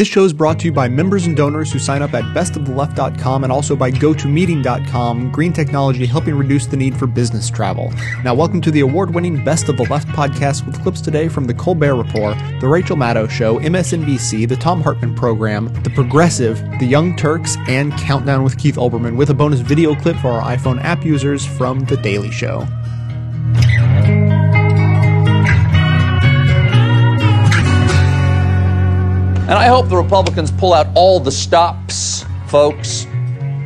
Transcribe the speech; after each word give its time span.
This 0.00 0.08
show 0.08 0.24
is 0.24 0.32
brought 0.32 0.58
to 0.60 0.64
you 0.64 0.72
by 0.72 0.88
members 0.88 1.26
and 1.26 1.36
donors 1.36 1.70
who 1.70 1.78
sign 1.78 2.00
up 2.00 2.14
at 2.14 2.24
bestoftheleft.com 2.34 3.44
and 3.44 3.52
also 3.52 3.76
by 3.76 3.90
gotomeeting.com, 3.90 5.30
green 5.30 5.52
technology 5.52 6.06
helping 6.06 6.34
reduce 6.36 6.64
the 6.64 6.78
need 6.78 6.96
for 6.96 7.06
business 7.06 7.50
travel. 7.50 7.92
Now, 8.24 8.32
welcome 8.32 8.62
to 8.62 8.70
the 8.70 8.80
award 8.80 9.14
winning 9.14 9.44
Best 9.44 9.68
of 9.68 9.76
the 9.76 9.82
Left 9.90 10.08
podcast 10.08 10.64
with 10.64 10.82
clips 10.82 11.02
today 11.02 11.28
from 11.28 11.44
The 11.44 11.52
Colbert 11.52 11.96
Report, 11.96 12.38
The 12.62 12.68
Rachel 12.68 12.96
Maddow 12.96 13.28
Show, 13.28 13.58
MSNBC, 13.58 14.48
The 14.48 14.56
Thom 14.56 14.80
Hartmann 14.80 15.14
Program, 15.14 15.70
The 15.82 15.90
Progressive, 15.90 16.58
The 16.78 16.86
Young 16.86 17.14
Turks, 17.14 17.58
and 17.68 17.92
Countdown 17.98 18.42
with 18.42 18.56
Keith 18.56 18.76
Olbermann, 18.76 19.16
with 19.16 19.28
a 19.28 19.34
bonus 19.34 19.60
video 19.60 19.94
clip 19.94 20.16
for 20.16 20.28
our 20.28 20.56
iPhone 20.56 20.82
app 20.82 21.04
users 21.04 21.44
from 21.44 21.80
The 21.80 21.98
Daily 21.98 22.30
Show. 22.30 22.66
And 29.50 29.58
I 29.58 29.66
hope 29.66 29.88
the 29.88 29.96
Republicans 29.96 30.52
pull 30.52 30.72
out 30.72 30.86
all 30.94 31.18
the 31.18 31.32
stops, 31.32 32.24
folks. 32.46 33.08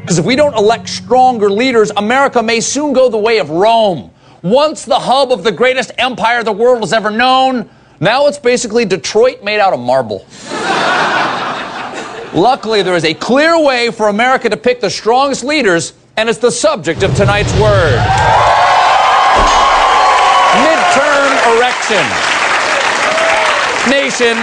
Because 0.01 0.19
if 0.19 0.25
we 0.25 0.35
don't 0.35 0.55
elect 0.55 0.89
stronger 0.89 1.51
leaders, 1.51 1.91
America 1.99 2.43
may 2.43 2.61
soon 2.61 2.95
go 2.95 3.11
the 3.11 3.19
way 3.19 3.37
of 3.37 3.51
Rome. 3.51 4.11
Once 4.41 4.87
the 4.87 4.99
hub 4.99 5.31
of 5.31 5.45
the 5.45 5.53
greatest 5.53 5.93
empire 5.99 6.43
the 6.43 6.51
world 6.51 6.81
has 6.81 6.95
ever 6.95 7.11
known, 7.11 7.69
now 8.01 8.27
it's 8.29 8.39
basically 8.39 8.87
Detroit 8.87 9.45
made 9.45 9.61
out 9.61 9.75
of 9.75 9.81
marble. 9.81 10.25
Luckily, 12.33 12.81
there 12.81 12.97
is 12.97 13.05
a 13.05 13.13
clear 13.13 13.63
way 13.63 13.91
for 13.91 14.09
America 14.09 14.49
to 14.49 14.57
pick 14.57 14.81
the 14.81 14.89
strongest 14.89 15.45
leaders, 15.45 15.93
and 16.17 16.31
it's 16.31 16.39
the 16.39 16.51
subject 16.51 17.03
of 17.03 17.15
tonight's 17.15 17.53
word 17.61 18.01
midterm 20.65 21.29
erection. 21.59 22.05
Nation, 23.91 24.39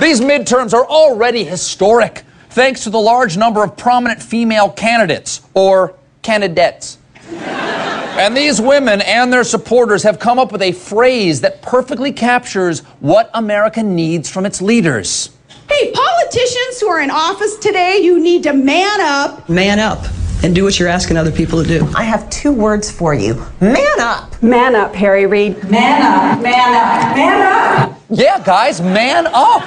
these 0.00 0.20
midterms 0.20 0.72
are 0.74 0.86
already 0.86 1.44
historic 1.44 2.24
thanks 2.50 2.84
to 2.84 2.90
the 2.90 2.98
large 2.98 3.36
number 3.36 3.62
of 3.62 3.76
prominent 3.76 4.22
female 4.22 4.70
candidates, 4.70 5.42
or 5.52 5.94
candidates. 6.22 6.96
and 7.30 8.34
these 8.34 8.60
women 8.60 9.02
and 9.02 9.30
their 9.30 9.44
supporters 9.44 10.02
have 10.02 10.18
come 10.18 10.38
up 10.38 10.52
with 10.52 10.62
a 10.62 10.72
phrase 10.72 11.42
that 11.42 11.60
perfectly 11.60 12.12
captures 12.12 12.80
what 13.00 13.30
America 13.34 13.82
needs 13.82 14.30
from 14.30 14.46
its 14.46 14.62
leaders. 14.62 15.30
Hey, 15.68 15.92
politicians 15.92 16.80
who 16.80 16.88
are 16.88 17.00
in 17.00 17.10
office 17.10 17.56
today, 17.56 17.98
you 17.98 18.18
need 18.18 18.42
to 18.44 18.54
man 18.54 19.00
up. 19.02 19.48
Man 19.48 19.78
up 19.78 20.04
and 20.42 20.54
do 20.54 20.64
what 20.64 20.78
you're 20.78 20.88
asking 20.88 21.16
other 21.16 21.32
people 21.32 21.62
to 21.62 21.68
do. 21.68 21.86
I 21.94 22.04
have 22.04 22.28
two 22.30 22.52
words 22.52 22.90
for 22.90 23.14
you 23.14 23.34
man 23.60 24.00
up. 24.00 24.42
Man 24.42 24.74
up, 24.74 24.94
Harry 24.94 25.26
Reid. 25.26 25.62
Man 25.70 26.02
up, 26.02 26.42
man 26.42 26.74
up, 26.74 27.16
man 27.16 27.90
up. 27.90 27.95
Yeah, 28.08 28.40
guys, 28.42 28.80
man 28.80 29.26
up. 29.26 29.62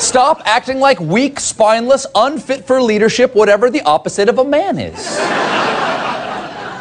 Stop 0.00 0.40
acting 0.46 0.78
like 0.78 0.98
weak, 1.00 1.38
spineless, 1.38 2.06
unfit 2.14 2.66
for 2.66 2.80
leadership, 2.80 3.34
whatever 3.34 3.68
the 3.68 3.82
opposite 3.82 4.28
of 4.28 4.38
a 4.38 4.44
man 4.44 4.78
is. 4.78 5.18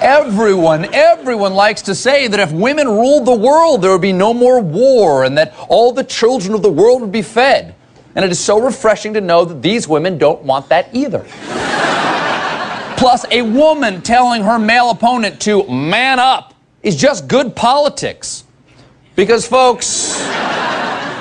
Everyone, 0.01 0.85
everyone 0.93 1.55
likes 1.55 1.81
to 1.83 1.95
say 1.95 2.27
that 2.27 2.39
if 2.39 2.51
women 2.53 2.87
ruled 2.87 3.25
the 3.25 3.35
world, 3.35 3.81
there 3.81 3.91
would 3.91 4.01
be 4.01 4.13
no 4.13 4.33
more 4.33 4.61
war 4.61 5.25
and 5.25 5.37
that 5.37 5.53
all 5.67 5.91
the 5.91 6.03
children 6.03 6.53
of 6.53 6.61
the 6.61 6.71
world 6.71 7.01
would 7.01 7.11
be 7.11 7.23
fed. 7.23 7.75
And 8.15 8.23
it 8.23 8.31
is 8.31 8.39
so 8.39 8.61
refreshing 8.61 9.13
to 9.15 9.21
know 9.21 9.43
that 9.43 9.61
these 9.61 9.87
women 9.87 10.17
don't 10.17 10.43
want 10.43 10.69
that 10.69 10.89
either. 10.93 11.25
Plus, 12.97 13.25
a 13.29 13.41
woman 13.41 14.01
telling 14.01 14.43
her 14.43 14.57
male 14.57 14.89
opponent 14.91 15.41
to 15.41 15.67
man 15.67 16.17
up 16.19 16.53
is 16.81 16.95
just 16.95 17.27
good 17.27 17.55
politics. 17.55 18.43
Because, 19.17 19.47
folks, 19.47 20.15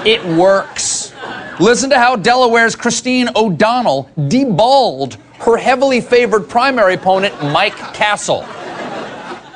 it 0.05 0.23
works. 0.37 1.15
Listen 1.59 1.89
to 1.89 1.99
how 1.99 2.15
Delaware's 2.15 2.77
Christine 2.77 3.31
O'Donnell 3.35 4.11
deballed 4.19 5.15
her 5.39 5.57
heavily 5.57 6.03
favored 6.03 6.47
primary 6.47 6.93
opponent, 6.93 7.35
Mike 7.43 7.75
Castle. 7.95 8.43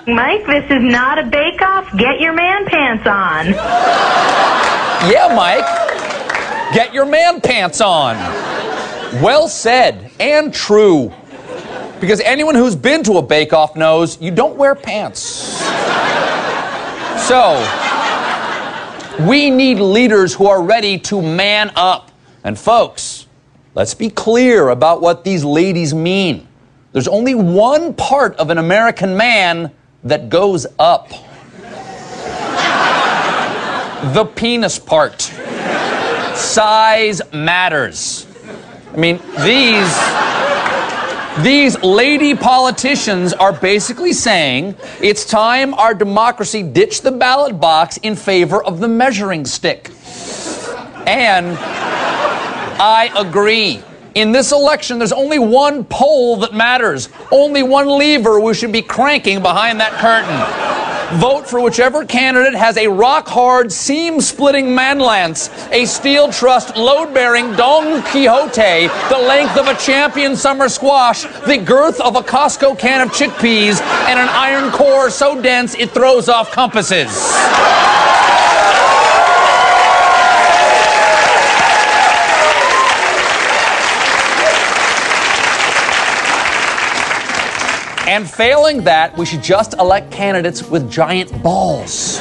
Mike, 0.07 0.47
this 0.47 0.65
is 0.71 0.83
not 0.83 1.19
a 1.19 1.25
bake-off. 1.25 1.95
Get 1.99 2.19
your 2.19 2.33
man 2.33 2.65
pants 2.65 3.07
on. 3.07 3.49
Yeah, 5.13 5.35
Mike. 5.37 5.67
Get 6.73 6.95
your 6.95 7.05
man 7.05 7.43
pants 7.43 7.83
on. 7.83 8.17
Well 9.23 9.49
said 9.49 10.11
and 10.19 10.55
true. 10.55 11.13
Because 12.01 12.21
anyone 12.21 12.55
who's 12.55 12.75
been 12.75 13.03
to 13.03 13.19
a 13.19 13.23
bake-off 13.23 13.77
knows 13.77 14.19
you 14.19 14.31
don't 14.31 14.57
wear 14.57 14.75
pants. 14.75 15.21
So, 17.29 17.59
we 19.29 19.51
need 19.51 19.79
leaders 19.79 20.35
who 20.35 20.47
are 20.47 20.63
ready 20.63 20.99
to 20.99 21.21
man 21.21 21.73
up. 21.77 22.11
And 22.45 22.59
folks, 22.59 23.27
let's 23.75 23.95
be 23.95 24.11
clear 24.11 24.69
about 24.69 25.01
what 25.01 25.25
these 25.25 25.45
ladies 25.45 25.95
mean. 25.95 26.47
There's 26.93 27.09
only 27.09 27.35
one 27.35 27.95
part 27.95 28.37
of 28.37 28.51
an 28.51 28.59
American 28.59 29.17
man 29.17 29.73
that 30.05 30.29
goes 30.29 30.67
up 30.79 31.11
the 34.03 34.25
penis 34.25 34.79
part. 34.79 35.21
Size 36.35 37.21
matters. 37.33 38.27
I 38.93 38.97
mean, 38.97 39.19
these. 39.45 40.50
These 41.43 41.83
lady 41.83 42.35
politicians 42.35 43.33
are 43.33 43.53
basically 43.53 44.13
saying 44.13 44.77
it's 45.01 45.25
time 45.25 45.73
our 45.73 45.95
democracy 45.95 46.63
ditched 46.63 47.03
the 47.03 47.13
ballot 47.13 47.59
box 47.59 47.97
in 47.97 48.15
favor 48.15 48.63
of 48.63 48.79
the 48.79 48.89
measuring 48.89 49.47
stick. 49.47 49.91
And 51.07 51.57
I 51.59 53.11
agree. 53.17 53.83
In 54.15 54.33
this 54.33 54.53
election, 54.53 54.99
there's 54.99 55.13
only 55.13 55.39
one 55.39 55.85
poll 55.85 56.37
that 56.39 56.53
matters, 56.53 57.09
only 57.31 57.63
one 57.63 57.89
lever 57.89 58.39
we 58.39 58.53
should 58.53 58.73
be 58.73 58.83
cranking 58.83 59.41
behind 59.41 59.81
that 59.81 59.93
curtain. 59.93 60.80
Vote 61.15 61.45
for 61.49 61.61
whichever 61.61 62.05
candidate 62.05 62.55
has 62.55 62.77
a 62.77 62.87
rock 62.87 63.27
hard, 63.27 63.73
seam 63.73 64.21
splitting 64.21 64.73
man 64.73 65.01
lance, 65.01 65.51
a 65.73 65.85
steel 65.85 66.31
trussed, 66.31 66.77
load 66.77 67.13
bearing 67.13 67.53
Don 67.57 68.01
Quixote, 68.03 68.87
the 69.09 69.19
length 69.19 69.57
of 69.57 69.67
a 69.67 69.75
champion 69.75 70.37
summer 70.37 70.69
squash, 70.69 71.25
the 71.47 71.59
girth 71.59 72.01
of 72.01 72.15
a 72.15 72.21
Costco 72.21 72.79
can 72.79 73.01
of 73.01 73.09
chickpeas, 73.09 73.81
and 74.07 74.21
an 74.21 74.29
iron 74.29 74.71
core 74.71 75.11
so 75.11 75.43
dense 75.43 75.75
it 75.75 75.91
throws 75.91 76.29
off 76.29 76.53
compasses. 76.53 77.11
And 88.11 88.29
failing 88.29 88.83
that, 88.83 89.17
we 89.17 89.25
should 89.25 89.41
just 89.41 89.75
elect 89.75 90.11
candidates 90.11 90.65
with 90.65 90.91
giant 90.91 91.45
balls. 91.45 92.19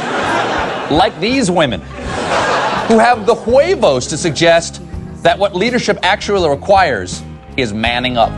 like 0.91 1.19
these 1.19 1.49
women, 1.49 1.81
who 1.81 2.99
have 2.99 3.25
the 3.25 3.33
huevos 3.33 4.05
to 4.05 4.15
suggest 4.15 4.83
that 5.23 5.39
what 5.39 5.55
leadership 5.55 5.97
actually 6.03 6.47
requires 6.47 7.23
is 7.57 7.73
manning 7.73 8.17
up. 8.17 8.31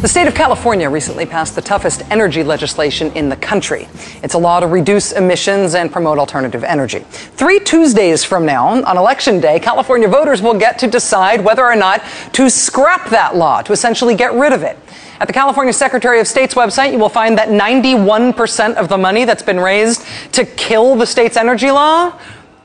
The 0.00 0.08
state 0.08 0.26
of 0.26 0.34
California 0.34 0.88
recently 0.88 1.26
passed 1.26 1.54
the 1.54 1.60
toughest 1.60 2.10
energy 2.10 2.42
legislation 2.42 3.12
in 3.12 3.28
the 3.28 3.36
country. 3.36 3.86
It's 4.22 4.32
a 4.32 4.38
law 4.38 4.58
to 4.58 4.66
reduce 4.66 5.12
emissions 5.12 5.74
and 5.74 5.92
promote 5.92 6.18
alternative 6.18 6.64
energy. 6.64 7.00
Three 7.00 7.60
Tuesdays 7.60 8.24
from 8.24 8.46
now, 8.46 8.82
on 8.82 8.96
Election 8.96 9.40
Day, 9.40 9.60
California 9.60 10.08
voters 10.08 10.40
will 10.40 10.58
get 10.58 10.78
to 10.78 10.86
decide 10.86 11.44
whether 11.44 11.66
or 11.66 11.76
not 11.76 12.02
to 12.32 12.48
scrap 12.48 13.10
that 13.10 13.36
law, 13.36 13.60
to 13.60 13.72
essentially 13.72 14.14
get 14.14 14.32
rid 14.32 14.54
of 14.54 14.62
it. 14.62 14.78
At 15.20 15.26
the 15.26 15.34
California 15.34 15.74
Secretary 15.74 16.18
of 16.18 16.26
State's 16.26 16.54
website, 16.54 16.92
you 16.92 16.98
will 16.98 17.10
find 17.10 17.36
that 17.36 17.50
91% 17.50 18.76
of 18.76 18.88
the 18.88 18.96
money 18.96 19.26
that's 19.26 19.42
been 19.42 19.60
raised 19.60 20.06
to 20.32 20.46
kill 20.46 20.96
the 20.96 21.06
state's 21.06 21.36
energy 21.36 21.70
law 21.70 22.18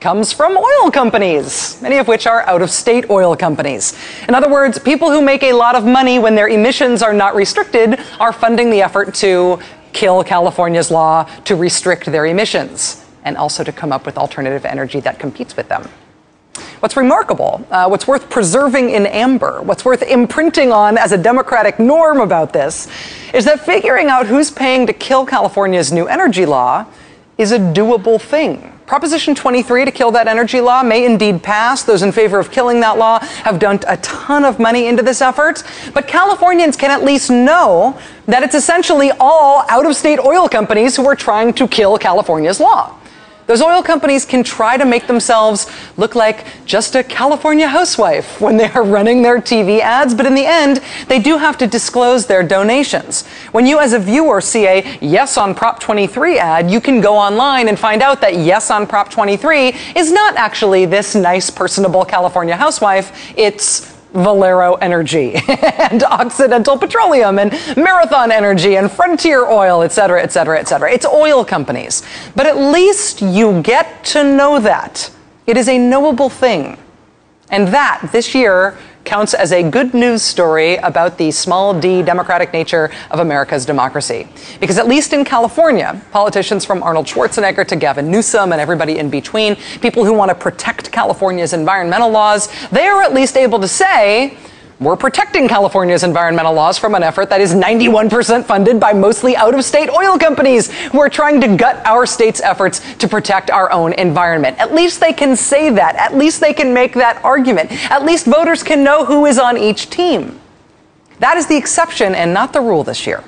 comes 0.05 0.31
from 0.31 0.55
oil 0.55 0.91
companies, 0.91 1.81
many 1.81 1.97
of 1.97 2.07
which 2.07 2.27
are 2.27 2.43
out 2.43 2.61
of 2.61 2.69
state 2.69 3.09
oil 3.09 3.35
companies. 3.35 3.97
In 4.27 4.35
other 4.35 4.47
words, 4.47 4.77
people 4.77 5.09
who 5.09 5.19
make 5.19 5.41
a 5.41 5.51
lot 5.51 5.73
of 5.73 5.83
money 5.83 6.19
when 6.19 6.35
their 6.35 6.47
emissions 6.47 7.01
are 7.01 7.11
not 7.11 7.33
restricted 7.33 7.99
are 8.19 8.31
funding 8.31 8.69
the 8.69 8.83
effort 8.83 9.15
to 9.15 9.57
kill 9.93 10.23
California's 10.23 10.91
law 10.91 11.23
to 11.45 11.55
restrict 11.55 12.05
their 12.05 12.27
emissions 12.27 13.03
and 13.23 13.35
also 13.35 13.63
to 13.63 13.71
come 13.71 13.91
up 13.91 14.05
with 14.05 14.15
alternative 14.15 14.63
energy 14.63 14.99
that 14.99 15.17
competes 15.17 15.57
with 15.57 15.69
them. 15.69 15.89
What's 16.81 16.95
remarkable, 16.95 17.65
uh, 17.71 17.87
what's 17.87 18.05
worth 18.05 18.29
preserving 18.29 18.91
in 18.91 19.07
amber, 19.07 19.63
what's 19.63 19.83
worth 19.83 20.03
imprinting 20.03 20.71
on 20.71 20.99
as 20.99 21.13
a 21.13 21.17
democratic 21.17 21.79
norm 21.79 22.21
about 22.21 22.53
this, 22.53 22.87
is 23.33 23.45
that 23.45 23.65
figuring 23.65 24.09
out 24.09 24.27
who's 24.27 24.51
paying 24.51 24.85
to 24.85 24.93
kill 24.93 25.25
California's 25.25 25.91
new 25.91 26.05
energy 26.05 26.45
law 26.45 26.85
is 27.39 27.51
a 27.51 27.57
doable 27.57 28.21
thing. 28.21 28.71
Proposition 28.87 29.33
23 29.33 29.85
to 29.85 29.91
kill 29.91 30.11
that 30.11 30.27
energy 30.27 30.61
law 30.61 30.83
may 30.83 31.05
indeed 31.05 31.41
pass. 31.41 31.83
Those 31.83 32.03
in 32.03 32.11
favor 32.11 32.37
of 32.37 32.51
killing 32.51 32.81
that 32.81 32.99
law 32.99 33.17
have 33.19 33.57
dumped 33.57 33.83
a 33.87 33.97
ton 33.97 34.45
of 34.45 34.59
money 34.59 34.85
into 34.85 35.01
this 35.01 35.21
effort. 35.21 35.63
But 35.93 36.07
Californians 36.07 36.77
can 36.77 36.91
at 36.91 37.03
least 37.03 37.31
know 37.31 37.99
that 38.27 38.43
it's 38.43 38.53
essentially 38.53 39.11
all 39.19 39.65
out 39.69 39.87
of 39.87 39.95
state 39.95 40.19
oil 40.19 40.47
companies 40.47 40.95
who 40.95 41.07
are 41.07 41.15
trying 41.15 41.51
to 41.53 41.67
kill 41.67 41.97
California's 41.97 42.59
law. 42.59 42.95
Those 43.47 43.62
oil 43.62 43.83
companies 43.83 44.25
can 44.25 44.44
try 44.44 44.75
to 44.75 44.86
make 44.86 45.06
themselves 45.06 45.69
look 45.97 46.15
like 46.15 46.45
just 46.65 46.95
a 46.95 47.03
California 47.03 47.68
housewife 47.68 48.42
when 48.45 48.57
they 48.57 48.69
are 48.71 48.83
running 48.83 49.21
their 49.21 49.39
TV 49.39 49.80
ads, 49.80 50.13
but 50.13 50.25
in 50.25 50.33
the 50.33 50.45
end, 50.45 50.81
they 51.07 51.19
do 51.19 51.38
have 51.38 51.57
to 51.59 51.68
disclose 51.68 52.25
their 52.25 52.42
donations. 52.42 53.27
When 53.51 53.65
you, 53.65 53.80
as 53.80 53.94
a 53.94 54.00
viewer, 54.00 54.42
see 54.42 54.65
a 54.65 54.97
Yes 55.00 55.38
on 55.38 55.53
Prop 55.53 55.80
23 55.80 56.39
ad, 56.39 56.71
you 56.71 56.81
can 56.81 57.01
go 57.01 57.15
online 57.15 57.68
and 57.68 57.77
find 57.77 58.01
out 58.01 58.21
that 58.21 58.36
Yes 58.36 58.71
on 58.71 58.88
Prop 58.88 59.09
23 59.09 59.75
is 59.95 60.12
not 60.12 60.36
actually 60.36 60.86
this 60.86 61.13
nice, 61.15 61.50
personable 61.50 62.03
California 62.03 62.56
housewife. 62.56 63.33
It's 63.38 63.94
Valero 64.15 64.75
Energy 64.75 65.35
and 65.47 66.03
Occidental 66.03 66.77
Petroleum 66.77 67.38
and 67.39 67.51
Marathon 67.77 68.31
Energy 68.31 68.77
and 68.77 68.91
Frontier 68.91 69.45
Oil, 69.45 69.83
et 69.83 69.91
cetera, 69.91 70.21
et 70.21 70.31
cetera, 70.31 70.59
et 70.59 70.67
cetera. 70.67 70.91
It's 70.91 71.06
oil 71.06 71.45
companies. 71.45 72.03
But 72.35 72.47
at 72.47 72.57
least 72.57 73.21
you 73.21 73.62
get 73.62 74.03
to 74.06 74.23
know 74.23 74.59
that. 74.59 75.12
It 75.45 75.57
is 75.57 75.69
a 75.69 75.77
knowable 75.77 76.29
thing. 76.29 76.77
And 77.50 77.67
that, 77.67 78.09
this 78.12 78.33
year, 78.33 78.77
counts 79.05 79.33
as 79.33 79.51
a 79.51 79.63
good 79.69 79.93
news 79.93 80.21
story 80.21 80.75
about 80.77 81.17
the 81.17 81.31
small 81.31 81.79
d 81.79 82.01
democratic 82.01 82.51
nature 82.51 82.91
of 83.11 83.19
America's 83.19 83.65
democracy. 83.65 84.27
Because 84.59 84.77
at 84.77 84.87
least 84.87 85.13
in 85.13 85.23
California, 85.23 86.01
politicians 86.11 86.65
from 86.65 86.83
Arnold 86.83 87.05
Schwarzenegger 87.05 87.65
to 87.67 87.75
Gavin 87.75 88.11
Newsom 88.11 88.51
and 88.51 88.59
everybody 88.59 88.97
in 88.97 89.09
between, 89.09 89.55
people 89.81 90.03
who 90.03 90.13
want 90.13 90.29
to 90.29 90.35
protect 90.35 90.91
California's 90.91 91.53
environmental 91.53 92.09
laws, 92.09 92.49
they 92.69 92.87
are 92.87 93.03
at 93.03 93.13
least 93.13 93.37
able 93.37 93.59
to 93.59 93.67
say, 93.67 94.37
we're 94.80 94.98
protecting 94.98 95.48
California's 95.48 96.04
environmental 96.04 96.54
laws 96.54 96.77
from 96.77 96.95
an 96.95 97.04
effort 97.04 97.30
that 97.30 97.39
is 97.39 97.54
91% 97.54 98.44
funded 98.44 98.77
by 98.80 98.92
mostly 98.92 99.36
out 99.36 99.54
of 99.54 99.63
state 99.63 99.89
oil 99.89 100.18
companies 100.18 100.69
who 100.89 101.00
are 101.00 101.07
trying 101.07 101.39
to 101.42 101.56
gut 101.56 101.86
our 101.86 102.06
state's 102.06 102.42
efforts 102.42 102.81
to 102.95 103.07
protect 103.07 103.50
our 103.50 103.72
own 103.72 103.94
environment. 103.94 104.57
At 104.60 104.74
least 104.74 105.00
they 105.00 105.13
can 105.13 105.38
say 105.38 105.69
that. 105.69 105.95
At 105.95 106.16
least 106.18 106.42
they 106.42 106.54
can 106.54 106.74
make 106.74 106.94
that 106.95 107.24
argument. 107.24 107.72
At 107.89 108.04
least 108.04 108.25
voters 108.25 108.63
can 108.63 108.83
know 108.83 109.06
who 109.06 109.25
is 109.25 109.39
on 109.39 109.57
each 109.57 109.89
team. 109.89 110.42
That 111.19 111.38
is 111.38 111.48
the 111.48 111.56
exception 111.56 112.13
and 112.13 112.33
not 112.33 112.51
the 112.51 112.60
rule 112.60 112.83
this 112.83 113.07
year. 113.07 113.24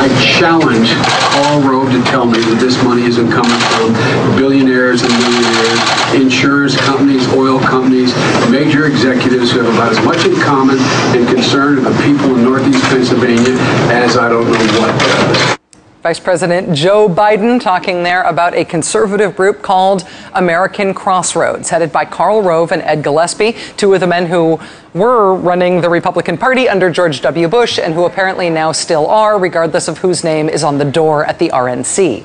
I 0.00 0.08
challenge 0.16 0.88
Karl 1.28 1.60
Rove 1.60 1.92
to 1.92 2.02
tell 2.10 2.24
me 2.24 2.40
that 2.40 2.56
this 2.58 2.82
money 2.82 3.02
isn't 3.02 3.30
coming 3.30 3.60
from 3.76 3.92
billionaires 4.34 5.02
and 5.02 5.12
millionaires, 5.12 5.80
insurance 6.16 6.74
companies, 6.74 7.28
oil 7.34 7.60
companies, 7.60 8.16
major 8.48 8.86
executives 8.86 9.52
who 9.52 9.60
have 9.60 9.74
about 9.74 9.92
as 9.92 10.02
much 10.02 10.24
in 10.24 10.40
common 10.40 10.78
and 11.12 11.28
concern 11.28 11.76
of 11.76 11.84
the 11.84 11.92
people 12.00 12.34
in 12.34 12.44
Northeast 12.44 12.82
Pennsylvania 12.84 13.60
as 13.92 14.16
I 14.16 14.30
don't 14.30 14.50
know 14.50 14.80
what 14.80 14.98
does. 15.00 15.59
Vice 16.02 16.18
President 16.18 16.74
Joe 16.74 17.10
Biden 17.10 17.60
talking 17.60 18.04
there 18.04 18.22
about 18.22 18.54
a 18.54 18.64
conservative 18.64 19.36
group 19.36 19.60
called 19.60 20.08
American 20.32 20.94
Crossroads, 20.94 21.68
headed 21.68 21.92
by 21.92 22.06
Karl 22.06 22.40
Rove 22.40 22.72
and 22.72 22.80
Ed 22.80 23.02
Gillespie, 23.02 23.54
two 23.76 23.92
of 23.92 24.00
the 24.00 24.06
men 24.06 24.24
who 24.24 24.58
were 24.94 25.34
running 25.34 25.82
the 25.82 25.90
Republican 25.90 26.38
Party 26.38 26.70
under 26.70 26.88
George 26.88 27.20
W. 27.20 27.48
Bush 27.48 27.78
and 27.78 27.92
who 27.92 28.06
apparently 28.06 28.48
now 28.48 28.72
still 28.72 29.08
are, 29.08 29.38
regardless 29.38 29.88
of 29.88 29.98
whose 29.98 30.24
name 30.24 30.48
is 30.48 30.64
on 30.64 30.78
the 30.78 30.86
door 30.86 31.26
at 31.26 31.38
the 31.38 31.50
RNC. 31.50 32.24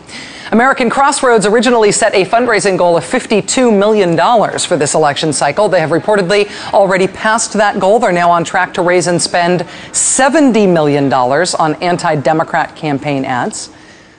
American 0.51 0.91
Crossroads 0.91 1.47
originally 1.47 1.91
set 1.91 2.13
a 2.13 2.23
fundraising 2.23 2.77
goal 2.77 2.97
of 2.97 3.03
$52 3.03 3.75
million 3.75 4.15
for 4.59 4.77
this 4.77 4.93
election 4.93 5.33
cycle. 5.33 5.67
They 5.67 5.79
have 5.79 5.89
reportedly 5.89 6.47
already 6.71 7.07
passed 7.07 7.53
that 7.53 7.79
goal. 7.79 7.97
They're 7.97 8.11
now 8.11 8.29
on 8.29 8.43
track 8.43 8.73
to 8.75 8.83
raise 8.83 9.07
and 9.07 9.19
spend 9.19 9.61
$70 9.61 10.71
million 10.71 11.11
on 11.11 11.75
anti 11.81 12.15
Democrat 12.17 12.75
campaign 12.75 13.25
ads. 13.25 13.71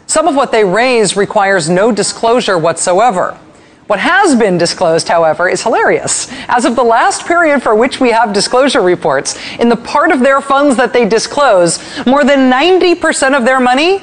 Some 0.09 0.27
of 0.27 0.35
what 0.35 0.51
they 0.51 0.65
raise 0.65 1.17
requires 1.17 1.69
no 1.69 1.93
disclosure 1.93 2.59
whatsoever. 2.59 3.39
What 3.87 4.01
has 4.01 4.35
been 4.35 4.59
disclosed, 4.59 5.07
however, 5.07 5.49
is 5.49 5.63
hilarious. 5.63 6.29
As 6.49 6.65
of 6.65 6.75
the 6.75 6.83
last 6.83 7.25
period 7.25 7.63
for 7.63 7.77
which 7.77 8.01
we 8.01 8.11
have 8.11 8.33
disclosure 8.33 8.83
reports, 8.83 9.39
in 9.61 9.69
the 9.69 9.77
part 9.77 10.11
of 10.11 10.21
their 10.21 10.41
funds 10.41 10.77
that 10.77 10.93
they 10.93 11.09
disclose, 11.09 11.79
more 12.05 12.25
than 12.25 12.51
90% 12.51 13.37
of 13.37 13.45
their 13.45 13.61
money 13.61 14.03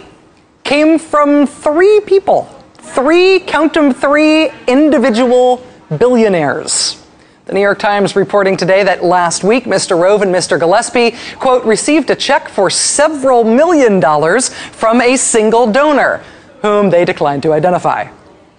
came 0.64 0.98
from 1.00 1.46
three 1.46 2.02
people. 2.02 2.44
Three, 2.76 3.40
count 3.40 3.74
them, 3.74 3.94
three 3.94 4.50
individual 4.68 5.66
billionaires. 5.98 7.00
The 7.46 7.54
New 7.54 7.62
York 7.62 7.80
Times 7.80 8.16
reporting 8.16 8.56
today 8.56 8.84
that 8.84 9.04
last 9.04 9.44
week, 9.44 9.66
Mr. 9.66 10.00
Rove 10.00 10.22
and 10.22 10.34
Mr. 10.34 10.58
Gillespie, 10.58 11.16
quote, 11.40 11.66
received 11.66 12.10
a 12.10 12.16
check 12.16 12.48
for 12.48 12.70
several 12.70 13.44
million 13.44 14.00
dollars 14.00 14.50
from 14.50 15.02
a 15.02 15.18
single 15.18 15.70
donor, 15.70 16.24
whom 16.62 16.90
they 16.90 17.04
declined 17.04 17.44
to 17.44 17.52
identify 17.52 18.08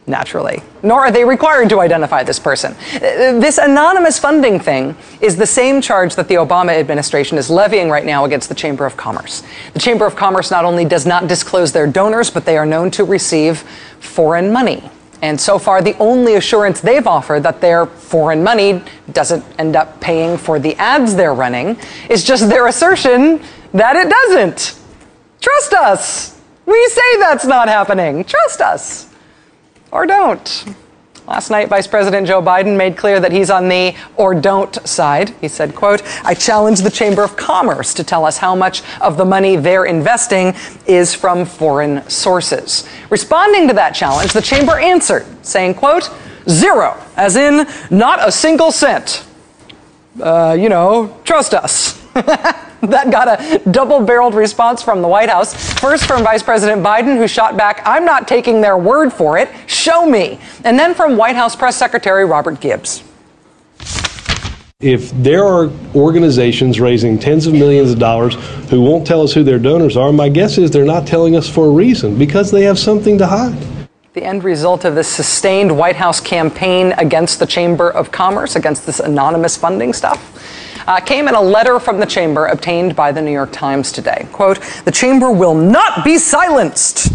naturally, 0.06 0.62
nor 0.82 1.00
are 1.00 1.10
they 1.10 1.24
required 1.24 1.68
to 1.70 1.80
identify 1.80 2.22
this 2.22 2.38
person. 2.38 2.74
Uh, 2.94 3.38
this 3.40 3.58
anonymous 3.58 4.18
funding 4.18 4.60
thing 4.60 4.94
is 5.20 5.36
the 5.36 5.46
same 5.46 5.80
charge 5.80 6.14
that 6.16 6.28
the 6.28 6.34
Obama 6.34 6.72
administration 6.78 7.38
is 7.38 7.48
levying 7.48 7.88
right 7.88 8.04
now 8.04 8.24
against 8.24 8.48
the 8.48 8.54
Chamber 8.54 8.84
of 8.84 8.96
Commerce. 8.96 9.42
The 9.72 9.78
Chamber 9.78 10.06
of 10.06 10.14
Commerce 10.14 10.50
not 10.50 10.64
only 10.64 10.84
does 10.84 11.06
not 11.06 11.26
disclose 11.26 11.72
their 11.72 11.86
donors, 11.86 12.30
but 12.30 12.44
they 12.44 12.58
are 12.58 12.66
known 12.66 12.90
to 12.92 13.04
receive 13.04 13.58
foreign 14.00 14.52
money. 14.52 14.82
And 15.22 15.40
so 15.40 15.58
far, 15.58 15.80
the 15.80 15.96
only 15.96 16.34
assurance 16.34 16.82
they've 16.82 17.06
offered 17.06 17.44
that 17.44 17.62
their 17.62 17.86
foreign 17.86 18.44
money 18.44 18.82
doesn't 19.12 19.42
end 19.58 19.74
up 19.74 19.98
paying 20.00 20.36
for 20.36 20.58
the 20.58 20.74
ads 20.76 21.14
they're 21.14 21.32
running 21.32 21.78
is 22.10 22.24
just 22.24 22.50
their 22.50 22.66
assertion 22.66 23.40
that 23.72 23.96
it 23.96 24.10
doesn't. 24.10 24.78
Trust 25.40 25.72
us. 25.72 26.40
We 26.66 26.88
say 26.88 27.18
that's 27.20 27.46
not 27.46 27.68
happening. 27.68 28.24
Trust 28.24 28.60
us 28.60 29.13
or 29.94 30.04
don't. 30.04 30.64
Last 31.26 31.48
night, 31.48 31.68
Vice 31.70 31.86
President 31.86 32.26
Joe 32.26 32.42
Biden 32.42 32.76
made 32.76 32.98
clear 32.98 33.18
that 33.18 33.32
he's 33.32 33.48
on 33.48 33.70
the 33.70 33.96
or 34.16 34.34
don't 34.34 34.74
side. 34.86 35.30
He 35.40 35.48
said, 35.48 35.74
quote, 35.74 36.02
I 36.22 36.34
challenge 36.34 36.80
the 36.80 36.90
Chamber 36.90 37.24
of 37.24 37.34
Commerce 37.34 37.94
to 37.94 38.04
tell 38.04 38.26
us 38.26 38.36
how 38.36 38.54
much 38.54 38.82
of 39.00 39.16
the 39.16 39.24
money 39.24 39.56
they're 39.56 39.86
investing 39.86 40.52
is 40.86 41.14
from 41.14 41.46
foreign 41.46 42.06
sources. 42.10 42.86
Responding 43.08 43.68
to 43.68 43.74
that 43.74 43.94
challenge, 43.94 44.34
the 44.34 44.42
Chamber 44.42 44.78
answered, 44.78 45.24
saying, 45.40 45.76
quote, 45.76 46.10
zero, 46.46 47.02
as 47.16 47.36
in 47.36 47.66
not 47.90 48.18
a 48.26 48.30
single 48.30 48.70
cent. 48.70 49.24
Uh, 50.20 50.54
you 50.58 50.68
know, 50.68 51.18
trust 51.24 51.54
us. 51.54 52.03
that 52.82 53.10
got 53.10 53.28
a 53.28 53.70
double 53.70 54.04
barreled 54.04 54.34
response 54.34 54.82
from 54.82 55.02
the 55.02 55.08
White 55.08 55.28
House. 55.28 55.54
First 55.80 56.06
from 56.06 56.22
Vice 56.22 56.42
President 56.42 56.82
Biden, 56.82 57.16
who 57.16 57.26
shot 57.26 57.56
back, 57.56 57.82
I'm 57.84 58.04
not 58.04 58.28
taking 58.28 58.60
their 58.60 58.78
word 58.78 59.12
for 59.12 59.36
it. 59.38 59.50
Show 59.66 60.06
me. 60.06 60.38
And 60.64 60.78
then 60.78 60.94
from 60.94 61.16
White 61.16 61.36
House 61.36 61.56
Press 61.56 61.76
Secretary 61.76 62.24
Robert 62.24 62.60
Gibbs. 62.60 63.02
If 64.80 65.10
there 65.12 65.44
are 65.44 65.70
organizations 65.94 66.78
raising 66.78 67.18
tens 67.18 67.46
of 67.46 67.54
millions 67.54 67.90
of 67.90 67.98
dollars 67.98 68.34
who 68.68 68.82
won't 68.82 69.06
tell 69.06 69.22
us 69.22 69.32
who 69.32 69.42
their 69.42 69.58
donors 69.58 69.96
are, 69.96 70.12
my 70.12 70.28
guess 70.28 70.58
is 70.58 70.70
they're 70.70 70.84
not 70.84 71.06
telling 71.06 71.36
us 71.36 71.48
for 71.48 71.66
a 71.66 71.70
reason 71.70 72.18
because 72.18 72.50
they 72.50 72.62
have 72.62 72.78
something 72.78 73.16
to 73.18 73.26
hide. 73.26 73.56
The 74.12 74.22
end 74.22 74.44
result 74.44 74.84
of 74.84 74.94
this 74.94 75.08
sustained 75.08 75.76
White 75.76 75.96
House 75.96 76.20
campaign 76.20 76.92
against 76.98 77.38
the 77.38 77.46
Chamber 77.46 77.90
of 77.90 78.12
Commerce, 78.12 78.56
against 78.56 78.86
this 78.86 79.00
anonymous 79.00 79.56
funding 79.56 79.92
stuff, 79.92 80.33
uh, 80.86 81.00
came 81.00 81.28
in 81.28 81.34
a 81.34 81.40
letter 81.40 81.78
from 81.78 81.98
the 81.98 82.06
chamber 82.06 82.46
obtained 82.46 82.94
by 82.94 83.12
the 83.12 83.22
New 83.22 83.32
York 83.32 83.52
Times 83.52 83.92
today. 83.92 84.26
Quote, 84.32 84.60
the 84.84 84.90
chamber 84.92 85.30
will 85.30 85.54
not 85.54 86.04
be 86.04 86.18
silenced. 86.18 87.12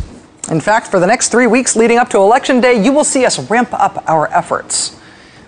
In 0.50 0.60
fact, 0.60 0.88
for 0.88 1.00
the 1.00 1.08
next 1.08 1.30
three 1.30 1.48
weeks 1.48 1.76
leading 1.76 1.98
up 1.98 2.10
to 2.10 2.18
Election 2.18 2.60
Day, 2.60 2.84
you 2.84 2.92
will 2.92 3.04
see 3.04 3.26
us 3.26 3.38
ramp 3.50 3.74
up 3.74 4.04
our 4.08 4.28
efforts. 4.34 4.96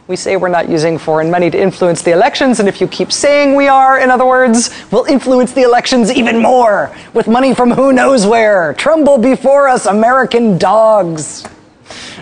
We 0.07 0.15
say 0.15 0.35
we're 0.35 0.49
not 0.49 0.67
using 0.67 0.97
foreign 0.97 1.31
money 1.31 1.49
to 1.49 1.59
influence 1.59 2.01
the 2.01 2.11
elections, 2.11 2.59
and 2.59 2.67
if 2.67 2.81
you 2.81 2.87
keep 2.87 3.11
saying 3.11 3.55
we 3.55 3.67
are, 3.67 3.99
in 3.99 4.11
other 4.11 4.25
words, 4.25 4.69
we'll 4.91 5.05
influence 5.05 5.53
the 5.53 5.61
elections 5.61 6.11
even 6.11 6.41
more 6.41 6.93
with 7.13 7.27
money 7.27 7.55
from 7.55 7.71
who 7.71 7.93
knows 7.93 8.25
where. 8.27 8.73
Tremble 8.73 9.17
before 9.17 9.69
us, 9.69 9.85
American 9.85 10.57
dogs. 10.57 11.45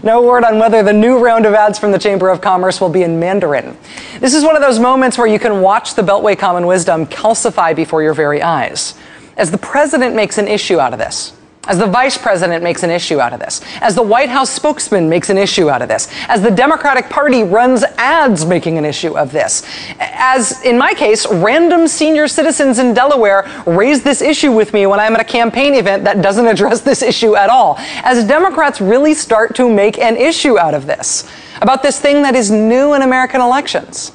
No 0.02 0.22
word 0.22 0.44
on 0.44 0.60
whether 0.60 0.82
the 0.82 0.94
new 0.94 1.20
round 1.20 1.46
of 1.46 1.54
ads 1.54 1.78
from 1.78 1.92
the 1.92 2.00
Chamber 2.00 2.30
of 2.30 2.40
Commerce 2.40 2.80
will 2.80 2.90
be 2.90 3.04
in 3.04 3.20
Mandarin. 3.20 3.78
This 4.20 4.34
is 4.34 4.44
one 4.44 4.56
of 4.56 4.62
those 4.62 4.80
moments 4.80 5.18
where 5.18 5.28
you 5.28 5.40
can 5.40 5.62
watch 5.62 5.96
the 5.96 6.02
Beltway 6.02 6.38
Common 6.38 6.66
Wisdom 6.66 7.06
calcify 7.06 7.76
before 7.76 8.02
your 8.02 8.14
very 8.14 8.42
eyes. 8.42 8.96
As 9.36 9.52
the 9.52 9.58
president 9.58 10.16
makes 10.16 10.38
an 10.38 10.48
issue 10.48 10.80
out 10.80 10.94
of 10.94 11.00
this, 11.00 11.34
as 11.70 11.78
the 11.78 11.86
vice 11.86 12.18
president 12.18 12.64
makes 12.64 12.82
an 12.82 12.90
issue 12.90 13.22
out 13.22 13.32
of 13.32 13.40
this, 13.40 13.62
as 13.80 13.94
the 13.94 14.02
White 14.02 14.30
House 14.30 14.50
spokesman 14.50 15.08
makes 15.08 15.30
an 15.30 15.38
issue 15.38 15.70
out 15.70 15.84
of 15.84 15.88
this, 15.88 16.10
as 16.28 16.42
the 16.42 16.50
Democratic 16.50 17.10
Party 17.10 17.44
runs 17.44 17.84
ads 18.00 18.44
making 18.44 18.80
an 18.80 18.86
issue 18.86 19.16
of 19.16 19.32
this, 19.32 19.64
as 20.00 20.62
in 20.66 20.80
my 20.80 20.96
case, 20.96 21.28
random 21.32 21.88
senior 21.88 22.28
citizens 22.28 22.80
in 22.80 22.96
Delaware 22.96 23.48
raise 23.68 24.02
this 24.02 24.22
issue 24.22 24.52
with 24.52 24.74
me 24.74 24.88
when 24.88 25.00
I'm 25.00 25.14
at 25.14 25.22
a 25.22 25.24
campaign 25.24 25.76
event 25.76 26.04
that 26.06 26.24
doesn't 26.24 26.48
address 26.48 26.82
this 26.82 27.04
issue 27.04 27.36
at 27.36 27.50
all, 27.50 27.76
as 28.04 28.28
Democrats 28.28 28.82
really 28.82 29.14
start 29.14 29.56
to 29.56 29.72
make 29.72 30.00
an 30.00 30.18
issue 30.18 30.58
out 30.58 30.74
of 30.74 30.88
this, 30.88 31.30
about 31.62 31.84
this 31.84 32.00
thing 32.00 32.24
that 32.24 32.36
is 32.36 32.50
new 32.50 32.96
in 32.96 33.04
American 33.04 33.42
elections. 33.42 34.12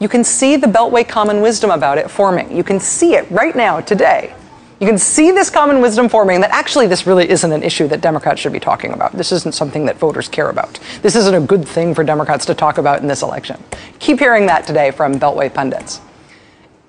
You 0.00 0.08
can 0.08 0.24
see 0.24 0.56
the 0.56 0.66
Beltway 0.66 1.06
common 1.06 1.42
wisdom 1.42 1.70
about 1.70 1.98
it 1.98 2.10
forming. 2.10 2.56
You 2.56 2.64
can 2.64 2.80
see 2.80 3.14
it 3.14 3.30
right 3.30 3.54
now, 3.54 3.80
today. 3.80 4.34
You 4.80 4.88
can 4.88 4.98
see 4.98 5.30
this 5.30 5.50
common 5.50 5.80
wisdom 5.80 6.08
forming 6.08 6.40
that 6.40 6.50
actually 6.50 6.88
this 6.88 7.06
really 7.06 7.28
isn't 7.30 7.52
an 7.52 7.62
issue 7.62 7.86
that 7.88 8.00
Democrats 8.00 8.40
should 8.40 8.52
be 8.52 8.60
talking 8.60 8.92
about. 8.92 9.12
This 9.12 9.30
isn't 9.30 9.54
something 9.54 9.86
that 9.86 9.98
voters 9.98 10.28
care 10.28 10.50
about. 10.50 10.80
This 11.00 11.14
isn't 11.14 11.34
a 11.34 11.40
good 11.40 11.66
thing 11.66 11.94
for 11.94 12.02
Democrats 12.02 12.44
to 12.46 12.54
talk 12.54 12.78
about 12.78 13.00
in 13.00 13.06
this 13.06 13.22
election. 13.22 13.62
Keep 14.00 14.18
hearing 14.18 14.46
that 14.46 14.66
today 14.66 14.90
from 14.90 15.14
Beltway 15.14 15.52
pundits. 15.52 16.00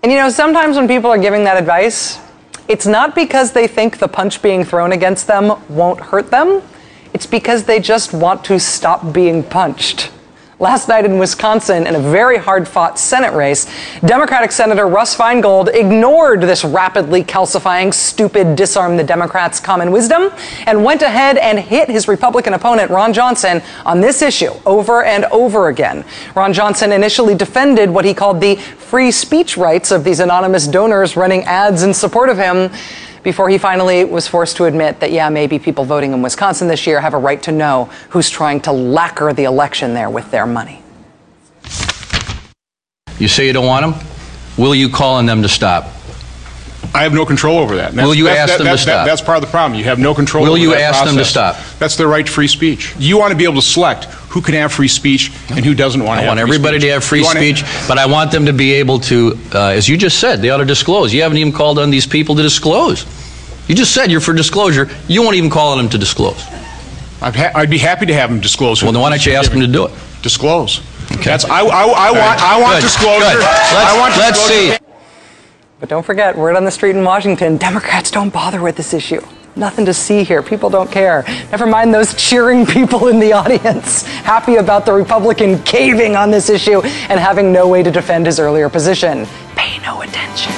And 0.02 0.12
you 0.12 0.18
know, 0.18 0.30
sometimes 0.30 0.78
when 0.78 0.88
people 0.88 1.12
are 1.12 1.18
giving 1.18 1.44
that 1.44 1.58
advice, 1.58 2.20
it's 2.68 2.88
not 2.88 3.14
because 3.14 3.52
they 3.52 3.68
think 3.68 4.00
the 4.00 4.08
punch 4.08 4.42
being 4.42 4.64
thrown 4.64 4.92
against 4.92 5.28
them 5.28 5.62
won't 5.70 6.00
hurt 6.00 6.32
them. 6.32 6.64
It's 7.14 7.28
because 7.28 7.64
they 7.64 7.80
just 7.80 8.14
want 8.14 8.44
to 8.46 8.60
stop 8.60 9.14
being 9.14 9.44
punched. 9.44 10.12
Last 10.58 10.88
night 10.88 11.04
in 11.04 11.20
Wisconsin, 11.20 11.86
in 11.86 11.96
a 11.96 12.00
very 12.00 12.38
hard 12.38 12.66
fought 12.66 12.98
Senate 12.98 13.34
race, 13.34 13.70
Democratic 14.06 14.54
Senator 14.54 14.88
Russ 14.88 15.14
Feingold 15.14 15.68
ignored 15.76 16.40
this 16.40 16.64
rapidly 16.64 17.26
calcifying, 17.26 17.94
stupid, 17.94 18.56
disarm 18.56 18.96
the 18.96 19.04
Democrats' 19.04 19.60
common 19.60 19.92
wisdom 19.92 20.32
and 20.66 20.82
went 20.82 21.02
ahead 21.02 21.38
and 21.38 21.60
hit 21.60 21.90
his 21.90 22.08
Republican 22.08 22.54
opponent, 22.54 22.90
Ron 22.90 23.12
Johnson, 23.12 23.62
on 23.86 24.00
this 24.00 24.22
issue 24.22 24.54
over 24.66 25.04
and 25.04 25.26
over 25.26 25.68
again. 25.68 26.06
Ron 26.36 26.54
Johnson 26.54 26.94
initially 26.94 27.36
defended 27.36 27.90
what 27.90 28.06
he 28.06 28.14
called 28.14 28.40
the 28.40 28.56
free 28.56 29.12
speech 29.12 29.58
rights 29.58 29.92
of 29.92 30.06
these 30.06 30.22
anonymous 30.22 30.68
donors 30.68 31.18
running 31.18 31.44
ads 31.44 31.84
in 31.84 31.94
support 31.94 32.30
of 32.30 32.38
him 32.38 32.72
before 33.26 33.50
he 33.50 33.58
finally 33.58 34.06
was 34.06 34.28
forced 34.28 34.56
to 34.58 34.66
admit 34.66 35.00
that, 35.00 35.12
yeah, 35.12 35.30
maybe 35.30 35.58
people 35.58 35.84
voting 35.84 36.14
in 36.14 36.22
Wisconsin 36.22 36.68
this 36.68 36.86
year 36.86 37.02
have 37.02 37.16
a 37.16 37.18
right 37.18 37.42
to 37.42 37.52
know 37.52 37.86
who's 38.10 38.30
trying 38.30 38.62
to 38.62 38.72
lacquer 38.72 39.34
the 39.34 39.46
election 39.46 39.96
there 39.96 40.12
with 40.12 40.30
their 40.30 40.46
money. 40.46 40.84
You 43.18 43.28
say 43.28 43.48
you 43.48 43.54
don't 43.54 43.66
want 43.66 43.98
them? 43.98 44.08
Will 44.58 44.76
you 44.76 44.90
call 44.90 45.16
on 45.16 45.26
them 45.26 45.42
to 45.42 45.50
stop? 45.50 45.86
I 46.94 47.02
have 47.02 47.14
no 47.14 47.26
control 47.26 47.58
over 47.58 47.76
that. 47.78 47.94
Will 47.94 48.14
you 48.14 48.28
ask 48.28 48.58
them 48.58 48.68
to 48.68 48.78
stop? 48.78 49.08
that's 49.08 49.22
part 49.22 49.38
of 49.38 49.44
the 49.44 49.50
problem. 49.50 49.78
You 49.78 49.86
have 49.86 49.98
no 49.98 50.14
control 50.14 50.44
Will 50.44 50.52
over 50.52 50.62
you 50.62 50.70
that 50.70 50.82
ask 50.82 51.04
them 51.04 51.18
to 51.18 51.26
stop? 51.26 51.58
That's 51.80 51.96
their 51.96 52.08
right 52.08 52.26
to 52.26 52.32
free 52.32 52.48
speech. 52.48 52.96
You 53.00 53.18
want 53.18 53.32
to 53.32 53.38
be 53.38 53.44
able 53.44 53.56
to 53.56 53.62
select 53.64 54.08
who 54.36 54.42
can 54.42 54.54
have 54.54 54.74
free 54.74 54.90
speech 54.90 55.32
and 55.52 55.64
who 55.64 55.74
doesn't 55.74 56.04
want 56.04 56.18
to 56.18 56.24
I 56.24 56.26
have 56.26 56.28
want 56.38 56.40
free 56.42 56.56
everybody 56.56 56.78
speech. 56.78 56.90
to 56.90 56.94
have 56.94 57.04
free 57.06 57.20
You 57.20 57.26
wanna- 57.26 57.40
speech, 57.40 57.64
but 57.88 57.98
I 57.98 58.06
want 58.06 58.32
them 58.32 58.46
to 58.48 58.54
be 58.54 58.74
able 58.74 59.00
to, 59.12 59.40
uh, 59.54 59.68
as 59.68 59.88
you 59.88 59.96
just 59.96 60.20
said, 60.20 60.42
they 60.42 60.50
ought 60.50 60.58
to 60.58 60.66
disclose. 60.66 61.14
You 61.14 61.22
haven't 61.22 61.38
even 61.38 61.54
called 61.54 61.80
on 61.80 61.90
these 61.90 62.06
people 62.06 62.36
to 62.36 62.44
disclose. 62.44 63.06
You 63.70 63.76
just 63.76 63.94
said 63.94 64.12
you're 64.12 64.20
for 64.20 64.34
disclosure. 64.34 64.90
You 65.08 65.22
won't 65.24 65.38
even 65.38 65.50
call 65.50 65.72
on 65.72 65.78
them 65.78 65.88
to 65.90 65.98
disclose. 65.98 66.36
I'd, 67.22 67.34
ha- 67.34 67.52
I'd 67.56 67.70
be 67.70 67.78
happy 67.78 68.06
to 68.08 68.14
have 68.14 68.30
them 68.30 68.42
disclose. 68.42 68.84
Well, 68.84 68.92
then 68.92 69.02
why 69.02 69.10
don't 69.10 69.26
you 69.26 69.32
ask 69.32 69.50
them 69.52 69.62
to 69.62 69.68
do 69.68 69.86
it? 69.86 69.94
Disclose. 70.22 70.82
That's 71.24 71.46
I, 71.46 71.62
I, 71.62 71.84
I 71.86 72.12
want 72.12 72.44
I 72.44 72.60
want 72.60 72.76
Good, 72.76 72.82
disclosure. 72.82 73.20
good. 73.22 73.40
Let's- 73.40 73.74
I 73.74 73.98
want 73.98 74.18
let's 74.18 74.38
disclosure. 74.40 74.74
see. 74.74 74.86
But 75.80 75.88
don't 75.88 76.06
forget, 76.06 76.38
word 76.38 76.58
on 76.58 76.66
the 76.66 76.72
street 76.72 76.96
in 76.98 77.06
Washington 77.06 77.56
Democrats 77.56 78.12
don't 78.12 78.34
bother 78.34 78.62
with 78.62 78.76
this 78.76 78.94
issue. 78.94 79.22
Nothing 79.58 79.86
to 79.86 79.94
see 79.94 80.24
here. 80.24 80.44
People 80.44 80.70
don't 80.70 80.92
care. 80.92 81.24
Never 81.50 81.66
mind 81.66 81.94
those 81.94 82.14
cheering 82.14 82.66
people 82.66 83.08
in 83.08 83.20
the 83.20 83.32
audience, 83.32 84.04
happy 84.04 84.56
about 84.56 84.86
the 84.86 84.92
Republican 84.94 85.64
caving 85.64 86.16
on 86.18 86.30
this 86.30 86.50
issue 86.50 86.82
and 86.82 87.20
having 87.20 87.54
no 87.54 87.68
way 87.68 87.82
to 87.82 87.92
defend 87.92 88.26
his 88.26 88.40
earlier 88.40 88.70
position. 88.70 89.26
Pay 89.56 89.80
no 89.80 90.02
attention. 90.02 90.52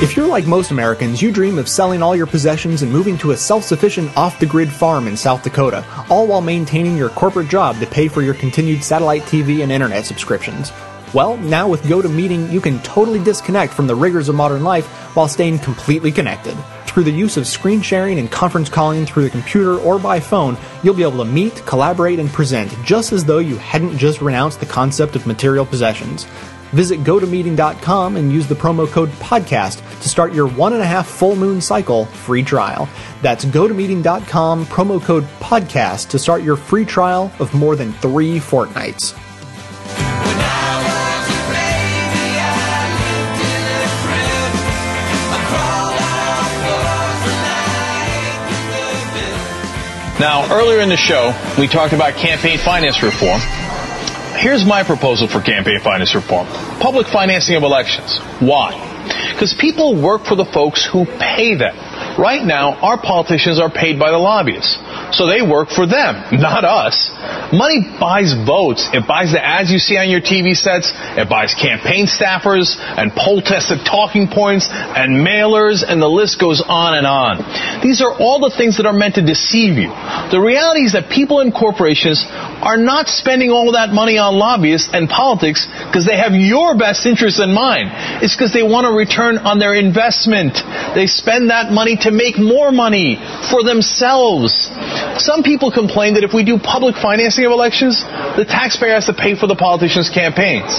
If 0.00 0.16
you're 0.16 0.28
like 0.28 0.46
most 0.46 0.70
Americans, 0.70 1.20
you 1.20 1.32
dream 1.32 1.58
of 1.58 1.68
selling 1.68 2.04
all 2.04 2.14
your 2.14 2.28
possessions 2.28 2.82
and 2.82 2.92
moving 2.92 3.18
to 3.18 3.32
a 3.32 3.36
self 3.36 3.64
sufficient 3.64 4.16
off 4.16 4.38
the 4.38 4.46
grid 4.46 4.70
farm 4.70 5.08
in 5.08 5.16
South 5.16 5.42
Dakota, 5.42 5.84
all 6.08 6.28
while 6.28 6.40
maintaining 6.40 6.96
your 6.96 7.08
corporate 7.08 7.48
job 7.48 7.80
to 7.80 7.86
pay 7.86 8.06
for 8.06 8.22
your 8.22 8.34
continued 8.34 8.84
satellite 8.84 9.22
TV 9.22 9.64
and 9.64 9.72
internet 9.72 10.06
subscriptions. 10.06 10.70
Well, 11.12 11.36
now 11.38 11.66
with 11.66 11.82
GoToMeeting, 11.82 12.52
you 12.52 12.60
can 12.60 12.78
totally 12.82 13.18
disconnect 13.18 13.74
from 13.74 13.88
the 13.88 13.96
rigors 13.96 14.28
of 14.28 14.36
modern 14.36 14.62
life 14.62 14.86
while 15.16 15.26
staying 15.26 15.58
completely 15.58 16.12
connected. 16.12 16.56
Through 16.86 17.02
the 17.02 17.10
use 17.10 17.36
of 17.36 17.48
screen 17.48 17.82
sharing 17.82 18.20
and 18.20 18.30
conference 18.30 18.68
calling 18.68 19.04
through 19.04 19.24
the 19.24 19.30
computer 19.30 19.78
or 19.78 19.98
by 19.98 20.20
phone, 20.20 20.56
you'll 20.84 20.94
be 20.94 21.02
able 21.02 21.24
to 21.24 21.24
meet, 21.24 21.66
collaborate, 21.66 22.20
and 22.20 22.30
present 22.30 22.72
just 22.84 23.10
as 23.10 23.24
though 23.24 23.38
you 23.40 23.56
hadn't 23.56 23.98
just 23.98 24.20
renounced 24.20 24.60
the 24.60 24.66
concept 24.66 25.16
of 25.16 25.26
material 25.26 25.66
possessions. 25.66 26.24
Visit 26.72 27.00
gotomeeting.com 27.00 28.16
and 28.16 28.32
use 28.32 28.46
the 28.46 28.54
promo 28.54 28.86
code 28.86 29.10
podcast 29.20 29.78
to 30.00 30.08
start 30.08 30.32
your 30.34 30.48
one 30.48 30.72
and 30.72 30.82
a 30.82 30.86
half 30.86 31.06
full 31.08 31.36
moon 31.36 31.60
cycle 31.60 32.06
free 32.06 32.42
trial. 32.42 32.88
That's 33.22 33.44
gotomeeting.com, 33.44 34.66
promo 34.66 35.02
code 35.02 35.24
podcast 35.40 36.08
to 36.10 36.18
start 36.18 36.42
your 36.42 36.56
free 36.56 36.84
trial 36.84 37.32
of 37.40 37.54
more 37.54 37.76
than 37.76 37.92
three 37.94 38.38
fortnights. 38.38 39.14
Now, 50.18 50.52
earlier 50.52 50.80
in 50.80 50.88
the 50.88 50.96
show, 50.96 51.32
we 51.56 51.68
talked 51.68 51.92
about 51.92 52.14
campaign 52.14 52.58
finance 52.58 53.00
reform. 53.04 53.40
Here's 54.38 54.64
my 54.64 54.84
proposal 54.86 55.26
for 55.26 55.42
campaign 55.42 55.80
finance 55.82 56.14
reform 56.14 56.46
public 56.78 57.08
financing 57.08 57.56
of 57.56 57.64
elections. 57.64 58.22
Why? 58.38 58.70
Because 59.34 59.50
people 59.58 60.00
work 60.00 60.22
for 60.30 60.36
the 60.36 60.46
folks 60.46 60.86
who 60.86 61.06
pay 61.06 61.58
them. 61.58 61.74
Right 62.14 62.46
now, 62.46 62.78
our 62.78 63.02
politicians 63.02 63.58
are 63.58 63.70
paid 63.70 63.98
by 63.98 64.10
the 64.10 64.18
lobbyists. 64.18 64.78
So 65.12 65.26
they 65.26 65.40
work 65.40 65.70
for 65.70 65.86
them, 65.86 66.40
not 66.40 66.64
us. 66.64 67.08
Money 67.52 67.80
buys 67.98 68.34
votes. 68.34 68.88
It 68.92 69.08
buys 69.08 69.32
the 69.32 69.40
ads 69.40 69.70
you 69.70 69.78
see 69.78 69.96
on 69.96 70.10
your 70.10 70.20
TV 70.20 70.54
sets. 70.54 70.92
It 71.16 71.28
buys 71.28 71.54
campaign 71.54 72.06
staffers 72.06 72.76
and 72.76 73.12
poll 73.16 73.40
tested 73.40 73.84
talking 73.84 74.28
points 74.28 74.68
and 74.70 75.24
mailers 75.24 75.80
and 75.86 76.00
the 76.00 76.08
list 76.08 76.38
goes 76.38 76.60
on 76.60 76.94
and 76.94 77.06
on. 77.06 77.40
These 77.80 78.02
are 78.02 78.12
all 78.12 78.40
the 78.40 78.52
things 78.52 78.76
that 78.76 78.86
are 78.86 78.92
meant 78.92 79.16
to 79.16 79.24
deceive 79.24 79.80
you. 79.80 79.88
The 80.30 80.40
reality 80.40 80.84
is 80.84 80.92
that 80.92 81.08
people 81.08 81.40
and 81.40 81.54
corporations 81.54 82.24
are 82.28 82.76
not 82.76 83.08
spending 83.08 83.50
all 83.50 83.72
that 83.72 83.90
money 83.90 84.18
on 84.18 84.36
lobbyists 84.36 84.90
and 84.92 85.08
politics 85.08 85.66
because 85.88 86.04
they 86.04 86.16
have 86.16 86.32
your 86.32 86.76
best 86.76 87.06
interests 87.06 87.40
in 87.40 87.52
mind. 87.52 87.88
It's 88.22 88.36
because 88.36 88.52
they 88.52 88.62
want 88.62 88.86
a 88.86 88.92
return 88.92 89.38
on 89.38 89.58
their 89.58 89.72
investment. 89.74 90.60
They 90.94 91.06
spend 91.06 91.50
that 91.50 91.72
money 91.72 91.96
to 92.04 92.10
make 92.10 92.38
more 92.38 92.72
money 92.72 93.16
for 93.50 93.64
themselves. 93.64 94.68
Some 95.18 95.42
people 95.42 95.70
complain 95.70 96.14
that 96.14 96.24
if 96.24 96.32
we 96.32 96.44
do 96.44 96.58
public 96.58 96.94
financing 96.94 97.44
of 97.44 97.52
elections, 97.52 98.02
the 98.38 98.46
taxpayer 98.46 98.94
has 98.94 99.06
to 99.06 99.14
pay 99.14 99.34
for 99.34 99.46
the 99.46 99.56
politicians' 99.56 100.10
campaigns. 100.10 100.70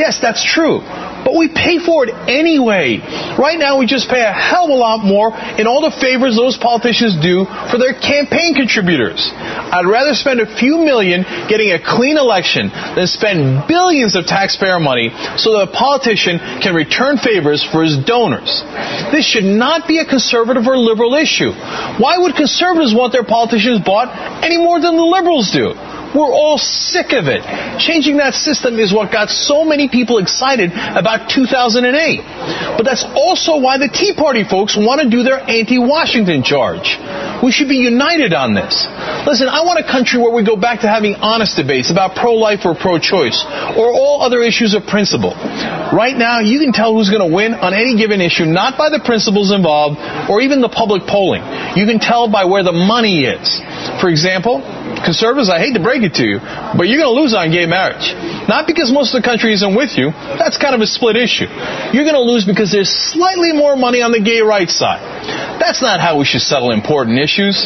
Yes, 0.00 0.18
that's 0.20 0.42
true. 0.42 0.80
But 1.22 1.38
we 1.38 1.46
pay 1.48 1.78
for 1.78 2.02
it 2.02 2.10
anyway. 2.26 2.98
Right 3.38 3.58
now, 3.58 3.78
we 3.78 3.86
just 3.86 4.10
pay 4.10 4.22
a 4.22 4.34
hell 4.34 4.66
of 4.66 4.74
a 4.74 4.80
lot 4.80 5.04
more 5.04 5.30
in 5.30 5.70
all 5.70 5.84
the 5.86 5.94
favors 6.02 6.34
those 6.34 6.58
politicians 6.58 7.14
do 7.22 7.46
for 7.70 7.78
their 7.78 7.94
campaign 7.94 8.58
contributors. 8.58 9.30
I'd 9.30 9.86
rather 9.86 10.14
spend 10.18 10.40
a 10.40 10.50
few 10.50 10.82
million 10.82 11.22
getting 11.46 11.70
a 11.70 11.78
clean 11.78 12.18
election 12.18 12.74
than 12.96 13.06
spend 13.06 13.68
billions 13.68 14.16
of 14.16 14.26
taxpayer 14.26 14.80
money 14.80 15.14
so 15.38 15.54
that 15.54 15.70
a 15.70 15.72
politician 15.72 16.42
can 16.58 16.74
return 16.74 17.18
favors 17.22 17.62
for 17.62 17.86
his 17.86 18.02
donors. 18.02 18.50
This 19.14 19.22
should 19.22 19.46
not 19.46 19.86
be 19.86 20.02
a 20.02 20.06
conservative 20.06 20.66
or 20.66 20.74
liberal 20.74 21.14
issue. 21.14 21.54
Why 22.02 22.18
would 22.18 22.34
conservatives 22.34 22.90
want 22.90 23.14
their 23.14 23.24
politicians 23.24 23.81
bought 23.84 24.44
any 24.44 24.58
more 24.58 24.80
than 24.80 24.96
the 24.96 25.04
liberals 25.04 25.50
do? 25.50 25.74
We're 26.14 26.32
all 26.32 26.58
sick 26.58 27.12
of 27.12 27.26
it. 27.26 27.40
Changing 27.80 28.18
that 28.18 28.34
system 28.34 28.78
is 28.78 28.92
what 28.92 29.10
got 29.10 29.30
so 29.30 29.64
many 29.64 29.88
people 29.88 30.18
excited 30.18 30.72
about 30.72 31.30
2008. 31.30 32.76
But 32.76 32.84
that's 32.84 33.04
also 33.04 33.56
why 33.56 33.78
the 33.78 33.88
Tea 33.88 34.12
Party 34.12 34.44
folks 34.44 34.76
want 34.76 35.00
to 35.00 35.08
do 35.08 35.22
their 35.22 35.40
anti-Washington 35.40 36.42
charge. 36.42 37.00
We 37.42 37.50
should 37.50 37.68
be 37.68 37.80
united 37.80 38.32
on 38.32 38.54
this. 38.54 38.86
Listen, 39.26 39.48
I 39.48 39.64
want 39.64 39.80
a 39.80 39.86
country 39.88 40.20
where 40.20 40.32
we 40.32 40.44
go 40.44 40.56
back 40.56 40.84
to 40.84 40.88
having 40.88 41.16
honest 41.16 41.56
debates 41.56 41.90
about 41.90 42.14
pro-life 42.14 42.64
or 42.64 42.74
pro-choice 42.74 43.44
or 43.76 43.90
all 43.90 44.22
other 44.22 44.42
issues 44.42 44.74
of 44.74 44.86
principle. 44.86 45.34
Right 45.92 46.16
now, 46.16 46.40
you 46.40 46.60
can 46.60 46.72
tell 46.72 46.94
who's 46.94 47.10
going 47.10 47.24
to 47.24 47.34
win 47.34 47.54
on 47.54 47.74
any 47.74 47.96
given 47.96 48.20
issue 48.20 48.44
not 48.44 48.76
by 48.76 48.90
the 48.90 49.00
principles 49.00 49.50
involved 49.50 49.98
or 50.28 50.40
even 50.40 50.60
the 50.60 50.68
public 50.68 51.08
polling. 51.08 51.42
You 51.76 51.86
can 51.86 51.98
tell 51.98 52.28
by 52.30 52.44
where 52.44 52.62
the 52.62 52.72
money 52.72 53.24
is. 53.24 53.60
For 54.00 54.08
example, 54.08 54.62
conservatives, 55.00 55.48
I 55.48 55.58
hate 55.58 55.74
to 55.74 55.82
break 55.82 56.04
it 56.04 56.14
to 56.20 56.24
you, 56.24 56.38
but 56.76 56.90
you're 56.90 57.00
going 57.00 57.12
to 57.12 57.20
lose 57.20 57.32
on 57.32 57.48
gay 57.50 57.64
marriage. 57.64 58.12
Not 58.48 58.66
because 58.66 58.92
most 58.92 59.14
of 59.14 59.22
the 59.22 59.26
country 59.26 59.54
isn't 59.56 59.74
with 59.74 59.96
you. 59.96 60.12
That's 60.12 60.58
kind 60.60 60.74
of 60.74 60.80
a 60.80 60.88
split 60.88 61.16
issue. 61.16 61.48
You're 61.96 62.04
going 62.04 62.18
to 62.18 62.26
lose 62.26 62.44
because 62.44 62.70
there's 62.70 62.90
slightly 62.90 63.52
more 63.52 63.76
money 63.76 64.02
on 64.02 64.12
the 64.12 64.20
gay 64.20 64.40
rights 64.40 64.76
side. 64.76 65.00
That's 65.62 65.80
not 65.80 66.02
how 66.02 66.18
we 66.18 66.26
should 66.26 66.42
settle 66.42 66.74
important 66.74 67.22
issues. 67.22 67.62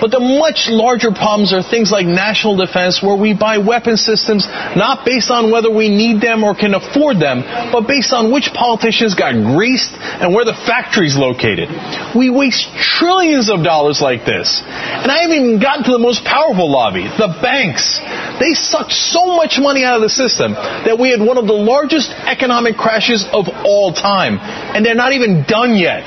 But 0.00 0.08
the 0.10 0.20
much 0.20 0.72
larger 0.72 1.12
problems 1.12 1.52
are 1.52 1.60
things 1.60 1.92
like 1.92 2.08
national 2.08 2.56
defense, 2.56 3.04
where 3.04 3.16
we 3.16 3.36
buy 3.36 3.58
weapon 3.58 3.96
systems 3.96 4.48
not 4.74 5.04
based 5.04 5.30
on 5.30 5.52
whether 5.52 5.68
we 5.68 5.92
need 5.92 6.24
them 6.24 6.44
or 6.44 6.56
can 6.56 6.72
afford 6.72 7.20
them, 7.20 7.44
but 7.72 7.84
based 7.84 8.12
on 8.12 8.32
which 8.32 8.50
politicians 8.56 9.14
got 9.14 9.36
greased 9.36 9.92
and 9.92 10.32
where 10.32 10.48
the 10.48 10.56
factory's 10.66 11.16
located. 11.16 11.68
We 12.16 12.30
waste 12.30 12.72
trillions 12.80 13.50
of 13.52 13.60
dollars 13.62 14.00
like 14.00 14.24
this. 14.24 14.62
And 14.64 15.12
I 15.12 15.20
haven't 15.20 15.36
even 15.36 15.60
gotten 15.60 15.84
to 15.84 15.92
the 15.92 16.00
most 16.00 16.24
powerful 16.24 16.65
lobby, 16.66 17.04
the 17.04 17.38
banks. 17.42 17.98
They 18.38 18.54
sucked 18.54 18.92
so 18.92 19.36
much 19.36 19.58
money 19.58 19.84
out 19.84 19.96
of 19.96 20.02
the 20.02 20.10
system 20.10 20.52
that 20.52 20.98
we 20.98 21.10
had 21.10 21.20
one 21.20 21.38
of 21.38 21.46
the 21.46 21.56
largest 21.56 22.10
economic 22.10 22.76
crashes 22.76 23.24
of 23.32 23.48
all 23.64 23.92
time. 23.92 24.38
And 24.38 24.84
they're 24.84 24.94
not 24.94 25.12
even 25.12 25.44
done 25.46 25.76
yet. 25.76 26.04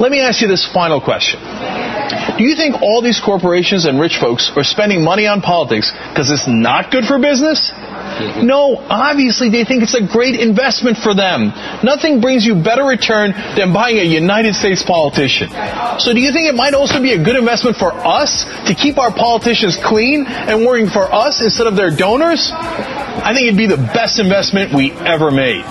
Let 0.00 0.10
me 0.10 0.20
ask 0.20 0.40
you 0.40 0.48
this 0.48 0.66
final 0.66 1.00
question. 1.00 1.40
Do 2.40 2.48
you 2.48 2.56
think 2.56 2.80
all 2.80 3.02
these 3.02 3.20
corporations 3.20 3.84
and 3.84 4.00
rich 4.00 4.16
folks 4.16 4.50
are 4.56 4.64
spending 4.64 5.04
money 5.04 5.26
on 5.26 5.42
politics 5.42 5.92
because 5.92 6.30
it's 6.30 6.48
not 6.48 6.90
good 6.90 7.04
for 7.04 7.18
business? 7.18 7.70
No, 8.40 8.80
obviously 8.80 9.50
they 9.50 9.66
think 9.66 9.82
it's 9.82 9.92
a 9.92 10.00
great 10.00 10.40
investment 10.40 10.96
for 10.96 11.12
them. 11.12 11.52
Nothing 11.84 12.22
brings 12.22 12.46
you 12.46 12.54
better 12.54 12.82
return 12.82 13.32
than 13.60 13.74
buying 13.74 13.98
a 13.98 14.08
United 14.08 14.54
States 14.54 14.82
politician. 14.82 15.50
So 16.00 16.14
do 16.14 16.20
you 16.20 16.32
think 16.32 16.48
it 16.48 16.54
might 16.54 16.72
also 16.72 17.02
be 17.02 17.12
a 17.12 17.22
good 17.22 17.36
investment 17.36 17.76
for 17.76 17.92
us 17.92 18.46
to 18.64 18.74
keep 18.74 18.96
our 18.96 19.12
politicians 19.12 19.76
clean 19.76 20.24
and 20.26 20.64
working 20.64 20.88
for 20.88 21.12
us 21.12 21.42
instead 21.42 21.66
of 21.66 21.76
their 21.76 21.94
donors? 21.94 22.50
I 22.56 23.34
think 23.34 23.48
it'd 23.48 23.58
be 23.58 23.66
the 23.66 23.76
best 23.92 24.18
investment 24.18 24.72
we 24.72 24.92
ever 24.92 25.30
made. 25.30 25.66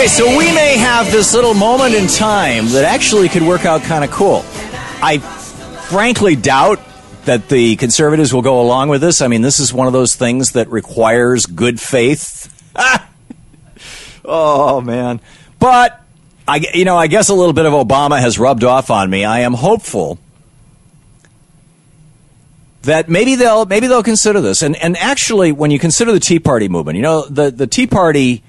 Okay, 0.00 0.08
so 0.08 0.38
we 0.38 0.50
may 0.54 0.78
have 0.78 1.12
this 1.12 1.34
little 1.34 1.52
moment 1.52 1.94
in 1.94 2.06
time 2.06 2.68
that 2.68 2.84
actually 2.84 3.28
could 3.28 3.42
work 3.42 3.66
out 3.66 3.82
kind 3.82 4.02
of 4.02 4.10
cool. 4.10 4.42
I 5.02 5.18
frankly 5.18 6.36
doubt 6.36 6.80
that 7.26 7.50
the 7.50 7.76
conservatives 7.76 8.32
will 8.32 8.40
go 8.40 8.62
along 8.62 8.88
with 8.88 9.02
this. 9.02 9.20
I 9.20 9.28
mean, 9.28 9.42
this 9.42 9.60
is 9.60 9.74
one 9.74 9.86
of 9.86 9.92
those 9.92 10.14
things 10.14 10.52
that 10.52 10.70
requires 10.70 11.44
good 11.44 11.78
faith. 11.78 12.48
oh 14.24 14.80
man. 14.80 15.20
But 15.58 16.00
I 16.48 16.64
you 16.72 16.86
know, 16.86 16.96
I 16.96 17.06
guess 17.06 17.28
a 17.28 17.34
little 17.34 17.52
bit 17.52 17.66
of 17.66 17.74
Obama 17.74 18.18
has 18.18 18.38
rubbed 18.38 18.64
off 18.64 18.90
on 18.90 19.10
me. 19.10 19.26
I 19.26 19.40
am 19.40 19.52
hopeful 19.52 20.18
that 22.84 23.10
maybe 23.10 23.34
they'll 23.34 23.66
maybe 23.66 23.86
they'll 23.86 24.02
consider 24.02 24.40
this. 24.40 24.62
And 24.62 24.76
and 24.76 24.96
actually 24.96 25.52
when 25.52 25.70
you 25.70 25.78
consider 25.78 26.10
the 26.10 26.20
Tea 26.20 26.38
Party 26.38 26.70
movement, 26.70 26.96
you 26.96 27.02
know, 27.02 27.26
the 27.26 27.50
the 27.50 27.66
Tea 27.66 27.86
Party 27.86 28.42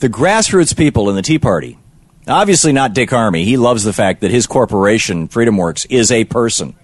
the 0.00 0.08
grassroots 0.08 0.76
people 0.76 1.08
in 1.10 1.16
the 1.16 1.22
Tea 1.22 1.38
Party, 1.38 1.78
obviously 2.26 2.72
not 2.72 2.94
Dick 2.94 3.10
Armey. 3.10 3.44
He 3.44 3.56
loves 3.56 3.84
the 3.84 3.92
fact 3.92 4.22
that 4.22 4.30
his 4.30 4.46
corporation, 4.46 5.28
FreedomWorks, 5.28 5.86
is 5.90 6.10
a 6.10 6.24
person 6.24 6.74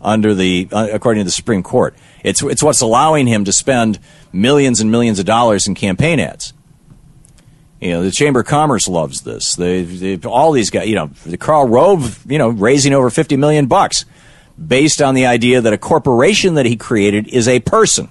under 0.00 0.34
the, 0.34 0.68
uh, 0.72 0.88
according 0.92 1.20
to 1.20 1.24
the 1.24 1.32
Supreme 1.32 1.62
Court. 1.62 1.94
It's, 2.24 2.42
it's 2.42 2.62
what's 2.62 2.80
allowing 2.80 3.26
him 3.26 3.44
to 3.44 3.52
spend 3.52 3.98
millions 4.32 4.80
and 4.80 4.90
millions 4.90 5.18
of 5.18 5.26
dollars 5.26 5.66
in 5.66 5.74
campaign 5.74 6.20
ads. 6.20 6.52
You 7.80 7.90
know, 7.90 8.02
the 8.02 8.10
Chamber 8.10 8.40
of 8.40 8.46
Commerce 8.46 8.86
loves 8.86 9.22
this. 9.22 9.54
They, 9.54 9.82
they, 9.82 10.28
all 10.28 10.52
these 10.52 10.70
guys, 10.70 10.88
you 10.88 10.94
know, 10.94 11.10
the 11.26 11.38
Karl 11.38 11.66
Rove, 11.66 12.24
you 12.30 12.38
know, 12.38 12.50
raising 12.50 12.92
over 12.92 13.10
50 13.10 13.36
million 13.36 13.66
bucks 13.66 14.04
based 14.64 15.02
on 15.02 15.14
the 15.14 15.26
idea 15.26 15.60
that 15.60 15.72
a 15.72 15.78
corporation 15.78 16.54
that 16.54 16.66
he 16.66 16.76
created 16.76 17.26
is 17.28 17.48
a 17.48 17.60
person 17.60 18.10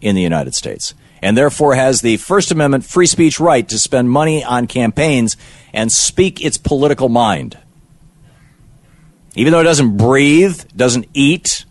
in 0.00 0.14
the 0.14 0.22
United 0.22 0.54
States 0.54 0.94
and 1.24 1.38
therefore 1.38 1.74
has 1.74 2.02
the 2.02 2.18
First 2.18 2.52
Amendment 2.52 2.84
free 2.84 3.06
speech 3.06 3.40
right 3.40 3.66
to 3.70 3.78
spend 3.78 4.10
money 4.10 4.44
on 4.44 4.66
campaigns 4.66 5.38
and 5.72 5.90
speak 5.90 6.44
its 6.44 6.58
political 6.58 7.08
mind. 7.08 7.56
Even 9.34 9.50
though 9.50 9.60
it 9.60 9.64
doesn't 9.64 9.96
breathe, 9.96 10.62
doesn't 10.76 11.06
eat, 11.14 11.64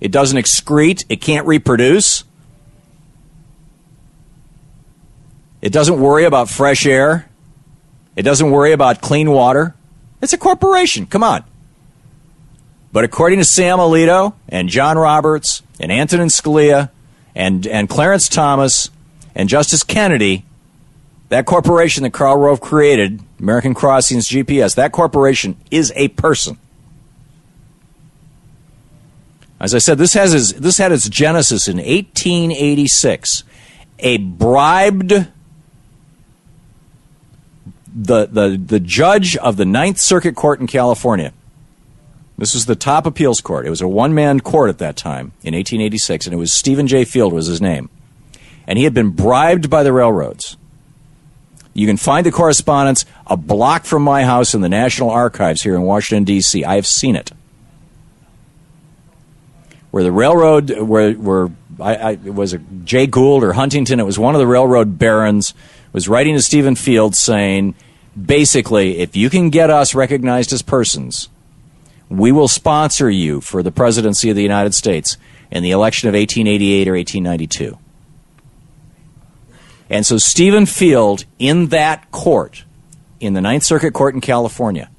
it 0.00 0.10
doesn't 0.10 0.38
excrete, 0.38 1.04
it 1.10 1.16
can't 1.16 1.46
reproduce, 1.46 2.24
it 5.60 5.70
doesn't 5.70 6.00
worry 6.00 6.24
about 6.24 6.48
fresh 6.48 6.86
air, 6.86 7.28
it 8.16 8.22
doesn't 8.22 8.50
worry 8.50 8.72
about 8.72 9.02
clean 9.02 9.30
water. 9.30 9.74
It's 10.22 10.32
a 10.32 10.38
corporation. 10.38 11.04
Come 11.04 11.22
on. 11.22 11.44
But 12.90 13.04
according 13.04 13.38
to 13.38 13.44
Sam 13.44 13.80
Alito 13.80 14.32
and 14.48 14.70
John 14.70 14.96
Roberts 14.96 15.62
and 15.78 15.92
Antonin 15.92 16.28
Scalia 16.28 16.88
and, 17.34 17.66
and 17.66 17.86
Clarence 17.86 18.30
Thomas 18.30 18.88
and 19.34 19.48
Justice 19.48 19.82
Kennedy, 19.82 20.44
that 21.28 21.46
corporation 21.46 22.04
that 22.04 22.12
Karl 22.12 22.36
Rove 22.36 22.60
created, 22.60 23.20
American 23.40 23.74
Crossroads 23.74 24.28
GPS, 24.28 24.74
that 24.76 24.92
corporation 24.92 25.56
is 25.70 25.92
a 25.96 26.08
person. 26.08 26.58
As 29.58 29.74
I 29.74 29.78
said, 29.78 29.98
this 29.98 30.14
has 30.14 30.34
its, 30.34 30.52
this 30.52 30.78
had 30.78 30.92
its 30.92 31.08
genesis 31.08 31.68
in 31.68 31.78
1886. 31.78 33.44
A 34.00 34.18
bribed 34.18 35.10
the, 37.94 38.26
the, 38.26 38.60
the 38.62 38.80
judge 38.80 39.36
of 39.36 39.56
the 39.56 39.64
Ninth 39.64 39.98
Circuit 39.98 40.34
Court 40.34 40.60
in 40.60 40.66
California. 40.66 41.32
This 42.36 42.54
was 42.54 42.66
the 42.66 42.74
top 42.74 43.06
appeals 43.06 43.40
court. 43.40 43.66
It 43.66 43.70
was 43.70 43.80
a 43.80 43.88
one 43.88 44.12
man 44.12 44.40
court 44.40 44.68
at 44.68 44.78
that 44.78 44.96
time 44.96 45.26
in 45.42 45.54
1886, 45.54 46.26
and 46.26 46.34
it 46.34 46.38
was 46.38 46.52
Stephen 46.52 46.88
J. 46.88 47.04
Field 47.04 47.32
was 47.32 47.46
his 47.46 47.60
name 47.60 47.88
and 48.66 48.78
he 48.78 48.84
had 48.84 48.94
been 48.94 49.10
bribed 49.10 49.68
by 49.70 49.82
the 49.82 49.92
railroads. 49.92 50.56
You 51.74 51.88
can 51.88 51.96
find 51.96 52.24
the 52.24 52.30
correspondence 52.30 53.04
a 53.26 53.36
block 53.36 53.84
from 53.84 54.02
my 54.02 54.24
house 54.24 54.54
in 54.54 54.60
the 54.60 54.68
National 54.68 55.10
Archives 55.10 55.62
here 55.62 55.74
in 55.74 55.82
Washington, 55.82 56.24
D.C. 56.24 56.64
I 56.64 56.76
have 56.76 56.86
seen 56.86 57.16
it. 57.16 57.32
Where 59.90 60.04
the 60.04 60.12
railroad, 60.12 60.70
where, 60.80 61.12
where 61.12 61.48
I, 61.80 61.94
I, 61.94 62.10
it 62.12 62.34
was 62.34 62.52
a 62.52 62.58
Jay 62.58 63.06
Gould 63.06 63.42
or 63.42 63.52
Huntington, 63.52 63.98
it 63.98 64.04
was 64.04 64.18
one 64.18 64.34
of 64.34 64.38
the 64.38 64.46
railroad 64.46 64.98
barons, 64.98 65.52
was 65.92 66.08
writing 66.08 66.34
to 66.34 66.42
Stephen 66.42 66.76
Field 66.76 67.16
saying, 67.16 67.74
basically, 68.20 68.98
if 68.98 69.16
you 69.16 69.30
can 69.30 69.50
get 69.50 69.70
us 69.70 69.94
recognized 69.94 70.52
as 70.52 70.62
persons, 70.62 71.28
we 72.08 72.30
will 72.30 72.48
sponsor 72.48 73.10
you 73.10 73.40
for 73.40 73.62
the 73.62 73.72
presidency 73.72 74.30
of 74.30 74.36
the 74.36 74.42
United 74.42 74.74
States 74.74 75.16
in 75.50 75.62
the 75.62 75.70
election 75.70 76.08
of 76.08 76.14
1888 76.14 76.88
or 76.88 76.94
1892. 76.94 77.78
And 79.90 80.06
so 80.06 80.18
Stephen 80.18 80.66
Field, 80.66 81.24
in 81.38 81.68
that 81.68 82.10
court, 82.10 82.64
in 83.20 83.34
the 83.34 83.40
Ninth 83.40 83.64
Circuit 83.64 83.92
Court 83.92 84.14
in 84.14 84.20
California, 84.20 84.90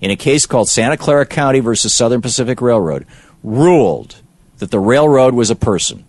in 0.00 0.10
a 0.10 0.16
case 0.16 0.46
called 0.46 0.68
Santa 0.68 0.96
Clara 0.96 1.26
County 1.26 1.60
versus 1.60 1.94
Southern 1.94 2.20
Pacific 2.20 2.60
Railroad, 2.60 3.06
ruled 3.42 4.16
that 4.58 4.70
the 4.70 4.80
railroad 4.80 5.34
was 5.34 5.50
a 5.50 5.56
person. 5.56 6.04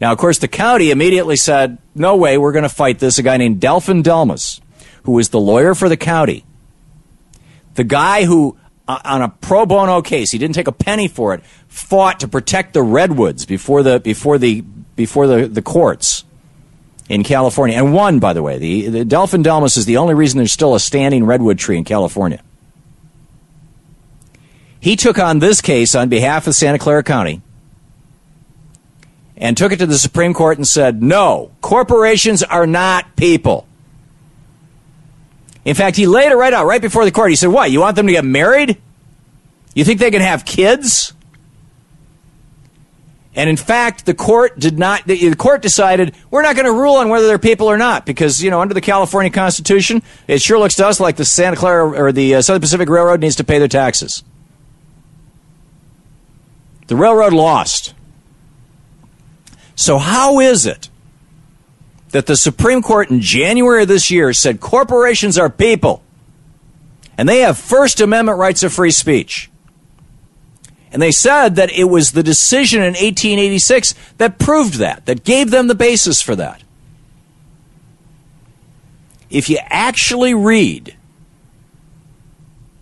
Now, 0.00 0.12
of 0.12 0.18
course, 0.18 0.38
the 0.38 0.48
county 0.48 0.90
immediately 0.90 1.36
said, 1.36 1.78
no 1.94 2.16
way, 2.16 2.38
we're 2.38 2.52
going 2.52 2.62
to 2.62 2.68
fight 2.68 2.98
this. 3.00 3.18
A 3.18 3.22
guy 3.22 3.36
named 3.36 3.60
Delphin 3.60 4.02
Delmas, 4.02 4.60
who 5.02 5.12
was 5.12 5.30
the 5.30 5.40
lawyer 5.40 5.74
for 5.74 5.88
the 5.88 5.96
county, 5.96 6.44
the 7.74 7.84
guy 7.84 8.24
who, 8.24 8.56
uh, 8.86 9.00
on 9.04 9.22
a 9.22 9.28
pro 9.28 9.66
bono 9.66 10.00
case, 10.02 10.30
he 10.30 10.38
didn't 10.38 10.54
take 10.54 10.68
a 10.68 10.72
penny 10.72 11.08
for 11.08 11.34
it, 11.34 11.42
fought 11.66 12.20
to 12.20 12.28
protect 12.28 12.74
the 12.74 12.82
redwoods 12.82 13.44
before 13.44 13.82
the, 13.82 13.98
before 13.98 14.38
the, 14.38 14.60
before 14.94 15.26
the, 15.26 15.48
the 15.48 15.62
courts 15.62 16.24
in 17.08 17.24
California, 17.24 17.76
and 17.76 17.94
one, 17.94 18.18
by 18.18 18.32
the 18.32 18.42
way. 18.42 18.58
The, 18.58 18.88
the 18.88 19.04
Delphin 19.04 19.42
Delmas 19.42 19.76
is 19.76 19.86
the 19.86 19.96
only 19.96 20.14
reason 20.14 20.38
there's 20.38 20.52
still 20.52 20.74
a 20.74 20.80
standing 20.80 21.24
redwood 21.24 21.58
tree 21.58 21.78
in 21.78 21.84
California. 21.84 22.42
He 24.80 24.94
took 24.94 25.18
on 25.18 25.38
this 25.38 25.60
case 25.60 25.94
on 25.94 26.08
behalf 26.08 26.46
of 26.46 26.54
Santa 26.54 26.78
Clara 26.78 27.02
County 27.02 27.42
and 29.36 29.56
took 29.56 29.72
it 29.72 29.78
to 29.78 29.86
the 29.86 29.98
Supreme 29.98 30.34
Court 30.34 30.58
and 30.58 30.66
said, 30.66 31.02
no, 31.02 31.50
corporations 31.60 32.42
are 32.42 32.66
not 32.66 33.16
people. 33.16 33.66
In 35.68 35.74
fact, 35.74 35.96
he 35.96 36.06
laid 36.06 36.32
it 36.32 36.34
right 36.36 36.52
out 36.54 36.64
right 36.64 36.80
before 36.80 37.04
the 37.04 37.10
court. 37.10 37.28
He 37.28 37.36
said, 37.36 37.48
What? 37.48 37.70
You 37.70 37.80
want 37.80 37.94
them 37.94 38.06
to 38.06 38.12
get 38.14 38.24
married? 38.24 38.80
You 39.74 39.84
think 39.84 40.00
they 40.00 40.10
can 40.10 40.22
have 40.22 40.46
kids? 40.46 41.12
And 43.38 43.48
in 43.48 43.56
fact, 43.56 44.04
the 44.04 44.14
court 44.14 44.58
did 44.58 44.80
not, 44.80 45.06
the, 45.06 45.32
court 45.36 45.62
decided 45.62 46.12
we're 46.28 46.42
not 46.42 46.56
going 46.56 46.66
to 46.66 46.72
rule 46.72 46.96
on 46.96 47.08
whether 47.08 47.28
they're 47.28 47.38
people 47.38 47.68
or 47.68 47.78
not 47.78 48.04
because, 48.04 48.42
you 48.42 48.50
know, 48.50 48.60
under 48.60 48.74
the 48.74 48.80
California 48.80 49.30
Constitution, 49.30 50.02
it 50.26 50.42
sure 50.42 50.58
looks 50.58 50.74
to 50.74 50.84
us 50.84 50.98
like 50.98 51.14
the 51.14 51.24
Santa 51.24 51.54
Clara 51.54 51.88
or 51.88 52.10
the 52.10 52.34
uh, 52.34 52.42
Southern 52.42 52.62
Pacific 52.62 52.88
Railroad 52.88 53.20
needs 53.20 53.36
to 53.36 53.44
pay 53.44 53.60
their 53.60 53.68
taxes. 53.68 54.24
The 56.88 56.96
railroad 56.96 57.32
lost. 57.32 57.94
So, 59.76 59.98
how 59.98 60.40
is 60.40 60.66
it 60.66 60.88
that 62.08 62.26
the 62.26 62.36
Supreme 62.36 62.82
Court 62.82 63.08
in 63.08 63.20
January 63.20 63.82
of 63.82 63.88
this 63.88 64.10
year 64.10 64.32
said 64.32 64.58
corporations 64.58 65.38
are 65.38 65.48
people 65.48 66.02
and 67.16 67.28
they 67.28 67.42
have 67.42 67.56
First 67.56 68.00
Amendment 68.00 68.38
rights 68.38 68.64
of 68.64 68.72
free 68.72 68.90
speech? 68.90 69.48
And 70.90 71.02
they 71.02 71.10
said 71.10 71.56
that 71.56 71.70
it 71.70 71.84
was 71.84 72.12
the 72.12 72.22
decision 72.22 72.80
in 72.80 72.94
1886 72.94 73.94
that 74.18 74.38
proved 74.38 74.74
that, 74.74 75.06
that 75.06 75.24
gave 75.24 75.50
them 75.50 75.66
the 75.66 75.74
basis 75.74 76.22
for 76.22 76.34
that. 76.36 76.62
If 79.30 79.50
you 79.50 79.58
actually 79.64 80.32
read 80.32 80.96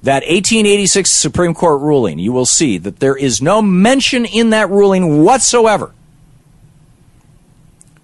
that 0.05 0.23
1886 0.23 1.11
Supreme 1.11 1.53
Court 1.53 1.81
ruling, 1.81 2.21
you 2.21 2.31
will 2.31 2.47
see 2.47 2.79
that 2.79 3.01
there 3.01 3.17
is 3.17 3.43
no 3.43 3.61
mention 3.61 4.25
in 4.25 4.51
that 4.51 4.71
ruling 4.71 5.25
whatsoever 5.25 5.93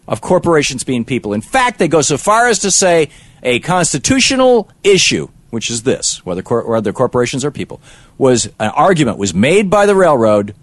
of 0.08 0.20
corporations 0.20 0.82
being 0.82 1.04
people. 1.04 1.32
In 1.32 1.40
fact, 1.40 1.78
they 1.78 1.86
go 1.86 2.02
so 2.02 2.18
far 2.18 2.48
as 2.48 2.58
to 2.60 2.72
say 2.72 3.08
a 3.44 3.60
constitutional 3.60 4.68
issue 4.82 5.28
which 5.52 5.68
is 5.68 5.82
this 5.82 6.24
whether, 6.24 6.40
cor- 6.40 6.66
whether 6.66 6.94
corporations 6.94 7.44
are 7.44 7.50
people, 7.50 7.78
was 8.16 8.46
an 8.58 8.70
argument 8.70 9.18
was 9.18 9.34
made 9.34 9.68
by 9.68 9.84
the 9.84 9.94
railroad, 9.94 10.54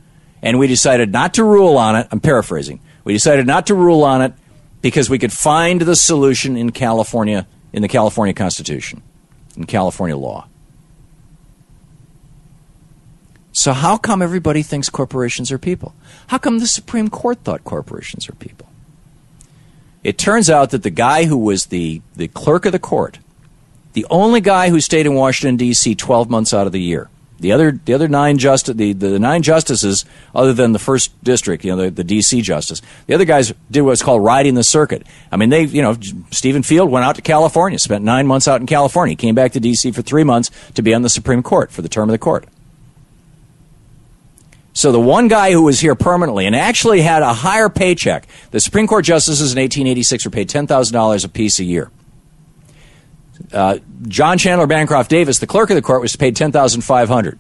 and 0.42 0.58
we 0.58 0.66
decided 0.66 1.12
not 1.12 1.36
to 1.36 1.44
rule 1.44 1.78
on 1.78 1.96
it. 1.96 2.08
I'm 2.12 2.20
paraphrasing. 2.20 2.80
We 3.04 3.14
decided 3.14 3.46
not 3.46 3.68
to 3.68 3.76
rule 3.76 4.04
on 4.04 4.24
it 4.24 4.34
because 4.82 5.08
we 5.08 5.20
could 5.20 5.32
find 5.32 5.80
the 5.80 5.96
solution 5.96 6.58
in 6.58 6.72
California, 6.72 7.46
in 7.72 7.84
the 7.84 7.88
California 7.88 8.34
Constitution, 8.34 9.04
in 9.56 9.66
California 9.66 10.18
law. 10.18 10.48
So, 13.52 13.74
how 13.74 13.98
come 13.98 14.24
everybody 14.24 14.64
thinks 14.64 14.90
corporations 14.90 15.52
are 15.52 15.60
people? 15.60 15.94
How 16.28 16.40
come 16.40 16.58
the 16.58 16.68
Supreme 16.68 17.10
Court 17.10 17.44
thought 17.44 17.64
corporations 17.64 18.28
are 18.28 18.34
people? 18.34 18.68
It 20.04 20.18
turns 20.18 20.50
out 20.50 20.72
that 20.72 20.82
the 20.82 20.90
guy 20.90 21.26
who 21.26 21.38
was 21.38 21.68
the, 21.68 22.02
the 22.16 22.28
clerk 22.28 22.66
of 22.66 22.72
the 22.72 22.80
court 22.80 23.20
the 23.94 24.06
only 24.10 24.42
guy 24.42 24.70
who 24.70 24.80
stayed 24.80 25.06
in 25.06 25.14
Washington 25.14 25.58
D.C. 25.58 25.96
12 25.96 26.30
months 26.30 26.54
out 26.54 26.68
of 26.68 26.74
the 26.74 26.82
year. 26.82 27.10
The 27.40 27.54
other, 27.54 27.72
the 27.72 27.94
other 27.94 28.10
nine 28.10 28.38
justi- 28.38 28.74
the, 28.74 28.92
the 28.92 29.18
nine 29.18 29.44
justices, 29.44 30.04
other 30.36 30.54
than 30.54 30.74
the 30.74 30.80
first 30.80 31.24
district, 31.24 31.64
you 31.64 31.72
know, 31.72 31.84
the, 31.84 31.90
the 31.90 32.04
D.C. 32.04 32.42
justice, 32.42 32.82
the 33.08 33.14
other 33.14 33.24
guys 33.24 33.54
did 33.72 33.82
what's 33.82 34.04
called 34.04 34.24
riding 34.24 34.56
the 34.56 34.64
circuit. 34.64 35.08
I 35.32 35.38
mean, 35.38 35.50
they, 35.50 35.64
you 35.64 35.82
know, 35.82 35.96
Stephen 36.32 36.64
Field 36.64 36.92
went 36.92 37.06
out 37.06 37.16
to 37.16 37.22
California, 37.22 37.80
spent 37.80 38.04
nine 38.04 38.28
months 38.28 38.48
out 38.48 38.60
in 38.60 38.68
California, 38.68 39.16
came 39.16 39.36
back 39.36 39.54
to 39.54 39.60
D.C. 39.60 39.92
for 39.92 40.02
three 40.02 40.26
months 40.26 40.52
to 40.74 40.82
be 40.82 40.94
on 40.94 41.02
the 41.02 41.10
Supreme 41.10 41.42
Court 41.42 41.72
for 41.72 41.82
the 41.82 41.90
term 41.90 42.10
of 42.10 42.12
the 42.12 42.18
court. 42.18 42.46
So 44.74 44.92
the 44.92 45.00
one 45.00 45.28
guy 45.28 45.52
who 45.52 45.64
was 45.64 45.80
here 45.80 45.96
permanently 45.96 46.46
and 46.46 46.56
actually 46.56 47.02
had 47.02 47.22
a 47.22 47.34
higher 47.34 47.70
paycheck, 47.70 48.28
the 48.52 48.60
Supreme 48.60 48.88
Court 48.88 49.04
justices 49.04 49.52
in 49.52 49.60
1886 49.60 50.26
were 50.26 50.32
paid 50.32 50.50
$10,000 50.50 51.26
apiece 51.26 51.60
a 51.60 51.64
year. 51.64 51.90
Uh, 53.52 53.80
John 54.08 54.38
Chandler 54.38 54.68
Bancroft 54.68 55.10
Davis, 55.10 55.40
the 55.40 55.48
clerk 55.48 55.70
of 55.70 55.76
the 55.76 55.82
court, 55.82 56.02
was 56.02 56.16
paid 56.16 56.36
ten 56.36 56.52
thousand 56.52 56.82
five 56.82 57.10
hundred. 57.10 57.40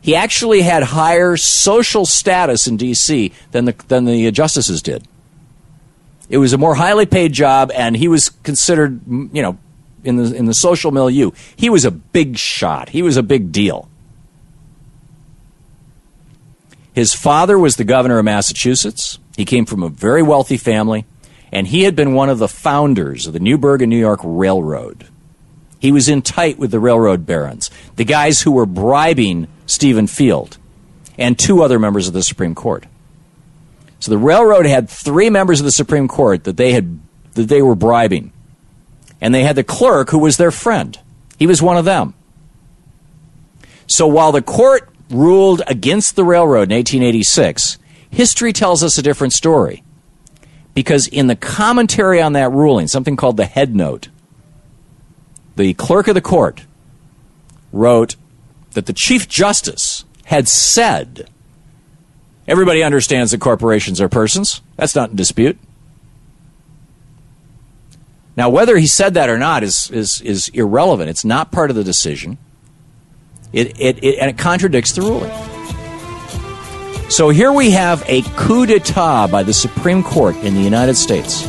He 0.00 0.16
actually 0.16 0.62
had 0.62 0.82
higher 0.82 1.36
social 1.36 2.04
status 2.06 2.66
in 2.66 2.76
D.C. 2.76 3.32
than 3.52 3.64
the 3.66 3.74
than 3.88 4.04
the 4.04 4.30
justices 4.30 4.82
did. 4.82 5.06
It 6.28 6.38
was 6.38 6.52
a 6.52 6.58
more 6.58 6.74
highly 6.74 7.06
paid 7.06 7.32
job, 7.32 7.70
and 7.74 7.96
he 7.96 8.08
was 8.08 8.30
considered, 8.30 9.00
you 9.06 9.42
know, 9.42 9.58
in 10.04 10.16
the 10.16 10.34
in 10.34 10.46
the 10.46 10.54
social 10.54 10.90
milieu, 10.90 11.30
he 11.56 11.68
was 11.68 11.84
a 11.84 11.90
big 11.90 12.36
shot. 12.36 12.88
He 12.88 13.02
was 13.02 13.16
a 13.16 13.22
big 13.22 13.52
deal. 13.52 13.88
His 16.92 17.14
father 17.14 17.58
was 17.58 17.76
the 17.76 17.84
governor 17.84 18.18
of 18.18 18.24
Massachusetts. 18.24 19.18
He 19.36 19.44
came 19.44 19.64
from 19.64 19.82
a 19.82 19.88
very 19.88 20.22
wealthy 20.22 20.56
family 20.56 21.06
and 21.52 21.66
he 21.66 21.82
had 21.82 21.94
been 21.94 22.14
one 22.14 22.30
of 22.30 22.38
the 22.38 22.48
founders 22.48 23.26
of 23.26 23.34
the 23.34 23.40
Newburgh 23.40 23.82
and 23.82 23.90
New 23.90 23.98
York 23.98 24.20
Railroad. 24.24 25.06
He 25.78 25.92
was 25.92 26.08
in 26.08 26.22
tight 26.22 26.58
with 26.58 26.70
the 26.70 26.80
railroad 26.80 27.26
barons, 27.26 27.70
the 27.96 28.04
guys 28.04 28.40
who 28.40 28.52
were 28.52 28.66
bribing 28.66 29.48
Stephen 29.66 30.06
Field 30.06 30.56
and 31.18 31.38
two 31.38 31.62
other 31.62 31.78
members 31.78 32.08
of 32.08 32.14
the 32.14 32.22
Supreme 32.22 32.54
Court. 32.54 32.86
So 34.00 34.10
the 34.10 34.18
railroad 34.18 34.64
had 34.64 34.88
three 34.88 35.28
members 35.28 35.60
of 35.60 35.66
the 35.66 35.72
Supreme 35.72 36.08
Court 36.08 36.44
that 36.44 36.56
they 36.56 36.72
had 36.72 36.98
that 37.34 37.48
they 37.48 37.62
were 37.62 37.74
bribing. 37.74 38.32
And 39.20 39.34
they 39.34 39.44
had 39.44 39.56
the 39.56 39.64
clerk 39.64 40.10
who 40.10 40.18
was 40.18 40.36
their 40.36 40.50
friend. 40.50 40.98
He 41.38 41.46
was 41.46 41.62
one 41.62 41.76
of 41.76 41.84
them. 41.84 42.14
So 43.86 44.06
while 44.06 44.32
the 44.32 44.42
court 44.42 44.88
ruled 45.10 45.62
against 45.66 46.16
the 46.16 46.24
railroad 46.24 46.70
in 46.70 46.76
1886, 46.76 47.78
history 48.10 48.52
tells 48.52 48.82
us 48.82 48.98
a 48.98 49.02
different 49.02 49.32
story 49.32 49.82
because 50.74 51.06
in 51.06 51.26
the 51.26 51.36
commentary 51.36 52.20
on 52.20 52.32
that 52.32 52.50
ruling, 52.50 52.88
something 52.88 53.16
called 53.16 53.36
the 53.36 53.44
head 53.44 53.74
note, 53.74 54.08
the 55.56 55.74
clerk 55.74 56.08
of 56.08 56.14
the 56.14 56.20
court 56.20 56.64
wrote 57.72 58.16
that 58.72 58.86
the 58.86 58.92
Chief 58.92 59.28
Justice 59.28 60.04
had 60.24 60.48
said, 60.48 61.28
everybody 62.48 62.82
understands 62.82 63.32
that 63.32 63.40
corporations 63.40 64.00
are 64.00 64.08
persons. 64.08 64.62
That's 64.76 64.94
not 64.94 65.10
in 65.10 65.16
dispute. 65.16 65.58
Now, 68.34 68.48
whether 68.48 68.78
he 68.78 68.86
said 68.86 69.12
that 69.14 69.28
or 69.28 69.38
not 69.38 69.62
is, 69.62 69.90
is, 69.90 70.22
is 70.22 70.48
irrelevant. 70.48 71.10
It's 71.10 71.24
not 71.24 71.52
part 71.52 71.68
of 71.68 71.76
the 71.76 71.84
decision. 71.84 72.38
It, 73.52 73.78
it, 73.78 74.02
it, 74.02 74.18
and 74.18 74.30
it 74.30 74.38
contradicts 74.38 74.92
the 74.92 75.02
ruling. 75.02 75.51
So 77.12 77.28
here 77.28 77.52
we 77.52 77.72
have 77.72 78.02
a 78.06 78.22
coup 78.36 78.64
d'etat 78.64 79.26
by 79.26 79.42
the 79.42 79.52
Supreme 79.52 80.02
Court 80.02 80.34
in 80.36 80.54
the 80.54 80.62
United 80.62 80.94
States 80.94 81.44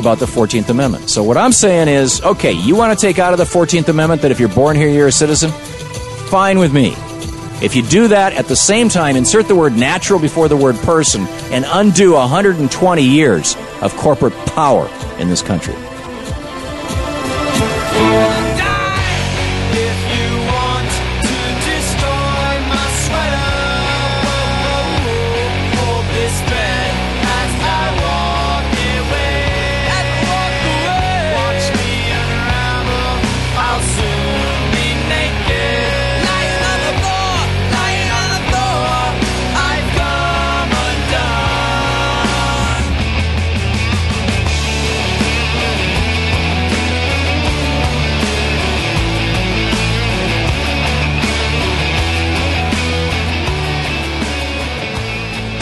about 0.00 0.18
the 0.18 0.24
14th 0.24 0.70
Amendment. 0.70 1.10
So 1.10 1.22
what 1.22 1.36
I'm 1.36 1.52
saying 1.52 1.88
is, 1.88 2.22
okay, 2.22 2.52
you 2.52 2.74
want 2.74 2.98
to 2.98 3.06
take 3.06 3.18
out 3.18 3.34
of 3.34 3.38
the 3.38 3.44
14th 3.44 3.88
Amendment 3.88 4.22
that 4.22 4.30
if 4.30 4.40
you're 4.40 4.48
born 4.48 4.74
here, 4.74 4.88
you're 4.88 5.08
a 5.08 5.12
citizen? 5.12 5.50
Fine 6.30 6.58
with 6.58 6.72
me. 6.72 6.94
If 7.62 7.76
you 7.76 7.82
do 7.82 8.08
that, 8.08 8.32
at 8.32 8.46
the 8.46 8.56
same 8.56 8.88
time, 8.88 9.16
insert 9.16 9.48
the 9.48 9.54
word 9.54 9.76
natural 9.76 10.18
before 10.18 10.48
the 10.48 10.56
word 10.56 10.76
person 10.76 11.26
and 11.52 11.66
undo 11.68 12.14
120 12.14 13.02
years 13.02 13.54
of 13.82 13.94
corporate 13.98 14.32
power 14.46 14.88
in 15.18 15.28
this 15.28 15.42
country. 15.42 15.74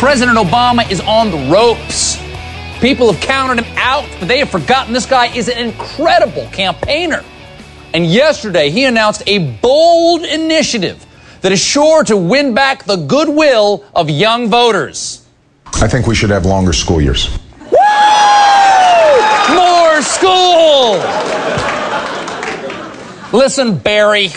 President 0.05 0.37
Obama 0.37 0.89
is 0.91 1.01
on 1.01 1.31
the 1.31 1.51
ropes. 1.51 2.19
People 2.83 3.11
have 3.11 3.23
counted 3.23 3.65
him 3.65 3.75
out, 3.79 4.07
but 4.19 4.29
they 4.29 4.39
have 4.39 4.51
forgotten 4.51 4.93
this 4.93 5.07
guy 5.07 5.29
is 5.35 5.49
an 5.49 5.57
incredible 5.57 6.47
campaigner. 6.53 7.25
And 7.95 8.05
yesterday, 8.05 8.69
he 8.69 8.85
announced 8.85 9.23
a 9.27 9.39
bold 9.63 10.23
initiative 10.25 11.07
that 11.41 11.53
is 11.53 11.59
sure 11.59 12.05
to 12.05 12.19
win 12.19 12.53
back 12.53 12.85
the 12.85 12.97
goodwill 12.97 13.83
of 13.95 14.11
young 14.11 14.51
voters. 14.51 15.27
I 15.73 15.89
think 15.89 16.07
we 16.07 16.15
should 16.15 16.29
have 16.29 16.45
longer 16.45 16.75
school 16.75 17.01
years. 17.01 17.31
More 19.55 20.03
school! 20.03 21.01
Listen, 23.33 23.79
Barry. 23.79 24.29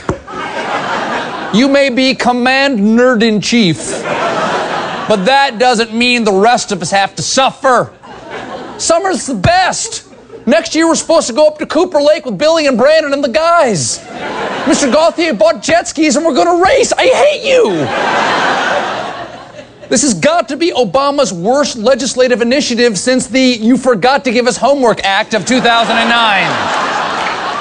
You 1.53 1.67
may 1.67 1.89
be 1.89 2.15
command 2.15 2.80
nerd 2.80 3.21
in 3.21 3.41
chief 3.41 3.91
but 5.08 5.26
that 5.26 5.58
doesn't 5.60 5.93
mean 5.93 6.24
the 6.24 6.34
rest 6.34 6.72
of 6.72 6.82
us 6.82 6.91
have 6.91 7.15
to 7.15 7.22
suffer. 7.22 7.93
Summer's 8.78 9.26
the 9.26 9.36
best. 9.36 10.06
Next 10.46 10.76
year, 10.76 10.88
we're 10.88 10.96
supposed 10.96 11.28
to 11.28 11.34
go 11.34 11.48
up 11.48 11.58
to 11.60 11.65
Cooper 11.65 12.02
Lake 12.02 12.26
with 12.26 12.38
Billy 12.38 12.67
and 12.67 12.78
Brandon 12.78 13.12
and 13.12 13.24
the 13.24 13.30
guys. 13.30 14.00
Mr. 14.67 14.91
Gauthier 14.91 15.34
bought 15.34 15.62
jet 15.62 15.88
skis 15.88 16.15
and 16.15 16.26
we're 16.26 16.34
going 16.34 16.58
to 16.58 16.63
race. 16.63 16.93
I 16.93 17.08
hate 17.08 17.43
you. 17.48 17.72
This 19.89 20.02
has 20.02 20.13
got 20.13 20.50
to 20.50 20.58
be 20.58 20.72
Obama's 20.72 21.32
worst 21.32 21.78
legislative 21.78 22.41
initiative 22.41 22.98
since 22.98 23.28
the 23.28 23.39
You 23.39 23.78
Forgot 23.78 24.26
to 24.26 24.32
Give 24.32 24.46
Us 24.46 24.58
Homework 24.58 25.02
Act 25.04 25.34
of 25.34 25.46
2009. 25.46 26.88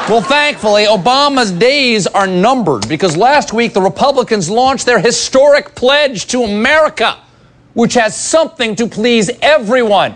Well, 0.08 0.22
thankfully, 0.22 0.84
Obama's 0.84 1.50
days 1.52 2.06
are 2.06 2.26
numbered 2.26 2.88
because 2.88 3.16
last 3.16 3.52
week 3.52 3.74
the 3.74 3.80
Republicans 3.80 4.48
launched 4.50 4.86
their 4.86 5.00
historic 5.00 5.74
pledge 5.74 6.26
to 6.28 6.42
America, 6.42 7.18
which 7.76 7.92
has 7.92 8.16
something 8.16 8.74
to 8.74 8.86
please 8.88 9.30
everyone. 9.42 10.14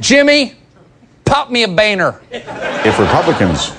Jimmy, 0.00 0.54
pop 1.24 1.50
me 1.50 1.64
a 1.64 1.68
Boehner. 1.68 2.22
If 2.30 2.96
Republicans 2.96 3.72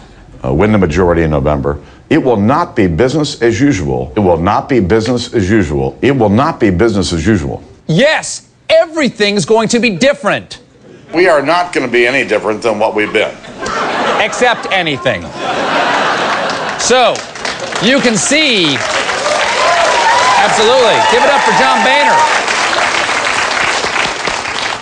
uh, 0.43 0.53
win 0.53 0.73
the 0.73 0.77
majority 0.77 1.21
in 1.21 1.31
November, 1.31 1.81
it 2.09 2.17
will 2.17 2.35
not 2.35 2.75
be 2.75 2.85
business 2.85 3.41
as 3.41 3.61
usual. 3.61 4.11
It 4.17 4.19
will 4.19 4.37
not 4.37 4.67
be 4.67 4.81
business 4.81 5.33
as 5.33 5.49
usual. 5.49 5.97
It 6.01 6.11
will 6.11 6.27
not 6.27 6.59
be 6.59 6.69
business 6.69 7.13
as 7.13 7.25
usual. 7.25 7.63
Yes, 7.87 8.49
everything's 8.67 9.45
going 9.45 9.69
to 9.69 9.79
be 9.79 9.91
different. 9.95 10.59
We 11.15 11.29
are 11.29 11.41
not 11.41 11.71
going 11.71 11.87
to 11.87 11.91
be 11.91 12.05
any 12.05 12.27
different 12.27 12.61
than 12.61 12.77
what 12.77 12.93
we've 12.93 13.13
been. 13.13 13.33
Except 14.19 14.67
anything. 14.69 15.21
So, 16.77 17.15
you 17.81 18.01
can 18.01 18.17
see. 18.17 18.75
Absolutely. 20.43 20.99
Give 21.09 21.23
it 21.23 21.29
up 21.31 21.39
for 21.47 21.55
John 21.57 21.85
Boehner. 21.85 22.52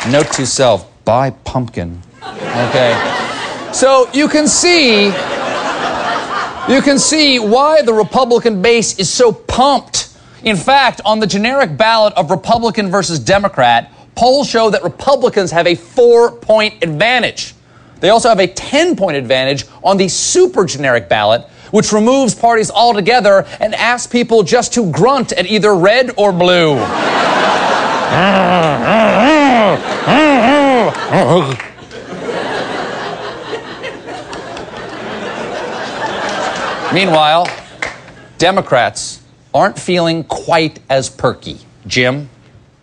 Note 0.09 0.31
to 0.33 0.47
self 0.47 0.91
buy 1.05 1.29
pumpkin. 1.29 2.01
Okay. 2.23 3.69
So, 3.71 4.09
you 4.13 4.27
can 4.27 4.47
see. 4.47 5.05
You 6.69 6.81
can 6.81 6.97
see 6.97 7.37
why 7.37 7.83
the 7.83 7.93
Republican 7.93 8.61
base 8.61 8.97
is 8.97 9.09
so 9.09 9.31
pumped. 9.31 10.17
In 10.43 10.55
fact, 10.55 11.01
on 11.05 11.19
the 11.19 11.27
generic 11.27 11.77
ballot 11.77 12.13
of 12.15 12.31
Republican 12.31 12.89
versus 12.89 13.19
Democrat, 13.19 13.91
polls 14.15 14.49
show 14.49 14.71
that 14.71 14.83
Republicans 14.83 15.51
have 15.51 15.67
a 15.67 15.75
four 15.75 16.31
point 16.31 16.83
advantage. 16.83 17.53
They 17.99 18.09
also 18.09 18.29
have 18.29 18.39
a 18.39 18.47
10 18.47 18.95
point 18.95 19.17
advantage 19.17 19.65
on 19.83 19.97
the 19.97 20.07
super 20.07 20.65
generic 20.65 21.09
ballot, 21.09 21.43
which 21.69 21.91
removes 21.91 22.33
parties 22.33 22.71
altogether 22.71 23.45
and 23.59 23.75
asks 23.75 24.11
people 24.11 24.41
just 24.41 24.73
to 24.73 24.91
grunt 24.91 25.31
at 25.33 25.45
either 25.45 25.75
red 25.75 26.11
or 26.17 26.31
blue. 26.31 26.79
Meanwhile, 36.93 37.47
Democrats 38.37 39.21
aren't 39.53 39.79
feeling 39.79 40.25
quite 40.25 40.79
as 40.89 41.09
perky. 41.09 41.59
Jim? 41.87 42.29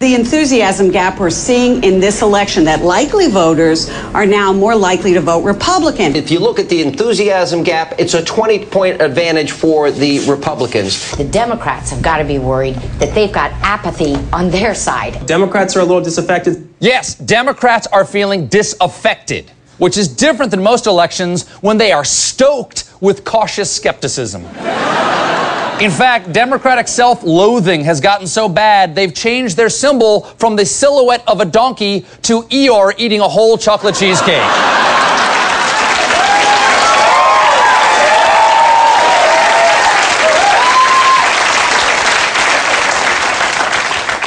The 0.01 0.15
enthusiasm 0.15 0.93
gap 0.93 1.19
we're 1.19 1.29
seeing 1.29 1.83
in 1.83 1.99
this 1.99 2.23
election 2.23 2.63
that 2.67 2.83
likely 2.85 3.29
voters 3.29 3.91
are 4.15 4.27
now 4.27 4.53
more 4.53 4.77
likely 4.77 5.13
to 5.15 5.21
vote 5.21 5.43
Republican. 5.43 6.15
If 6.15 6.31
you 6.31 6.39
look 6.39 6.61
at 6.61 6.69
the 6.69 6.83
enthusiasm 6.83 7.65
gap, 7.65 7.95
it's 7.99 8.15
a 8.15 8.25
20 8.25 8.67
point 8.67 9.03
advantage 9.03 9.51
for 9.51 9.91
the 9.91 10.21
Republicans. 10.31 11.11
The 11.17 11.25
Democrats 11.25 11.91
have 11.91 12.01
got 12.01 12.19
to 12.19 12.25
be 12.25 12.39
worried 12.39 12.77
that 13.01 13.13
they've 13.13 13.33
got 13.33 13.51
apathy 13.55 14.15
on 14.33 14.51
their 14.51 14.73
side. 14.73 15.27
Democrats 15.27 15.75
are 15.75 15.81
a 15.81 15.85
little 15.85 16.01
disaffected. 16.01 16.73
Yes, 16.79 17.17
Democrats 17.17 17.89
are 17.89 18.05
feeling 18.05 18.47
disaffected, 18.47 19.51
which 19.79 19.99
is 19.99 20.07
different 20.07 20.53
than 20.53 20.63
most 20.63 20.87
elections 20.87 21.49
when 21.61 21.77
they 21.77 21.91
are 21.91 22.05
stoked 22.05 22.89
with 23.01 23.25
cautious 23.25 23.69
skepticism. 23.75 24.45
In 25.81 25.93
fact, 25.93 26.33
Democratic 26.33 26.89
self 26.89 27.23
loathing 27.23 27.85
has 27.85 28.01
gotten 28.01 28.27
so 28.27 28.49
bad, 28.49 28.97
they've 28.97 29.15
changed 29.15 29.57
their 29.57 29.69
symbol 29.69 30.23
from 30.23 30.57
the 30.57 30.67
silhouette 30.67 31.23
of 31.29 31.41
a 31.41 31.45
donkey 31.45 32.05
to 32.23 32.43
Eeyore 32.43 32.95
eating 32.99 33.21
a 33.21 33.29
whole 33.29 33.57
chocolate 33.57 33.95
cheesecake. 33.95 34.43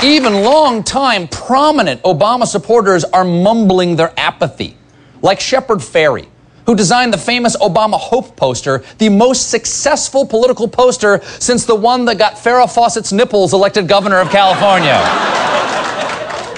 Even 0.02 0.44
long-time 0.44 1.28
prominent 1.28 2.02
Obama 2.04 2.48
supporters 2.48 3.04
are 3.04 3.26
mumbling 3.26 3.98
their 3.98 4.14
apathy, 4.18 4.78
like 5.22 5.42
Shepard 5.42 5.80
Fairey, 5.80 6.28
who 6.65 6.76
designed 6.76 7.13
the 7.13 7.17
famous 7.17 7.56
Obama 7.58 8.00
Hope 8.00 8.36
poster, 8.36 8.84
the 8.97 9.10
most 9.10 9.50
successful 9.50 10.26
political 10.26 10.67
poster 10.67 11.21
since 11.39 11.65
the 11.65 11.76
one 11.76 12.06
that 12.06 12.17
got 12.17 12.34
Farrah 12.34 12.71
Fawcett's 12.71 13.12
nipples 13.12 13.54
elected 13.54 13.88
governor 13.88 14.19
of 14.19 14.30
California. 14.30 15.02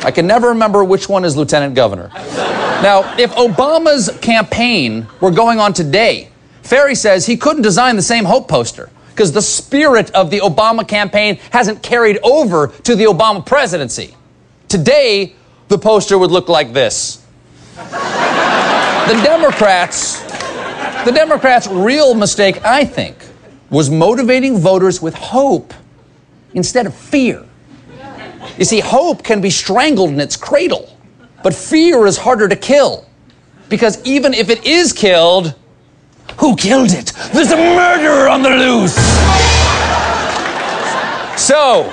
I 0.06 0.12
can 0.14 0.28
never 0.28 0.50
remember 0.50 0.84
which 0.84 1.08
one 1.08 1.24
is 1.24 1.38
lieutenant 1.38 1.76
governor. 1.76 2.10
Now, 2.14 3.16
if 3.18 3.32
Obama's 3.32 4.10
campaign 4.22 5.08
were 5.22 5.32
going 5.32 5.60
on 5.60 5.72
today, 5.72 6.30
Fairey 6.64 6.98
says 6.98 7.26
he 7.26 7.38
couldn't 7.38 7.62
design 7.62 7.96
the 7.96 8.02
same 8.02 8.26
Hope 8.26 8.50
poster 8.50 8.90
because 9.10 9.32
the 9.32 9.42
spirit 9.42 10.12
of 10.12 10.30
the 10.30 10.40
Obama 10.40 10.86
campaign 10.88 11.38
hasn't 11.52 11.82
carried 11.82 12.20
over 12.24 12.68
to 12.68 12.96
the 12.96 13.06
Obama 13.06 13.46
presidency. 13.46 14.16
Today, 14.68 15.36
the 15.70 15.78
poster 15.78 16.18
would 16.18 16.32
look 16.32 16.50
like 16.50 16.74
this. 16.74 17.26
The 19.08 19.22
Democrats, 19.22 20.22
the 21.04 21.12
Democrats' 21.12 21.68
real 21.68 22.14
mistake, 22.14 22.64
I 22.64 22.86
think, 22.86 23.18
was 23.70 23.90
motivating 23.90 24.58
voters 24.58 25.02
with 25.02 25.14
hope 25.14 25.74
instead 26.54 26.86
of 26.86 26.96
fear. 26.96 27.44
You 28.58 28.64
see, 28.64 28.80
hope 28.80 29.22
can 29.22 29.42
be 29.42 29.50
strangled 29.50 30.12
in 30.12 30.22
its 30.22 30.38
cradle, 30.38 30.98
but 31.44 31.54
fear 31.54 32.08
is 32.08 32.18
harder 32.18 32.48
to 32.48 32.56
kill. 32.56 33.06
Because 33.68 34.02
even 34.06 34.34
if 34.34 34.50
it 34.50 34.66
is 34.66 34.94
killed, 34.94 35.54
who 36.38 36.56
killed 36.56 36.92
it? 36.92 37.12
There's 37.34 37.52
a 37.52 37.58
murderer 37.58 38.30
on 38.30 38.42
the 38.42 38.52
loose. 38.52 38.96
So, 41.36 41.84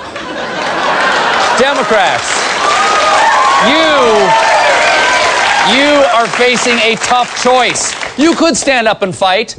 Democrats, 1.59 2.29
you 3.67 4.50
you 5.69 6.03
are 6.15 6.27
facing 6.27 6.77
a 6.79 6.95
tough 6.95 7.41
choice. 7.43 7.93
You 8.17 8.35
could 8.35 8.57
stand 8.57 8.87
up 8.87 9.03
and 9.03 9.15
fight, 9.15 9.57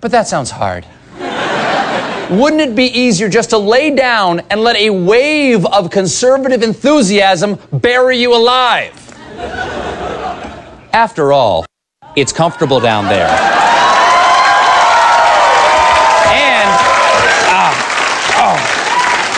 but 0.00 0.10
that 0.10 0.26
sounds 0.26 0.50
hard. 0.50 0.86
Wouldn't 2.30 2.60
it 2.60 2.74
be 2.74 2.86
easier 2.86 3.28
just 3.28 3.50
to 3.50 3.58
lay 3.58 3.94
down 3.94 4.40
and 4.50 4.60
let 4.60 4.76
a 4.76 4.90
wave 4.90 5.64
of 5.66 5.90
conservative 5.90 6.62
enthusiasm 6.62 7.58
bury 7.70 8.18
you 8.18 8.34
alive? 8.34 8.92
After 10.92 11.32
all, 11.32 11.66
it's 12.16 12.32
comfortable 12.32 12.80
down 12.80 13.04
there. 13.04 13.28
And, 16.32 16.70
uh, 17.50 17.72
oh, 18.40 18.56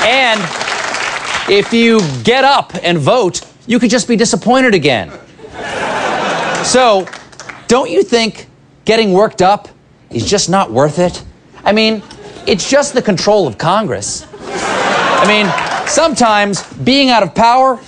and 0.06 0.40
if 1.50 1.72
you 1.72 2.00
get 2.22 2.44
up 2.44 2.72
and 2.82 2.98
vote, 2.98 3.42
you 3.66 3.78
could 3.78 3.90
just 3.90 4.08
be 4.08 4.16
disappointed 4.16 4.74
again. 4.74 5.10
So, 6.66 7.06
don't 7.68 7.88
you 7.88 8.02
think 8.02 8.48
getting 8.84 9.12
worked 9.12 9.40
up 9.40 9.68
is 10.10 10.28
just 10.28 10.50
not 10.50 10.72
worth 10.72 10.98
it? 10.98 11.22
I 11.64 11.70
mean, 11.70 12.02
it's 12.44 12.68
just 12.68 12.92
the 12.92 13.00
control 13.00 13.46
of 13.46 13.56
Congress. 13.56 14.26
I 14.34 15.24
mean, 15.28 15.88
sometimes 15.88 16.64
being 16.74 17.08
out 17.08 17.22
of 17.22 17.36
power 17.36 17.78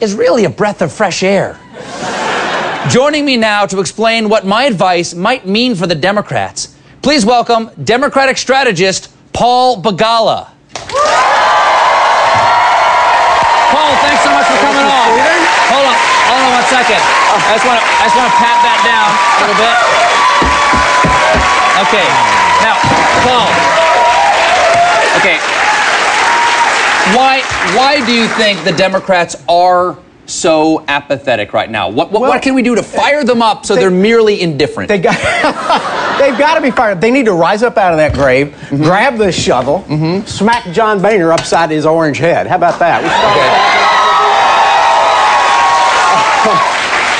is 0.00 0.14
really 0.14 0.46
a 0.46 0.50
breath 0.50 0.82
of 0.82 0.92
fresh 0.92 1.22
air. 1.22 1.60
Joining 2.90 3.24
me 3.24 3.36
now 3.36 3.66
to 3.66 3.78
explain 3.78 4.28
what 4.28 4.44
my 4.44 4.64
advice 4.64 5.14
might 5.14 5.46
mean 5.46 5.76
for 5.76 5.86
the 5.86 5.94
Democrats, 5.94 6.76
please 7.02 7.24
welcome 7.24 7.70
Democratic 7.84 8.36
strategist 8.36 9.14
Paul 9.32 9.80
Begala. 9.80 10.48
One 16.58 16.66
second. 16.66 16.98
I 16.98 17.54
just 17.54 17.66
want 17.66 17.78
to, 17.78 17.86
I 17.86 18.02
just 18.10 18.18
want 18.18 18.28
to 18.34 18.38
pat 18.42 18.58
that 18.66 18.80
down 18.82 19.14
a 19.14 19.46
little 19.46 19.58
bit. 19.62 19.76
Okay, 21.86 22.06
now, 22.66 22.74
Paul. 23.22 23.46
Okay, 25.22 25.38
why, 27.14 27.42
why 27.76 28.04
do 28.04 28.12
you 28.12 28.26
think 28.34 28.64
the 28.64 28.72
Democrats 28.72 29.36
are 29.48 29.98
so 30.26 30.84
apathetic 30.88 31.52
right 31.52 31.70
now? 31.70 31.88
What, 31.88 32.10
what, 32.10 32.22
what 32.22 32.42
can 32.42 32.54
we 32.54 32.62
do 32.62 32.74
to 32.74 32.82
fire 32.82 33.22
them 33.22 33.40
up 33.40 33.64
so 33.64 33.76
they, 33.76 33.84
are 33.84 33.90
merely 33.90 34.40
indifferent? 34.40 34.88
They 34.88 34.98
got, 34.98 35.14
they've 36.18 36.38
got 36.38 36.56
to 36.56 36.60
be 36.60 36.72
fired. 36.72 37.00
They 37.00 37.12
need 37.12 37.26
to 37.26 37.34
rise 37.34 37.62
up 37.62 37.76
out 37.76 37.92
of 37.92 37.98
that 37.98 38.14
grave, 38.14 38.48
mm-hmm. 38.48 38.82
grab 38.82 39.16
the 39.16 39.30
shovel, 39.30 39.84
mm-hmm. 39.86 40.26
smack 40.26 40.64
John 40.72 41.00
Boehner 41.00 41.32
upside 41.32 41.70
his 41.70 41.86
orange 41.86 42.18
head. 42.18 42.48
How 42.48 42.56
about 42.56 42.80
that? 42.80 43.84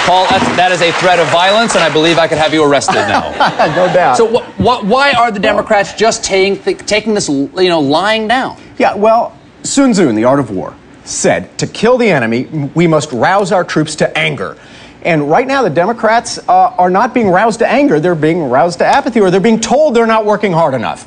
Paul, 0.09 0.27
that's, 0.31 0.57
that 0.57 0.73
is 0.73 0.81
a 0.81 0.90
threat 0.92 1.18
of 1.18 1.29
violence, 1.29 1.75
and 1.75 1.85
I 1.85 1.92
believe 1.92 2.16
I 2.16 2.27
could 2.27 2.38
have 2.38 2.55
you 2.55 2.64
arrested 2.64 2.94
now. 2.94 3.29
no 3.77 3.92
doubt. 3.92 4.16
So, 4.16 4.27
wh- 4.27 4.47
wh- 4.57 4.83
why 4.88 5.12
are 5.12 5.31
the 5.31 5.38
Democrats 5.38 5.92
just 5.92 6.25
taking 6.25 6.57
th- 6.57 6.79
taking 6.87 7.12
this, 7.12 7.29
you 7.29 7.51
know, 7.55 7.81
lying 7.81 8.27
down? 8.27 8.59
Yeah, 8.79 8.94
well, 8.94 9.37
Sun 9.64 9.92
Tzu 9.92 10.09
in 10.09 10.14
The 10.14 10.25
Art 10.25 10.40
of 10.40 10.51
War 10.51 10.75
said, 11.05 11.59
to 11.59 11.66
kill 11.66 11.99
the 11.99 12.09
enemy, 12.09 12.47
we 12.75 12.87
must 12.87 13.12
rouse 13.12 13.53
our 13.53 13.64
troops 13.64 13.97
to 13.97 14.16
anger. 14.16 14.57
And 15.03 15.29
right 15.29 15.47
now, 15.47 15.62
the 15.62 15.68
Democrats 15.68 16.38
uh, 16.49 16.75
are 16.79 16.88
not 16.88 17.12
being 17.12 17.29
roused 17.29 17.59
to 17.59 17.68
anger, 17.68 18.01
they're 18.01 18.14
being 18.14 18.44
roused 18.44 18.79
to 18.79 18.87
apathy, 18.87 19.21
or 19.21 19.31
they're 19.31 19.40
being 19.40 19.61
told 19.61 19.94
they're 19.94 20.07
not 20.07 20.25
working 20.25 20.53
hard 20.53 20.73
enough. 20.73 21.07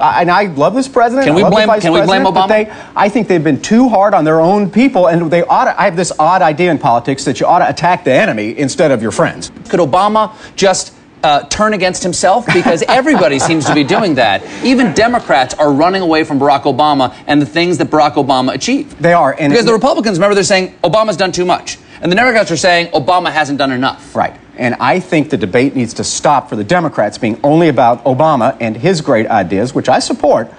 And 0.00 0.30
I 0.30 0.44
love 0.44 0.74
this 0.74 0.88
president. 0.88 1.26
Can 1.26 1.34
we 1.34 1.42
blame- 1.42 1.68
can 1.80 1.92
we 1.92 2.00
blame 2.02 2.22
Obama? 2.24 2.48
They, 2.48 2.72
I 2.96 3.08
think 3.08 3.28
they've 3.28 3.42
been 3.44 3.60
too 3.60 3.88
hard 3.88 4.14
on 4.14 4.24
their 4.24 4.40
own 4.40 4.70
people, 4.70 5.06
and 5.08 5.30
they 5.30 5.42
ought 5.42 5.66
to, 5.66 5.80
I 5.80 5.84
have 5.84 5.96
this 5.96 6.12
odd 6.18 6.42
idea 6.42 6.70
in 6.70 6.78
politics 6.78 7.24
that 7.24 7.40
you 7.40 7.46
ought 7.46 7.58
to 7.60 7.68
attack 7.68 8.04
the 8.04 8.12
enemy 8.12 8.58
instead 8.58 8.90
of 8.90 9.02
your 9.02 9.10
friends. 9.12 9.50
Could 9.68 9.80
Obama 9.80 10.32
just 10.56 10.94
uh, 11.22 11.42
turn 11.48 11.74
against 11.74 12.02
himself? 12.02 12.46
Because 12.46 12.82
everybody 12.88 13.38
seems 13.38 13.66
to 13.66 13.74
be 13.74 13.84
doing 13.84 14.14
that. 14.14 14.42
Even 14.64 14.94
Democrats 14.94 15.54
are 15.54 15.72
running 15.72 16.02
away 16.02 16.24
from 16.24 16.40
Barack 16.40 16.62
Obama 16.62 17.14
and 17.26 17.40
the 17.42 17.46
things 17.46 17.78
that 17.78 17.88
Barack 17.88 18.14
Obama 18.14 18.54
achieved. 18.54 18.96
They 18.98 19.12
are. 19.12 19.36
And 19.38 19.52
because 19.52 19.66
the 19.66 19.72
Republicans, 19.72 20.18
remember, 20.18 20.34
they're 20.34 20.44
saying 20.44 20.74
Obama's 20.82 21.16
done 21.16 21.32
too 21.32 21.44
much. 21.44 21.78
And 22.02 22.10
the 22.10 22.16
Democrats 22.16 22.50
are 22.50 22.56
saying 22.56 22.88
Obama 22.92 23.30
hasn't 23.30 23.58
done 23.58 23.72
enough. 23.72 24.14
Right. 24.16 24.34
And 24.56 24.74
I 24.80 25.00
think 25.00 25.30
the 25.30 25.36
debate 25.36 25.74
needs 25.76 25.94
to 25.94 26.04
stop 26.04 26.48
for 26.48 26.56
the 26.56 26.64
Democrats 26.64 27.18
being 27.18 27.38
only 27.44 27.68
about 27.68 28.04
Obama 28.04 28.56
and 28.60 28.76
his 28.76 29.00
great 29.00 29.26
ideas, 29.26 29.74
which 29.74 29.88
I 29.88 29.98
support. 29.98 30.50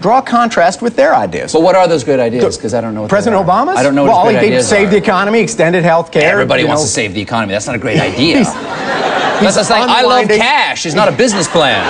Draw 0.00 0.18
a 0.18 0.22
contrast 0.22 0.82
with 0.82 0.96
their 0.96 1.14
ideas. 1.14 1.52
But 1.52 1.62
what 1.62 1.74
are 1.76 1.88
those 1.88 2.04
great 2.04 2.20
ideas? 2.20 2.56
Because 2.58 2.74
I 2.74 2.80
don't 2.82 2.94
know 2.94 3.02
what 3.02 3.10
President. 3.10 3.42
Obama's? 3.46 3.76
I 3.78 3.82
don't 3.82 3.94
know 3.94 4.02
what 4.02 4.08
Well, 4.10 4.18
all 4.18 4.28
he 4.28 4.34
did 4.34 4.44
ideas 4.44 4.68
save 4.68 4.90
the 4.90 4.96
economy, 4.98 5.40
extended 5.40 5.82
health 5.84 6.10
care. 6.12 6.30
Everybody 6.30 6.62
you 6.62 6.68
wants 6.68 6.82
know. 6.82 6.86
to 6.86 6.92
save 6.92 7.14
the 7.14 7.20
economy. 7.22 7.52
That's 7.52 7.66
not 7.66 7.76
a 7.76 7.78
great 7.78 7.98
idea. 8.10 8.38
He's- 8.38 8.52
That's 8.52 9.56
just 9.56 9.70
like 9.70 9.88
I 9.88 10.02
love 10.02 10.28
cash. 10.28 10.84
It's 10.84 10.94
not 10.94 11.08
a 11.08 11.12
business 11.12 11.48
plan. 11.48 11.80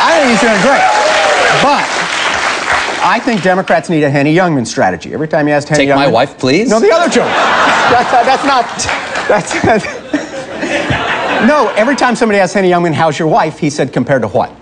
I 0.00 0.20
think 0.20 0.30
he's 0.30 0.40
doing 0.40 0.60
great. 0.62 0.97
I 3.08 3.18
think 3.18 3.42
Democrats 3.42 3.88
need 3.88 4.02
a 4.04 4.10
Henny 4.10 4.34
Youngman 4.34 4.66
strategy. 4.66 5.14
Every 5.14 5.28
time 5.28 5.48
you 5.48 5.54
ask 5.54 5.66
Henny 5.66 5.86
Take 5.86 5.94
my 5.94 6.08
wife, 6.08 6.38
please? 6.38 6.68
No, 6.68 6.78
the 6.78 6.92
other 6.92 7.10
joke. 7.10 7.24
That's, 7.24 8.12
uh, 8.12 8.22
that's 8.22 8.44
not. 8.44 8.66
That's. 9.26 9.54
no, 11.48 11.72
every 11.74 11.96
time 11.96 12.14
somebody 12.14 12.38
asks 12.38 12.52
Henny 12.52 12.68
Youngman, 12.68 12.92
how's 12.92 13.18
your 13.18 13.28
wife? 13.28 13.58
He 13.58 13.70
said, 13.70 13.94
compared 13.94 14.20
to 14.20 14.28
what? 14.28 14.54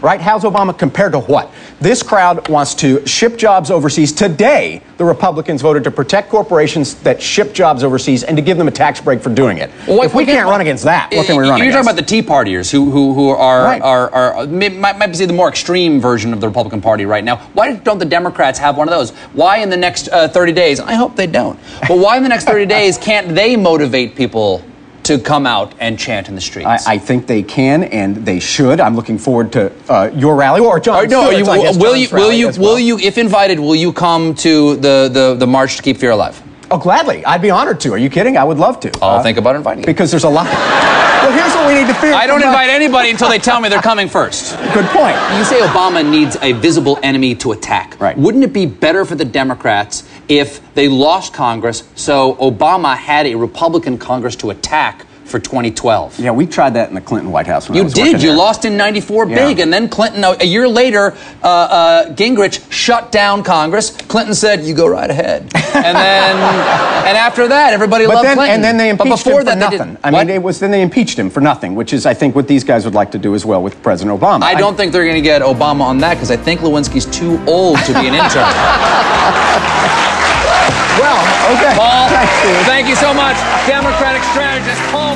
Right? 0.00 0.20
How's 0.20 0.44
Obama 0.44 0.76
compared 0.78 1.12
to 1.12 1.18
what? 1.20 1.50
This 1.80 2.02
crowd 2.02 2.48
wants 2.48 2.74
to 2.76 3.04
ship 3.06 3.36
jobs 3.36 3.70
overseas. 3.70 4.12
Today, 4.12 4.82
the 4.96 5.04
Republicans 5.04 5.60
voted 5.62 5.84
to 5.84 5.90
protect 5.90 6.28
corporations 6.30 6.94
that 7.02 7.20
ship 7.20 7.52
jobs 7.52 7.82
overseas 7.82 8.22
and 8.22 8.36
to 8.36 8.42
give 8.42 8.58
them 8.58 8.68
a 8.68 8.70
tax 8.70 9.00
break 9.00 9.20
for 9.20 9.30
doing 9.30 9.58
it. 9.58 9.70
Well, 9.86 10.02
if 10.02 10.14
we 10.14 10.24
what- 10.24 10.26
can't 10.32 10.48
run 10.48 10.60
against 10.60 10.84
that, 10.84 11.12
what 11.12 11.26
can 11.26 11.36
we 11.36 11.42
run 11.48 11.58
You're 11.58 11.68
against? 11.68 11.76
talking 11.86 11.88
about 11.88 11.96
the 11.96 12.08
Tea 12.08 12.22
Partiers 12.22 12.70
who 12.70 12.90
who, 12.90 13.12
who 13.14 13.28
are, 13.30 13.64
Right. 13.64 13.82
are 13.82 14.10
are 14.12 14.46
may- 14.46 14.68
might, 14.68 14.98
might 14.98 15.16
be 15.18 15.24
the 15.26 15.32
more 15.32 15.48
extreme 15.48 16.00
version 16.00 16.32
of 16.32 16.40
the 16.40 16.46
Republican 16.48 16.80
Party 16.80 17.04
right 17.04 17.24
now. 17.24 17.36
Why 17.54 17.72
don't 17.74 17.98
the 17.98 18.04
Democrats 18.04 18.58
have 18.60 18.76
one 18.76 18.88
of 18.88 18.94
those? 18.94 19.10
Why 19.32 19.58
in 19.58 19.68
the 19.70 19.76
next 19.76 20.08
uh, 20.08 20.28
30 20.28 20.52
days? 20.52 20.80
I 20.80 20.94
hope 20.94 21.16
they 21.16 21.26
don't. 21.26 21.58
But 21.88 21.98
why 21.98 22.16
in 22.16 22.22
the 22.22 22.28
next 22.28 22.44
30 22.44 22.66
days 22.78 22.98
can't 22.98 23.34
they 23.34 23.56
motivate 23.56 24.14
people 24.16 24.62
to 25.08 25.18
come 25.18 25.46
out 25.46 25.74
and 25.80 25.98
chant 25.98 26.28
in 26.28 26.34
the 26.34 26.40
streets? 26.40 26.86
I, 26.86 26.94
I 26.94 26.98
think 26.98 27.26
they 27.26 27.42
can 27.42 27.84
and 27.84 28.16
they 28.16 28.38
should. 28.38 28.80
I'm 28.80 28.94
looking 28.94 29.18
forward 29.18 29.52
to 29.52 29.72
uh, 29.88 30.10
your 30.14 30.36
rally 30.36 30.60
or 30.60 30.78
John. 30.78 31.04
Or 31.04 31.06
no, 31.06 31.30
you, 31.30 31.44
Stewart's, 31.44 31.48
I 31.48 31.62
guess, 31.62 31.76
will 31.76 31.94
John's 31.94 32.10
you 32.10 32.16
will 32.16 32.32
you 32.32 32.46
well. 32.46 32.58
will 32.58 32.78
you 32.78 32.98
if 32.98 33.18
invited 33.18 33.58
will 33.58 33.74
you 33.74 33.92
come 33.92 34.34
to 34.36 34.76
the, 34.76 35.10
the, 35.12 35.36
the 35.38 35.46
march 35.46 35.76
to 35.76 35.82
keep 35.82 35.96
fear 35.96 36.12
alive? 36.12 36.40
Oh, 36.70 36.78
gladly. 36.78 37.24
I'd 37.24 37.40
be 37.42 37.50
honored 37.50 37.80
to. 37.80 37.92
Are 37.92 37.98
you 37.98 38.10
kidding? 38.10 38.36
I 38.36 38.44
would 38.44 38.58
love 38.58 38.78
to. 38.80 38.92
I'll 39.02 39.20
uh, 39.20 39.22
think 39.22 39.38
about 39.38 39.56
inviting 39.56 39.84
you. 39.84 39.86
Because 39.86 40.10
there's 40.10 40.24
a 40.24 40.28
lot. 40.28 40.44
well, 40.46 41.32
here's 41.32 41.54
what 41.54 41.66
we 41.66 41.74
need 41.74 41.86
to 41.86 41.94
figure. 41.94 42.14
I 42.14 42.26
don't 42.26 42.40
about- 42.40 42.48
invite 42.48 42.68
anybody 42.68 43.10
until 43.10 43.28
they 43.30 43.38
tell 43.38 43.60
me 43.60 43.68
they're 43.68 43.80
coming 43.80 44.08
first. 44.08 44.56
Good 44.74 44.86
point. 44.86 45.16
You 45.36 45.44
say 45.44 45.60
Obama 45.60 46.08
needs 46.08 46.36
a 46.42 46.52
visible 46.52 46.98
enemy 47.02 47.34
to 47.36 47.52
attack. 47.52 47.98
Right. 48.00 48.16
Wouldn't 48.18 48.44
it 48.44 48.52
be 48.52 48.66
better 48.66 49.04
for 49.04 49.14
the 49.14 49.24
Democrats 49.24 50.06
if 50.28 50.60
they 50.74 50.88
lost 50.88 51.32
Congress 51.32 51.84
so 51.94 52.34
Obama 52.34 52.94
had 52.96 53.26
a 53.26 53.34
Republican 53.34 53.96
Congress 53.96 54.36
to 54.36 54.50
attack 54.50 55.06
for 55.28 55.38
2012? 55.38 56.18
Yeah, 56.18 56.30
we 56.32 56.46
tried 56.46 56.74
that 56.74 56.88
in 56.88 56.94
the 56.94 57.00
Clinton 57.00 57.30
White 57.30 57.46
House. 57.46 57.68
When 57.68 57.78
I 57.78 57.82
You 57.82 57.88
did. 57.90 58.22
You 58.22 58.28
there. 58.30 58.36
lost 58.36 58.64
in 58.64 58.76
94 58.76 59.26
Yeah. 59.28 59.36
big, 59.46 59.60
and 59.60 59.72
then 59.72 59.88
Clinton, 59.88 60.24
a 60.24 60.44
year 60.44 60.66
later, 60.68 61.14
uh, 61.42 61.46
uh, 61.46 62.08
Gingrich 62.14 62.60
shut 62.70 63.12
down 63.12 63.42
Congress. 63.42 63.90
Clinton 64.08 64.34
said, 64.34 64.64
You 64.64 64.74
go 64.74 64.86
right 64.88 65.10
ahead. 65.10 65.50
And 65.78 65.96
then, 65.96 66.34
and 67.06 67.16
after 67.16 67.46
that, 67.46 67.72
everybody 67.72 68.04
But 68.06 68.14
loved 68.16 68.26
then, 68.26 68.36
Clinton. 68.36 68.54
and 68.56 68.64
then 68.64 68.76
they 68.78 68.88
impeached 68.90 69.24
him 69.26 69.32
for 69.36 69.44
that, 69.44 69.58
nothing. 69.58 69.96
I 70.02 70.10
What? 70.10 70.26
mean, 70.26 70.34
it 70.34 70.42
was 70.42 70.58
then 70.58 70.72
they 70.72 70.82
impeached 70.82 71.16
him 71.16 71.30
for 71.30 71.40
nothing, 71.40 71.76
which 71.76 71.92
is, 71.92 72.04
I 72.04 72.14
think, 72.14 72.34
what 72.34 72.48
these 72.48 72.64
guys 72.64 72.84
would 72.84 72.94
like 72.94 73.12
to 73.12 73.18
do 73.18 73.34
as 73.36 73.46
well 73.46 73.62
with 73.62 73.80
President 73.82 74.18
Obama. 74.18 74.42
I 74.42 74.54
don't 74.56 74.76
think 74.76 74.90
they're 74.92 75.04
going 75.04 75.14
to 75.14 75.20
get 75.20 75.40
Obama 75.42 75.82
on 75.82 75.98
that 75.98 76.14
because 76.14 76.32
I 76.32 76.36
think 76.36 76.62
Lewinsky's 76.62 77.06
too 77.06 77.38
old 77.46 77.78
to 77.84 77.92
be 77.92 78.08
an 78.08 78.14
intern. 78.14 78.42
well, 80.98 81.20
okay. 81.54 81.72
Paul, 81.78 82.08
thank 82.66 82.88
you 82.88 82.96
so 82.96 83.14
much. 83.14 83.36
Democratic 83.68 84.22
strategist 84.34 84.80
Paul 84.90 85.07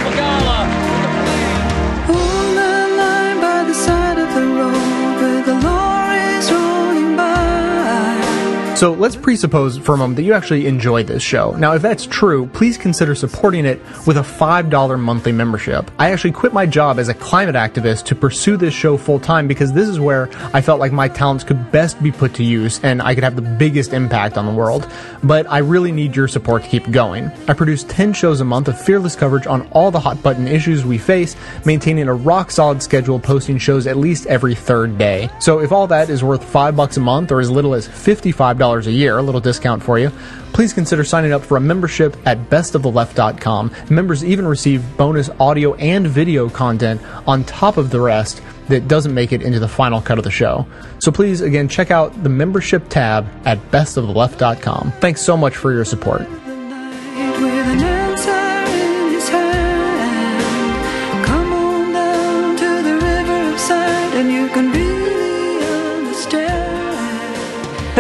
So 8.83 8.93
let's 8.95 9.15
presuppose 9.15 9.79
for 9.79 9.95
a 9.95 9.97
moment 9.97 10.17
that 10.17 10.25
you 10.25 10.33
actually 10.33 10.67
enjoy 10.67 11.05
this 11.05 11.23
show. 11.23 11.53
Now, 11.53 11.73
if 11.75 11.83
that's 11.83 12.05
true, 12.05 12.49
please 12.49 12.77
consider 12.77 13.15
supporting 13.15 13.65
it 13.65 13.81
with 14.09 14.17
a 14.17 14.23
$5 14.23 14.99
monthly 14.99 15.31
membership. 15.31 15.89
I 16.01 16.11
actually 16.11 16.33
quit 16.33 16.53
my 16.53 16.67
job 16.67 16.99
as 16.99 17.09
a 17.09 17.15
climate 17.15 17.55
activist 17.55 18.07
to 18.07 18.17
pursue 18.17 18.57
this 18.57 18.75
show 18.75 18.97
full 18.97 19.21
time 19.21 19.47
because 19.47 19.73
this 19.73 19.89
is 19.89 20.01
where 20.01 20.29
I 20.53 20.63
felt 20.63 20.81
like 20.81 20.91
my 20.91 21.07
talents 21.07 21.45
could 21.45 21.71
best 21.71 22.03
be 22.03 22.11
put 22.11 22.35
to 22.35 22.43
use 22.43 22.81
and 22.83 23.01
I 23.01 23.15
could 23.15 23.23
have 23.23 23.37
the 23.37 23.43
biggest 23.43 23.93
impact 23.93 24.37
on 24.37 24.47
the 24.47 24.53
world. 24.53 24.91
But 25.23 25.49
I 25.49 25.59
really 25.59 25.93
need 25.93 26.17
your 26.17 26.27
support 26.27 26.65
to 26.65 26.69
keep 26.69 26.91
going. 26.91 27.31
I 27.47 27.53
produce 27.53 27.85
10 27.85 28.13
shows 28.15 28.41
a 28.41 28.45
month 28.45 28.67
of 28.67 28.81
fearless 28.81 29.15
coverage 29.15 29.47
on 29.47 29.63
all 29.71 29.93
the 29.93 30.01
hot 30.01 30.21
button 30.25 30.49
issues 30.49 30.85
we 30.85 30.99
face, 30.99 31.37
maintaining 31.65 32.09
a 32.09 32.15
rock 32.15 32.51
solid 32.51 32.83
schedule, 32.83 33.21
posting 33.21 33.59
shows 33.59 33.87
at 33.87 33.97
least 33.97 34.27
every 34.27 34.57
third 34.57 34.99
day. 34.99 35.31
So 35.39 35.61
if 35.61 35.71
all 35.71 35.87
that 35.87 36.11
is 36.11 36.25
worth 36.25 36.43
5 36.43 36.75
bucks 36.75 36.97
a 36.97 37.01
month 37.01 37.31
or 37.31 37.39
as 37.39 37.49
little 37.49 37.75
as 37.75 37.87
$55 37.87 38.59
a 38.81 38.93
year, 38.93 39.19
a 39.19 39.23
little 39.23 39.41
discount 39.41 39.83
for 39.83 39.99
you, 39.99 40.11
please 40.53 40.73
consider 40.73 41.05
signing 41.05 41.33
up 41.33 41.43
for 41.43 41.57
a 41.57 41.61
membership 41.61 42.17
at 42.27 42.51
bestoftheleft.com. 42.51 43.73
Members 43.91 44.25
even 44.25 44.47
receive 44.47 44.97
bonus 44.97 45.31
audio 45.41 45.75
and 45.75 46.07
video 46.07 46.49
content 46.49 47.01
on 47.27 47.45
top 47.45 47.77
of 47.77 47.91
the 47.91 48.01
rest 48.01 48.43
that 48.69 48.89
doesn't 48.89 49.15
make 49.15 49.33
it 49.33 49.43
into 49.43 49.59
the 49.59 49.69
final 49.69 50.01
cut 50.01 50.19
of 50.19 50.25
the 50.25 50.31
show. 50.31 50.67
So 50.99 51.13
please, 51.13 51.41
again, 51.41 51.69
check 51.69 51.91
out 51.91 52.23
the 52.23 52.29
membership 52.29 52.89
tab 52.89 53.27
at 53.45 53.59
bestoftheleft.com. 53.71 54.93
Thanks 55.01 55.21
so 55.21 55.37
much 55.37 55.57
for 55.57 55.73
your 55.73 55.85
support. 55.85 56.27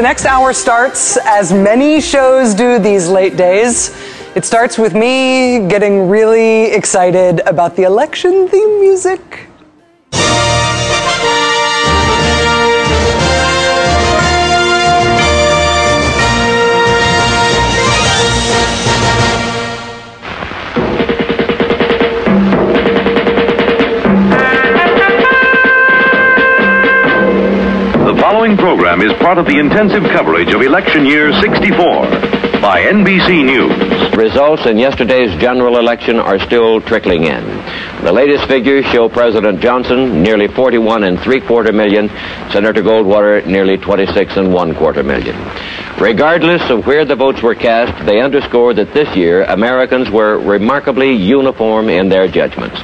The 0.02 0.08
next 0.08 0.24
hour 0.26 0.52
starts 0.52 1.16
as 1.16 1.52
many 1.52 2.00
shows 2.00 2.54
do 2.54 2.80
these 2.80 3.08
late 3.08 3.36
days. 3.36 3.94
It 4.34 4.44
starts 4.44 4.76
with 4.76 4.94
me 4.94 5.68
getting 5.68 6.08
really 6.08 6.72
excited 6.72 7.38
about 7.46 7.76
the 7.76 7.84
election 7.84 8.48
theme 8.48 8.80
music. 8.80 9.46
Following 28.32 28.56
program 28.56 29.02
is 29.02 29.12
part 29.20 29.36
of 29.36 29.44
the 29.44 29.58
intensive 29.58 30.02
coverage 30.04 30.54
of 30.54 30.62
election 30.62 31.04
year 31.04 31.38
64 31.42 31.76
by 32.62 32.80
NBC 32.80 33.44
News. 33.44 34.16
Results 34.16 34.64
in 34.64 34.78
yesterday's 34.78 35.38
general 35.38 35.76
election 35.76 36.18
are 36.18 36.38
still 36.38 36.80
trickling 36.80 37.24
in. 37.24 37.44
The 38.02 38.10
latest 38.10 38.46
figures 38.46 38.86
show 38.86 39.10
President 39.10 39.60
Johnson 39.60 40.22
nearly 40.22 40.48
41 40.48 41.04
and 41.04 41.20
three 41.20 41.42
quarter 41.42 41.74
million, 41.74 42.08
Senator 42.50 42.80
Goldwater 42.80 43.44
nearly 43.44 43.76
26 43.76 44.38
and 44.38 44.50
one 44.50 44.74
quarter 44.74 45.02
million. 45.02 45.36
Regardless 46.00 46.70
of 46.70 46.86
where 46.86 47.04
the 47.04 47.14
votes 47.14 47.42
were 47.42 47.54
cast, 47.54 48.06
they 48.06 48.22
underscore 48.22 48.72
that 48.72 48.94
this 48.94 49.14
year 49.14 49.44
Americans 49.44 50.08
were 50.08 50.38
remarkably 50.38 51.12
uniform 51.12 51.90
in 51.90 52.08
their 52.08 52.28
judgments. 52.28 52.80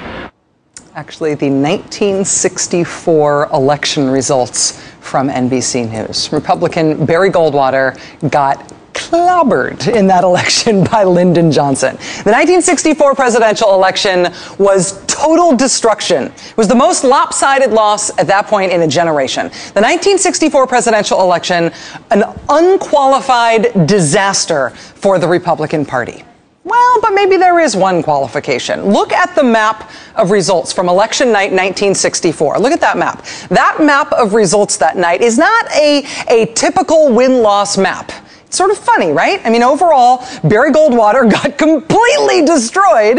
Actually, 0.95 1.35
the 1.37 1.49
1964 1.49 3.49
election 3.53 4.11
results 4.11 4.85
from 5.09 5.29
NBC 5.29 5.91
News. 5.91 6.31
Republican 6.33 7.07
Barry 7.07 7.31
Goldwater 7.31 7.99
got 8.31 8.69
clobbered 8.93 9.95
in 9.95 10.07
that 10.09 10.23
election 10.31 10.85
by 10.85 11.05
Lyndon 11.05 11.51
Johnson. 11.51 11.97
The 11.97 12.31
1964 12.31 13.15
presidential 13.15 13.73
election 13.73 14.29
was 14.59 15.05
total 15.07 15.57
destruction. 15.57 16.25
It 16.25 16.57
was 16.57 16.69
the 16.69 16.75
most 16.75 17.05
lopsided 17.05 17.71
loss 17.73 18.17
at 18.19 18.27
that 18.27 18.47
point 18.47 18.71
in 18.71 18.83
a 18.83 18.89
generation. 18.89 19.47
The 19.47 19.81
1964 19.81 20.67
presidential 20.67 21.23
election, 21.23 21.73
an 22.11 22.25
unqualified 22.51 23.87
disaster 23.87 24.71
for 24.71 25.19
the 25.19 25.27
Republican 25.27 25.87
Party. 25.87 26.25
Well, 26.69 27.01
but 27.01 27.15
maybe 27.15 27.39
there 27.39 27.59
is 27.61 27.75
one 27.75 28.03
qualification. 28.03 28.85
Look 28.85 29.11
at 29.11 29.35
the 29.35 29.43
map 29.43 29.91
of 30.17 30.31
results 30.31 30.71
from 30.71 30.91
election 30.91 31.29
night 31.29 31.51
1964. 31.51 32.59
Look 32.59 32.73
at 32.73 32.81
that 32.83 32.99
map. 32.99 33.25
That 33.49 33.79
map 33.81 34.13
of 34.13 34.35
results 34.35 34.77
that 34.77 34.99
night 34.99 35.23
is 35.23 35.39
not 35.39 35.65
a, 35.73 36.05
a 36.29 36.53
typical 36.53 37.11
win 37.11 37.41
loss 37.41 37.79
map. 37.79 38.13
It's 38.45 38.59
sort 38.59 38.71
of 38.71 38.77
funny, 38.77 39.13
right? 39.13 39.41
I 39.47 39.51
mean, 39.51 39.63
overall, 39.63 40.27
Barry 40.45 40.71
Goldwater 40.71 41.31
got 41.43 41.57
completely 41.57 42.45
destroyed, 42.45 43.19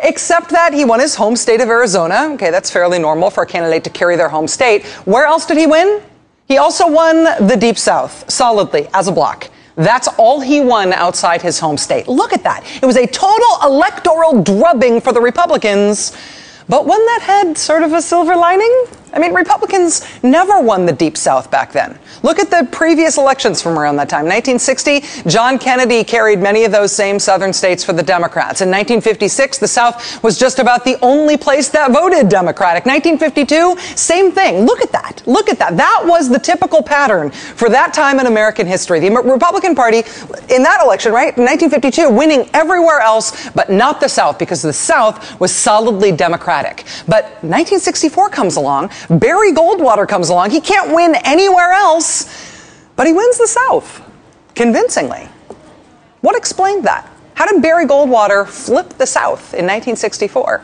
except 0.00 0.50
that 0.50 0.74
he 0.74 0.84
won 0.84 1.00
his 1.00 1.14
home 1.14 1.34
state 1.34 1.62
of 1.62 1.70
Arizona. 1.70 2.32
Okay, 2.34 2.50
that's 2.50 2.70
fairly 2.70 2.98
normal 2.98 3.30
for 3.30 3.44
a 3.44 3.46
candidate 3.46 3.84
to 3.84 3.90
carry 3.90 4.16
their 4.16 4.28
home 4.28 4.46
state. 4.46 4.84
Where 5.06 5.24
else 5.24 5.46
did 5.46 5.56
he 5.56 5.66
win? 5.66 6.02
He 6.46 6.58
also 6.58 6.90
won 6.90 7.24
the 7.24 7.56
Deep 7.58 7.78
South 7.78 8.30
solidly 8.30 8.86
as 8.92 9.08
a 9.08 9.12
block. 9.12 9.48
That's 9.76 10.08
all 10.18 10.40
he 10.40 10.60
won 10.60 10.92
outside 10.92 11.42
his 11.42 11.58
home 11.58 11.78
state. 11.78 12.08
Look 12.08 12.32
at 12.32 12.42
that. 12.42 12.64
It 12.82 12.86
was 12.86 12.96
a 12.96 13.06
total 13.06 13.58
electoral 13.62 14.42
drubbing 14.42 15.00
for 15.00 15.12
the 15.12 15.20
Republicans, 15.20 16.16
but 16.68 16.86
one 16.86 17.04
that 17.06 17.22
had 17.22 17.56
sort 17.56 17.82
of 17.82 17.92
a 17.92 18.02
silver 18.02 18.36
lining. 18.36 18.86
I 19.12 19.18
mean, 19.18 19.34
Republicans 19.34 20.02
never 20.22 20.60
won 20.60 20.86
the 20.86 20.92
Deep 20.92 21.16
South 21.16 21.50
back 21.50 21.72
then. 21.72 21.98
Look 22.22 22.38
at 22.38 22.50
the 22.50 22.68
previous 22.72 23.18
elections 23.18 23.60
from 23.60 23.78
around 23.78 23.96
that 23.96 24.08
time. 24.08 24.24
1960, 24.24 25.28
John 25.28 25.58
Kennedy 25.58 26.02
carried 26.04 26.38
many 26.38 26.64
of 26.64 26.72
those 26.72 26.92
same 26.92 27.18
southern 27.18 27.52
states 27.52 27.84
for 27.84 27.92
the 27.92 28.02
Democrats. 28.02 28.60
In 28.60 28.68
1956, 28.68 29.58
the 29.58 29.68
South 29.68 30.22
was 30.22 30.38
just 30.38 30.58
about 30.58 30.84
the 30.84 30.96
only 31.02 31.36
place 31.36 31.68
that 31.70 31.92
voted 31.92 32.28
Democratic. 32.28 32.86
1952, 32.86 33.78
same 33.96 34.32
thing. 34.32 34.64
Look 34.64 34.80
at 34.80 34.92
that. 34.92 35.22
Look 35.26 35.50
at 35.50 35.58
that. 35.58 35.76
That 35.76 36.02
was 36.04 36.28
the 36.28 36.38
typical 36.38 36.82
pattern 36.82 37.30
for 37.30 37.68
that 37.68 37.92
time 37.92 38.18
in 38.18 38.26
American 38.26 38.66
history. 38.66 39.00
The 39.00 39.10
Republican 39.10 39.74
Party 39.74 39.98
in 40.48 40.62
that 40.62 40.80
election, 40.82 41.12
right, 41.12 41.36
in 41.36 41.44
1952, 41.44 42.10
winning 42.10 42.48
everywhere 42.54 43.00
else, 43.00 43.50
but 43.50 43.70
not 43.70 44.00
the 44.00 44.08
South 44.08 44.38
because 44.38 44.62
the 44.62 44.72
South 44.72 45.38
was 45.40 45.54
solidly 45.54 46.12
Democratic. 46.12 46.84
But 47.06 47.24
1964 47.42 48.30
comes 48.30 48.56
along. 48.56 48.90
Barry 49.08 49.52
Goldwater 49.52 50.06
comes 50.08 50.28
along. 50.28 50.50
He 50.50 50.60
can't 50.60 50.94
win 50.94 51.14
anywhere 51.24 51.72
else, 51.72 52.86
but 52.96 53.06
he 53.06 53.12
wins 53.12 53.38
the 53.38 53.46
South 53.46 54.02
convincingly. 54.54 55.28
What 56.20 56.36
explained 56.36 56.84
that? 56.84 57.08
How 57.34 57.46
did 57.46 57.62
Barry 57.62 57.86
Goldwater 57.86 58.46
flip 58.46 58.90
the 58.90 59.06
South 59.06 59.54
in 59.54 59.66
1964? 59.66 60.62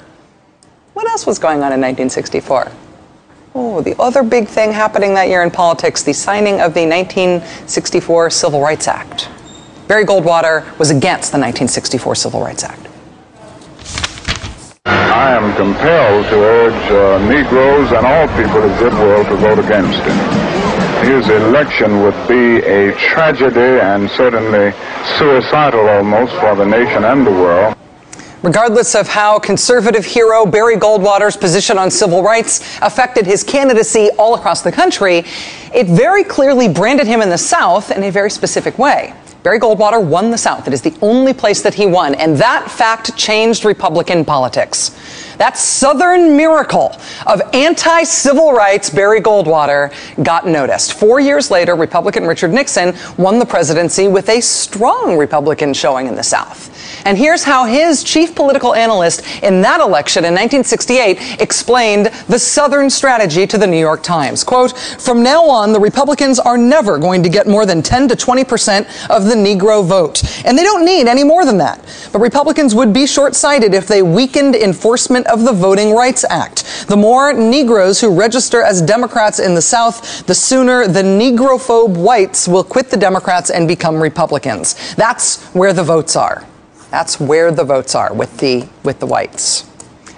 What 0.95 1.09
else 1.09 1.26
was 1.26 1.39
going 1.39 1.59
on 1.59 1.72
in 1.72 1.80
1964? 1.80 2.70
Oh, 3.55 3.80
the 3.80 4.01
other 4.01 4.22
big 4.22 4.47
thing 4.47 4.72
happening 4.72 5.14
that 5.14 5.28
year 5.28 5.43
in 5.43 5.51
politics 5.51 6.03
the 6.03 6.12
signing 6.12 6.61
of 6.61 6.74
the 6.74 6.86
1964 6.86 8.30
Civil 8.30 8.61
Rights 8.61 8.86
Act. 8.86 9.28
Barry 9.89 10.05
Goldwater 10.05 10.78
was 10.78 10.91
against 10.91 11.32
the 11.32 11.39
1964 11.39 12.14
Civil 12.14 12.43
Rights 12.43 12.62
Act. 12.62 12.89
I 14.89 15.34
am 15.34 15.55
compelled 15.55 16.26
to 16.26 16.36
urge 16.36 16.91
uh, 16.91 17.18
Negroes 17.28 17.93
and 17.93 18.07
all 18.07 18.26
people 18.28 18.62
of 18.62 18.78
goodwill 18.78 19.24
to 19.24 19.36
vote 19.36 19.59
against 19.59 20.01
him. 20.01 20.49
His 21.05 21.28
election 21.28 22.03
would 22.03 22.16
be 22.26 22.59
a 22.66 22.93
tragedy 22.95 23.80
and 23.80 24.11
certainly 24.11 24.72
suicidal 25.18 25.89
almost 25.89 26.32
for 26.36 26.55
the 26.55 26.64
nation 26.64 27.05
and 27.05 27.26
the 27.26 27.30
world. 27.30 27.76
Regardless 28.43 28.95
of 28.95 29.09
how 29.09 29.39
conservative 29.39 30.05
hero 30.05 30.47
Barry 30.47 30.76
Goldwater's 30.76 31.36
position 31.36 31.76
on 31.76 31.91
civil 31.91 32.22
rights 32.22 32.78
affected 32.80 33.26
his 33.26 33.43
candidacy 33.43 34.11
all 34.18 34.36
across 34.36 34.62
the 34.62 34.72
country, 34.72 35.24
it 35.74 35.86
very 35.86 36.24
clearly 36.24 36.68
branded 36.68 37.07
him 37.07 37.20
in 37.20 37.30
the 37.30 37.39
South 37.39 37.91
in 37.91 38.05
a 38.05 38.11
very 38.11 38.30
specific 38.30 38.78
way. 38.78 39.12
Barry 39.43 39.61
Goldwater 39.61 40.05
won 40.05 40.30
the 40.30 40.39
South. 40.39 40.66
It 40.66 40.74
is 40.74 40.82
the 40.82 40.97
only 41.01 41.32
place 41.32 41.62
that 41.62 41.74
he 41.74 41.86
won. 41.86 42.14
And 42.16 42.36
that 42.39 42.70
fact 42.70 43.16
changed 43.16 43.64
Republican 43.64 44.24
politics. 44.24 44.91
That 45.39 45.57
Southern 45.57 46.36
miracle 46.36 46.97
of 47.26 47.41
anti 47.53 48.03
civil 48.03 48.53
rights, 48.53 48.91
Barry 48.91 49.20
Goldwater, 49.20 49.93
got 50.22 50.47
noticed. 50.47 50.95
Four 50.95 51.20
years 51.20 51.51
later, 51.51 51.74
Republican 51.74 52.26
Richard 52.26 52.53
Nixon 52.53 52.95
won 53.16 53.39
the 53.39 53.47
presidency 53.47 54.09
with 54.09 54.28
a 54.28 54.41
strong 54.41 55.16
Republican 55.16 55.72
showing 55.72 56.07
in 56.07 56.14
the 56.14 56.22
South. 56.22 56.74
And 57.07 57.16
here's 57.16 57.45
how 57.45 57.64
his 57.64 58.03
chief 58.03 58.34
political 58.34 58.74
analyst 58.74 59.22
in 59.43 59.62
that 59.62 59.80
election 59.80 60.24
in 60.24 60.34
1968 60.34 61.41
explained 61.41 62.07
the 62.28 62.39
Southern 62.39 62.91
strategy 62.91 63.47
to 63.47 63.59
the 63.59 63.66
New 63.66 63.78
York 63.78 64.03
Times. 64.03 64.43
Quote, 64.43 64.76
from 64.76 65.22
now 65.22 65.45
on, 65.45 65.72
the 65.72 65.80
Republicans 65.80 66.39
are 66.39 66.59
never 66.59 66.99
going 66.99 67.22
to 67.22 67.28
get 67.28 67.47
more 67.47 67.64
than 67.64 67.82
10 67.82 68.09
to 68.09 68.16
20 68.16 68.45
percent 68.45 68.86
of 69.11 69.24
the 69.24 69.34
Negro 69.34 69.84
vote. 69.84 70.22
And 70.45 70.59
they 70.59 70.64
don't 70.64 70.84
need 70.84 71.07
any 71.07 71.22
more 71.22 71.45
than 71.45 71.59
that. 71.59 71.80
But 72.12 72.20
Republicans 72.20 72.74
would 72.74 72.93
be 72.93 73.07
short 73.07 73.36
sighted 73.36 73.74
if 73.74 73.86
they 73.86 74.03
weakened 74.03 74.57
enforcement 74.57 75.28
of 75.29 75.45
the 75.45 75.53
Voting 75.53 75.95
Rights 75.95 76.24
Act. 76.29 76.87
The 76.89 76.97
more 76.97 77.33
Negroes 77.33 78.01
who 78.01 78.18
register 78.18 78.62
as 78.62 78.81
Democrats 78.83 79.39
in 79.39 79.55
the 79.55 79.62
South, 79.62 80.26
the 80.26 80.35
sooner 80.35 80.87
the 80.87 81.03
Negrophobe 81.03 81.97
whites 81.97 82.49
will 82.49 82.64
quit 82.64 82.91
the 82.91 82.97
Democrats 82.97 83.51
and 83.51 83.68
become 83.68 84.01
Republicans. 84.01 84.95
That's 84.95 85.45
where 85.55 85.72
the 85.72 85.85
votes 85.85 86.16
are. 86.16 86.47
That's 86.91 87.20
where 87.20 87.51
the 87.51 87.64
votes 87.64 87.95
are 87.95 88.14
with 88.14 88.35
the 88.39 88.66
with 88.83 88.99
the 88.99 89.07
whites. 89.07 89.67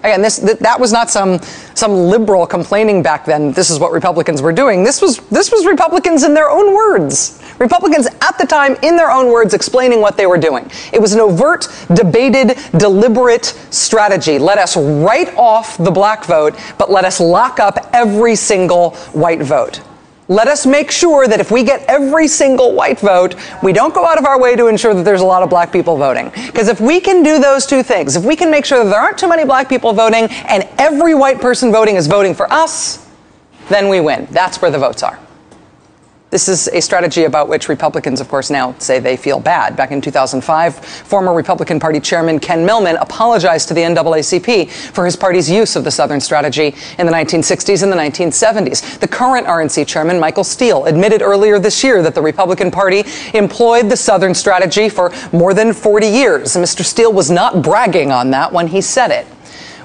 Again, 0.01 0.22
this 0.22 0.38
th- 0.38 0.59
that 0.59 0.80
was 0.80 0.92
not 0.92 1.11
some 1.11 1.40
some 1.74 1.92
liberal 1.92 2.46
complaining 2.46 3.03
back 3.03 3.24
then. 3.24 3.53
This 3.53 3.70
is 3.70 3.78
what 3.78 3.92
Republicans 3.92 4.42
were 4.42 4.53
doing. 4.53 4.82
This 4.82 5.03
was 5.03 5.18
this 5.28 5.51
was 5.53 5.66
Republicans 5.66 6.22
in 6.22 6.34
their 6.34 6.51
own 6.51 6.74
words. 6.74 7.38
Republicans 7.59 8.07
at 8.07 8.38
the 8.38 8.46
time, 8.46 8.76
in 8.82 8.96
their 8.96 9.11
own 9.11 9.30
words, 9.30 9.53
explaining 9.53 10.01
what 10.01 10.16
they 10.16 10.26
were 10.26 10.38
doing. 10.38 10.70
It 10.92 11.01
was 11.01 11.12
an 11.12 11.20
overt, 11.20 11.68
debated, 11.92 12.59
deliberate 12.78 13.44
strategy. 13.70 14.38
Let 14.38 14.57
us 14.57 14.76
write 14.76 15.34
off 15.36 15.76
the 15.76 15.90
black 15.90 16.24
vote, 16.24 16.59
but 16.78 16.90
let 16.90 17.05
us 17.05 17.20
lock 17.20 17.61
up 17.61 17.90
every 17.92 18.34
single 18.34 18.92
white 19.12 19.42
vote. 19.42 19.82
Let 20.31 20.47
us 20.47 20.64
make 20.64 20.93
sure 20.93 21.26
that 21.26 21.41
if 21.41 21.51
we 21.51 21.64
get 21.64 21.85
every 21.89 22.28
single 22.28 22.72
white 22.72 23.01
vote, 23.01 23.35
we 23.64 23.72
don't 23.72 23.93
go 23.93 24.07
out 24.07 24.16
of 24.16 24.24
our 24.24 24.39
way 24.39 24.55
to 24.55 24.68
ensure 24.68 24.95
that 24.95 25.03
there's 25.03 25.22
a 25.22 25.24
lot 25.24 25.43
of 25.43 25.51
black 25.51 25.72
people 25.72 25.97
voting. 25.97 26.31
Because 26.47 26.68
if 26.68 26.81
we 26.81 27.01
can 27.01 27.24
do 27.24 27.41
those 27.41 27.66
two 27.66 27.83
things, 27.83 28.14
if 28.14 28.22
we 28.24 28.37
can 28.37 28.49
make 28.49 28.64
sure 28.64 28.85
that 28.85 28.91
there 28.91 29.01
aren't 29.01 29.18
too 29.18 29.28
many 29.28 29.45
black 29.45 29.68
people 29.68 29.93
voting 29.93 30.28
and 30.47 30.68
every 30.78 31.16
white 31.16 31.41
person 31.41 31.72
voting 31.72 31.97
is 31.97 32.07
voting 32.07 32.33
for 32.33 32.51
us, 32.53 33.11
then 33.70 33.89
we 33.89 33.99
win. 33.99 34.28
That's 34.31 34.62
where 34.62 34.70
the 34.70 34.78
votes 34.78 35.03
are. 35.03 35.18
This 36.31 36.49
is 36.49 36.68
a 36.68 36.81
strategy 36.81 37.24
about 37.24 37.49
which 37.49 37.68
Republicans, 37.68 38.20
of 38.20 38.28
course, 38.28 38.51
now 38.51 38.72
say 38.78 39.01
they 39.01 39.16
feel 39.16 39.41
bad. 39.41 39.76
Back 39.76 39.91
in 39.91 40.01
2005, 40.01 40.76
former 40.76 41.35
Republican 41.35 41.81
Party 41.81 41.99
Chairman 41.99 42.39
Ken 42.39 42.64
Mehlman 42.64 42.97
apologized 43.01 43.66
to 43.66 43.74
the 43.74 43.81
NAACP 43.81 44.70
for 44.70 45.05
his 45.05 45.16
party's 45.16 45.51
use 45.51 45.74
of 45.74 45.83
the 45.83 45.91
Southern 45.91 46.20
strategy 46.20 46.76
in 46.99 47.07
the 47.07 47.12
1960s 47.12 47.83
and 47.83 47.91
the 47.91 47.97
1970s. 47.97 49.01
The 49.01 49.09
current 49.09 49.49
RNC 49.49 49.89
chairman, 49.89 50.20
Michael 50.20 50.45
Steele, 50.45 50.85
admitted 50.85 51.20
earlier 51.20 51.59
this 51.59 51.83
year 51.83 52.01
that 52.03 52.14
the 52.14 52.22
Republican 52.22 52.70
Party 52.70 53.03
employed 53.35 53.91
the 53.91 53.97
Southern 53.97 54.33
strategy 54.33 54.89
for 54.89 55.12
more 55.33 55.53
than 55.53 55.72
40 55.72 56.07
years. 56.07 56.55
Mr. 56.55 56.85
Steele 56.85 57.12
was 57.12 57.33
not 57.33 57.61
bragging 57.61 58.12
on 58.12 58.31
that 58.31 58.53
when 58.53 58.68
he 58.68 58.81
said 58.81 59.11
it. 59.11 59.26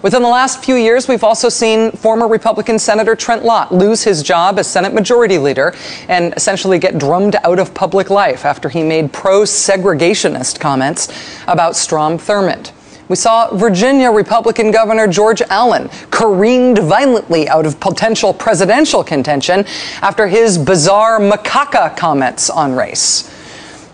Within 0.05 0.21
the 0.21 0.29
last 0.29 0.63
few 0.63 0.75
years, 0.75 1.07
we've 1.07 1.23
also 1.23 1.49
seen 1.49 1.89
former 1.89 2.27
Republican 2.27 2.77
Senator 2.77 3.15
Trent 3.15 3.43
Lott 3.43 3.73
lose 3.73 4.03
his 4.03 4.21
job 4.21 4.59
as 4.59 4.67
Senate 4.67 4.93
Majority 4.93 5.39
Leader 5.39 5.73
and 6.07 6.31
essentially 6.35 6.77
get 6.77 6.99
drummed 6.99 7.37
out 7.43 7.57
of 7.57 7.73
public 7.73 8.11
life 8.11 8.45
after 8.45 8.69
he 8.69 8.83
made 8.83 9.11
pro 9.11 9.41
segregationist 9.41 10.59
comments 10.59 11.11
about 11.47 11.75
Strom 11.75 12.19
Thurmond. 12.19 12.71
We 13.07 13.15
saw 13.15 13.51
Virginia 13.55 14.11
Republican 14.11 14.69
Governor 14.69 15.07
George 15.07 15.41
Allen 15.49 15.89
careened 16.11 16.77
violently 16.77 17.49
out 17.49 17.65
of 17.65 17.79
potential 17.79 18.31
presidential 18.31 19.03
contention 19.03 19.65
after 20.03 20.27
his 20.27 20.59
bizarre 20.59 21.19
macaca 21.19 21.97
comments 21.97 22.51
on 22.51 22.75
race. 22.75 23.27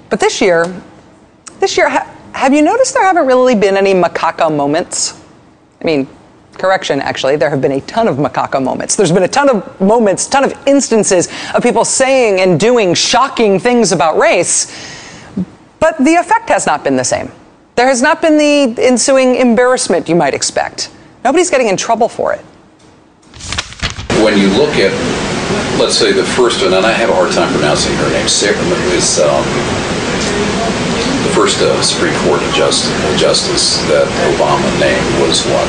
But 0.09 0.19
this 0.19 0.41
year, 0.41 0.65
this 1.61 1.77
year, 1.77 1.87
ha- 1.87 2.13
have 2.33 2.53
you 2.53 2.63
noticed 2.63 2.95
there 2.95 3.05
haven't 3.05 3.27
really 3.27 3.55
been 3.55 3.77
any 3.77 3.93
macaca 3.93 4.53
moments? 4.53 5.20
I 5.81 5.83
mean, 5.83 6.07
correction, 6.53 7.01
actually, 7.01 7.37
there 7.37 7.49
have 7.49 7.61
been 7.61 7.71
a 7.71 7.81
ton 7.81 8.07
of 8.07 8.17
macaca 8.17 8.63
moments. 8.63 8.95
There's 8.95 9.11
been 9.11 9.23
a 9.23 9.27
ton 9.27 9.49
of 9.49 9.81
moments, 9.81 10.27
ton 10.27 10.43
of 10.43 10.53
instances 10.67 11.27
of 11.55 11.63
people 11.63 11.83
saying 11.83 12.39
and 12.39 12.59
doing 12.59 12.93
shocking 12.93 13.59
things 13.59 13.91
about 13.91 14.17
race, 14.17 14.67
but 15.79 15.97
the 15.97 16.15
effect 16.15 16.49
has 16.49 16.67
not 16.67 16.83
been 16.83 16.95
the 16.95 17.03
same. 17.03 17.31
There 17.75 17.87
has 17.87 18.01
not 18.01 18.21
been 18.21 18.37
the 18.37 18.83
ensuing 18.83 19.35
embarrassment 19.35 20.07
you 20.07 20.15
might 20.15 20.33
expect. 20.35 20.91
Nobody's 21.23 21.49
getting 21.49 21.67
in 21.67 21.77
trouble 21.77 22.09
for 22.09 22.33
it. 22.33 22.41
when 24.23 24.37
you 24.37 24.49
look 24.49 24.75
at, 24.75 24.91
let's 25.79 25.97
say, 25.97 26.11
the 26.11 26.23
first 26.23 26.61
one, 26.61 26.73
and 26.73 26.85
I 26.85 26.91
have 26.91 27.09
a 27.09 27.15
hard 27.15 27.31
time 27.31 27.51
pronouncing 27.53 27.95
her 27.95 28.09
name, 28.11 28.27
Sarah, 28.27 28.57
is 28.93 29.19
um, 29.19 29.43
The 31.23 31.33
first 31.37 31.61
uh, 31.61 31.81
Supreme 31.81 32.15
Court 32.25 32.41
justice, 32.53 32.91
justice 33.19 33.77
that 33.87 34.07
Obama 34.35 34.65
named 34.81 35.05
was 35.21 35.45
what? 35.47 35.67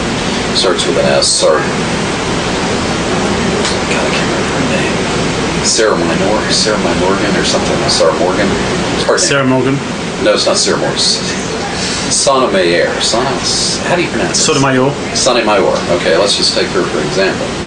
Starts 0.56 0.86
with 0.86 0.98
an 0.98 1.06
S. 1.06 1.28
Sar- 1.28 1.60
God, 3.88 4.04
I 4.04 4.10
can't 4.12 4.28
remember 4.32 4.52
her 4.56 4.66
name. 4.72 4.96
Sarah 5.64 5.96
Minor, 5.96 6.40
Sarah 6.50 6.78
Minorgan 6.80 7.36
or 7.36 7.44
something. 7.44 7.76
Sarah 7.88 8.16
Morgan. 8.18 8.48
Sarah 9.18 9.46
Morgan. 9.46 9.76
No, 10.24 10.34
it's 10.34 10.46
not 10.46 10.56
Sarah 10.56 10.78
Morgan. 10.78 10.98
Sotomayor. 12.10 13.00
Sana, 13.00 13.28
how 13.88 13.96
do 13.96 14.02
you 14.02 14.10
pronounce 14.10 14.38
it? 14.38 14.42
Sotomayor. 14.42 14.90
Sotomayor. 15.14 15.76
Okay, 16.00 16.16
let's 16.18 16.36
just 16.36 16.54
take 16.54 16.68
her 16.68 16.82
for 16.84 17.00
example. 17.06 17.61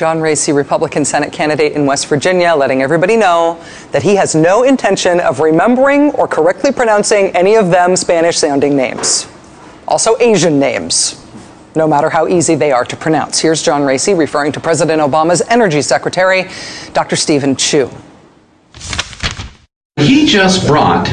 John 0.00 0.22
Raese, 0.22 0.48
Republican 0.48 1.04
Senate 1.04 1.30
candidate 1.30 1.72
in 1.72 1.84
West 1.84 2.06
Virginia, 2.06 2.54
letting 2.54 2.80
everybody 2.80 3.18
know 3.18 3.62
that 3.92 4.02
he 4.02 4.14
has 4.14 4.34
no 4.34 4.62
intention 4.62 5.20
of 5.20 5.40
remembering 5.40 6.10
or 6.12 6.26
correctly 6.26 6.72
pronouncing 6.72 7.26
any 7.36 7.54
of 7.54 7.68
them 7.68 7.94
Spanish 7.96 8.38
sounding 8.38 8.74
names. 8.74 9.28
Also, 9.86 10.16
Asian 10.18 10.58
names, 10.58 11.22
no 11.74 11.86
matter 11.86 12.08
how 12.08 12.26
easy 12.26 12.54
they 12.54 12.72
are 12.72 12.86
to 12.86 12.96
pronounce. 12.96 13.38
Here's 13.40 13.62
John 13.62 13.84
Raese 13.84 14.08
referring 14.08 14.52
to 14.52 14.60
President 14.60 15.02
Obama's 15.02 15.42
Energy 15.50 15.82
Secretary, 15.82 16.48
Dr. 16.94 17.16
Stephen 17.16 17.54
Chu. 17.54 17.90
He 19.96 20.24
just 20.24 20.66
brought 20.66 21.08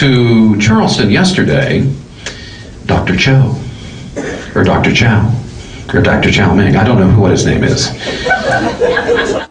to 0.00 0.58
Charleston 0.58 1.12
yesterday 1.12 1.88
Dr. 2.86 3.16
Cho, 3.16 3.54
or 4.56 4.64
Dr. 4.64 4.92
Chow, 4.92 5.32
or 5.94 6.00
Dr. 6.00 6.30
Chow 6.30 6.54
Ming. 6.54 6.76
I 6.76 6.84
don't 6.84 6.98
know 6.98 7.20
what 7.20 7.30
his 7.30 7.44
name 7.44 7.64
is. 7.64 7.90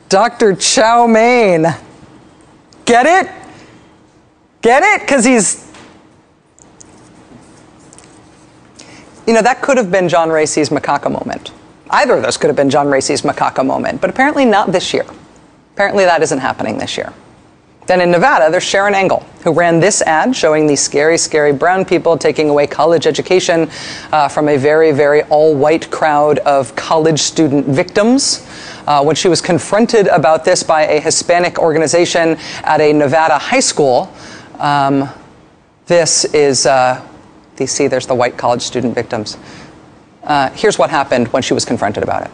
Dr. 0.09 0.55
Chow 0.55 1.07
Mein. 1.07 1.65
Get 2.85 3.05
it? 3.05 3.31
Get 4.61 4.83
it? 4.83 5.01
Because 5.01 5.23
he's. 5.25 5.71
You 9.27 9.33
know, 9.33 9.41
that 9.41 9.61
could 9.61 9.77
have 9.77 9.91
been 9.91 10.09
John 10.09 10.29
Raese's 10.29 10.69
macaca 10.69 11.11
moment. 11.11 11.51
Either 11.89 12.15
of 12.15 12.23
those 12.23 12.37
could 12.37 12.47
have 12.47 12.55
been 12.55 12.69
John 12.69 12.89
Raese's 12.89 13.21
macaca 13.21 13.65
moment, 13.65 14.01
but 14.01 14.09
apparently 14.09 14.45
not 14.45 14.71
this 14.71 14.93
year. 14.93 15.05
Apparently 15.73 16.05
that 16.05 16.21
isn't 16.21 16.39
happening 16.39 16.77
this 16.77 16.97
year. 16.97 17.13
Then 17.88 17.99
in 17.99 18.11
Nevada, 18.11 18.51
there's 18.51 18.63
Sharron 18.63 18.93
Angle, 18.93 19.25
who 19.43 19.51
ran 19.51 19.79
this 19.79 20.01
ad 20.03 20.36
showing 20.36 20.67
these 20.67 20.79
scary, 20.79 21.17
scary 21.17 21.51
brown 21.51 21.84
people 21.84 22.17
taking 22.17 22.49
away 22.49 22.67
college 22.67 23.07
education 23.07 23.69
uh, 24.11 24.27
from 24.27 24.47
a 24.49 24.57
very, 24.57 24.91
very 24.91 25.23
all 25.23 25.55
white 25.55 25.89
crowd 25.89 26.39
of 26.39 26.75
college 26.75 27.19
student 27.19 27.65
victims. 27.65 28.47
Uh, 28.88 29.03
when 29.03 29.15
she 29.15 29.27
was 29.27 29.41
confronted 29.41 30.07
about 30.07 30.45
this 30.45 30.63
by 30.63 30.84
a 30.84 30.99
Hispanic 30.99 31.59
organization 31.59 32.38
at 32.63 32.79
a 32.82 32.93
Nevada 32.93 33.38
high 33.38 33.59
school, 33.59 34.13
um, 34.59 35.09
this 35.88 36.23
is, 36.25 36.65
uh, 36.65 37.05
you 37.59 37.67
see, 37.67 37.88
there's 37.88 38.07
the 38.07 38.15
white 38.15 38.38
college 38.38 38.61
student 38.61 38.93
victims. 38.93 39.38
Uh, 40.23 40.49
here's 40.51 40.77
what 40.77 40.89
happened 40.91 41.27
when 41.29 41.41
she 41.41 41.53
was 41.53 41.65
confronted 41.65 42.03
about 42.03 42.23
it. 42.23 42.32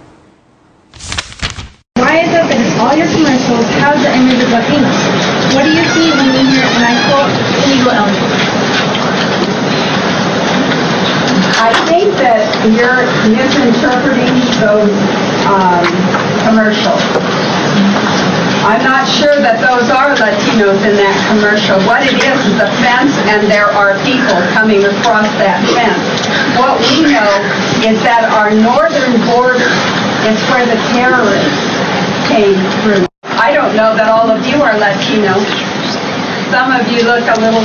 Why 1.95 2.19
is 2.19 2.29
it 2.29 2.45
that 2.47 2.59
in 2.59 2.79
all 2.79 2.95
your 2.95 3.07
commercials, 3.07 3.65
how's 3.79 4.03
the 4.03 4.11
image 4.13 4.43
of 4.43 4.49
Latinos? 4.49 5.06
What 5.57 5.65
do 5.65 5.73
you 5.73 5.89
see 5.89 6.13
when 6.13 6.29
you 6.37 6.53
hear, 6.53 6.69
and 6.69 6.85
I 6.85 6.93
quote, 7.09 7.33
illegal 7.65 7.89
aliens? 7.89 8.29
I 11.57 11.73
think 11.89 12.13
that 12.21 12.45
you're 12.77 13.09
misinterpreting 13.33 14.37
those 14.61 14.93
um, 15.49 15.81
commercials. 16.45 17.01
I'm 18.69 18.85
not 18.85 19.09
sure 19.09 19.41
that 19.41 19.57
those 19.57 19.89
are 19.89 20.13
Latinos 20.13 20.77
in 20.85 20.93
that 21.01 21.17
commercial. 21.25 21.81
What 21.89 22.05
it 22.05 22.21
is 22.21 22.37
is 22.53 22.61
a 22.61 22.69
fence, 22.85 23.17
and 23.25 23.49
there 23.49 23.73
are 23.73 23.97
people 24.05 24.37
coming 24.53 24.85
across 24.85 25.25
that 25.41 25.57
fence. 25.73 26.05
What 26.53 26.77
we 26.85 27.01
know 27.01 27.33
is 27.81 27.97
that 28.05 28.29
our 28.29 28.53
northern 28.53 29.17
border 29.25 29.73
is 30.29 30.37
where 30.53 30.69
the 30.69 30.77
terrorists 30.93 31.66
came 32.27 32.59
through. 32.83 33.07
I 33.23 33.53
don't 33.53 33.75
know 33.75 33.95
that 33.95 34.11
all 34.11 34.27
of 34.29 34.43
you 34.45 34.59
are 34.59 34.75
Latino. 34.75 35.39
Some 36.51 36.71
of 36.71 36.87
you 36.87 37.03
look 37.03 37.27
a 37.27 37.37
little 37.39 37.63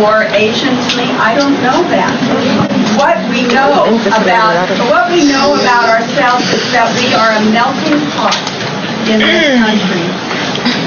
more 0.00 0.24
Asian 0.32 0.72
to 0.72 0.90
me. 0.96 1.08
I 1.20 1.36
don't 1.36 1.56
know 1.60 1.84
that. 1.92 2.16
What 2.96 3.20
we 3.28 3.44
know 3.52 3.72
about 4.08 4.68
what 4.88 5.12
we 5.12 5.28
know 5.28 5.56
about 5.56 5.88
ourselves 5.88 6.44
is 6.52 6.64
that 6.72 6.88
we 6.96 7.12
are 7.12 7.32
a 7.36 7.42
melting 7.52 8.00
pot 8.16 8.36
in 9.08 9.20
this 9.20 9.56
country. 9.60 10.04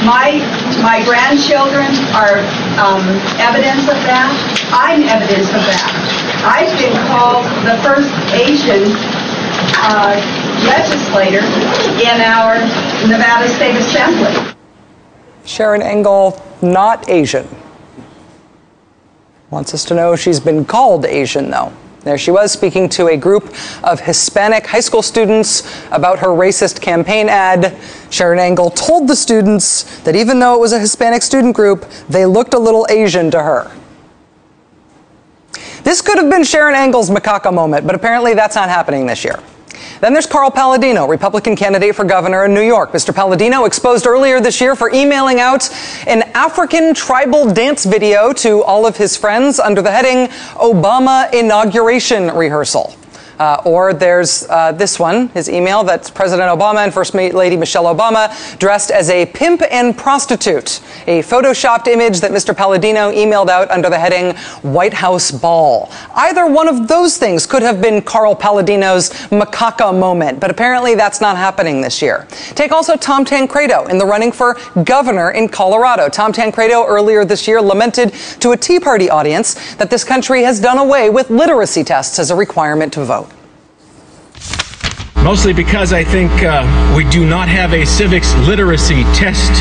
My 0.06 0.42
my 0.82 1.02
grandchildren 1.06 1.94
are 2.18 2.42
um, 2.82 3.06
evidence 3.42 3.86
of 3.90 3.98
that. 4.10 4.34
I'm 4.74 5.06
evidence 5.06 5.50
of 5.54 5.62
that. 5.66 5.90
I've 6.46 6.74
been 6.78 6.98
called 7.10 7.46
the 7.66 7.78
first 7.86 8.10
Asian 8.34 8.90
uh, 9.82 10.18
legislator 10.64 11.39
in 11.39 12.22
our 12.22 12.56
Nevada 13.08 13.47
State 13.49 13.76
Assembly. 13.76 14.53
Sharron 15.45 15.82
Angle, 15.82 16.41
not 16.62 17.10
Asian. 17.10 17.47
Wants 19.51 19.74
us 19.74 19.86
to 19.86 19.93
know 19.93 20.16
she's 20.16 20.39
been 20.39 20.66
called 20.66 21.06
Asian, 21.06 21.49
though. 21.49 21.72
There 22.01 22.18
she 22.20 22.30
was 22.30 22.51
speaking 22.51 22.88
to 22.89 23.08
a 23.08 23.18
group 23.18 23.51
of 23.84 23.99
Hispanic 23.99 24.68
high 24.68 24.80
school 24.80 25.01
students 25.01 25.64
about 25.91 26.20
her 26.20 26.28
racist 26.28 26.80
campaign 26.80 27.30
ad. 27.30 27.76
Sharron 28.12 28.38
Angle 28.38 28.70
told 28.72 29.08
the 29.08 29.16
students 29.16 30.01
that 30.01 30.16
even 30.16 30.39
though 30.39 30.53
it 30.53 30.60
was 30.60 30.72
a 30.72 30.80
Hispanic 30.80 31.24
student 31.24 31.56
group, 31.56 31.86
they 32.08 32.28
looked 32.28 32.53
a 32.53 32.60
little 32.60 32.86
Asian 32.91 33.32
to 33.32 33.41
her. 33.41 33.72
This 35.84 36.01
could 36.01 36.18
have 36.18 36.30
been 36.30 36.41
Sharron 36.41 36.74
Angle's 36.74 37.10
macaca 37.10 37.51
moment, 37.51 37.88
but 37.88 37.95
apparently 37.95 38.36
that's 38.36 38.56
not 38.56 38.70
happening 38.70 39.08
this 39.08 39.24
year. 39.24 39.39
Then 40.02 40.14
there's 40.14 40.28
Carl 40.28 40.52
Paladino, 40.52 41.08
Republican 41.08 41.56
candidate 41.56 41.96
for 41.96 42.04
governor 42.04 42.46
in 42.46 42.54
New 42.54 42.62
York. 42.62 42.91
Mr. 42.91 43.14
Paladino 43.14 43.66
exposed 43.66 44.06
earlier 44.06 44.39
this 44.39 44.60
year 44.60 44.76
for 44.76 44.91
emailing 44.93 45.39
out 45.39 45.70
an 46.06 46.24
African 46.34 46.93
tribal 46.93 47.52
dance 47.52 47.86
video 47.86 48.34
to 48.34 48.64
all 48.64 48.86
of 48.86 48.98
his 48.98 49.16
friends 49.16 49.60
under 49.60 49.82
the 49.82 49.91
heading 49.91 50.28
Obama 50.56 51.34
Inauguration 51.34 52.28
Rehearsal. 52.28 52.96
Uh, 53.40 53.62
or 53.66 53.94
there's 53.94 54.48
uh, 54.50 54.72
this 54.72 55.00
one, 55.00 55.30
his 55.30 55.50
email 55.50 55.84
that's 55.84 56.10
President 56.10 56.50
Obama 56.50 56.84
and 56.84 56.94
First 56.94 57.14
Lady 57.14 57.58
Michelle 57.58 57.86
Obama 57.86 58.30
dressed 58.60 58.92
as 58.92 59.10
a 59.10 59.26
pimp 59.28 59.62
and 59.70 59.98
prostitute. 59.98 60.82
A 61.08 61.22
photoshopped 61.22 61.88
image 61.88 62.22
that 62.22 62.32
Mr. 62.32 62.56
Paladino 62.56 63.12
emailed 63.12 63.50
out 63.50 63.70
under 63.72 63.90
the 63.90 64.00
heading 64.00 64.36
White 64.62 64.94
House 64.94 65.32
Ball. 65.32 65.90
Either 66.16 66.46
one 66.48 66.68
of 66.68 66.88
those 66.88 67.18
things 67.18 67.46
could 67.46 67.62
have 67.62 67.82
been 67.82 68.02
Carl 68.02 68.36
Paladino's 68.36 69.10
macaca 69.30 69.98
moment, 69.98 70.40
but 70.40 70.50
apparently 70.50 70.96
that's 70.96 71.22
not 71.22 71.38
happening 71.38 71.82
this 71.82 72.02
year. 72.02 72.28
Take 72.56 72.72
also 72.72 72.96
Tom 72.96 73.26
Tancredo 73.26 73.86
in 73.86 73.98
the 73.98 74.06
running 74.06 74.32
for 74.32 74.58
governor 74.84 75.32
in 75.32 75.50
Colorado. 75.50 76.10
Tom 76.10 76.32
Tancredo 76.32 76.86
earlier 76.86 77.26
this 77.26 77.48
year 77.48 77.62
lamented 77.62 78.14
to 78.40 78.52
a 78.52 78.58
Tea 78.58 78.80
Party 78.80 79.10
audience 79.10 79.76
that 79.76 79.90
this 79.90 80.04
country 80.04 80.44
has 80.44 80.60
done 80.60 80.78
away 80.78 81.10
with 81.10 81.30
literacy 81.30 81.84
tests 81.84 82.20
as 82.20 82.32
a 82.32 82.36
requirement 82.36 82.94
to 82.94 83.04
vote. 83.04 83.25
Mostly 85.26 85.54
because 85.54 85.92
I 85.92 86.04
think 86.04 86.32
uh, 86.44 86.94
we 86.96 87.04
do 87.10 87.26
not 87.26 87.48
have 87.48 87.74
a 87.74 87.84
civics 87.84 88.32
literacy 88.36 89.02
test 89.16 89.52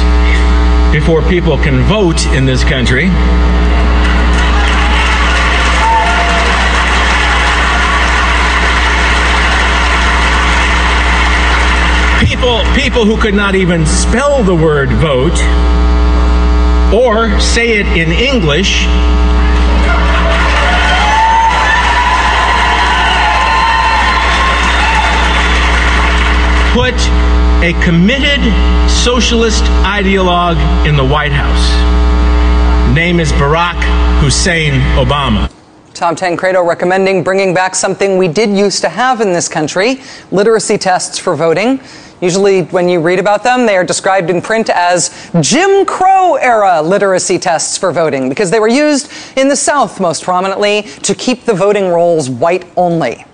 before 0.92 1.22
people 1.22 1.56
can 1.56 1.80
vote 1.84 2.26
in 2.26 2.44
this 2.44 2.62
country. 2.62 3.08
People, 12.28 12.62
people 12.74 13.06
who 13.06 13.16
could 13.16 13.34
not 13.34 13.54
even 13.54 13.86
spell 13.86 14.44
the 14.44 14.54
word 14.54 14.90
vote 14.90 15.40
or 16.92 17.40
say 17.40 17.78
it 17.78 17.86
in 17.86 18.12
English 18.12 18.84
put 26.74 26.92
a 27.62 27.72
committed 27.84 28.40
socialist 28.90 29.62
ideologue 29.84 30.58
in 30.84 30.96
the 30.96 31.04
White 31.04 31.30
House. 31.30 32.92
Name 32.92 33.20
is 33.20 33.30
Barack 33.34 33.80
Hussein 34.20 34.72
Obama. 34.98 35.48
Tom 35.92 36.16
Tancredo 36.16 36.66
recommending 36.66 37.22
bringing 37.22 37.54
back 37.54 37.76
something 37.76 38.18
we 38.18 38.26
did 38.26 38.50
used 38.50 38.80
to 38.80 38.88
have 38.88 39.20
in 39.20 39.32
this 39.32 39.46
country 39.48 40.00
literacy 40.32 40.76
tests 40.76 41.16
for 41.16 41.36
voting. 41.36 41.78
Usually, 42.20 42.62
when 42.62 42.88
you 42.88 43.00
read 43.00 43.20
about 43.20 43.44
them, 43.44 43.66
they 43.66 43.76
are 43.76 43.84
described 43.84 44.28
in 44.28 44.42
print 44.42 44.68
as 44.68 45.30
Jim 45.40 45.86
Crow 45.86 46.34
era 46.34 46.82
literacy 46.82 47.38
tests 47.38 47.78
for 47.78 47.92
voting 47.92 48.28
because 48.28 48.50
they 48.50 48.58
were 48.58 48.66
used 48.66 49.12
in 49.36 49.46
the 49.46 49.54
South 49.54 50.00
most 50.00 50.24
prominently 50.24 50.82
to 50.82 51.14
keep 51.14 51.44
the 51.44 51.54
voting 51.54 51.90
rolls 51.90 52.28
white 52.28 52.66
only. 52.76 53.24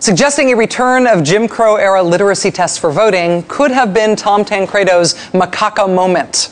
Suggesting 0.00 0.50
a 0.50 0.56
return 0.56 1.06
of 1.06 1.22
Jim 1.22 1.46
Crow 1.46 1.76
era 1.76 2.02
literacy 2.02 2.50
tests 2.50 2.78
for 2.78 2.90
voting 2.90 3.42
could 3.48 3.70
have 3.70 3.92
been 3.92 4.16
Tom 4.16 4.46
Tancredo's 4.46 5.12
macaca 5.32 5.94
moment. 5.94 6.50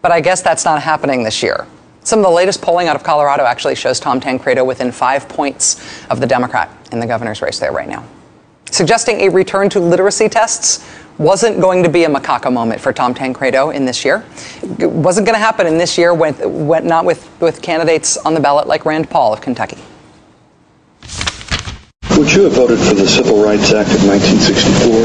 But 0.00 0.12
I 0.12 0.22
guess 0.22 0.40
that's 0.40 0.64
not 0.64 0.80
happening 0.80 1.24
this 1.24 1.42
year. 1.42 1.66
Some 2.04 2.20
of 2.20 2.24
the 2.24 2.30
latest 2.30 2.62
polling 2.62 2.88
out 2.88 2.96
of 2.96 3.02
Colorado 3.02 3.44
actually 3.44 3.74
shows 3.74 4.00
Tom 4.00 4.18
Tancredo 4.18 4.64
within 4.64 4.92
five 4.92 5.28
points 5.28 5.78
of 6.08 6.20
the 6.20 6.26
Democrat 6.26 6.70
in 6.90 7.00
the 7.00 7.06
governor's 7.06 7.42
race 7.42 7.58
there 7.58 7.70
right 7.70 7.88
now. 7.88 8.02
Suggesting 8.70 9.20
a 9.20 9.28
return 9.28 9.68
to 9.68 9.78
literacy 9.78 10.30
tests 10.30 10.90
wasn't 11.18 11.60
going 11.60 11.82
to 11.82 11.90
be 11.90 12.04
a 12.04 12.08
macaca 12.08 12.50
moment 12.50 12.80
for 12.80 12.94
Tom 12.94 13.12
Tancredo 13.12 13.70
in 13.70 13.84
this 13.84 14.06
year. 14.06 14.24
It 14.78 14.90
wasn't 14.90 15.26
going 15.26 15.36
to 15.36 15.44
happen 15.44 15.66
in 15.66 15.76
this 15.76 15.98
year, 15.98 16.14
when, 16.14 16.66
when, 16.66 16.86
not 16.86 17.04
with, 17.04 17.28
with 17.42 17.60
candidates 17.60 18.16
on 18.16 18.32
the 18.32 18.40
ballot 18.40 18.66
like 18.66 18.86
Rand 18.86 19.10
Paul 19.10 19.34
of 19.34 19.42
Kentucky. 19.42 19.76
Would 22.16 22.32
you 22.32 22.44
have 22.44 22.52
voted 22.52 22.78
for 22.78 22.94
the 22.94 23.08
Civil 23.08 23.42
Rights 23.42 23.72
Act 23.72 23.90
of 23.90 24.06
1964? 24.06 25.04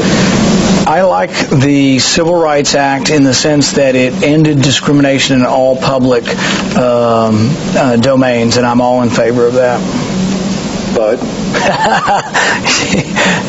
I 0.86 1.02
like 1.02 1.30
the 1.50 1.98
Civil 1.98 2.36
Rights 2.36 2.76
Act 2.76 3.10
in 3.10 3.24
the 3.24 3.34
sense 3.34 3.72
that 3.72 3.96
it 3.96 4.22
ended 4.22 4.62
discrimination 4.62 5.40
in 5.40 5.44
all 5.44 5.76
public 5.76 6.22
um, 6.76 7.50
uh, 7.76 7.96
domains, 7.96 8.58
and 8.58 8.64
I'm 8.66 8.80
all 8.80 9.02
in 9.02 9.10
favor 9.10 9.44
of 9.44 9.54
that. 9.54 9.80
But 10.94 11.20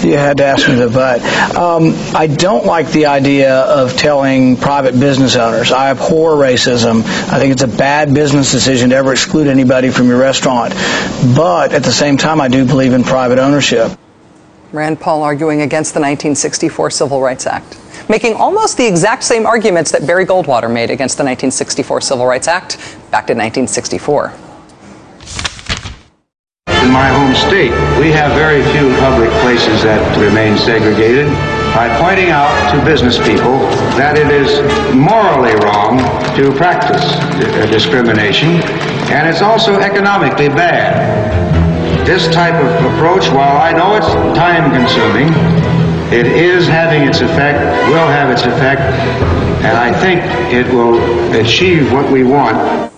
you 0.04 0.18
had 0.18 0.38
to 0.38 0.46
ask 0.46 0.68
me 0.68 0.76
the 0.76 0.89
but. 0.89 1.22
Um, 1.56 1.94
I 2.16 2.28
don't 2.28 2.66
like 2.66 2.92
the 2.92 3.08
idea 3.08 3.62
of 3.62 3.96
telling 3.98 4.58
private 4.58 5.00
business 5.00 5.36
owners. 5.36 5.72
I 5.72 5.92
abhor 5.92 6.34
racism. 6.34 7.02
I 7.32 7.39
think 7.39 7.52
it's 7.52 7.64
a 7.64 7.68
bad 7.68 8.14
business 8.14 8.52
decision 8.52 8.92
to 8.92 8.96
ever 8.96 9.12
exclude 9.12 9.48
anybody 9.48 9.89
from 9.89 10.08
your 10.08 10.20
restaurant. 10.20 10.74
But 11.36 11.74
at 11.74 11.84
the 11.84 11.92
same 11.92 12.18
time, 12.18 12.42
I 12.42 12.48
do 12.48 12.66
believe 12.66 12.94
in 12.94 13.04
private 13.04 13.39
ownership. 13.39 13.92
Rand 14.72 15.02
Paul 15.02 15.24
arguing 15.24 15.62
against 15.62 15.94
the 15.94 16.00
1964 16.00 16.92
Civil 16.92 17.22
Rights 17.22 17.46
Act, 17.46 17.78
making 18.10 18.36
almost 18.36 18.78
the 18.78 18.88
exact 18.88 19.24
same 19.24 19.46
arguments 19.46 19.92
that 19.92 20.08
Barry 20.08 20.26
Goldwater 20.26 20.72
made 20.72 20.89
against 20.89 21.18
the 21.18 21.24
1964 21.24 22.02
Civil 22.02 22.26
Rights 22.26 22.48
Act 22.48 22.78
back 23.12 23.30
in 23.30 23.38
1964. 23.38 24.34
In 26.92 26.96
my 26.96 27.08
home 27.08 27.34
state, 27.34 27.72
we 28.02 28.12
have 28.12 28.36
very 28.36 28.62
few 28.76 28.94
public 29.00 29.32
places 29.39 29.82
that 29.82 30.04
remain 30.20 30.58
segregated 30.58 31.26
by 31.72 31.88
pointing 32.04 32.32
out 32.36 32.52
to 32.68 32.84
business 32.84 33.16
people 33.16 33.64
that 33.96 34.20
it 34.20 34.28
is 34.28 34.60
morally 34.92 35.56
wrong 35.64 36.04
to 36.36 36.52
practice 36.52 37.00
uh, 37.00 37.66
discrimination, 37.72 38.60
and 39.08 39.24
it's 39.24 39.42
also 39.42 39.80
economically 39.80 40.50
bad. 40.50 40.92
This 42.06 42.28
type 42.28 42.60
of 42.60 42.68
approach, 42.92 43.32
while 43.32 43.56
I 43.56 43.72
know 43.72 43.96
it's 43.96 44.12
time 44.36 44.68
consuming, 44.76 45.32
it 46.12 46.28
is 46.28 46.68
having 46.68 47.08
its 47.08 47.22
effect, 47.22 47.64
will 47.88 48.12
have 48.12 48.30
its 48.30 48.44
effect, 48.44 48.82
and 49.64 49.78
I 49.78 49.98
think 49.98 50.20
it 50.52 50.68
will 50.76 51.00
achieve 51.39 51.94
what 51.94 52.12
we 52.12 52.26
want. 52.26 52.92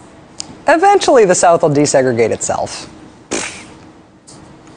Eventually, 0.67 1.25
the 1.25 1.35
South 1.35 1.61
will 1.61 1.69
desegregate 1.69 2.31
itself. 2.31 2.89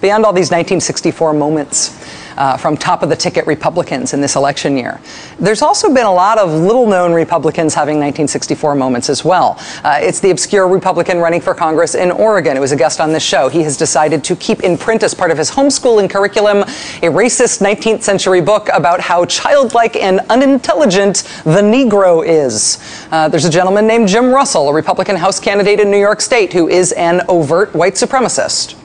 Beyond 0.07 0.25
all 0.25 0.33
these 0.33 0.53
1964 0.53 1.33
moments 1.33 1.91
uh, 2.37 2.57
from 2.57 2.77
top 2.77 3.03
of 3.03 3.09
the 3.09 3.17
ticket 3.17 3.45
Republicans 3.45 4.15
in 4.15 4.21
this 4.21 4.37
election 4.37 4.77
year, 4.77 5.01
there's 5.41 5.63
also 5.63 5.93
been 5.93 6.07
a 6.07 6.13
lot 6.13 6.39
of 6.39 6.49
little 6.49 6.87
known 6.87 7.13
Republicans 7.13 7.75
having 7.75 7.97
1964 7.97 8.77
moments 8.77 9.11
as 9.11 9.25
well. 9.25 9.57
Uh, 9.83 9.99
it's 10.01 10.21
the 10.21 10.31
obscure 10.31 10.69
Republican 10.69 11.19
running 11.19 11.41
for 11.41 11.55
Congress 11.57 11.97
in 11.97 12.13
Oregon, 12.13 12.55
who 12.55 12.61
was 12.61 12.71
a 12.71 12.77
guest 12.77 13.01
on 13.01 13.13
this 13.13 13.25
show. 13.25 13.49
He 13.49 13.65
has 13.65 13.77
decided 13.77 14.23
to 14.23 14.37
keep 14.37 14.61
in 14.61 14.79
print 14.79 15.03
as 15.03 15.13
part 15.13 15.33
of 15.33 15.39
his 15.39 15.51
homeschooling 15.51 16.09
curriculum 16.09 16.59
a 16.59 17.11
racist 17.11 17.61
19th 17.61 18.03
century 18.03 18.41
book 18.41 18.69
about 18.73 19.01
how 19.01 19.25
childlike 19.25 19.97
and 19.97 20.21
unintelligent 20.31 21.25
the 21.43 21.63
Negro 21.63 22.25
is. 22.25 22.79
Uh, 23.11 23.29
there's 23.29 23.45
a 23.45 23.51
gentleman 23.51 23.89
named 23.89 24.07
Jim 24.07 24.31
Russell, 24.31 24.69
a 24.69 24.73
Republican 24.73 25.17
House 25.17 25.41
candidate 25.41 25.81
in 25.81 25.91
New 25.91 25.99
York 25.99 26.21
State, 26.21 26.53
who 26.53 26.69
is 26.69 26.93
an 26.93 27.23
overt 27.29 27.75
white 27.75 27.95
supremacist. 27.95 28.81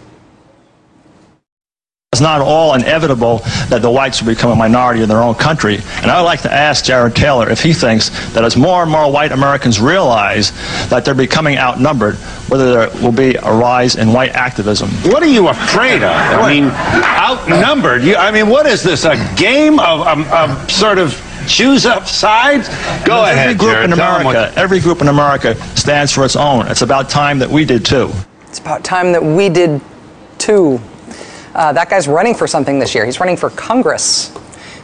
It's 2.13 2.19
not 2.19 2.41
all 2.41 2.73
inevitable 2.73 3.37
that 3.69 3.81
the 3.81 3.89
whites 3.89 4.21
will 4.21 4.33
become 4.33 4.51
a 4.51 4.55
minority 4.57 5.01
in 5.01 5.07
their 5.07 5.21
own 5.21 5.33
country. 5.33 5.75
And 6.01 6.11
I 6.11 6.19
would 6.19 6.25
like 6.25 6.41
to 6.41 6.51
ask 6.51 6.83
Jared 6.83 7.15
Taylor 7.15 7.49
if 7.49 7.63
he 7.63 7.71
thinks 7.71 8.09
that 8.33 8.43
as 8.43 8.57
more 8.57 8.83
and 8.83 8.91
more 8.91 9.09
white 9.09 9.31
Americans 9.31 9.79
realize 9.79 10.51
that 10.89 11.05
they're 11.05 11.13
becoming 11.15 11.57
outnumbered, 11.57 12.15
whether 12.49 12.73
there 12.73 12.89
will 13.01 13.13
be 13.13 13.35
a 13.35 13.53
rise 13.53 13.95
in 13.95 14.11
white 14.11 14.31
activism. 14.31 14.89
What 15.09 15.23
are 15.23 15.27
you 15.29 15.47
afraid 15.47 16.03
of? 16.03 16.11
I 16.11 16.53
mean, 16.53 16.65
outnumbered. 16.65 18.03
You, 18.03 18.17
I 18.17 18.29
mean, 18.29 18.49
what 18.49 18.65
is 18.65 18.83
this? 18.83 19.05
A 19.05 19.15
game 19.37 19.79
of, 19.79 20.01
of, 20.05 20.29
of 20.33 20.69
sort 20.69 20.97
of 20.97 21.13
choose 21.47 21.85
up 21.85 22.07
sides? 22.07 22.67
Go 23.05 23.23
every 23.23 23.39
ahead, 23.39 23.57
group 23.57 23.71
Jared. 23.71 23.89
in 23.89 23.95
Tell 23.95 24.17
'em 24.17 24.25
what- 24.25 24.35
America, 24.35 24.59
every 24.59 24.81
group 24.81 24.99
in 24.99 25.07
America 25.07 25.55
stands 25.77 26.11
for 26.11 26.25
its 26.25 26.35
own. 26.35 26.67
It's 26.67 26.81
about 26.81 27.09
time 27.09 27.39
that 27.39 27.49
we 27.49 27.63
did 27.63 27.85
too. 27.85 28.11
It's 28.49 28.59
about 28.59 28.83
time 28.83 29.13
that 29.13 29.23
we 29.23 29.47
did 29.47 29.79
too. 30.39 30.81
Uh, 31.53 31.73
that 31.73 31.89
guy's 31.89 32.07
running 32.07 32.33
for 32.33 32.47
something 32.47 32.79
this 32.79 32.95
year. 32.95 33.05
He's 33.05 33.19
running 33.19 33.37
for 33.37 33.49
Congress 33.49 34.35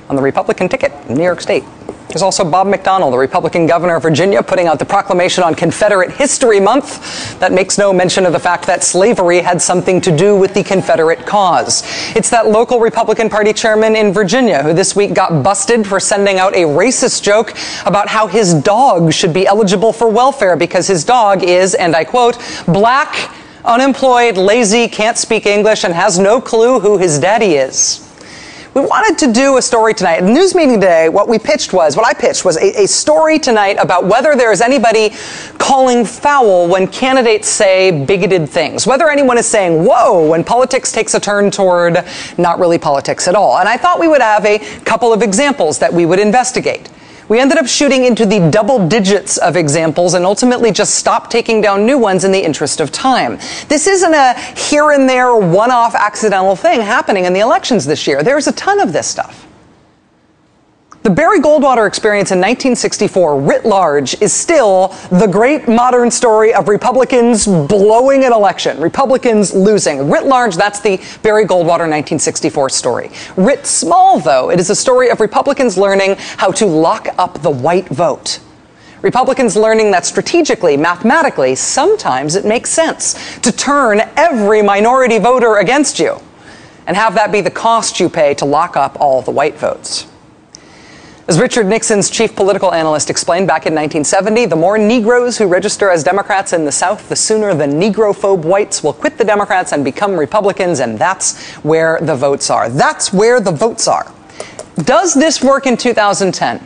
on 0.09 0.15
the 0.15 0.22
Republican 0.22 0.70
ticket 0.70 0.91
in 1.07 1.15
New 1.15 1.24
York 1.24 1.41
State. 1.41 1.63
There's 2.09 2.22
also 2.22 2.49
Bob 2.49 2.68
McDonnell, 2.68 3.11
the 3.11 3.18
Republican 3.18 3.68
governor 3.68 3.97
of 3.97 4.03
Virginia, 4.03 4.41
putting 4.41 4.68
out 4.68 4.80
the 4.80 4.86
proclamation 4.86 5.43
on 5.43 5.53
Confederate 5.53 6.11
History 6.11 6.59
Month 6.59 7.38
that 7.39 7.51
makes 7.51 7.78
no 7.78 7.91
mention 7.91 8.26
of 8.26 8.32
the 8.32 8.39
fact 8.39 8.65
that 8.68 8.82
slavery 8.82 9.41
had 9.41 9.61
something 9.61 9.99
to 10.01 10.15
do 10.15 10.36
with 10.36 10.53
the 10.53 10.63
Confederate 10.63 11.26
cause. 11.26 11.84
It's 12.15 12.30
that 12.30 12.47
local 12.47 12.80
Republican 12.80 13.30
Party 13.30 13.51
chairman 13.51 13.97
in 13.97 14.13
Virginia 14.13 14.63
who 14.63 14.74
this 14.74 14.95
week 14.95 15.13
got 15.13 15.43
busted 15.43 15.86
for 15.86 15.99
sending 15.99 16.39
out 16.39 16.55
a 16.55 16.63
racist 16.63 17.24
joke 17.24 17.53
about 17.86 18.07
how 18.07 18.28
his 18.28 18.53
dog 18.53 19.11
should 19.11 19.34
be 19.34 19.45
eligible 19.45 19.91
for 19.91 20.07
welfare 20.09 20.55
because 20.55 20.88
his 20.88 21.03
dog 21.03 21.43
is, 21.43 21.76
and 21.76 21.93
I 21.93 22.05
quote, 22.05 22.38
black, 22.68 23.34
unemployed, 23.66 24.38
lazy, 24.38 24.88
can't 24.88 25.18
speak 25.18 25.45
English, 25.45 25.84
and 25.84 25.93
has 25.93 26.20
no 26.20 26.41
clue 26.41 26.80
who 26.80 26.97
his 26.97 27.20
daddy 27.20 27.55
is. 27.55 28.03
We 28.78 28.82
wanted 28.82 29.18
to 29.26 29.34
do 29.34 29.58
a 29.58 29.62
story 29.64 29.95
tonight. 29.95 30.18
At 30.18 30.26
news 30.26 30.53
meeting 30.53 30.80
today, 30.80 31.10
what 31.10 31.28
we 31.28 31.39
pitched 31.39 31.74
was, 31.74 31.97
what 31.97 32.05
I 32.05 32.14
pitched 32.14 32.45
was 32.45 32.58
a, 32.58 32.84
a 32.84 32.88
story 32.88 33.39
tonight 33.39 33.78
about 33.80 34.05
whether 34.05 34.36
there 34.36 34.51
is 34.51 34.62
anybody 34.62 35.16
calling 35.58 36.05
foul 36.05 36.68
when 36.68 36.88
candidates 36.88 37.47
say 37.47 38.05
bigoted 38.05 38.47
things. 38.47 38.86
Whether 38.86 39.10
anyone 39.10 39.39
is 39.39 39.47
saying, 39.47 39.84
whoa, 39.84 40.30
when 40.30 40.43
politics 40.43 40.91
takes 40.91 41.16
a 41.16 41.20
turn 41.20 41.49
toward 41.49 42.05
not 42.38 42.60
really 42.60 42.78
politics 42.78 43.28
at 43.28 43.34
all. 43.34 43.58
And 43.58 43.68
I 43.68 43.78
thought 43.78 43.99
we 43.99 44.08
would 44.08 44.22
have 44.22 44.45
a 44.45 44.60
couple 44.82 45.12
of 45.12 45.24
examples 45.24 45.80
that 45.80 45.91
we 45.91 46.05
would 46.05 46.20
investigate. 46.20 46.88
We 47.30 47.39
ended 47.39 47.57
up 47.57 47.67
shooting 47.67 48.05
into 48.05 48.25
the 48.25 48.49
double 48.51 48.88
digits 48.88 49.38
of 49.38 49.57
examples 49.57 50.13
and 50.13 50.25
ultimately 50.25 50.71
just 50.71 50.95
stopped 50.95 51.32
taking 51.32 51.61
down 51.61 51.86
new 51.86 51.97
ones 51.97 52.23
in 52.23 52.32
the 52.32 52.39
interest 52.43 52.80
of 52.80 52.91
time. 52.91 53.38
This 53.67 53.88
isn't 53.88 54.13
a 54.13 54.34
here 54.55 54.91
and 54.91 55.09
there 55.09 55.36
one 55.36 55.71
off 55.71 55.95
accidental 55.95 56.55
thing 56.55 56.82
happening 56.82 57.25
in 57.25 57.34
the 57.34 57.41
elections 57.41 57.86
this 57.86 58.07
year. 58.07 58.23
There's 58.23 58.47
a 58.47 58.53
ton 58.53 58.80
of 58.80 58.93
this 58.93 59.07
stuff. 59.07 59.47
The 61.08 61.14
Barry 61.14 61.39
Goldwater 61.39 61.88
experience 61.88 62.32
in 62.32 62.39
1964, 62.39 63.39
writ 63.39 63.64
large, 63.64 64.22
is 64.22 64.34
still 64.34 64.89
the 65.10 65.26
great 65.26 65.66
modern 65.66 66.12
story 66.12 66.53
of 66.53 66.68
Republicans 66.68 67.45
blowing 67.45 68.26
an 68.26 68.34
election, 68.34 68.78
Republicans 68.82 69.53
losing. 69.53 70.10
Writ 70.10 70.26
large, 70.26 70.58
that's 70.58 70.82
the 70.82 71.01
Barry 71.24 71.45
Goldwater 71.45 71.88
1964 71.88 72.70
story. 72.72 73.10
Writ 73.38 73.66
small, 73.66 74.20
though, 74.20 74.51
it 74.51 74.60
is 74.60 74.70
a 74.70 74.76
story 74.76 75.10
of 75.10 75.22
Republicans 75.22 75.78
learning 75.78 76.18
how 76.18 76.51
to 76.51 76.66
lock 76.66 77.08
up 77.18 77.41
the 77.41 77.51
white 77.51 77.88
vote. 77.88 78.41
Republicans 79.01 79.55
learning 79.55 79.91
that 79.91 80.05
strategically, 80.05 80.76
mathematically, 80.76 81.55
sometimes 81.55 82.36
it 82.36 82.43
makes 82.43 82.70
sense 82.70 83.39
to 83.39 83.53
turn 83.53 84.01
every 84.18 84.62
minority 84.62 85.20
voter 85.20 85.60
against 85.60 85.99
you 85.99 86.20
and 86.86 86.97
have 86.97 87.16
that 87.16 87.32
be 87.32 87.39
the 87.39 87.49
cost 87.49 87.97
you 87.97 88.10
pay 88.10 88.34
to 88.34 88.43
lock 88.43 88.76
up 88.76 88.99
all 88.99 89.22
the 89.22 89.32
white 89.32 89.55
votes. 89.55 90.05
As 91.30 91.41
Richard 91.41 91.65
Nixon's 91.65 92.09
chief 92.09 92.34
political 92.38 92.73
analyst 92.73 93.09
explained 93.09 93.47
back 93.47 93.65
in 93.65 93.73
1970, 93.73 94.45
the 94.45 94.55
more 94.55 94.78
Negroes 94.78 95.38
who 95.38 95.45
register 95.45 95.89
as 95.89 96.01
Democrats 96.01 96.53
in 96.53 96.63
the 96.63 96.71
South, 96.71 97.09
the 97.09 97.17
sooner 97.17 97.53
the 97.53 97.65
Negrophobe 97.65 98.45
whites 98.45 98.82
will 98.82 98.93
quit 98.93 99.17
the 99.17 99.25
Democrats 99.25 99.73
and 99.73 99.84
become 99.84 100.17
Republicans, 100.17 100.80
and 100.80 100.97
that's 100.97 101.38
where 101.65 101.99
the 101.99 102.15
votes 102.15 102.49
are. 102.49 102.69
That's 102.69 103.11
where 103.11 103.41
the 103.41 103.51
votes 103.51 103.89
are. 103.89 104.09
Does 104.78 105.13
this 105.13 105.43
work 105.43 105.65
in 105.65 105.75
2010? 105.75 106.65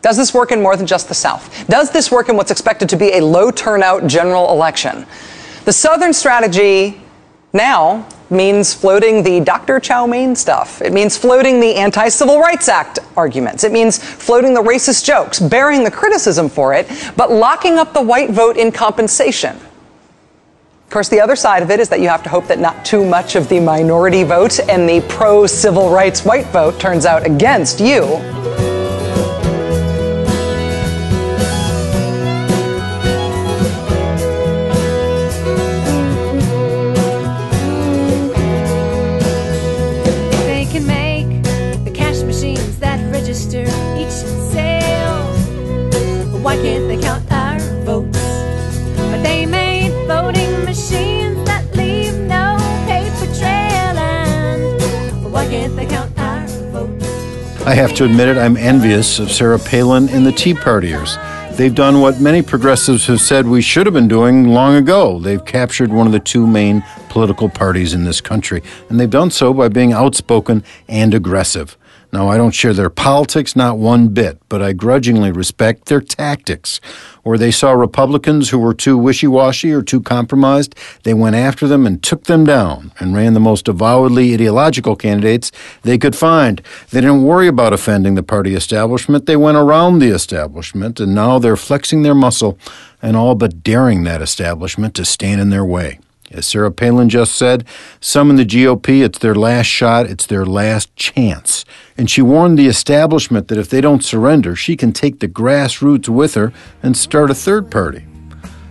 Does 0.00 0.16
this 0.16 0.34
work 0.34 0.50
in 0.50 0.60
more 0.60 0.76
than 0.76 0.88
just 0.88 1.06
the 1.06 1.14
South? 1.14 1.64
Does 1.68 1.92
this 1.92 2.10
work 2.10 2.28
in 2.28 2.36
what's 2.36 2.50
expected 2.50 2.88
to 2.88 2.96
be 2.96 3.12
a 3.12 3.20
low 3.20 3.52
turnout 3.52 4.08
general 4.08 4.50
election? 4.50 5.06
The 5.64 5.72
Southern 5.72 6.12
strategy 6.12 7.00
now 7.52 8.08
means 8.32 8.74
floating 8.74 9.22
the 9.22 9.40
Dr. 9.40 9.78
Chow 9.78 10.06
Mein 10.06 10.34
stuff. 10.34 10.82
It 10.82 10.92
means 10.92 11.16
floating 11.16 11.60
the 11.60 11.74
Anti 11.76 12.08
Civil 12.08 12.40
Rights 12.40 12.68
Act 12.68 12.98
arguments. 13.16 13.62
It 13.62 13.72
means 13.72 13.98
floating 13.98 14.54
the 14.54 14.62
racist 14.62 15.04
jokes, 15.04 15.38
bearing 15.38 15.84
the 15.84 15.90
criticism 15.90 16.48
for 16.48 16.74
it, 16.74 16.88
but 17.16 17.30
locking 17.30 17.78
up 17.78 17.92
the 17.92 18.02
white 18.02 18.30
vote 18.30 18.56
in 18.56 18.72
compensation. 18.72 19.56
Of 19.56 20.90
course, 20.90 21.08
the 21.08 21.20
other 21.20 21.36
side 21.36 21.62
of 21.62 21.70
it 21.70 21.80
is 21.80 21.88
that 21.88 22.00
you 22.00 22.08
have 22.08 22.22
to 22.24 22.28
hope 22.28 22.46
that 22.48 22.58
not 22.58 22.84
too 22.84 23.04
much 23.04 23.34
of 23.34 23.48
the 23.48 23.60
minority 23.60 24.24
vote 24.24 24.60
and 24.68 24.88
the 24.88 25.00
pro 25.08 25.46
civil 25.46 25.90
rights 25.90 26.24
white 26.24 26.46
vote 26.46 26.78
turns 26.78 27.06
out 27.06 27.24
against 27.24 27.80
you. 27.80 28.02
I 57.72 57.76
have 57.76 57.94
to 57.94 58.04
admit 58.04 58.28
it, 58.28 58.36
I'm 58.36 58.58
envious 58.58 59.18
of 59.18 59.32
Sarah 59.32 59.58
Palin 59.58 60.10
and 60.10 60.26
the 60.26 60.32
Tea 60.32 60.52
Partiers. 60.52 61.16
They've 61.56 61.74
done 61.74 62.02
what 62.02 62.20
many 62.20 62.42
progressives 62.42 63.06
have 63.06 63.22
said 63.22 63.46
we 63.46 63.62
should 63.62 63.86
have 63.86 63.94
been 63.94 64.08
doing 64.08 64.48
long 64.48 64.74
ago. 64.74 65.18
They've 65.18 65.42
captured 65.42 65.90
one 65.90 66.06
of 66.06 66.12
the 66.12 66.20
two 66.20 66.46
main 66.46 66.84
political 67.08 67.48
parties 67.48 67.94
in 67.94 68.04
this 68.04 68.20
country, 68.20 68.62
and 68.90 69.00
they've 69.00 69.08
done 69.08 69.30
so 69.30 69.54
by 69.54 69.68
being 69.68 69.90
outspoken 69.94 70.64
and 70.86 71.14
aggressive. 71.14 71.78
Now, 72.12 72.28
I 72.28 72.36
don't 72.36 72.54
share 72.54 72.74
their 72.74 72.90
politics, 72.90 73.56
not 73.56 73.78
one 73.78 74.08
bit, 74.08 74.38
but 74.50 74.60
I 74.60 74.74
grudgingly 74.74 75.32
respect 75.32 75.86
their 75.86 76.02
tactics. 76.02 76.78
Where 77.22 77.38
they 77.38 77.50
saw 77.50 77.72
Republicans 77.72 78.50
who 78.50 78.58
were 78.58 78.74
too 78.74 78.98
wishy 78.98 79.26
washy 79.26 79.72
or 79.72 79.80
too 79.80 80.02
compromised, 80.02 80.74
they 81.04 81.14
went 81.14 81.36
after 81.36 81.66
them 81.66 81.86
and 81.86 82.02
took 82.02 82.24
them 82.24 82.44
down 82.44 82.92
and 83.00 83.14
ran 83.14 83.32
the 83.32 83.40
most 83.40 83.66
avowedly 83.66 84.34
ideological 84.34 84.94
candidates 84.94 85.50
they 85.84 85.96
could 85.96 86.14
find. 86.14 86.60
They 86.90 87.00
didn't 87.00 87.24
worry 87.24 87.48
about 87.48 87.72
offending 87.72 88.14
the 88.14 88.22
party 88.22 88.54
establishment, 88.54 89.24
they 89.24 89.36
went 89.36 89.56
around 89.56 90.00
the 90.00 90.10
establishment, 90.10 91.00
and 91.00 91.14
now 91.14 91.38
they're 91.38 91.56
flexing 91.56 92.02
their 92.02 92.14
muscle 92.14 92.58
and 93.00 93.16
all 93.16 93.34
but 93.34 93.62
daring 93.62 94.04
that 94.04 94.20
establishment 94.20 94.94
to 94.96 95.06
stand 95.06 95.40
in 95.40 95.48
their 95.48 95.64
way. 95.64 95.98
As 96.32 96.46
Sarah 96.46 96.72
Palin 96.72 97.08
just 97.08 97.36
said, 97.36 97.64
some 98.00 98.30
in 98.30 98.36
the 98.36 98.44
GOP, 98.44 99.04
it's 99.04 99.18
their 99.18 99.34
last 99.34 99.66
shot, 99.66 100.06
it's 100.06 100.26
their 100.26 100.46
last 100.46 100.94
chance. 100.96 101.64
And 101.96 102.10
she 102.10 102.22
warned 102.22 102.58
the 102.58 102.68
establishment 102.68 103.48
that 103.48 103.58
if 103.58 103.68
they 103.68 103.80
don't 103.80 104.04
surrender, 104.04 104.56
she 104.56 104.76
can 104.76 104.92
take 104.92 105.20
the 105.20 105.28
grassroots 105.28 106.08
with 106.08 106.34
her 106.34 106.52
and 106.82 106.96
start 106.96 107.30
a 107.30 107.34
third 107.34 107.70
party. 107.70 108.06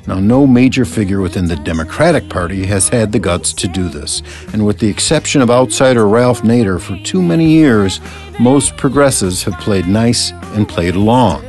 Now, 0.07 0.20
no 0.20 0.47
major 0.47 0.84
figure 0.84 1.22
within 1.22 1.45
the 1.45 1.55
Democratic 1.55 2.28
Party 2.28 2.66
has 2.66 2.89
had 2.89 3.12
the 3.12 3.20
guts 3.20 3.53
to 3.53 3.68
do 3.68 3.88
this. 3.88 4.24
And 4.51 4.66
with 4.66 4.80
the 4.80 4.89
exception 4.89 5.41
of 5.41 5.51
outsider 5.51 6.07
Ralph 6.07 6.41
Nader, 6.41 6.82
for 6.82 6.97
too 7.03 7.22
many 7.22 7.51
years, 7.51 7.99
most 8.39 8.76
progressives 8.78 9.43
have 9.43 9.59
played 9.59 9.88
nice 9.88 10.32
and 10.55 10.68
played 10.68 10.95
along. 10.95 11.43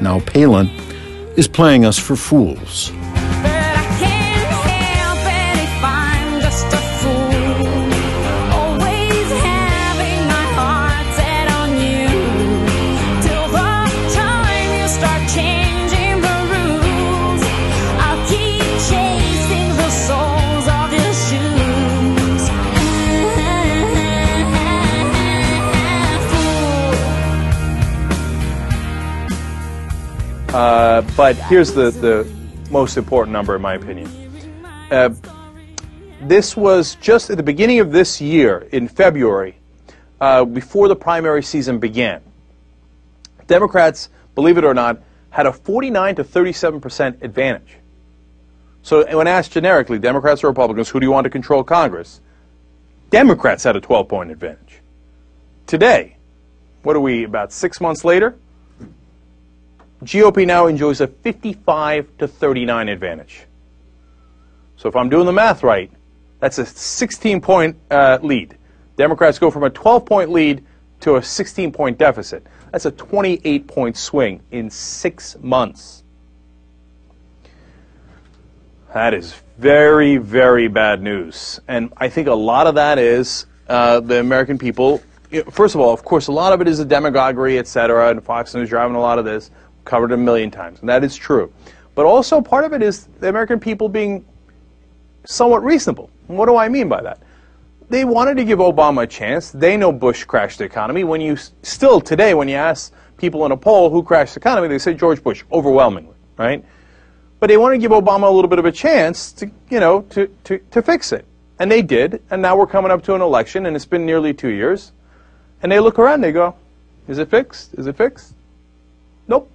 Now, 0.00 0.20
Palin 0.20 0.68
is 1.36 1.46
playing 1.46 1.84
us 1.84 1.98
for 1.98 2.16
fools. 2.16 2.90
Uh, 30.60 31.00
but 31.16 31.36
here's 31.36 31.72
the, 31.72 31.90
the 31.90 32.30
most 32.70 32.98
important 32.98 33.32
number, 33.32 33.56
in 33.56 33.62
my 33.62 33.72
opinion. 33.72 34.06
Uh, 34.90 35.08
this 36.20 36.54
was 36.54 36.96
just 36.96 37.30
at 37.30 37.38
the 37.38 37.42
beginning 37.42 37.80
of 37.80 37.92
this 37.92 38.20
year, 38.20 38.68
in 38.70 38.86
February, 38.86 39.56
uh, 40.20 40.44
before 40.44 40.86
the 40.86 40.94
primary 40.94 41.42
season 41.42 41.78
began. 41.78 42.20
Democrats, 43.46 44.10
believe 44.34 44.58
it 44.58 44.64
or 44.64 44.74
not, 44.74 45.00
had 45.30 45.46
a 45.46 45.52
49 45.54 46.16
to 46.16 46.24
37 46.24 46.78
percent 46.78 47.18
advantage. 47.22 47.78
So 48.82 49.16
when 49.16 49.26
asked 49.26 49.52
generically, 49.52 49.98
Democrats 49.98 50.44
or 50.44 50.48
Republicans, 50.48 50.90
who 50.90 51.00
do 51.00 51.06
you 51.06 51.10
want 51.10 51.24
to 51.24 51.30
control 51.30 51.64
Congress? 51.64 52.20
Democrats 53.08 53.64
had 53.64 53.76
a 53.76 53.80
12 53.80 54.08
point 54.08 54.30
advantage. 54.30 54.82
Today, 55.66 56.18
what 56.82 56.96
are 56.96 57.00
we, 57.00 57.24
about 57.24 57.50
six 57.50 57.80
months 57.80 58.04
later? 58.04 58.36
GOP 60.02 60.46
now 60.46 60.66
enjoys 60.66 61.00
a 61.00 61.06
55 61.06 62.16
to 62.18 62.28
39 62.28 62.88
advantage. 62.88 63.42
So 64.76 64.88
if 64.88 64.96
I'm 64.96 65.10
doing 65.10 65.26
the 65.26 65.32
math 65.32 65.62
right, 65.62 65.90
that's 66.38 66.58
a 66.58 66.64
16 66.64 67.40
point 67.42 67.76
uh, 67.90 68.18
lead. 68.22 68.56
Democrats 68.96 69.38
go 69.38 69.50
from 69.50 69.64
a 69.64 69.70
12 69.70 70.06
point 70.06 70.30
lead 70.30 70.64
to 71.00 71.16
a 71.16 71.22
16 71.22 71.72
point 71.72 71.98
deficit. 71.98 72.46
That's 72.72 72.86
a 72.86 72.90
28 72.90 73.66
point 73.66 73.96
swing 73.96 74.42
in 74.50 74.70
six 74.70 75.36
months. 75.40 76.02
That 78.94 79.12
is 79.14 79.34
very, 79.58 80.16
very 80.16 80.68
bad 80.68 81.02
news. 81.02 81.60
And 81.68 81.92
I 81.98 82.08
think 82.08 82.26
a 82.26 82.34
lot 82.34 82.66
of 82.66 82.76
that 82.76 82.98
is 82.98 83.46
uh, 83.68 84.00
the 84.00 84.18
American 84.18 84.58
people. 84.58 85.02
First 85.50 85.74
of 85.74 85.80
all, 85.80 85.92
of 85.92 86.02
course, 86.02 86.26
a 86.26 86.32
lot 86.32 86.52
of 86.52 86.60
it 86.60 86.66
is 86.66 86.78
the 86.78 86.84
demagoguery, 86.84 87.58
et 87.58 87.68
cetera, 87.68 88.10
and 88.10 88.24
Fox 88.24 88.54
News 88.54 88.68
driving 88.68 88.96
a 88.96 89.00
lot 89.00 89.18
of 89.18 89.24
this 89.24 89.50
covered 89.90 90.12
a 90.12 90.16
million 90.16 90.50
times, 90.52 90.78
and 90.80 90.88
that 90.88 91.02
is 91.02 91.16
true. 91.16 91.52
But 91.96 92.06
also 92.06 92.40
part 92.40 92.64
of 92.64 92.72
it 92.72 92.80
is 92.80 93.06
the 93.18 93.28
American 93.28 93.58
people 93.58 93.88
being 93.88 94.24
somewhat 95.24 95.64
reasonable. 95.64 96.08
And 96.28 96.38
what 96.38 96.46
do 96.46 96.56
I 96.56 96.68
mean 96.68 96.88
by 96.88 97.02
that? 97.02 97.18
They 97.88 98.04
wanted 98.04 98.36
to 98.36 98.44
give 98.44 98.60
Obama 98.60 99.02
a 99.02 99.06
chance. 99.08 99.50
They 99.50 99.76
know 99.76 99.90
Bush 99.90 100.22
crashed 100.22 100.58
the 100.58 100.64
economy. 100.64 101.02
When 101.02 101.20
you 101.20 101.36
still 101.62 102.00
today, 102.00 102.34
when 102.34 102.48
you 102.48 102.54
ask 102.54 102.94
people 103.16 103.44
in 103.46 103.50
a 103.50 103.56
poll 103.56 103.90
who 103.90 104.04
crashed 104.04 104.34
the 104.34 104.40
economy, 104.40 104.68
they 104.68 104.78
say 104.78 104.94
George 104.94 105.24
Bush 105.24 105.42
overwhelmingly, 105.50 106.14
right? 106.38 106.64
But 107.40 107.48
they 107.48 107.56
want 107.56 107.74
to 107.74 107.78
give 107.78 107.90
Obama 107.90 108.28
a 108.28 108.30
little 108.30 108.48
bit 108.48 108.60
of 108.60 108.64
a 108.64 108.72
chance 108.72 109.32
to, 109.32 109.50
you 109.70 109.80
know, 109.80 110.02
to, 110.10 110.28
to, 110.44 110.58
to 110.70 110.82
fix 110.82 111.10
it. 111.10 111.24
And 111.58 111.70
they 111.70 111.82
did. 111.82 112.22
And 112.30 112.40
now 112.40 112.56
we're 112.56 112.68
coming 112.68 112.92
up 112.92 113.02
to 113.04 113.14
an 113.14 113.22
election, 113.22 113.66
and 113.66 113.74
it's 113.74 113.86
been 113.86 114.06
nearly 114.06 114.34
two 114.34 114.50
years. 114.50 114.92
And 115.62 115.72
they 115.72 115.80
look 115.80 115.98
around, 115.98 116.20
they 116.20 116.32
go, 116.32 116.54
is 117.08 117.18
it 117.18 117.28
fixed? 117.28 117.74
Is 117.74 117.88
it 117.88 117.96
fixed? 117.96 118.34
Nope. 119.26 119.50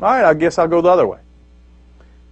All 0.00 0.08
right, 0.08 0.24
I 0.24 0.34
guess 0.34 0.58
I'll 0.58 0.68
go 0.68 0.80
the 0.80 0.88
other 0.88 1.06
way. 1.06 1.18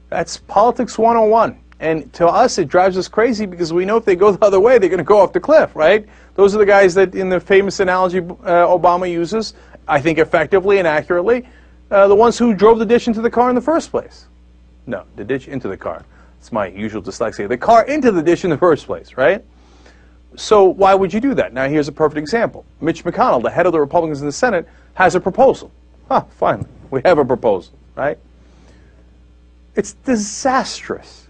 That's 0.09 0.39
politics 0.39 0.99
101. 0.99 1.59
And 1.79 2.13
to 2.15 2.27
us, 2.27 2.59
it 2.59 2.69
drives 2.69 2.99
us 2.99 3.09
crazy 3.09 3.47
because 3.47 3.73
we 3.73 3.85
know 3.85 3.97
if 3.97 4.05
they 4.05 4.17
go 4.17 4.33
the 4.37 4.45
other 4.45 4.61
way, 4.61 4.79
they're 4.79 4.89
going 4.89 4.99
to 4.99 5.05
go 5.05 5.19
off 5.19 5.33
the 5.33 5.41
cliff, 5.41 5.75
right? 5.75 6.07
Those 6.35 6.55
are 6.55 6.59
the 6.59 6.67
guys 6.67 6.95
that, 6.95 7.15
in 7.15 7.29
the 7.29 7.41
famous 7.41 7.81
analogy 7.81 8.19
uh, 8.19 8.67
Obama 8.67 9.11
uses, 9.11 9.55
I 9.89 10.01
think 10.01 10.19
effectively 10.19 10.79
and 10.79 10.87
accurately, 10.87 11.49
uh, 11.91 12.07
the 12.07 12.15
ones 12.15 12.39
who 12.39 12.55
drove 12.55 12.79
the 12.79 12.87
ditch 12.87 13.09
into 13.09 13.21
the 13.21 13.31
car 13.31 13.49
in 13.49 13.55
the 13.55 13.61
first 13.61 13.91
place. 13.91 14.27
No, 14.87 15.05
the 15.17 15.25
ditch 15.25 15.49
into 15.49 15.69
the 15.69 15.77
car. 15.77 16.05
It's 16.39 16.53
my 16.53 16.69
usual 16.69 17.03
dyslexia. 17.03 17.49
The 17.49 17.59
car 17.59 17.85
into 17.87 18.13
the 18.13 18.23
ditch 18.23 18.45
in 18.45 18.51
the 18.51 18.57
first 18.57 18.87
place, 18.87 19.17
right? 19.17 19.45
So 20.37 20.65
why 20.65 20.95
would 20.95 21.13
you 21.13 21.21
do 21.21 21.35
that? 21.35 21.53
Now, 21.53 21.69
here's 21.69 21.89
a 21.89 21.93
perfect 21.93 22.19
example. 22.19 22.65
Mitch 22.81 23.05
McConnell, 23.05 23.43
the 23.43 23.51
head 23.51 23.67
of 23.67 23.73
the 23.73 23.81
Republicans 23.81 24.21
in 24.21 24.27
the 24.27 24.33
Senate, 24.33 24.67
has 24.95 25.15
a 25.15 25.21
proposal. 25.21 25.71
Huh, 26.09 26.25
finally. 26.39 26.69
We 26.91 27.01
have 27.05 27.19
a 27.19 27.25
proposal, 27.25 27.75
right? 27.95 28.19
It's 29.77 29.93
disastrous. 29.93 31.27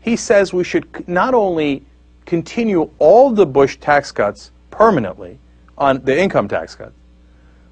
He 0.00 0.16
says 0.16 0.52
we 0.52 0.64
should 0.64 1.08
not 1.08 1.34
only 1.34 1.84
continue 2.26 2.90
all 2.98 3.30
the 3.30 3.46
Bush 3.46 3.76
tax 3.78 4.12
cuts 4.12 4.50
permanently 4.70 5.38
on 5.78 6.04
the 6.04 6.18
income 6.18 6.48
tax 6.48 6.74
cut, 6.74 6.92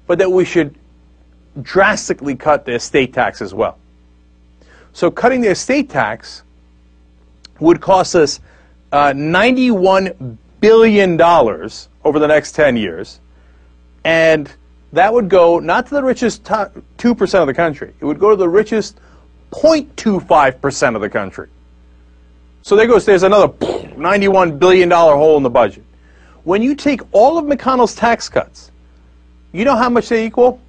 but 0.07 0.17
that 0.19 0.31
we 0.31 0.45
should 0.45 0.75
drastically 1.61 2.35
cut 2.35 2.65
the 2.65 2.73
estate 2.73 3.13
tax 3.13 3.41
as 3.41 3.53
well. 3.53 3.77
So 4.93 5.11
cutting 5.11 5.41
the 5.41 5.49
estate 5.49 5.89
tax 5.89 6.43
would 7.59 7.79
cost 7.79 8.15
us 8.15 8.39
uh, 8.91 9.13
$91 9.13 10.37
billion 10.59 11.21
over 11.21 12.19
the 12.19 12.27
next 12.27 12.53
10 12.53 12.75
years, 12.75 13.19
and 14.03 14.51
that 14.93 15.13
would 15.13 15.29
go 15.29 15.59
not 15.59 15.87
to 15.87 15.95
the 15.95 16.03
richest 16.03 16.43
2% 16.43 17.41
of 17.41 17.47
the 17.47 17.53
country. 17.53 17.93
It 17.99 18.05
would 18.05 18.19
go 18.19 18.31
to 18.31 18.35
the 18.35 18.49
richest 18.49 18.99
0.25% 19.51 20.95
of 20.95 21.01
the 21.01 21.09
country. 21.09 21.47
So 22.61 22.75
there 22.75 22.87
goes, 22.87 23.05
there's 23.05 23.23
another 23.23 23.47
$91 23.49 24.59
billion 24.59 24.91
hole 24.91 25.37
in 25.37 25.43
the 25.43 25.49
budget. 25.49 25.83
When 26.43 26.61
you 26.61 26.75
take 26.75 27.01
all 27.11 27.37
of 27.37 27.45
McConnell's 27.45 27.95
tax 27.95 28.29
cuts, 28.29 28.71
you 29.51 29.65
know 29.65 29.75
how 29.75 29.89
much 29.89 30.09
they 30.09 30.25
equal? 30.25 30.61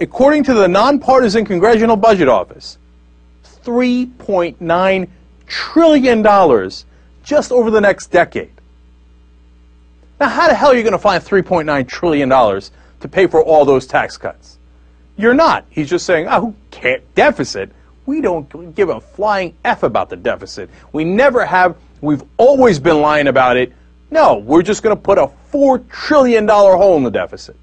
According 0.00 0.44
to 0.44 0.54
the 0.54 0.68
nonpartisan 0.68 1.44
Congressional 1.44 1.96
Budget 1.96 2.28
Office, 2.28 2.78
$3.9 3.64 5.08
trillion 5.46 6.70
just 7.24 7.52
over 7.52 7.70
the 7.70 7.80
next 7.80 8.08
decade. 8.08 8.52
Now, 10.20 10.28
how 10.28 10.48
the 10.48 10.54
hell 10.54 10.70
are 10.70 10.76
you 10.76 10.82
going 10.82 10.92
to 10.92 10.98
find 10.98 11.22
$3.9 11.22 11.88
trillion 11.88 12.30
to 13.00 13.08
pay 13.08 13.26
for 13.26 13.42
all 13.42 13.64
those 13.64 13.86
tax 13.86 14.16
cuts. 14.16 14.58
You're 15.16 15.34
not. 15.34 15.64
He's 15.70 15.88
just 15.88 16.06
saying, 16.06 16.28
oh, 16.28 16.40
who 16.40 16.54
cares? 16.70 17.02
Deficit. 17.14 17.70
We 18.04 18.20
don't 18.20 18.74
give 18.74 18.88
a 18.88 19.00
flying 19.00 19.54
F 19.64 19.82
about 19.82 20.10
the 20.10 20.16
deficit. 20.16 20.70
We 20.92 21.04
never 21.04 21.44
have. 21.44 21.76
We've 22.00 22.22
always 22.36 22.78
been 22.78 23.00
lying 23.00 23.26
about 23.26 23.56
it. 23.56 23.72
No, 24.10 24.36
we're 24.36 24.62
just 24.62 24.82
going 24.82 24.96
to 24.96 25.02
put 25.02 25.18
a 25.18 25.30
$4 25.52 25.88
trillion 25.90 26.46
hole 26.46 26.96
in 26.96 27.02
the 27.02 27.10
deficit. 27.10 27.56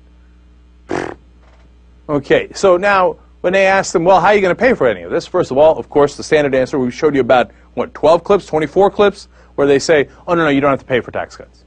Okay, 2.09 2.51
so 2.53 2.75
now 2.75 3.17
when 3.41 3.53
they 3.53 3.65
asked 3.65 3.93
them, 3.93 4.03
well, 4.03 4.19
how 4.19 4.27
are 4.27 4.36
you 4.36 4.41
going 4.41 4.55
to 4.55 4.59
pay 4.59 4.73
for 4.73 4.88
any 4.88 5.03
of 5.03 5.11
this? 5.11 5.25
First 5.25 5.51
of 5.51 5.57
all, 5.57 5.77
of 5.77 5.89
course, 5.89 6.17
the 6.17 6.23
standard 6.23 6.53
answer 6.55 6.77
we 6.77 6.91
showed 6.91 7.15
you 7.15 7.21
about 7.21 7.51
what 7.75 7.93
12 7.93 8.23
clips, 8.23 8.45
24 8.45 8.91
clips, 8.91 9.27
where 9.55 9.67
they 9.67 9.79
say, 9.79 10.09
oh 10.27 10.34
no, 10.34 10.43
no, 10.43 10.49
you 10.49 10.59
don't 10.59 10.71
have 10.71 10.79
to 10.79 10.86
pay 10.86 10.99
for 10.99 11.11
tax 11.11 11.38
cuts. 11.38 11.63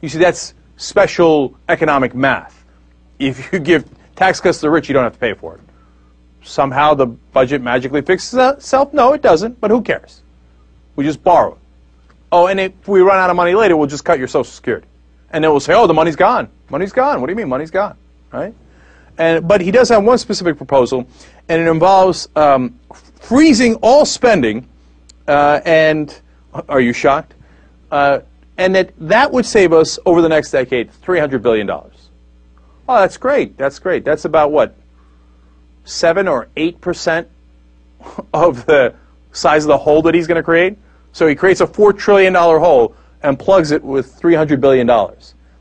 You 0.00 0.08
see, 0.08 0.18
that's 0.18 0.54
special 0.76 1.56
economic 1.68 2.14
math. 2.14 2.59
If 3.20 3.52
you 3.52 3.58
give 3.58 3.84
tax 4.16 4.40
cuts 4.40 4.58
to 4.58 4.62
the 4.62 4.70
rich, 4.70 4.88
you 4.88 4.94
don't 4.94 5.04
have 5.04 5.12
to 5.12 5.18
pay 5.18 5.34
for 5.34 5.54
it. 5.54 5.60
Somehow 6.42 6.94
the 6.94 7.06
budget 7.06 7.60
magically 7.60 8.00
fixes 8.00 8.34
itself? 8.34 8.92
No, 8.92 9.12
it 9.12 9.22
doesn't, 9.22 9.60
but 9.60 9.70
who 9.70 9.82
cares? 9.82 10.22
We 10.96 11.04
just 11.04 11.22
borrow 11.22 11.52
it. 11.52 11.58
Oh, 12.32 12.46
and 12.46 12.58
if 12.58 12.88
we 12.88 13.00
run 13.00 13.18
out 13.18 13.28
of 13.28 13.36
money 13.36 13.54
later, 13.54 13.76
we'll 13.76 13.88
just 13.88 14.04
cut 14.04 14.18
your 14.18 14.28
Social 14.28 14.50
Security. 14.50 14.86
And 15.32 15.44
then 15.44 15.50
we'll 15.50 15.60
say, 15.60 15.74
oh, 15.74 15.86
the 15.86 15.94
money's 15.94 16.16
gone. 16.16 16.48
Money's 16.70 16.92
gone. 16.92 17.20
What 17.20 17.26
do 17.26 17.32
you 17.32 17.36
mean, 17.36 17.48
money's 17.48 17.70
gone? 17.70 17.96
Right? 18.32 18.54
And, 19.18 19.46
but 19.46 19.60
he 19.60 19.70
does 19.70 19.90
have 19.90 20.02
one 20.02 20.18
specific 20.18 20.56
proposal, 20.56 21.06
and 21.48 21.60
it 21.60 21.68
involves 21.68 22.28
um, 22.36 22.78
freezing 23.20 23.74
all 23.76 24.06
spending. 24.06 24.66
Uh, 25.28 25.60
and 25.64 26.18
are 26.68 26.80
you 26.80 26.92
shocked? 26.92 27.34
Uh, 27.90 28.20
and 28.56 28.74
that 28.74 28.92
that 28.98 29.30
would 29.30 29.46
save 29.46 29.72
us 29.72 29.98
over 30.06 30.22
the 30.22 30.28
next 30.28 30.50
decade 30.50 30.90
$300 31.02 31.42
billion. 31.42 31.68
Oh, 32.90 32.96
that's 32.96 33.18
great. 33.18 33.56
That's 33.56 33.78
great. 33.78 34.04
That's 34.04 34.24
about 34.24 34.50
what? 34.50 34.74
7 35.84 36.26
or 36.26 36.48
8% 36.56 37.26
of 38.34 38.66
the 38.66 38.96
size 39.30 39.62
of 39.62 39.68
the 39.68 39.78
hole 39.78 40.02
that 40.02 40.14
he's 40.16 40.26
going 40.26 40.34
to 40.34 40.42
create? 40.42 40.76
So 41.12 41.28
he 41.28 41.36
creates 41.36 41.60
a 41.60 41.68
$4 41.68 41.96
trillion 41.96 42.34
hole 42.34 42.96
and 43.22 43.38
plugs 43.38 43.70
it 43.70 43.84
with 43.84 44.20
$300 44.20 44.60
billion 44.60 44.90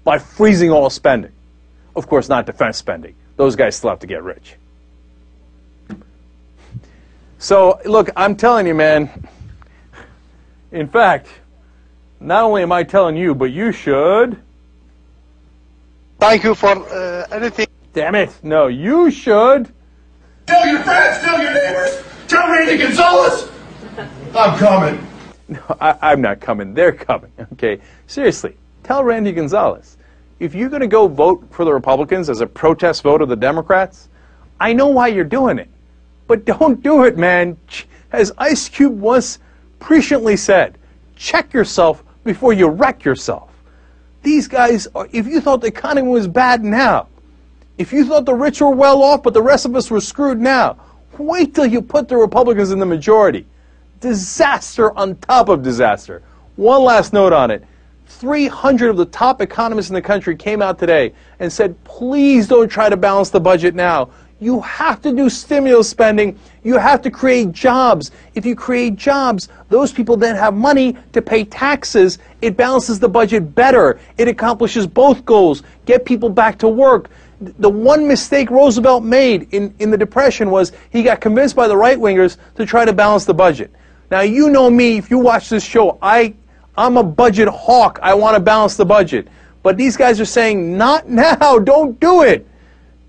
by 0.04 0.18
freezing 0.18 0.72
all 0.72 0.90
spending. 0.90 1.32
Of 1.96 2.08
course, 2.08 2.30
not 2.30 2.48
defense 2.48 2.78
spending. 2.78 3.14
Those 3.36 3.56
guys 3.56 3.76
still 3.76 3.92
have 3.92 4.00
to 4.00 4.08
get 4.08 4.24
rich. 4.24 4.56
So, 7.38 7.80
look, 7.86 8.10
I'm 8.16 8.36
telling 8.38 8.66
you, 8.66 8.74
man. 8.74 9.28
In 10.72 10.88
fact, 10.88 11.28
not 12.20 12.44
only 12.44 12.64
am 12.64 12.72
I 12.72 12.82
telling 12.82 13.16
you, 13.16 13.36
but 13.36 13.52
you 13.52 13.72
should. 13.72 14.42
Thank 16.20 16.44
you 16.44 16.54
for 16.54 16.68
uh, 16.68 17.26
anything. 17.32 17.68
Damn 17.94 18.16
it. 18.16 18.38
No, 18.44 18.68
you 18.68 19.10
should. 19.10 19.72
Tell 20.48 20.68
your 20.68 20.82
friends, 20.82 21.24
tell 21.24 21.42
your 21.42 21.54
neighbors, 21.54 22.04
tell 22.28 22.52
Randy 22.52 22.78
Gonzalez. 22.78 23.50
I'm 24.36 24.58
coming. 24.60 25.06
No, 25.50 25.64
I, 25.82 25.98
I'm 26.12 26.22
not 26.22 26.40
coming. 26.42 26.76
They're 26.76 26.92
coming. 26.92 27.32
Okay. 27.54 27.82
Seriously, 28.06 28.56
tell 28.84 29.04
Randy 29.04 29.32
Gonzalez. 29.32 29.98
If 30.40 30.54
you're 30.54 30.70
going 30.70 30.82
to 30.82 30.88
go 30.88 31.08
vote 31.08 31.44
for 31.50 31.66
the 31.66 31.74
Republicans 31.74 32.30
as 32.30 32.42
a 32.42 32.46
protest 32.46 33.02
vote 33.02 33.24
of 33.24 33.30
the 33.30 33.36
Democrats, 33.36 34.10
I 34.60 34.74
know 34.74 34.90
why 34.90 35.08
you're 35.08 35.24
doing 35.24 35.58
it. 35.58 35.68
But 36.28 36.46
don't 36.46 36.84
do 36.84 37.04
it, 37.06 37.18
man. 37.18 37.58
As 38.12 38.32
Ice 38.38 38.70
Cube 38.70 39.00
once 39.00 39.40
presciently 39.80 40.38
said, 40.38 40.78
check 41.16 41.52
yourself 41.52 42.04
before 42.24 42.54
you 42.54 42.68
wreck 42.68 43.04
yourself. 43.04 43.49
These 44.22 44.48
guys, 44.48 44.88
are, 44.96 45.08
if 45.12 45.28
you 45.28 45.42
thought 45.42 45.62
the 45.62 45.68
economy 45.68 46.10
was 46.10 46.28
bad 46.28 46.64
now, 46.64 47.08
if 47.78 47.94
you 47.94 48.06
thought 48.06 48.26
the 48.26 48.36
rich 48.36 48.62
were 48.62 48.72
well 48.72 49.02
off 49.02 49.24
but 49.24 49.34
the 49.34 49.42
rest 49.42 49.66
of 49.66 49.76
us 49.76 49.90
were 49.90 50.02
screwed 50.02 50.40
now, 50.40 50.78
wait 51.18 51.56
till 51.56 51.66
you 51.66 51.82
put 51.82 52.08
the 52.08 52.18
Republicans 52.18 52.72
in 52.72 52.80
the 52.80 52.86
majority. 52.86 53.46
Disaster 54.00 54.98
on 54.98 55.16
top 55.18 55.50
of 55.50 55.62
disaster. 55.62 56.22
One 56.56 56.84
last 56.84 57.14
note 57.14 57.34
on 57.34 57.52
it. 57.52 57.66
300 58.08 58.90
of 58.90 58.98
the 58.98 59.06
top 59.06 59.42
economists 59.42 59.90
in 59.90 59.94
the 59.94 60.02
country 60.02 60.36
came 60.36 60.62
out 60.62 60.80
today 60.80 61.14
and 61.40 61.52
said, 61.52 61.82
please 61.84 62.48
don't 62.48 62.68
try 62.68 62.90
to 62.90 62.98
balance 62.98 63.30
the 63.30 63.40
budget 63.40 63.76
now. 63.76 64.10
You 64.42 64.62
have 64.62 65.02
to 65.02 65.12
do 65.12 65.30
stimulus 65.30 65.90
spending. 65.90 66.40
You 66.64 66.78
have 66.78 67.02
to 67.02 67.12
create 67.12 67.52
jobs. 67.52 68.12
If 68.36 68.46
you 68.46 68.56
create 68.56 68.96
jobs, 68.96 69.50
those 69.68 69.92
people 69.92 70.16
then 70.16 70.36
have 70.36 70.54
money 70.54 70.96
to 71.12 71.22
pay 71.22 71.44
taxes. 71.44 72.20
It 72.42 72.56
balances 72.56 73.00
the 73.00 73.10
budget 73.10 73.54
better. 73.54 74.00
It 74.18 74.30
accomplishes 74.30 74.88
both 74.88 75.26
goals. 75.26 75.64
Get 75.86 76.06
people 76.06 76.30
back 76.30 76.58
to 76.60 76.70
work. 76.70 77.10
The 77.42 77.70
one 77.70 78.08
mistake 78.08 78.50
Roosevelt 78.50 79.04
made 79.04 79.54
in, 79.54 79.74
in 79.80 79.92
the 79.92 79.98
Depression 79.98 80.50
was 80.52 80.72
he 80.90 81.04
got 81.04 81.20
convinced 81.22 81.56
by 81.56 81.68
the 81.68 81.76
right 81.76 81.98
wingers 81.98 82.38
to 82.56 82.66
try 82.66 82.86
to 82.86 82.94
balance 82.94 83.26
the 83.26 83.34
budget. 83.34 83.72
Now, 84.10 84.22
you 84.22 84.50
know 84.50 84.70
me, 84.70 84.98
if 84.98 85.10
you 85.10 85.20
watch 85.20 85.50
this 85.50 85.64
show, 85.64 85.98
I, 86.02 86.34
I'm 86.78 86.98
a 86.98 87.04
budget 87.04 87.48
hawk. 87.50 88.00
I 88.02 88.14
want 88.14 88.36
to 88.36 88.40
balance 88.40 88.76
the 88.76 88.86
budget. 88.86 89.28
But 89.64 89.78
these 89.78 89.98
guys 89.98 90.20
are 90.22 90.26
saying, 90.26 90.78
not 90.78 91.10
now, 91.10 91.60
don't 91.60 92.00
do 92.00 92.24
it. 92.24 92.48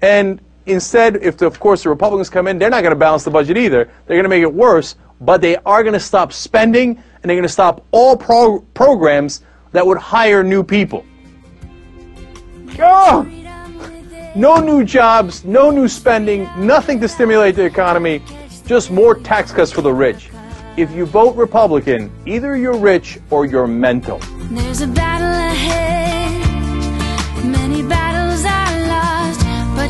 And 0.02 0.40
instead, 0.66 1.16
if 1.16 1.36
the, 1.36 1.46
of 1.46 1.58
course 1.60 1.82
the 1.82 1.88
Republicans 1.88 2.30
come 2.30 2.46
in, 2.46 2.58
they're 2.58 2.70
not 2.70 2.82
going 2.82 2.92
to 2.92 2.98
balance 2.98 3.24
the 3.24 3.30
budget 3.30 3.56
either. 3.56 3.84
They're 4.06 4.16
going 4.16 4.24
to 4.24 4.28
make 4.28 4.42
it 4.42 4.52
worse, 4.52 4.96
but 5.20 5.40
they 5.40 5.56
are 5.56 5.82
going 5.82 5.94
to 5.94 6.00
stop 6.00 6.32
spending 6.32 6.90
and 7.22 7.28
they're 7.28 7.36
going 7.36 7.42
to 7.42 7.48
stop 7.48 7.84
all 7.90 8.16
pro- 8.16 8.60
programs 8.74 9.42
that 9.72 9.86
would 9.86 9.98
hire 9.98 10.42
new 10.42 10.62
people. 10.62 11.04
No 14.36 14.60
new 14.60 14.84
jobs, 14.84 15.44
no 15.44 15.70
new 15.70 15.88
spending, 15.88 16.48
nothing 16.56 17.00
to 17.00 17.08
stimulate 17.08 17.56
the 17.56 17.64
economy, 17.64 18.22
just 18.64 18.90
more 18.90 19.16
tax 19.16 19.50
cuts 19.50 19.72
for 19.72 19.82
the 19.82 19.92
rich. 19.92 20.30
If 20.76 20.92
you 20.92 21.04
vote 21.04 21.34
Republican, 21.34 22.12
either 22.26 22.56
you're 22.56 22.76
rich 22.76 23.18
or 23.30 23.44
you're 23.44 23.66
mental. 23.66 24.18
There's 24.52 24.82
a 24.82 24.86
battle 24.86 25.26
ahead. 25.26 26.30
Many 27.44 27.79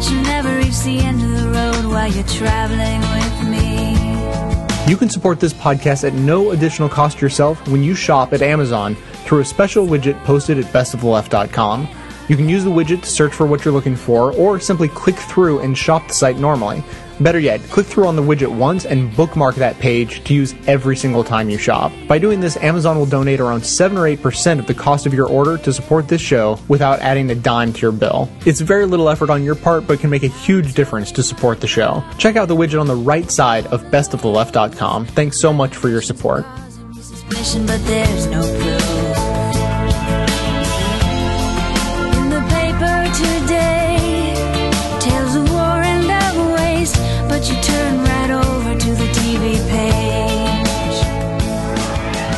you 0.09 0.21
never 0.23 0.57
reach 0.57 0.79
the 0.81 0.99
end 1.01 1.21
of 1.23 1.31
the 1.31 1.49
road 1.49 1.93
while 1.93 2.09
you're 2.11 2.25
traveling 2.25 3.01
with 3.01 3.51
me. 3.51 4.91
You 4.91 4.97
can 4.97 5.09
support 5.09 5.41
this 5.41 5.53
podcast 5.53 6.05
at 6.05 6.15
no 6.15 6.53
additional 6.53 6.89
cost 6.89 7.21
yourself 7.21 7.67
when 7.69 7.83
you 7.83 7.95
shop 7.95 8.33
at 8.33 8.43
Amazon 8.43 8.95
through 9.25 9.41
a 9.41 9.45
special 9.45 9.87
widget 9.87 10.23
posted 10.25 10.59
at 10.59 10.65
bestoftheleft.com. 10.73 11.89
You 12.29 12.37
can 12.37 12.49
use 12.49 12.65
the 12.65 12.71
widget 12.71 13.03
to 13.03 13.09
search 13.09 13.33
for 13.33 13.47
what 13.47 13.65
you're 13.65 13.75
looking 13.75 13.97
for, 13.97 14.33
or 14.35 14.61
simply 14.61 14.89
click 14.89 15.17
through 15.17 15.59
and 15.61 15.77
shop 15.77 16.07
the 16.09 16.15
site 16.15 16.39
normally. 16.39 16.83
Better 17.21 17.39
yet, 17.39 17.63
click 17.65 17.87
through 17.87 18.07
on 18.07 18.17
the 18.17 18.23
widget 18.23 18.51
once 18.55 18.87
and 18.87 19.15
bookmark 19.15 19.57
that 19.57 19.79
page 19.79 20.25
to 20.25 20.35
use 20.35 20.55
every 20.67 20.97
single 20.97 21.23
time 21.23 21.51
you 21.51 21.59
shop. 21.59 21.93
By 22.09 22.19
doing 22.19 22.41
this, 22.41 22.57
Amazon 22.57 22.99
will 22.99 23.07
donate 23.07 23.41
around 23.41 23.65
7 23.65 23.97
or 23.99 24.03
8% 24.03 24.59
of 24.59 24.67
the 24.67 24.75
cost 24.75 25.07
of 25.07 25.13
your 25.13 25.29
order 25.29 25.59
to 25.59 25.73
support 25.73 26.09
this 26.09 26.21
show 26.21 26.59
without 26.69 26.99
adding 27.01 27.31
a 27.31 27.35
dime 27.35 27.73
to 27.75 27.81
your 27.83 27.93
bill. 27.93 28.31
It's 28.47 28.61
very 28.61 28.87
little 28.87 29.09
effort 29.09 29.29
on 29.29 29.45
your 29.45 29.55
part, 29.55 29.87
but 29.87 30.01
can 30.01 30.09
make 30.09 30.23
a 30.23 30.29
huge 30.29 30.75
difference 30.75 31.13
to 31.13 31.23
support 31.23 31.61
the 31.61 31.69
show. 31.69 32.03
Check 32.17 32.37
out 32.37 32.49
the 32.49 32.57
widget 32.57 32.81
on 32.81 32.87
the 32.87 32.97
right 32.97 33.31
side 33.31 33.67
of 33.67 33.83
bestoftheleft.com. 33.85 35.07
Thanks 35.07 35.39
so 35.39 35.53
much 35.53 35.77
for 35.77 35.89
your 35.89 36.03
support. 36.03 36.47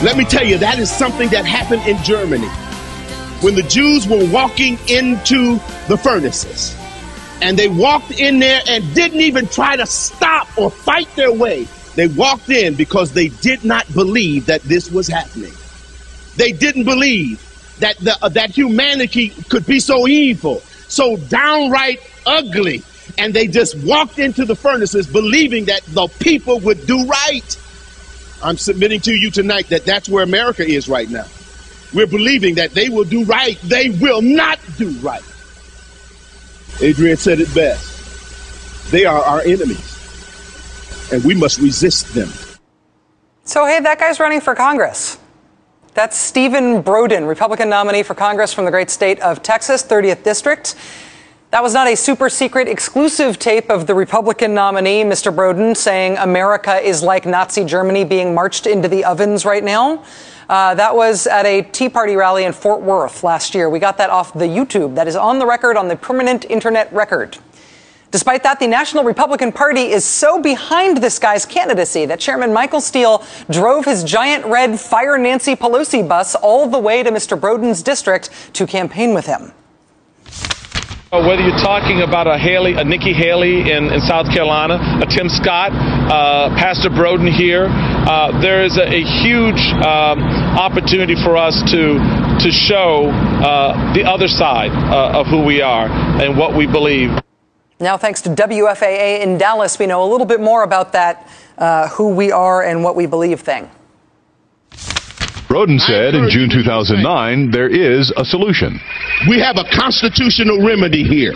Let 0.03 0.16
me 0.16 0.24
tell 0.24 0.44
you, 0.44 0.59
that 0.59 0.80
is 0.80 0.90
something 0.90 1.28
that 1.28 1.44
happened 1.44 1.82
in 1.86 1.96
Germany 2.03 2.48
when 3.40 3.55
the 3.55 3.62
Jews 3.62 4.09
were 4.09 4.28
walking 4.32 4.76
into 4.88 5.61
the 5.86 5.96
furnaces. 5.96 6.76
And 7.40 7.57
they 7.57 7.68
walked 7.68 8.11
in 8.11 8.40
there 8.40 8.61
and 8.68 8.94
didn't 8.94 9.20
even 9.20 9.46
try 9.46 9.76
to 9.76 9.86
stop 9.86 10.48
or 10.59 10.72
fight 10.72 11.09
their 11.14 11.32
way. 11.32 11.68
They 11.94 12.09
walked 12.09 12.50
in 12.50 12.74
because 12.74 13.12
they 13.12 13.28
did 13.28 13.64
not 13.64 13.92
believe 13.94 14.46
that 14.46 14.62
this 14.62 14.90
was 14.90 15.07
happening. 15.07 15.53
They 16.36 16.50
didn't 16.50 16.84
believe 16.84 17.40
that 17.78 17.96
the, 17.98 18.16
uh, 18.20 18.28
that 18.30 18.50
humanity 18.50 19.28
could 19.50 19.66
be 19.66 19.78
so 19.78 20.09
evil, 20.09 20.61
so 20.88 21.16
downright 21.16 22.00
ugly. 22.26 22.82
And 23.18 23.32
they 23.32 23.46
just 23.46 23.76
walked 23.84 24.18
into 24.18 24.44
the 24.44 24.57
furnaces 24.57 25.07
believing 25.07 25.66
that 25.66 25.82
the 25.86 26.09
people 26.09 26.59
would 26.61 26.86
do 26.88 27.07
right. 27.07 27.57
I'm 28.43 28.57
submitting 28.57 29.01
to 29.03 29.14
you 29.14 29.30
tonight 29.30 29.68
that 29.68 29.84
that's 29.84 30.09
where 30.09 30.24
America 30.24 30.66
is 30.66 30.88
right 30.88 31.09
now. 31.09 31.26
We're 31.95 32.07
believing 32.07 32.57
that 32.57 32.72
they 32.72 32.88
will 32.88 33.05
do 33.05 33.24
right. 33.24 33.59
They 33.62 33.90
will 33.90 34.22
not 34.22 34.59
do 34.78 34.90
right. 35.01 35.22
Adrian 36.80 37.16
said 37.16 37.40
it 37.40 37.55
best. 37.55 38.90
They 38.90 39.05
are 39.05 39.20
our 39.20 39.40
enemies, 39.43 41.11
and 41.12 41.22
we 41.24 41.34
must 41.34 41.59
resist 41.59 42.14
them. 42.14 42.28
So, 43.45 43.66
hey, 43.66 43.80
that 43.80 43.99
guy's 43.99 44.18
running 44.18 44.40
for 44.40 44.55
Congress. 44.55 45.18
That's 45.95 46.16
Stephen 46.16 46.82
Broden, 46.82 47.28
Republican 47.28 47.68
nominee 47.68 48.03
for 48.03 48.14
Congress 48.14 48.53
from 48.55 48.64
the 48.64 48.70
great 48.70 48.88
state 48.88 49.20
of 49.20 49.43
Texas, 49.43 49.82
30th 49.82 50.24
District. 50.24 50.74
That 51.53 51.62
was 51.62 51.74
not 51.74 51.86
a 51.86 51.94
super 51.94 52.30
secret 52.30 52.66
exclusive 52.66 53.38
tape 53.38 53.68
of 53.68 53.86
the 53.86 53.94
Republican 53.94 54.55
nominee, 54.55 55.05
Mr. 55.05 55.30
Broden, 55.30 55.76
saying 55.76 56.16
America 56.16 56.76
is 56.76 57.03
like 57.03 57.26
Nazi 57.26 57.62
Germany 57.62 58.05
being 58.05 58.34
marched 58.34 58.66
into 58.66 58.88
the 58.88 59.05
ovens 59.05 59.44
right 59.44 59.62
now. 59.62 60.03
Uh, 60.48 60.74
that 60.74 60.96
was 60.96 61.26
at 61.26 61.44
a 61.44 61.61
Tea 61.61 61.90
Party 61.90 62.16
rally 62.16 62.44
in 62.44 62.55
Fort 62.55 62.80
Worth 62.80 63.22
last 63.22 63.55
year. 63.55 63.68
We 63.68 63.80
got 63.80 63.98
that 63.98 64.09
off 64.09 64.32
the 64.32 64.46
YouTube. 64.46 64.94
That 64.94 65.07
is 65.07 65.14
on 65.14 65.38
the 65.38 65.44
record 65.44 65.76
on 65.76 65.88
the 65.88 65.96
permanent 65.96 66.46
internet 66.48 66.90
record. 66.90 67.36
Despite 68.11 68.42
that, 68.44 68.59
the 68.59 68.66
National 68.66 69.05
Republican 69.05 69.53
Party 69.53 69.92
is 69.92 70.07
so 70.07 70.40
behind 70.40 71.03
this 71.03 71.18
guy's 71.18 71.44
candidacy 71.44 72.07
that 72.07 72.18
Chairman 72.18 72.55
Michael 72.55 72.80
Steele 72.80 73.22
drove 73.50 73.84
his 73.84 74.05
giant 74.05 74.46
red 74.46 74.80
Fire 74.80 75.18
Nancy 75.18 75.55
Pelosi 75.55 76.09
bus 76.09 76.34
all 76.34 76.66
the 76.66 76.78
way 76.78 77.03
to 77.03 77.11
Mr. 77.11 77.38
Broden's 77.38 77.82
district 77.82 78.30
to 78.55 78.66
campaign 78.66 79.12
with 79.12 79.26
him. 79.26 79.53
Uh, 81.12 81.20
Whether 81.28 81.42
you're 81.42 81.58
talking 81.58 82.00
about 82.00 82.26
a 82.26 82.38
Haley, 82.38 82.72
a 82.72 82.84
Nikki 82.84 83.12
Haley 83.12 83.70
in, 83.70 83.92
in 83.92 84.00
South 84.00 84.32
Carolina, 84.32 84.78
a 85.02 85.04
Tim 85.04 85.28
Scott, 85.28 85.70
uh, 85.70 86.48
Pastor 86.56 86.88
Broden 86.88 87.30
here, 87.30 87.66
uh, 87.68 88.40
there 88.40 88.64
is 88.64 88.78
a, 88.78 88.88
a 88.88 89.02
huge 89.20 89.60
um, 89.84 90.22
opportunity 90.56 91.14
for 91.14 91.36
us 91.36 91.60
to 91.70 92.00
to 92.40 92.50
show 92.50 93.10
uh, 93.12 93.92
the 93.92 94.04
other 94.04 94.26
side 94.26 94.70
uh, 94.70 95.20
of 95.20 95.26
who 95.26 95.44
we 95.44 95.60
are 95.60 95.84
and 95.86 96.38
what 96.38 96.56
we 96.56 96.66
believe. 96.66 97.10
Now, 97.78 97.98
thanks 97.98 98.22
to 98.22 98.30
WFAA 98.30 99.20
in 99.20 99.36
Dallas, 99.36 99.78
we 99.78 99.84
know 99.86 100.02
a 100.04 100.08
little 100.10 100.26
bit 100.26 100.40
more 100.40 100.62
about 100.62 100.94
that 100.94 101.28
uh, 101.58 101.90
who 101.90 102.14
we 102.14 102.32
are 102.32 102.62
and 102.62 102.82
what 102.82 102.96
we 102.96 103.04
believe 103.04 103.42
thing. 103.42 103.68
Broden 105.53 105.78
said 105.78 106.14
in 106.14 106.30
June 106.30 106.48
2009 106.48 107.50
there 107.50 107.68
is 107.68 108.11
a 108.16 108.24
solution. 108.24 108.80
We 109.28 109.38
have 109.38 109.57
a 109.59 109.64
constitutional 109.76 110.64
remedy 110.64 111.05
here. 111.05 111.34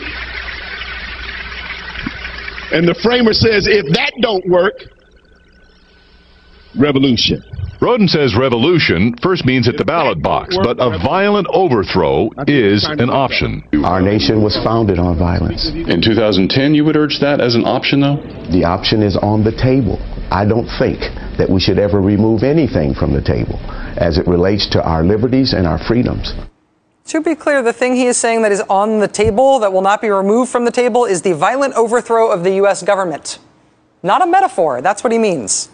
And 2.72 2.88
the 2.88 2.98
framer 3.02 3.34
says 3.34 3.68
if 3.68 3.84
that 3.92 4.12
don't 4.22 4.48
work, 4.48 4.72
revolution. 6.78 7.42
Broden 7.80 8.08
says 8.08 8.34
revolution 8.34 9.14
first 9.22 9.44
means 9.44 9.68
at 9.68 9.76
the 9.76 9.84
ballot 9.84 10.22
box, 10.22 10.56
but 10.56 10.78
a 10.80 10.98
violent 10.98 11.46
overthrow 11.52 12.30
is 12.46 12.84
an 12.84 13.10
option. 13.10 13.62
Our 13.84 14.00
nation 14.00 14.42
was 14.42 14.56
founded 14.64 14.98
on 14.98 15.18
violence. 15.18 15.68
In 15.68 16.00
2010, 16.00 16.74
you 16.74 16.84
would 16.86 16.96
urge 16.96 17.20
that 17.20 17.40
as 17.40 17.54
an 17.54 17.66
option, 17.66 18.00
though? 18.00 18.16
The 18.50 18.64
option 18.64 19.02
is 19.02 19.16
on 19.16 19.44
the 19.44 19.52
table. 19.52 19.98
I 20.30 20.46
don't 20.46 20.68
think 20.78 21.00
that 21.36 21.48
we 21.50 21.60
should 21.60 21.78
ever 21.78 22.00
remove 22.00 22.42
anything 22.42 22.94
from 22.94 23.12
the 23.12 23.20
table 23.20 23.60
as 23.98 24.16
it 24.16 24.26
relates 24.26 24.66
to 24.70 24.82
our 24.82 25.04
liberties 25.04 25.52
and 25.52 25.66
our 25.66 25.78
freedoms. 25.78 26.32
To 27.08 27.20
be 27.20 27.34
clear, 27.34 27.62
the 27.62 27.72
thing 27.72 27.94
he 27.94 28.06
is 28.06 28.16
saying 28.16 28.42
that 28.42 28.52
is 28.52 28.62
on 28.62 28.98
the 29.00 29.06
table, 29.06 29.60
that 29.60 29.72
will 29.72 29.82
not 29.82 30.00
be 30.00 30.08
removed 30.08 30.50
from 30.50 30.64
the 30.64 30.72
table, 30.72 31.04
is 31.04 31.22
the 31.22 31.34
violent 31.34 31.74
overthrow 31.74 32.30
of 32.30 32.42
the 32.42 32.54
U.S. 32.54 32.82
government. 32.82 33.38
Not 34.02 34.22
a 34.22 34.26
metaphor. 34.26 34.80
That's 34.80 35.04
what 35.04 35.12
he 35.12 35.18
means. 35.18 35.68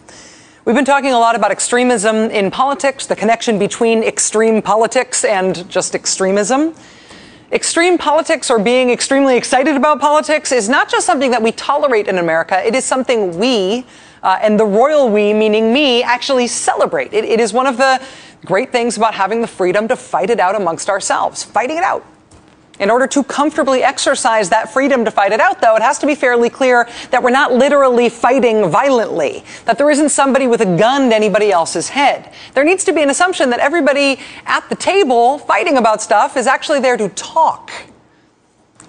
We've 0.65 0.77
been 0.77 0.85
talking 0.85 1.11
a 1.11 1.19
lot 1.19 1.35
about 1.35 1.51
extremism 1.51 2.31
in 2.31 2.49
politics, 2.49 3.07
the 3.07 3.17
connection 3.17 3.59
between 3.59 4.05
extreme 4.05 4.63
politics 4.63 5.25
and 5.25 5.69
just 5.69 5.97
extremism. 5.97 6.77
Extreme 7.51 7.99
politics 7.99 8.49
or 8.49 8.61
being 8.61 8.91
extremely 8.91 9.37
excited 9.37 9.75
about 9.75 10.01
politics 10.01 10.53
is 10.53 10.69
not 10.69 10.89
just 10.89 11.05
something 11.05 11.33
that 11.33 11.43
we 11.43 11.51
tolerate 11.51 12.07
in 12.07 12.19
America, 12.19 12.65
it 12.65 12.77
is 12.77 12.85
something 12.85 13.37
we, 13.37 13.85
uh, 14.23 14.39
and 14.41 14.59
the 14.59 14.65
royal 14.65 15.11
we, 15.11 15.35
meaning 15.35 15.73
me, 15.73 16.01
actually 16.05 16.47
celebrate. 16.47 17.13
It, 17.13 17.25
it 17.25 17.41
is 17.41 17.53
one 17.53 17.67
of 17.67 17.77
the 17.77 18.01
great 18.45 18.71
things 18.71 18.97
about 18.97 19.15
having 19.15 19.41
the 19.41 19.49
freedom 19.49 19.89
to 19.89 19.97
fight 19.97 20.31
it 20.31 20.39
out 20.39 20.55
amongst 20.55 20.89
ourselves, 20.89 21.43
fighting 21.43 21.77
it 21.77 21.83
out. 21.83 22.07
In 22.81 22.91
order 22.91 23.07
to 23.07 23.23
comfortably 23.23 23.83
exercise 23.83 24.49
that 24.49 24.73
freedom 24.73 25.05
to 25.05 25.11
fight 25.11 25.33
it 25.33 25.41
out, 25.41 25.61
though, 25.61 25.77
it 25.77 25.83
has 25.83 25.99
to 25.99 26.07
be 26.07 26.14
fairly 26.14 26.49
clear 26.49 26.89
that 27.11 27.23
we're 27.23 27.31
not 27.31 27.53
literally 27.53 28.09
fighting 28.09 28.68
violently, 28.68 29.45
that 29.66 29.77
there 29.79 29.91
isn't 29.91 30.09
somebody 30.09 30.47
with 30.47 30.62
a 30.62 30.77
gun 30.77 31.11
to 31.11 31.14
anybody 31.14 31.53
else's 31.53 31.91
head. 31.91 32.33
There 32.55 32.64
needs 32.64 32.83
to 32.85 32.93
be 32.93 33.03
an 33.03 33.11
assumption 33.11 33.51
that 33.51 33.61
everybody 33.61 34.18
at 34.47 34.68
the 34.68 34.75
table 34.75 35.39
fighting 35.39 35.77
about 35.77 36.01
stuff 36.01 36.37
is 36.37 36.47
actually 36.47 36.81
there 36.81 36.97
to 36.97 37.09
talk. 37.11 37.70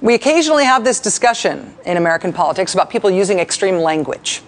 We 0.02 0.16
occasionally 0.16 0.66
have 0.66 0.84
this 0.84 1.00
discussion 1.00 1.76
in 1.86 1.98
American 1.98 2.34
politics 2.34 2.74
about 2.74 2.90
people 2.90 3.12
using 3.12 3.40
extreme 3.40 3.78
language. 3.78 4.42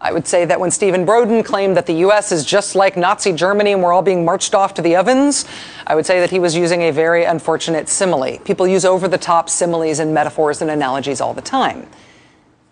I 0.00 0.12
would 0.12 0.28
say 0.28 0.44
that 0.44 0.60
when 0.60 0.70
Stephen 0.70 1.04
Broden 1.04 1.44
claimed 1.44 1.76
that 1.76 1.86
the 1.86 1.94
U.S. 1.94 2.30
is 2.30 2.44
just 2.44 2.76
like 2.76 2.96
Nazi 2.96 3.32
Germany 3.32 3.72
and 3.72 3.82
we're 3.82 3.92
all 3.92 4.02
being 4.02 4.24
marched 4.24 4.54
off 4.54 4.74
to 4.74 4.82
the 4.82 4.94
ovens, 4.94 5.44
I 5.88 5.96
would 5.96 6.06
say 6.06 6.20
that 6.20 6.30
he 6.30 6.38
was 6.38 6.54
using 6.54 6.82
a 6.82 6.92
very 6.92 7.24
unfortunate 7.24 7.88
simile. 7.88 8.38
People 8.44 8.68
use 8.68 8.84
over 8.84 9.08
the 9.08 9.18
top 9.18 9.50
similes 9.50 9.98
and 9.98 10.14
metaphors 10.14 10.62
and 10.62 10.70
analogies 10.70 11.20
all 11.20 11.34
the 11.34 11.42
time. 11.42 11.88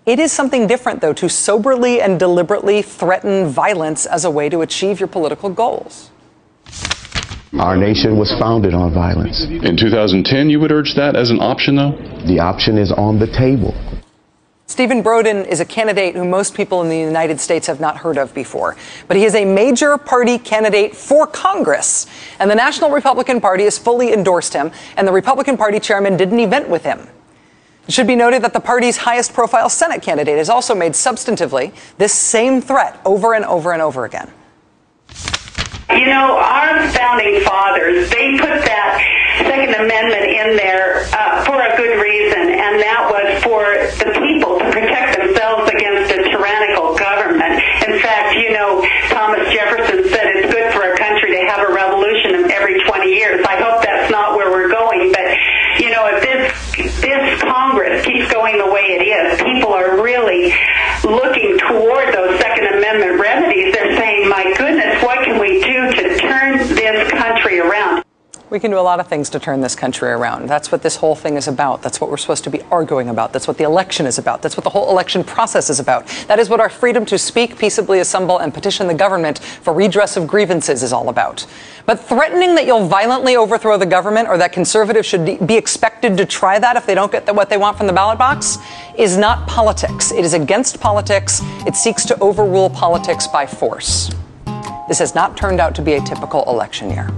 It 0.07 0.21
is 0.21 0.31
something 0.31 0.69
different, 0.69 1.01
though, 1.01 1.15
to 1.15 1.29
soberly 1.29 2.01
and 2.01 2.17
deliberately 2.17 2.81
threaten 2.81 3.49
violence 3.49 4.07
as 4.07 4.25
a 4.25 4.31
way 4.31 4.49
to 4.49 4.61
achieve 4.61 5.01
your 5.01 5.09
political 5.09 5.51
goals. 5.51 6.11
Our 7.59 7.77
nation 7.77 8.17
was 8.17 8.33
founded 8.39 8.73
on 8.73 8.95
violence. 8.95 9.43
In 9.43 9.77
2010, 9.77 10.49
you 10.49 10.61
would 10.61 10.71
urge 10.71 10.95
that 10.95 11.17
as 11.17 11.31
an 11.31 11.41
option, 11.41 11.75
though? 11.75 11.91
The 12.27 12.39
option 12.39 12.79
is 12.79 12.93
on 12.93 13.19
the 13.19 13.27
table. 13.27 13.75
Stephen 14.69 15.01
Broden 15.01 15.47
is 15.47 15.61
a 15.61 15.65
candidate 15.65 16.17
who 16.17 16.25
most 16.25 16.53
people 16.53 16.83
in 16.83 16.89
the 16.89 16.99
United 16.99 17.41
States 17.41 17.69
have 17.69 17.79
not 17.79 17.99
heard 17.99 18.19
of 18.19 18.35
before. 18.35 18.77
But 19.07 19.17
he 19.17 19.25
is 19.25 19.37
a 19.37 19.45
major 19.45 19.97
party 19.97 20.39
candidate 20.39 20.97
for 20.97 21.29
Congress. 21.29 22.07
And 22.41 22.51
the 22.51 22.57
National 22.57 22.91
Republican 22.91 23.41
Party 23.41 23.63
has 23.63 23.79
fully 23.79 24.13
endorsed 24.13 24.53
him, 24.53 24.73
and 24.97 25.07
the 25.07 25.13
Republican 25.13 25.57
Party 25.57 25.79
chairman 25.79 26.17
did 26.17 26.33
an 26.33 26.41
event 26.41 26.69
with 26.69 26.83
him. 26.83 27.07
It 27.87 27.95
should 27.95 28.09
be 28.09 28.17
noted 28.17 28.43
that 28.43 28.53
the 28.53 28.61
party's 28.61 28.97
highest 28.97 29.33
profile 29.33 29.69
Senate 29.69 30.03
candidate 30.03 30.39
has 30.39 30.51
also 30.51 30.75
made 30.75 30.93
substantively 30.93 31.73
this 31.99 32.13
same 32.13 32.61
threat 32.61 33.01
over 33.05 33.35
and 33.35 33.45
over 33.45 33.73
and 33.73 33.81
over 33.81 34.05
again. 34.05 34.33
You 35.91 36.07
know, 36.07 36.37
our 36.39 36.89
founding 36.89 37.41
fathers, 37.43 38.11
they 38.11 38.37
put 38.37 38.67
that 38.67 38.99
Second 39.39 39.75
Amendment 39.75 40.27
in 40.27 40.57
there 40.57 41.07
uh, 41.15 41.45
for 41.45 41.55
a 41.63 41.77
good 41.77 42.03
reason, 42.03 42.51
and 42.51 42.81
that 42.83 43.07
was 43.07 43.43
for 43.45 43.63
the 44.03 44.11
people 44.19 44.36
Thomas 49.27 49.53
Jefferson 49.53 50.07
said 50.07 50.23
it's 50.39 50.55
good 50.55 50.73
for 50.73 50.87
a 50.87 50.97
country 50.97 51.35
to 51.35 51.51
have 51.51 51.69
a 51.69 51.75
revolution 51.75 52.47
every 52.53 52.79
20 52.79 53.11
years. 53.11 53.45
I 53.45 53.59
hope 53.59 53.83
that's 53.83 54.09
not 54.09 54.37
where 54.37 54.53
we're 54.53 54.71
going, 54.71 55.11
but 55.11 55.27
you 55.83 55.91
know, 55.91 56.07
if 56.15 56.23
this 56.23 57.03
this 57.03 57.43
Congress 57.43 58.07
keeps 58.07 58.31
going 58.31 58.57
the 58.57 58.71
way 58.71 58.95
it 58.95 59.03
is, 59.03 59.43
people 59.43 59.75
are 59.75 60.01
really 60.01 60.55
looking 61.03 61.59
toward 61.59 62.15
those 62.15 62.39
Second 62.39 62.79
Amendment 62.79 63.19
remedies. 63.19 63.75
They're 63.75 63.97
saying, 63.99 64.29
"My 64.29 64.55
goodness, 64.57 65.03
what 65.03 65.25
can 65.25 65.41
we 65.41 65.59
do 65.59 65.91
to 65.91 66.19
turn 66.23 66.59
this 66.79 67.11
country 67.11 67.59
around?" 67.59 67.86
We 68.49 68.61
can 68.61 68.71
do 68.71 68.79
a 68.79 68.81
lot 68.81 69.01
of 69.01 69.09
things 69.09 69.29
to 69.31 69.41
turn 69.41 69.61
this 69.61 69.75
country 69.75 70.09
around. 70.09 70.49
That's 70.49 70.71
what 70.71 70.81
this 70.81 70.95
whole 70.95 71.17
thing 71.17 71.37
is 71.37 71.49
about. 71.49 71.83
That's 71.83 72.01
what 72.01 72.11
we're 72.11 72.17
supposed 72.17 72.45
to 72.45 72.51
be 72.51 72.63
arguing 72.71 73.09
about. 73.09 73.33
That's 73.33 73.49
what 73.49 73.59
the 73.59 73.65
election 73.65 74.07
is 74.07 74.19
about. 74.19 74.41
That's 74.41 74.57
what 74.57 74.63
the 74.63 74.71
whole 74.71 74.89
election 74.89 75.25
process 75.25 75.69
is 75.69 75.81
about. 75.81 76.07
That 76.29 76.39
is 76.39 76.49
what 76.49 76.61
our 76.61 76.69
freedom 76.69 77.05
to 77.07 77.19
speak, 77.19 77.59
peaceably 77.59 77.99
assemble, 77.99 78.39
and 78.39 78.55
petition 78.55 78.87
the 78.87 78.95
government 78.95 79.41
for 79.41 79.75
redress 79.75 80.17
of 80.17 80.29
grievances 80.29 80.85
is 80.85 80.93
all 80.93 81.09
about. 81.09 81.45
But 81.87 81.99
threatening 81.99 82.55
that 82.55 82.67
you'll 82.67 82.87
violently 82.87 83.35
overthrow 83.35 83.79
the 83.79 83.87
government 83.87 84.29
or 84.29 84.39
that 84.39 84.53
conservatives 84.53 85.09
should 85.09 85.45
be 85.45 85.57
expected 85.57 86.17
to 86.17 86.25
try 86.25 86.61
that 86.61 86.77
if 86.77 86.87
they 86.87 86.95
don't 86.95 87.11
get 87.11 87.35
what 87.35 87.51
they 87.51 87.57
want 87.57 87.77
from 87.77 87.89
the 87.89 87.93
ballot 87.93 88.17
box 88.17 88.59
is 88.97 89.17
not 89.17 89.49
politics. 89.49 90.13
It 90.13 90.25
is 90.25 90.35
against 90.35 90.81
politics. 90.81 91.41
It 91.67 91.75
seeks 91.75 92.05
to 92.05 92.19
overrule 92.21 92.71
politics 92.71 93.27
by 93.27 93.45
force. 93.45 94.09
This 94.87 95.01
has 95.01 95.17
not 95.17 95.37
turned 95.37 95.59
out 95.59 95.75
to 95.75 95.83
be 95.83 95.95
a 95.95 96.01
typical 96.01 96.45
election 96.45 96.91
year. 96.91 97.11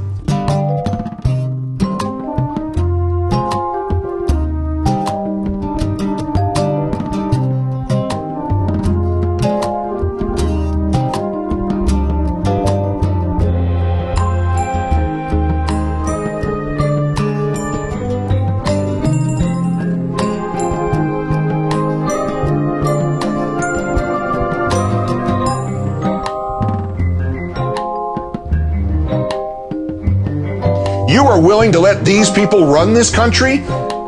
Are 31.38 31.40
willing 31.40 31.70
to 31.70 31.78
let 31.78 32.04
these 32.04 32.28
people 32.28 32.66
run 32.66 32.92
this 32.92 33.14
country? 33.14 33.58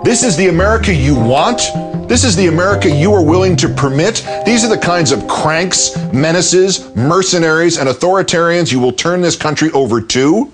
This 0.02 0.24
is 0.24 0.36
the 0.36 0.48
America 0.48 0.92
you 0.92 1.14
want? 1.14 1.58
This 2.08 2.24
is 2.24 2.34
the 2.34 2.48
America 2.48 2.90
you 2.90 3.12
are 3.12 3.24
willing 3.24 3.54
to 3.56 3.68
permit? 3.68 4.26
These 4.44 4.64
are 4.64 4.68
the 4.68 4.76
kinds 4.76 5.12
of 5.12 5.28
cranks, 5.28 5.96
menaces, 6.12 6.92
mercenaries, 6.96 7.78
and 7.78 7.88
authoritarians 7.88 8.72
you 8.72 8.80
will 8.80 8.90
turn 8.90 9.20
this 9.20 9.36
country 9.36 9.70
over 9.70 10.00
to? 10.00 10.52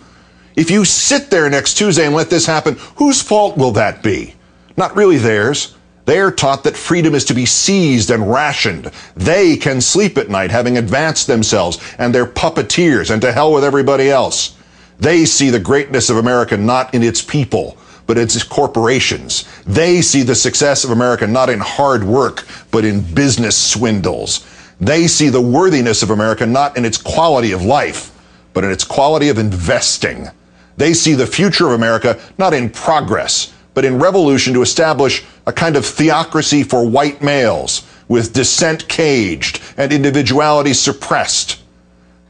If 0.55 0.71
you 0.71 0.85
sit 0.85 1.31
there 1.31 1.49
next 1.49 1.79
Tuesday 1.79 2.05
and 2.05 2.15
let 2.15 2.29
this 2.29 2.45
happen, 2.45 2.77
whose 2.97 3.23
fault 3.23 3.57
will 3.57 3.73
that 3.73 4.03
be? 4.03 4.35
Not 4.77 4.95
really 4.97 5.17
theirs. 5.17 5.77
They 6.05 6.19
are 6.19 6.31
taught 6.31 6.63
that 6.65 6.77
freedom 6.77 7.15
is 7.15 7.25
to 7.27 7.35
be 7.35 7.47
seized 7.47 8.11
and 8.11 8.31
rationed. 8.31 8.91
They 9.17 9.57
can 9.57 9.81
sleep 9.81 10.19
at 10.19 10.29
night 10.29 10.51
having 10.51 10.77
advanced 10.77 11.27
themselves 11.27 11.79
and 11.97 12.15
they're 12.15 12.27
puppeteers 12.27 13.11
and 13.11 13.23
to 13.23 13.33
hell 13.33 13.51
with 13.55 13.65
everybody 13.65 14.11
else. 14.11 14.56
They 14.99 15.25
see 15.25 15.51
the 15.51 15.61
greatness 15.61 16.11
of 16.11 16.17
America 16.17 16.57
not 16.57 16.95
in 16.95 17.03
its 17.03 17.23
people, 17.23 17.77
but 18.07 18.17
it's 18.17 18.43
corporations. 18.43 19.45
They 19.67 20.01
see 20.01 20.23
the 20.23 20.35
success 20.35 20.85
of 20.85 20.91
America 20.91 21.27
not 21.27 21.51
in 21.51 21.61
hard 21.61 22.05
work, 22.05 22.47
but 22.71 22.85
in 22.85 23.01
business 23.15 23.57
swindles. 23.57 24.47
They 24.81 25.07
see 25.07 25.29
the 25.29 25.41
worthiness 25.41 26.03
of 26.03 26.11
America 26.11 26.47
not 26.47 26.77
in 26.77 26.85
its 26.85 26.99
quality 26.99 27.53
of 27.53 27.63
life, 27.63 28.13
but 28.53 28.65
in 28.65 28.71
its 28.71 28.85
quality 28.85 29.29
of 29.29 29.39
investing. 29.39 30.29
They 30.77 30.93
see 30.93 31.15
the 31.15 31.27
future 31.27 31.67
of 31.67 31.73
America 31.73 32.21
not 32.39 32.55
in 32.55 32.71
progress, 32.71 33.53
but 33.75 33.85
in 33.85 33.99
revolution 33.99 34.55
to 34.55 34.63
establish 34.63 35.25
a 35.47 35.53
kind 35.53 35.77
of 35.77 35.85
theocracy 35.85 36.63
for 36.63 36.87
white 36.87 37.23
males 37.23 37.87
with 38.09 38.33
dissent 38.33 38.89
caged 38.89 39.61
and 39.77 39.93
individuality 39.93 40.73
suppressed. 40.73 41.63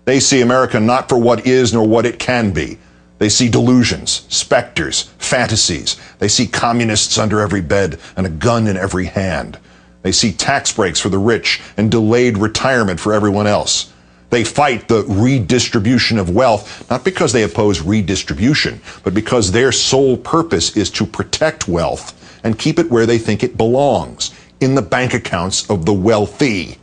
They 0.06 0.20
see 0.20 0.40
America 0.40 0.78
not 0.78 1.08
for 1.08 1.18
what 1.18 1.46
is 1.48 1.74
nor 1.74 1.86
what 1.86 2.06
it 2.06 2.20
can 2.20 2.52
be. 2.52 2.78
They 3.18 3.28
see 3.28 3.48
delusions, 3.48 4.24
specters, 4.28 5.10
fantasies. 5.18 5.96
They 6.20 6.28
see 6.28 6.46
communists 6.46 7.18
under 7.18 7.40
every 7.40 7.60
bed 7.60 7.98
and 8.16 8.24
a 8.24 8.30
gun 8.30 8.68
in 8.68 8.76
every 8.76 9.06
hand. 9.06 9.58
They 10.02 10.12
see 10.12 10.30
tax 10.30 10.72
breaks 10.72 11.00
for 11.00 11.08
the 11.08 11.18
rich 11.18 11.60
and 11.76 11.90
delayed 11.90 12.38
retirement 12.38 13.00
for 13.00 13.12
everyone 13.12 13.48
else. 13.48 13.92
They 14.30 14.44
fight 14.44 14.86
the 14.86 15.02
redistribution 15.08 16.18
of 16.18 16.30
wealth, 16.30 16.88
not 16.88 17.04
because 17.04 17.32
they 17.32 17.42
oppose 17.42 17.80
redistribution, 17.80 18.80
but 19.02 19.12
because 19.12 19.50
their 19.50 19.72
sole 19.72 20.16
purpose 20.16 20.76
is 20.76 20.88
to 20.92 21.04
protect 21.04 21.66
wealth 21.66 22.40
and 22.44 22.56
keep 22.56 22.78
it 22.78 22.90
where 22.90 23.06
they 23.06 23.18
think 23.18 23.42
it 23.42 23.56
belongs, 23.56 24.32
in 24.60 24.76
the 24.76 24.82
bank 24.82 25.14
accounts 25.14 25.68
of 25.68 25.84
the 25.84 25.92
wealthy. 25.92 26.78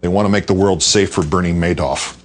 They 0.00 0.08
want 0.08 0.26
to 0.26 0.30
make 0.30 0.46
the 0.46 0.54
world 0.54 0.82
safe 0.82 1.12
for 1.12 1.24
Bernie 1.24 1.52
Madoff. 1.52 2.20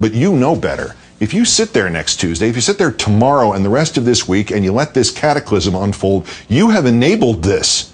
But 0.00 0.14
you 0.14 0.34
know 0.34 0.56
better. 0.56 0.96
If 1.20 1.34
you 1.34 1.44
sit 1.44 1.74
there 1.74 1.90
next 1.90 2.16
Tuesday, 2.16 2.48
if 2.48 2.56
you 2.56 2.62
sit 2.62 2.78
there 2.78 2.90
tomorrow 2.90 3.52
and 3.52 3.62
the 3.62 3.68
rest 3.68 3.98
of 3.98 4.06
this 4.06 4.26
week 4.26 4.50
and 4.50 4.64
you 4.64 4.72
let 4.72 4.94
this 4.94 5.10
cataclysm 5.10 5.74
unfold, 5.74 6.26
you 6.48 6.70
have 6.70 6.86
enabled 6.86 7.42
this. 7.42 7.92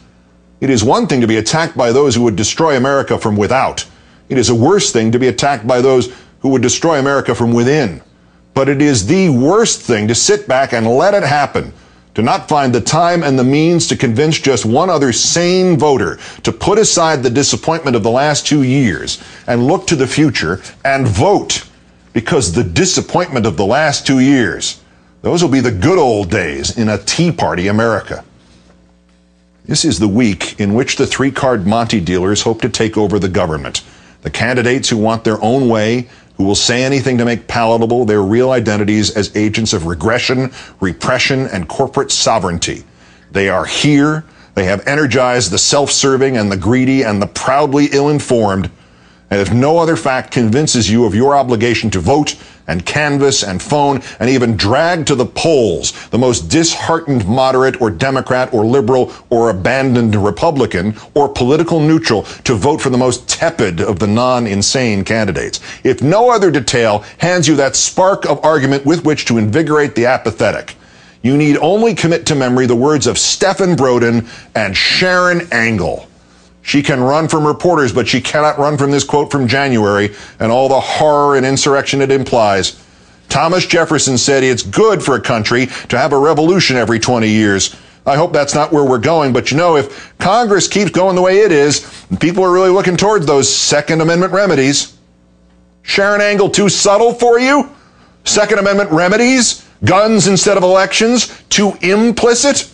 It 0.61 0.71
is 0.71 0.85
one 0.85 1.09
thing 1.09 1.21
to 1.21 1.27
be 1.27 1.37
attacked 1.37 1.77
by 1.77 1.91
those 1.91 2.15
who 2.15 2.23
would 2.23 2.37
destroy 2.37 2.77
America 2.77 3.19
from 3.19 3.37
without. 3.37 3.85
It 4.29 4.39
is 4.39 4.49
a 4.49 4.55
worse 4.55 4.93
thing 4.93 5.11
to 5.13 5.19
be 5.19 5.27
attacked 5.27 5.67
by 5.67 5.81
those 5.81 6.15
who 6.41 6.51
would 6.51 6.63
destroy 6.63 7.01
America 7.01 7.35
from 7.35 7.53
within. 7.53 8.01
But 8.55 8.69
it 8.69 8.81
is 8.81 9.07
the 9.07 9.29
worst 9.29 9.83
thing 9.83 10.07
to 10.07 10.15
sit 10.15 10.47
back 10.47 10.73
and 10.73 10.87
let 10.87 11.13
it 11.13 11.25
happen, 11.25 11.73
to 12.15 12.23
not 12.23 12.49
find 12.49 12.73
the 12.73 12.81
time 12.81 13.25
and 13.25 13.37
the 13.37 13.45
means 13.45 13.89
to 13.89 13.97
convince 13.97 14.39
just 14.39 14.65
one 14.65 14.89
other 14.89 15.13
sane 15.13 15.77
voter 15.77 16.19
to 16.45 16.53
put 16.53 16.79
aside 16.79 17.23
the 17.23 17.31
disappointment 17.31 17.97
of 17.97 18.05
the 18.05 18.11
last 18.11 18.47
two 18.47 18.63
years 18.63 19.23
and 19.49 19.67
look 19.67 19.89
to 19.89 19.97
the 19.97 20.07
future 20.07 20.63
and 20.85 21.07
vote. 21.09 21.65
Because 22.17 22.51
the 22.51 22.65
disappointment 22.65 23.45
of 23.45 23.59
the 23.59 23.67
last 23.67 24.07
two 24.07 24.21
years, 24.21 24.81
those 25.21 25.43
will 25.43 25.51
be 25.51 25.61
the 25.61 25.71
good 25.71 25.99
old 25.99 26.31
days 26.31 26.79
in 26.79 26.89
a 26.89 26.97
Tea 26.97 27.31
Party 27.31 27.69
America. 27.69 28.25
This 29.67 29.85
is 29.85 29.99
the 29.99 30.09
week 30.09 30.59
in 30.59 30.73
which 30.73 30.97
the 30.97 31.07
three 31.07 31.31
card 31.31 31.67
Monte 31.67 32.01
dealers 32.01 32.41
hope 32.41 32.63
to 32.63 32.71
take 32.71 32.97
over 32.97 33.19
the 33.19 33.29
government. 33.29 33.83
The 34.23 34.31
candidates 34.31 34.89
who 34.89 34.97
want 34.97 35.25
their 35.25 35.39
own 35.45 35.69
way, 35.69 36.09
who 36.39 36.45
will 36.45 36.55
say 36.55 36.85
anything 36.85 37.19
to 37.19 37.27
make 37.27 37.49
palatable 37.49 38.07
their 38.07 38.23
real 38.23 38.51
identities 38.51 39.15
as 39.15 39.37
agents 39.37 39.75
of 39.75 39.85
regression, 39.85 40.53
repression, 40.81 41.41
and 41.49 41.69
corporate 41.69 42.11
sovereignty. 42.11 42.85
They 43.31 43.51
are 43.51 43.67
here. 43.67 44.25
They 44.55 44.65
have 44.65 44.89
energized 44.89 45.51
the 45.51 45.59
self 45.59 45.91
serving 45.91 46.39
and 46.39 46.51
the 46.51 46.57
greedy 46.57 47.03
and 47.03 47.21
the 47.21 47.27
proudly 47.27 47.89
ill 47.93 48.09
informed. 48.09 48.71
And 49.31 49.41
if 49.41 49.53
no 49.53 49.79
other 49.79 49.97
fact 49.97 50.31
convinces 50.31 50.89
you 50.89 51.05
of 51.05 51.15
your 51.15 51.37
obligation 51.37 51.91
to 51.91 52.01
vote 52.01 52.37
and 52.69 52.87
canvass 52.87 53.43
and 53.43 53.61
phone 53.61 54.03
and 54.21 54.31
even 54.31 54.57
drag 54.57 55.07
to 55.07 55.15
the 55.15 55.27
polls 55.27 56.09
the 56.09 56.19
most 56.19 56.49
disheartened 56.49 57.27
moderate 57.27 57.81
or 57.81 57.91
Democrat 57.91 58.53
or 58.53 58.65
liberal 58.65 59.13
or 59.31 59.51
abandoned 59.51 60.15
Republican 60.15 60.97
or 61.15 61.29
political 61.29 61.81
neutral 61.81 62.23
to 62.23 62.55
vote 62.55 62.81
for 62.81 62.91
the 62.91 62.99
most 62.99 63.29
tepid 63.29 63.81
of 63.81 63.99
the 63.99 64.07
non-insane 64.07 65.05
candidates. 65.05 65.61
If 65.85 66.03
no 66.03 66.31
other 66.31 66.51
detail 66.51 67.05
hands 67.19 67.49
you 67.49 67.57
that 67.57 67.77
spark 67.77 68.27
of 68.27 68.45
argument 68.45 68.87
with 68.87 69.05
which 69.05 69.25
to 69.27 69.39
invigorate 69.39 69.95
the 69.95 70.07
apathetic, 70.07 70.77
you 71.23 71.37
need 71.37 71.57
only 71.59 71.95
commit 71.95 72.27
to 72.27 72.37
memory 72.37 72.67
the 72.67 72.77
words 72.77 73.09
of 73.09 73.19
Stephen 73.19 73.75
Broden 73.75 74.29
and 74.55 74.75
Sharron 74.75 75.53
Angle. 75.53 76.07
She 76.67 76.83
can 76.83 77.01
run 77.01 77.29
from 77.29 77.47
reporters, 77.47 77.93
but 77.93 78.09
she 78.09 78.21
cannot 78.21 78.59
run 78.59 78.77
from 78.77 78.91
this 78.91 79.05
quote 79.05 79.31
from 79.31 79.47
January 79.47 80.13
and 80.41 80.51
all 80.51 80.69
the 80.69 80.81
horror 80.81 81.37
and 81.37 81.47
insurrection 81.47 82.03
it 82.03 82.11
implies. 82.11 82.83
Thomas 83.29 83.65
Jefferson 83.65 84.19
said 84.19 84.43
it's 84.43 84.65
good 84.65 85.01
for 85.01 85.15
a 85.15 85.21
country 85.21 85.67
to 85.89 85.97
have 85.97 86.13
a 86.13 86.19
revolution 86.19 86.77
every 86.77 86.99
20 86.99 87.29
years. 87.29 87.77
I 88.05 88.17
hope 88.17 88.33
that's 88.33 88.53
not 88.53 88.73
where 88.73 88.85
we're 88.85 88.99
going, 88.99 89.33
but 89.33 89.53
you 89.53 89.57
know, 89.57 89.77
if 89.77 90.13
Congress 90.19 90.67
keeps 90.67 90.91
going 90.91 91.15
the 91.15 91.23
way 91.23 91.39
it 91.39 91.53
is, 91.53 92.05
people 92.19 92.43
are 92.43 92.53
really 92.53 92.71
looking 92.71 92.97
towards 92.97 93.27
those 93.27 93.49
Second 93.55 94.01
Amendment 94.01 94.33
remedies. 94.33 94.97
Sharron 95.85 96.19
Angle 96.19 96.51
too 96.51 96.69
subtle 96.69 97.15
for 97.15 97.39
you? 97.39 97.71
Second 98.25 98.59
Amendment 98.59 98.91
remedies? 98.91 99.65
Guns 99.85 100.27
instead 100.27 100.57
of 100.57 100.65
elections? 100.65 101.45
Too 101.49 101.75
implicit? 101.81 102.69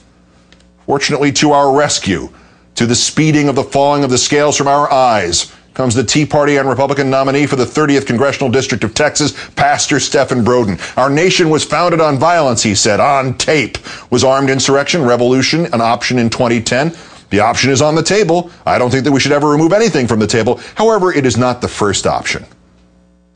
Fortunately, 0.87 1.31
to 1.33 1.53
our 1.53 1.77
rescue, 1.77 2.31
to 2.75 2.87
the 2.87 2.95
speeding 2.95 3.49
of 3.49 3.55
the 3.55 3.63
falling 3.63 4.05
of 4.05 4.11
the 4.11 4.19
scales 4.19 4.57
from 4.57 4.69
our 4.69 4.91
eyes, 4.93 5.53
comes 5.75 5.95
the 5.95 6.05
Tea 6.05 6.27
Party 6.27 6.57
and 6.57 6.69
Republican 6.69 7.09
nominee 7.11 7.47
for 7.47 7.57
the 7.57 7.65
30th 7.65 8.07
Congressional 8.07 8.51
District 8.51 8.85
of 8.85 8.95
Texas, 8.95 9.33
Pastor 9.55 9.99
Stephen 9.99 10.45
Broden. 10.45 10.79
Our 10.99 11.09
nation 11.09 11.49
was 11.49 11.65
founded 11.65 12.01
on 12.01 12.19
violence, 12.19 12.63
he 12.63 12.75
said, 12.75 13.01
on 13.01 13.35
tape. 13.39 13.79
Was 14.11 14.25
armed 14.25 14.51
insurrection, 14.51 15.03
revolution 15.03 15.67
an 15.73 15.81
option 15.81 16.19
in 16.19 16.29
2010? 16.29 16.95
The 17.31 17.41
option 17.41 17.71
is 17.71 17.81
on 17.81 17.95
the 17.95 18.03
table. 18.03 18.51
I 18.67 18.77
don't 18.77 18.91
think 18.91 19.05
that 19.05 19.13
we 19.13 19.21
should 19.21 19.33
ever 19.33 19.49
remove 19.49 19.73
anything 19.73 20.07
from 20.07 20.19
the 20.19 20.27
table. 20.27 20.61
However, 20.75 21.13
it 21.13 21.25
is 21.25 21.39
not 21.39 21.63
the 21.63 21.69
first 21.69 22.07
option. 22.07 22.45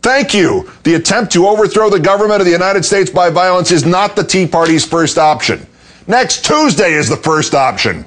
Thank 0.02 0.34
you. 0.34 0.70
The 0.84 0.94
attempt 0.94 1.32
to 1.32 1.48
overthrow 1.48 1.88
the 1.88 1.98
government 1.98 2.40
of 2.40 2.46
the 2.46 2.52
United 2.52 2.84
States 2.84 3.10
by 3.10 3.30
violence 3.30 3.72
is 3.72 3.86
not 3.86 4.14
the 4.14 4.22
Tea 4.22 4.46
Party's 4.46 4.84
first 4.84 5.16
option. 5.16 5.66
Next 6.06 6.44
Tuesday 6.44 6.92
is 6.92 7.08
the 7.08 7.16
first 7.16 7.54
option. 7.54 8.04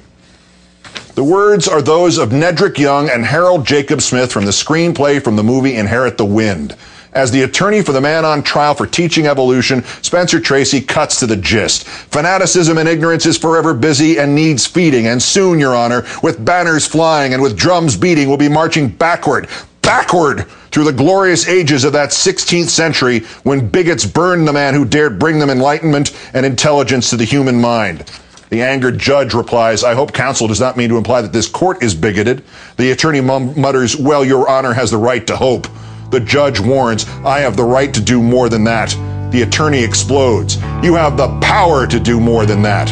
The 1.14 1.24
words 1.24 1.66
are 1.66 1.82
those 1.82 2.18
of 2.18 2.28
Nedrick 2.28 2.78
Young 2.78 3.10
and 3.10 3.24
Harold 3.24 3.66
Jacob 3.66 4.00
Smith 4.00 4.32
from 4.32 4.44
the 4.44 4.52
screenplay 4.52 5.22
from 5.22 5.34
the 5.34 5.42
movie 5.42 5.74
Inherit 5.74 6.16
the 6.16 6.24
Wind. 6.24 6.76
As 7.12 7.32
the 7.32 7.42
attorney 7.42 7.82
for 7.82 7.90
the 7.90 8.00
man 8.00 8.24
on 8.24 8.44
trial 8.44 8.74
for 8.74 8.86
teaching 8.86 9.26
evolution, 9.26 9.82
Spencer 10.02 10.38
Tracy 10.38 10.80
cuts 10.80 11.18
to 11.18 11.26
the 11.26 11.36
gist. 11.36 11.84
Fanaticism 11.84 12.78
and 12.78 12.88
ignorance 12.88 13.26
is 13.26 13.36
forever 13.36 13.74
busy 13.74 14.18
and 14.18 14.36
needs 14.36 14.68
feeding, 14.68 15.08
and 15.08 15.20
soon, 15.20 15.58
Your 15.58 15.74
Honor, 15.74 16.06
with 16.22 16.44
banners 16.44 16.86
flying 16.86 17.34
and 17.34 17.42
with 17.42 17.58
drums 17.58 17.96
beating, 17.96 18.28
we'll 18.28 18.38
be 18.38 18.48
marching 18.48 18.88
backward, 18.88 19.48
backward 19.82 20.46
through 20.70 20.84
the 20.84 20.92
glorious 20.92 21.48
ages 21.48 21.82
of 21.82 21.92
that 21.94 22.10
16th 22.10 22.68
century 22.68 23.20
when 23.42 23.68
bigots 23.68 24.06
burned 24.06 24.46
the 24.46 24.52
man 24.52 24.74
who 24.74 24.84
dared 24.84 25.18
bring 25.18 25.40
them 25.40 25.50
enlightenment 25.50 26.16
and 26.34 26.46
intelligence 26.46 27.10
to 27.10 27.16
the 27.16 27.24
human 27.24 27.60
mind. 27.60 28.08
The 28.50 28.62
angered 28.62 28.98
judge 28.98 29.32
replies, 29.32 29.84
I 29.84 29.94
hope 29.94 30.12
counsel 30.12 30.48
does 30.48 30.58
not 30.58 30.76
mean 30.76 30.88
to 30.88 30.96
imply 30.96 31.22
that 31.22 31.32
this 31.32 31.48
court 31.48 31.84
is 31.84 31.94
bigoted. 31.94 32.42
The 32.76 32.90
attorney 32.90 33.20
mutters, 33.20 33.96
Well, 33.96 34.24
Your 34.24 34.48
Honor 34.48 34.72
has 34.72 34.90
the 34.90 34.98
right 34.98 35.24
to 35.28 35.36
hope. 35.36 35.68
The 36.10 36.18
judge 36.18 36.58
warns, 36.58 37.08
I 37.24 37.38
have 37.40 37.56
the 37.56 37.64
right 37.64 37.94
to 37.94 38.00
do 38.00 38.20
more 38.20 38.48
than 38.48 38.64
that. 38.64 38.90
The 39.30 39.42
attorney 39.42 39.84
explodes. 39.84 40.56
You 40.82 40.94
have 40.94 41.16
the 41.16 41.38
power 41.38 41.86
to 41.86 42.00
do 42.00 42.18
more 42.18 42.44
than 42.44 42.62
that. 42.62 42.90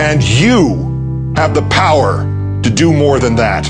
And 0.00 0.22
you 0.22 1.32
have 1.34 1.52
the 1.52 1.66
power 1.68 2.22
to 2.62 2.70
do 2.70 2.92
more 2.92 3.18
than 3.18 3.34
that. 3.36 3.66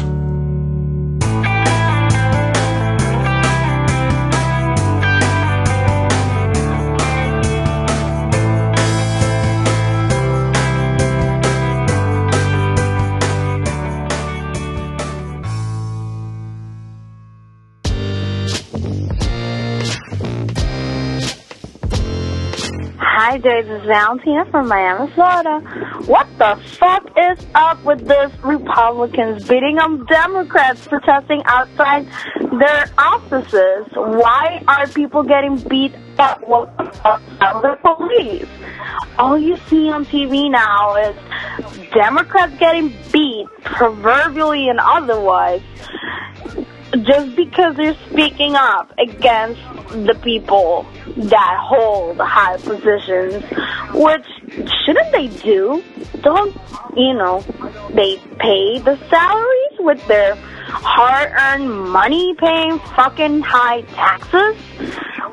Jay. 23.43 23.62
This 23.62 23.81
is 23.81 23.87
Valentina 23.87 24.45
from 24.51 24.69
Miami, 24.69 25.11
Florida. 25.12 25.61
What 26.07 26.27
the 26.39 26.61
fuck 26.79 27.07
is 27.17 27.47
up 27.55 27.83
with 27.85 28.07
this 28.07 28.33
Republicans 28.43 29.47
beating 29.49 29.79
on 29.79 30.05
Democrats 30.07 30.87
protesting 30.87 31.43
outside 31.47 32.07
their 32.59 32.87
offices? 32.99 33.87
Why 33.95 34.62
are 34.69 34.87
people 34.89 35.23
getting 35.23 35.57
beat 35.69 35.95
up 36.19 36.41
by 36.47 37.19
the 37.39 37.79
police? 37.83 38.49
All 39.19 39.39
you 39.39 39.57
see 39.69 39.91
on 39.91 40.05
TV 40.07 40.51
now 40.51 40.97
is 40.97 41.17
Democrats 41.93 42.57
getting 42.59 42.95
beat, 43.12 43.47
proverbially 43.62 44.69
and 44.69 44.81
otherwise, 44.81 45.62
just 47.03 47.37
because 47.37 47.77
they're 47.77 47.97
speaking 48.11 48.55
up 48.55 48.93
against 48.99 49.61
the 49.91 50.19
people 50.23 50.87
that 51.16 51.57
hold 51.61 52.19
high 52.19 52.57
positions, 52.59 53.45
which 53.95 54.27
shouldn't 54.85 55.12
they 55.12 55.28
do? 55.43 55.82
Don't, 56.23 56.57
you 56.97 57.15
know, 57.15 57.41
they 57.91 58.16
pay 58.39 58.78
the 58.78 58.99
salaries 59.09 59.78
with 59.78 60.07
their 60.07 60.37
hard-earned 60.37 61.91
money 61.91 62.35
paying 62.35 62.78
fucking 62.95 63.43
high 63.43 63.82
taxes? 63.82 64.57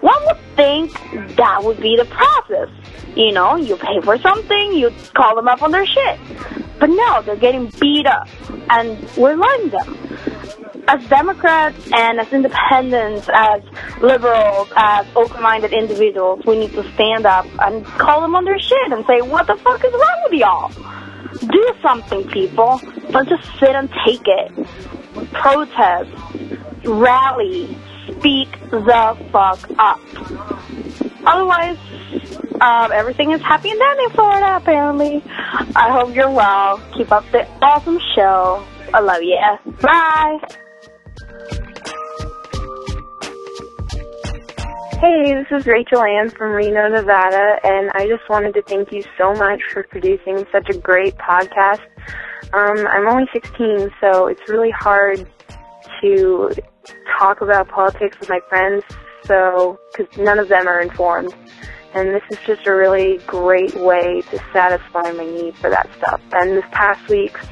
One 0.01 0.25
would 0.25 0.39
think 0.55 0.91
that 1.35 1.63
would 1.63 1.79
be 1.79 1.95
the 1.97 2.05
process. 2.05 2.69
You 3.15 3.31
know, 3.31 3.55
you 3.55 3.77
pay 3.77 3.99
for 4.01 4.17
something, 4.19 4.73
you 4.73 4.91
call 5.15 5.35
them 5.35 5.47
up 5.47 5.61
on 5.63 5.71
their 5.71 5.85
shit. 5.85 6.19
But 6.79 6.91
no, 6.91 7.21
they're 7.23 7.35
getting 7.35 7.71
beat 7.79 8.05
up, 8.05 8.27
and 8.69 9.09
we're 9.17 9.35
letting 9.35 9.69
them 9.69 9.97
as 10.87 11.05
Democrats 11.07 11.77
and 11.93 12.19
as 12.19 12.31
independents, 12.31 13.29
as 13.33 13.61
liberals, 14.01 14.71
as 14.75 15.05
open-minded 15.15 15.73
individuals, 15.73 16.45
we 16.45 16.57
need 16.57 16.71
to 16.71 16.89
stand 16.93 17.25
up 17.25 17.45
and 17.59 17.85
call 17.85 18.21
them 18.21 18.35
on 18.35 18.45
their 18.45 18.59
shit 18.59 18.91
and 18.91 19.05
say, 19.05 19.21
what 19.21 19.47
the 19.47 19.55
fuck 19.55 19.83
is 19.83 19.91
wrong 19.91 20.23
with 20.23 20.33
y'all? 20.33 20.71
Do 21.39 21.73
something, 21.81 22.27
people. 22.29 22.81
Don't 23.09 23.27
just 23.27 23.43
sit 23.59 23.75
and 23.75 23.89
take 24.05 24.25
it. 24.25 24.67
Protest. 25.33 26.11
Rally. 26.85 27.77
Speak 28.07 28.49
the 28.69 29.17
fuck 29.31 29.69
up. 29.77 29.99
Otherwise, 31.25 31.77
um, 32.61 32.91
everything 32.93 33.31
is 33.31 33.41
happy 33.41 33.69
and 33.69 33.79
dandy 33.79 34.03
in 34.05 34.09
Florida, 34.11 34.55
apparently. 34.55 35.21
I 35.75 35.91
hope 35.91 36.15
you're 36.15 36.31
well. 36.31 36.81
Keep 36.95 37.11
up 37.11 37.25
the 37.31 37.45
awesome 37.61 37.99
show. 38.15 38.65
I 38.93 39.01
love 39.01 39.21
you. 39.21 39.37
Bye. 39.81 40.39
Hey, 44.99 45.31
this 45.31 45.45
is 45.51 45.67
Rachel 45.67 46.03
Ann 46.03 46.31
from 46.31 46.53
Reno, 46.53 46.87
Nevada, 46.89 47.59
and 47.63 47.91
I 47.93 48.07
just 48.07 48.27
wanted 48.31 48.55
to 48.55 48.63
thank 48.63 48.91
you 48.91 49.03
so 49.15 49.31
much 49.33 49.61
for 49.71 49.83
producing 49.83 50.43
such 50.51 50.71
a 50.71 50.77
great 50.79 51.15
podcast. 51.17 51.81
Um, 52.51 52.87
I'm 52.87 53.07
only 53.07 53.25
16, 53.31 53.91
so 54.01 54.25
it's 54.25 54.41
really 54.49 54.71
hard 54.71 55.29
to 56.01 56.49
talk 57.19 57.41
about 57.41 57.67
politics 57.69 58.17
with 58.19 58.29
my 58.29 58.39
friends, 58.49 58.83
so 59.23 59.79
because 59.95 60.17
none 60.17 60.39
of 60.39 60.47
them 60.47 60.67
are 60.67 60.81
informed. 60.81 61.31
And 61.93 62.09
this 62.09 62.23
is 62.31 62.39
just 62.47 62.65
a 62.65 62.73
really 62.73 63.19
great 63.27 63.75
way 63.75 64.21
to 64.31 64.43
satisfy 64.51 65.11
my 65.11 65.25
need 65.25 65.55
for 65.57 65.69
that 65.69 65.87
stuff. 65.95 66.21
And 66.31 66.57
this 66.57 66.65
past 66.71 67.07
week's, 67.07 67.45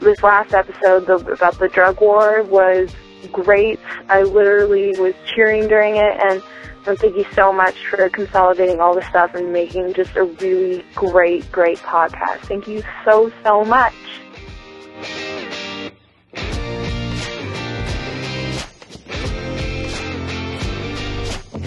this 0.00 0.22
last 0.22 0.52
episode 0.52 1.06
the, 1.06 1.14
about 1.32 1.58
the 1.58 1.68
drug 1.68 1.98
war 2.02 2.42
was 2.42 2.94
great. 3.32 3.80
I 4.10 4.22
literally 4.22 4.90
was 5.00 5.14
cheering 5.24 5.66
during 5.66 5.96
it, 5.96 6.20
and 6.20 6.42
so 6.88 6.96
thank 6.96 7.16
you 7.16 7.26
so 7.34 7.52
much 7.52 7.74
for 7.88 8.08
consolidating 8.08 8.80
all 8.80 8.94
the 8.94 9.06
stuff 9.10 9.34
and 9.34 9.52
making 9.52 9.92
just 9.92 10.16
a 10.16 10.24
really 10.24 10.82
great, 10.94 11.50
great 11.52 11.76
podcast. 11.78 12.38
Thank 12.40 12.66
you 12.66 12.82
so, 13.04 13.30
so 13.44 13.62
much. 13.62 13.92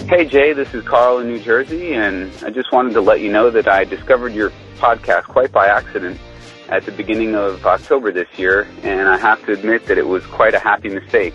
Hey 0.08 0.26
Jay, 0.26 0.52
this 0.52 0.74
is 0.74 0.84
Carl 0.84 1.18
in 1.18 1.28
New 1.28 1.38
Jersey, 1.38 1.94
and 1.94 2.32
I 2.44 2.50
just 2.50 2.72
wanted 2.72 2.92
to 2.94 3.00
let 3.00 3.20
you 3.20 3.30
know 3.30 3.48
that 3.50 3.68
I 3.68 3.84
discovered 3.84 4.34
your 4.34 4.50
podcast 4.78 5.24
quite 5.24 5.52
by 5.52 5.68
accident 5.68 6.20
at 6.68 6.84
the 6.84 6.92
beginning 6.92 7.36
of 7.36 7.64
October 7.64 8.10
this 8.10 8.28
year, 8.36 8.66
and 8.82 9.08
I 9.08 9.18
have 9.18 9.44
to 9.46 9.52
admit 9.52 9.86
that 9.86 9.98
it 9.98 10.06
was 10.06 10.26
quite 10.26 10.54
a 10.54 10.58
happy 10.58 10.88
mistake. 10.88 11.34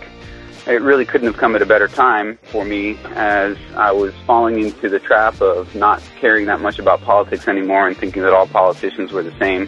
It 0.68 0.82
really 0.82 1.06
couldn't 1.06 1.26
have 1.26 1.38
come 1.38 1.56
at 1.56 1.62
a 1.62 1.66
better 1.66 1.88
time 1.88 2.38
for 2.42 2.62
me 2.62 2.98
as 3.14 3.56
I 3.74 3.90
was 3.90 4.12
falling 4.26 4.60
into 4.60 4.90
the 4.90 4.98
trap 4.98 5.40
of 5.40 5.74
not 5.74 6.02
caring 6.20 6.44
that 6.44 6.60
much 6.60 6.78
about 6.78 7.00
politics 7.00 7.48
anymore 7.48 7.88
and 7.88 7.96
thinking 7.96 8.22
that 8.22 8.34
all 8.34 8.46
politicians 8.46 9.10
were 9.10 9.22
the 9.22 9.36
same. 9.38 9.66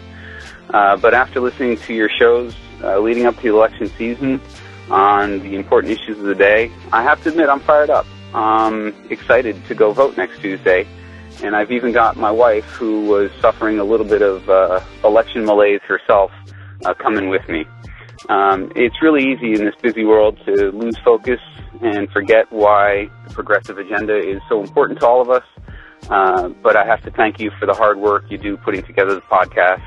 Uh, 0.71 0.97
but 0.97 1.15
after 1.15 1.39
listening 1.39 1.77
to 1.77 1.93
your 1.95 2.07
shows 2.07 2.55
uh, 2.83 2.99
leading 2.99 3.25
up 3.25 3.35
to 3.37 3.41
the 3.41 3.49
election 3.49 3.87
season 3.97 4.39
on 4.91 5.39
the 5.39 5.55
important 5.55 5.91
issues 5.91 6.19
of 6.19 6.25
the 6.25 6.35
day, 6.35 6.71
I 6.93 7.01
have 7.01 7.23
to 7.23 7.29
admit 7.29 7.49
I'm 7.49 7.61
fired 7.61 7.89
up. 7.89 8.05
I'm 8.35 8.93
excited 9.09 9.65
to 9.65 9.73
go 9.73 9.93
vote 9.93 10.17
next 10.17 10.39
Tuesday. 10.39 10.85
And 11.41 11.55
I've 11.55 11.71
even 11.71 11.91
got 11.91 12.15
my 12.15 12.29
wife, 12.29 12.65
who 12.65 13.07
was 13.07 13.31
suffering 13.39 13.79
a 13.79 13.83
little 13.83 14.05
bit 14.05 14.21
of 14.21 14.47
uh, 14.47 14.81
election 15.03 15.45
malaise 15.45 15.81
herself, 15.81 16.31
uh, 16.85 16.93
coming 16.93 17.29
with 17.29 17.49
me. 17.49 17.65
Um, 18.29 18.71
it's 18.75 19.01
really 19.01 19.31
easy 19.31 19.53
in 19.53 19.65
this 19.65 19.75
busy 19.81 20.05
world 20.05 20.39
to 20.45 20.71
lose 20.71 20.97
focus 21.03 21.39
and 21.81 22.09
forget 22.11 22.51
why 22.51 23.09
the 23.27 23.33
progressive 23.33 23.77
agenda 23.77 24.17
is 24.17 24.41
so 24.47 24.61
important 24.61 24.99
to 24.99 25.07
all 25.07 25.21
of 25.21 25.29
us. 25.29 25.43
Uh, 26.09 26.49
but 26.49 26.75
I 26.75 26.85
have 26.85 27.01
to 27.03 27.11
thank 27.11 27.39
you 27.39 27.51
for 27.59 27.65
the 27.65 27.73
hard 27.73 27.97
work 27.97 28.25
you 28.29 28.37
do 28.37 28.57
putting 28.57 28.83
together 28.83 29.15
the 29.15 29.21
podcast. 29.21 29.83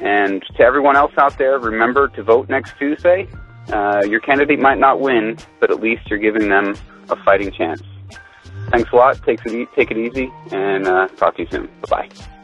And 0.00 0.42
to 0.56 0.62
everyone 0.62 0.96
else 0.96 1.12
out 1.18 1.38
there, 1.38 1.58
remember 1.58 2.08
to 2.08 2.22
vote 2.22 2.48
next 2.48 2.74
Tuesday. 2.78 3.28
Uh, 3.72 4.02
your 4.06 4.20
candidate 4.20 4.60
might 4.60 4.78
not 4.78 5.00
win, 5.00 5.36
but 5.60 5.70
at 5.70 5.80
least 5.80 6.08
you're 6.08 6.18
giving 6.18 6.48
them 6.48 6.74
a 7.10 7.16
fighting 7.24 7.50
chance. 7.50 7.82
Thanks 8.70 8.90
a 8.92 8.96
lot. 8.96 9.22
Take 9.24 9.44
it, 9.46 9.68
take 9.74 9.90
it 9.90 9.96
easy, 9.96 10.30
and 10.52 10.86
uh, 10.86 11.08
talk 11.08 11.36
to 11.36 11.42
you 11.42 11.48
soon. 11.50 11.68
Bye 11.88 12.08
bye. 12.08 12.37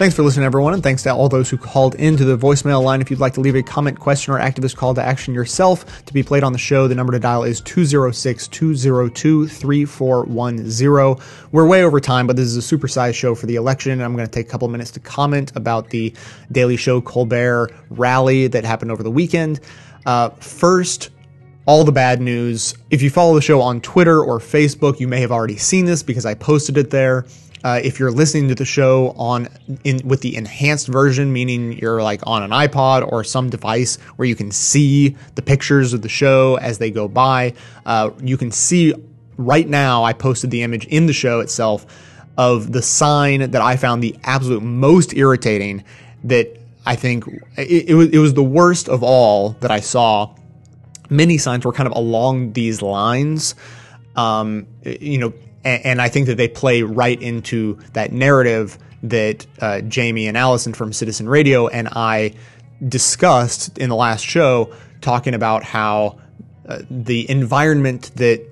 Thanks 0.00 0.16
for 0.16 0.22
listening, 0.22 0.46
everyone, 0.46 0.72
and 0.72 0.82
thanks 0.82 1.02
to 1.02 1.12
all 1.12 1.28
those 1.28 1.50
who 1.50 1.58
called 1.58 1.94
into 1.96 2.24
the 2.24 2.34
voicemail 2.34 2.82
line. 2.82 3.02
If 3.02 3.10
you'd 3.10 3.20
like 3.20 3.34
to 3.34 3.42
leave 3.42 3.54
a 3.54 3.62
comment, 3.62 4.00
question, 4.00 4.32
or 4.32 4.38
activist 4.38 4.74
call 4.74 4.94
to 4.94 5.02
action 5.02 5.34
yourself 5.34 6.06
to 6.06 6.14
be 6.14 6.22
played 6.22 6.42
on 6.42 6.54
the 6.54 6.58
show, 6.58 6.88
the 6.88 6.94
number 6.94 7.12
to 7.12 7.18
dial 7.18 7.44
is 7.44 7.60
206 7.60 8.48
202 8.48 9.46
3410. 9.46 11.26
We're 11.52 11.66
way 11.66 11.84
over 11.84 12.00
time, 12.00 12.26
but 12.26 12.36
this 12.36 12.46
is 12.46 12.56
a 12.56 12.76
supersized 12.76 13.12
show 13.12 13.34
for 13.34 13.44
the 13.44 13.56
election, 13.56 13.92
and 13.92 14.02
I'm 14.02 14.16
going 14.16 14.26
to 14.26 14.32
take 14.32 14.46
a 14.46 14.50
couple 14.50 14.68
minutes 14.68 14.90
to 14.92 15.00
comment 15.00 15.52
about 15.54 15.90
the 15.90 16.14
Daily 16.50 16.78
Show 16.78 17.02
Colbert 17.02 17.70
rally 17.90 18.46
that 18.46 18.64
happened 18.64 18.92
over 18.92 19.02
the 19.02 19.10
weekend. 19.10 19.60
Uh, 20.06 20.30
first, 20.30 21.10
all 21.66 21.84
the 21.84 21.92
bad 21.92 22.22
news. 22.22 22.74
If 22.88 23.02
you 23.02 23.10
follow 23.10 23.34
the 23.34 23.42
show 23.42 23.60
on 23.60 23.82
Twitter 23.82 24.24
or 24.24 24.38
Facebook, 24.38 24.98
you 24.98 25.08
may 25.08 25.20
have 25.20 25.30
already 25.30 25.58
seen 25.58 25.84
this 25.84 26.02
because 26.02 26.24
I 26.24 26.32
posted 26.32 26.78
it 26.78 26.88
there. 26.88 27.26
Uh, 27.62 27.78
if 27.82 27.98
you're 27.98 28.10
listening 28.10 28.48
to 28.48 28.54
the 28.54 28.64
show 28.64 29.10
on 29.18 29.46
in 29.84 30.00
with 30.06 30.22
the 30.22 30.34
enhanced 30.34 30.88
version, 30.88 31.32
meaning 31.32 31.72
you're 31.72 32.02
like 32.02 32.20
on 32.26 32.42
an 32.42 32.50
iPod 32.50 33.06
or 33.12 33.22
some 33.22 33.50
device 33.50 33.96
where 34.16 34.26
you 34.26 34.34
can 34.34 34.50
see 34.50 35.16
the 35.34 35.42
pictures 35.42 35.92
of 35.92 36.00
the 36.00 36.08
show 36.08 36.56
as 36.56 36.78
they 36.78 36.90
go 36.90 37.06
by, 37.06 37.52
uh, 37.84 38.10
you 38.22 38.38
can 38.38 38.50
see 38.50 38.94
right 39.36 39.68
now. 39.68 40.04
I 40.04 40.14
posted 40.14 40.50
the 40.50 40.62
image 40.62 40.86
in 40.86 41.06
the 41.06 41.12
show 41.12 41.40
itself 41.40 41.84
of 42.38 42.72
the 42.72 42.80
sign 42.80 43.50
that 43.50 43.60
I 43.60 43.76
found 43.76 44.02
the 44.02 44.16
absolute 44.24 44.62
most 44.62 45.14
irritating. 45.14 45.84
That 46.24 46.58
I 46.86 46.96
think 46.96 47.26
it, 47.58 47.90
it 47.90 47.94
was 47.94 48.08
it 48.08 48.18
was 48.18 48.32
the 48.32 48.42
worst 48.42 48.88
of 48.88 49.02
all 49.02 49.50
that 49.60 49.70
I 49.70 49.80
saw. 49.80 50.34
Many 51.10 51.36
signs 51.36 51.66
were 51.66 51.72
kind 51.72 51.88
of 51.88 51.94
along 51.94 52.54
these 52.54 52.80
lines. 52.80 53.54
Um, 54.16 54.66
you 54.84 55.18
know, 55.18 55.32
and, 55.64 55.84
and 55.84 56.02
I 56.02 56.08
think 56.08 56.26
that 56.26 56.36
they 56.36 56.48
play 56.48 56.82
right 56.82 57.20
into 57.20 57.78
that 57.92 58.12
narrative 58.12 58.78
that 59.02 59.46
uh, 59.60 59.80
Jamie 59.82 60.26
and 60.26 60.36
Allison 60.36 60.74
from 60.74 60.92
Citizen 60.92 61.28
Radio 61.28 61.68
and 61.68 61.88
I 61.88 62.34
discussed 62.86 63.78
in 63.78 63.88
the 63.88 63.96
last 63.96 64.24
show, 64.24 64.74
talking 65.00 65.34
about 65.34 65.64
how 65.64 66.18
uh, 66.68 66.82
the 66.90 67.28
environment 67.30 68.10
that 68.16 68.46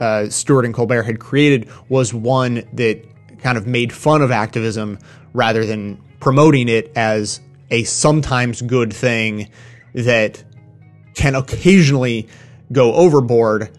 uh, 0.00 0.28
Stewart 0.28 0.64
and 0.64 0.74
Colbert 0.74 1.04
had 1.04 1.20
created 1.20 1.68
was 1.88 2.12
one 2.12 2.62
that 2.72 3.04
kind 3.40 3.56
of 3.56 3.66
made 3.66 3.92
fun 3.92 4.22
of 4.22 4.30
activism 4.30 4.98
rather 5.32 5.64
than 5.64 6.02
promoting 6.20 6.68
it 6.68 6.92
as 6.96 7.40
a 7.70 7.84
sometimes 7.84 8.62
good 8.62 8.92
thing 8.92 9.48
that 9.94 10.42
can 11.14 11.34
occasionally 11.34 12.28
go 12.70 12.94
overboard, 12.94 13.76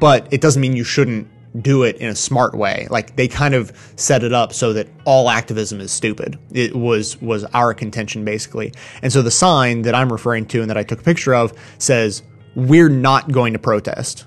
but 0.00 0.32
it 0.32 0.40
doesn't 0.40 0.60
mean 0.60 0.76
you 0.76 0.84
shouldn't 0.84 1.28
do 1.60 1.82
it 1.82 1.96
in 1.96 2.08
a 2.08 2.14
smart 2.14 2.54
way. 2.54 2.86
Like 2.90 3.16
they 3.16 3.28
kind 3.28 3.54
of 3.54 3.72
set 3.96 4.22
it 4.22 4.32
up 4.32 4.52
so 4.52 4.72
that 4.72 4.88
all 5.04 5.28
activism 5.28 5.80
is 5.80 5.92
stupid. 5.92 6.38
It 6.50 6.74
was 6.74 7.20
was 7.20 7.44
our 7.52 7.74
contention 7.74 8.24
basically. 8.24 8.72
And 9.02 9.12
so 9.12 9.22
the 9.22 9.30
sign 9.30 9.82
that 9.82 9.94
I'm 9.94 10.10
referring 10.10 10.46
to 10.46 10.60
and 10.60 10.70
that 10.70 10.78
I 10.78 10.82
took 10.82 11.00
a 11.00 11.04
picture 11.04 11.34
of 11.34 11.52
says 11.78 12.22
we're 12.54 12.88
not 12.88 13.30
going 13.30 13.52
to 13.52 13.58
protest. 13.58 14.26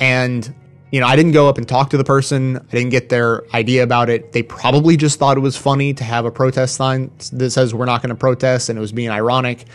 And 0.00 0.54
you 0.90 1.00
know, 1.00 1.06
I 1.06 1.16
didn't 1.16 1.32
go 1.32 1.48
up 1.48 1.58
and 1.58 1.68
talk 1.68 1.90
to 1.90 1.98
the 1.98 2.04
person. 2.04 2.56
I 2.56 2.70
didn't 2.70 2.90
get 2.90 3.10
their 3.10 3.44
idea 3.54 3.82
about 3.82 4.08
it. 4.08 4.32
They 4.32 4.42
probably 4.42 4.96
just 4.96 5.18
thought 5.18 5.36
it 5.36 5.40
was 5.40 5.56
funny 5.56 5.92
to 5.92 6.04
have 6.04 6.24
a 6.24 6.30
protest 6.30 6.76
sign 6.76 7.10
that 7.32 7.50
says 7.50 7.74
we're 7.74 7.84
not 7.84 8.00
going 8.00 8.08
to 8.08 8.14
protest 8.14 8.70
and 8.70 8.78
it 8.78 8.80
was 8.80 8.92
being 8.92 9.10
ironic. 9.10 9.66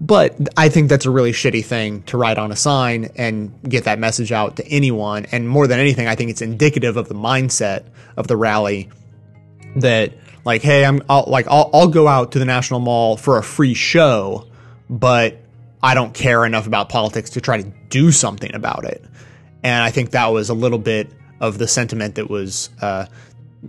But 0.00 0.36
I 0.56 0.70
think 0.70 0.88
that's 0.88 1.04
a 1.04 1.10
really 1.10 1.32
shitty 1.32 1.64
thing 1.64 2.02
to 2.04 2.16
write 2.16 2.38
on 2.38 2.50
a 2.50 2.56
sign 2.56 3.10
and 3.16 3.52
get 3.68 3.84
that 3.84 3.98
message 3.98 4.32
out 4.32 4.56
to 4.56 4.66
anyone. 4.66 5.26
And 5.30 5.46
more 5.46 5.66
than 5.66 5.78
anything, 5.78 6.06
I 6.06 6.14
think 6.14 6.30
it's 6.30 6.40
indicative 6.40 6.96
of 6.96 7.08
the 7.08 7.14
mindset 7.14 7.84
of 8.16 8.26
the 8.26 8.36
rally 8.36 8.88
that 9.76 10.14
like, 10.44 10.62
hey, 10.62 10.84
I'm 10.86 11.02
I'll, 11.08 11.24
like 11.26 11.46
I'll, 11.48 11.68
I'll 11.72 11.88
go 11.88 12.08
out 12.08 12.32
to 12.32 12.38
the 12.38 12.46
National 12.46 12.80
Mall 12.80 13.18
for 13.18 13.36
a 13.36 13.42
free 13.42 13.74
show, 13.74 14.46
but 14.88 15.36
I 15.82 15.94
don't 15.94 16.14
care 16.14 16.44
enough 16.44 16.66
about 16.66 16.88
politics 16.88 17.30
to 17.30 17.40
try 17.40 17.62
to 17.62 17.72
do 17.90 18.10
something 18.10 18.54
about 18.54 18.84
it. 18.84 19.04
And 19.62 19.82
I 19.82 19.90
think 19.90 20.12
that 20.12 20.28
was 20.28 20.48
a 20.48 20.54
little 20.54 20.78
bit 20.78 21.10
of 21.40 21.58
the 21.58 21.68
sentiment 21.68 22.14
that 22.14 22.30
was 22.30 22.70
uh, 22.80 23.06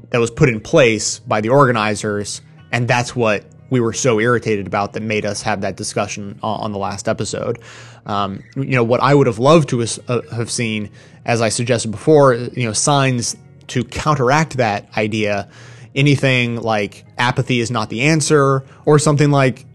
that 0.09 0.19
was 0.19 0.31
put 0.31 0.47
in 0.47 0.61
place 0.61 1.19
by 1.19 1.41
the 1.41 1.49
organizers, 1.49 2.41
and 2.71 2.87
that's 2.87 3.15
what 3.15 3.43
we 3.72 3.80
were 3.80 3.93
so 3.93 4.19
irritated 4.19 4.68
about 4.68 4.93
that 4.93 5.02
made 5.02 5.26
us 5.26 5.41
have 5.41 5.61
that 5.61 5.77
discussion 5.77 6.38
on, 6.43 6.60
on 6.60 6.72
the 6.73 6.77
last 6.77 7.07
episode. 7.07 7.57
Um, 8.06 8.43
you 8.56 8.76
know, 8.76 8.84
what 8.84 8.99
I 9.02 9.15
would 9.15 9.26
have 9.26 9.39
loved 9.39 9.69
to 9.69 9.81
uh, 9.81 10.22
have 10.34 10.52
seen, 10.52 10.91
as 11.26 11.41
I 11.41 11.49
suggested 11.49 11.89
before, 11.89 12.35
you 12.35 12.65
know, 12.65 12.73
signs 12.73 13.35
to 13.68 13.84
counteract 13.84 14.57
that 14.57 14.88
idea. 14.95 15.49
Anything 15.95 16.57
like 16.61 17.06
apathy 17.18 17.60
is 17.60 17.72
not 17.72 17.89
the 17.89 18.02
answer, 18.02 18.64
or 18.85 18.99
something 18.99 19.31
like 19.31 19.65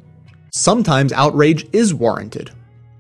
sometimes 0.53 1.13
outrage 1.13 1.67
is 1.73 1.93
warranted. 1.93 2.51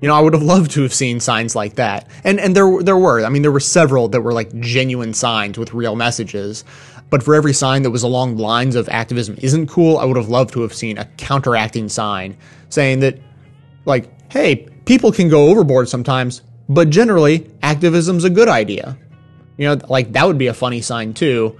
You 0.01 0.09
know, 0.09 0.15
I 0.15 0.21
would 0.21 0.35
have 0.35 0.43
loved 0.43 0.73
to 0.73 0.83
have 0.83 0.93
seen 0.93 1.21
signs 1.21 1.57
like 1.57 1.77
that, 1.77 2.09
and 2.25 2.39
and 2.39 2.55
there 2.55 2.83
there 2.83 2.97
were. 2.97 3.25
I 3.25 3.31
mean, 3.31 3.43
there 3.43 3.53
were 3.53 3.61
several 3.61 4.09
that 4.09 4.21
were 4.21 4.35
like 4.35 4.59
genuine 4.61 5.15
signs 5.15 5.59
with 5.59 5.73
real 5.73 5.97
messages. 5.97 6.65
But 7.09 7.23
for 7.23 7.35
every 7.35 7.53
sign 7.53 7.83
that 7.83 7.91
was 7.91 8.03
along 8.03 8.37
the 8.37 8.43
lines 8.43 8.75
of 8.75 8.89
activism 8.89 9.37
isn't 9.41 9.69
cool, 9.69 9.99
I 9.99 10.05
would 10.05 10.17
have 10.17 10.29
loved 10.29 10.53
to 10.55 10.63
have 10.63 10.75
seen 10.75 10.99
a 10.99 11.05
counteracting 11.17 11.89
sign 11.89 12.37
saying 12.69 13.01
that, 13.01 13.19
like, 13.85 14.11
hey, 14.33 14.69
people 14.87 15.13
can 15.13 15.29
go 15.29 15.49
overboard 15.49 15.89
sometimes, 15.89 16.43
but 16.69 16.91
generally, 16.91 17.49
activism's 17.63 18.25
a 18.25 18.31
good 18.31 18.49
idea. 18.49 18.99
You 19.57 19.69
know, 19.69 19.87
like 19.89 20.13
that 20.13 20.27
would 20.27 20.39
be 20.39 20.49
a 20.49 20.55
funny 20.55 20.81
sign 20.81 21.15
too, 21.15 21.59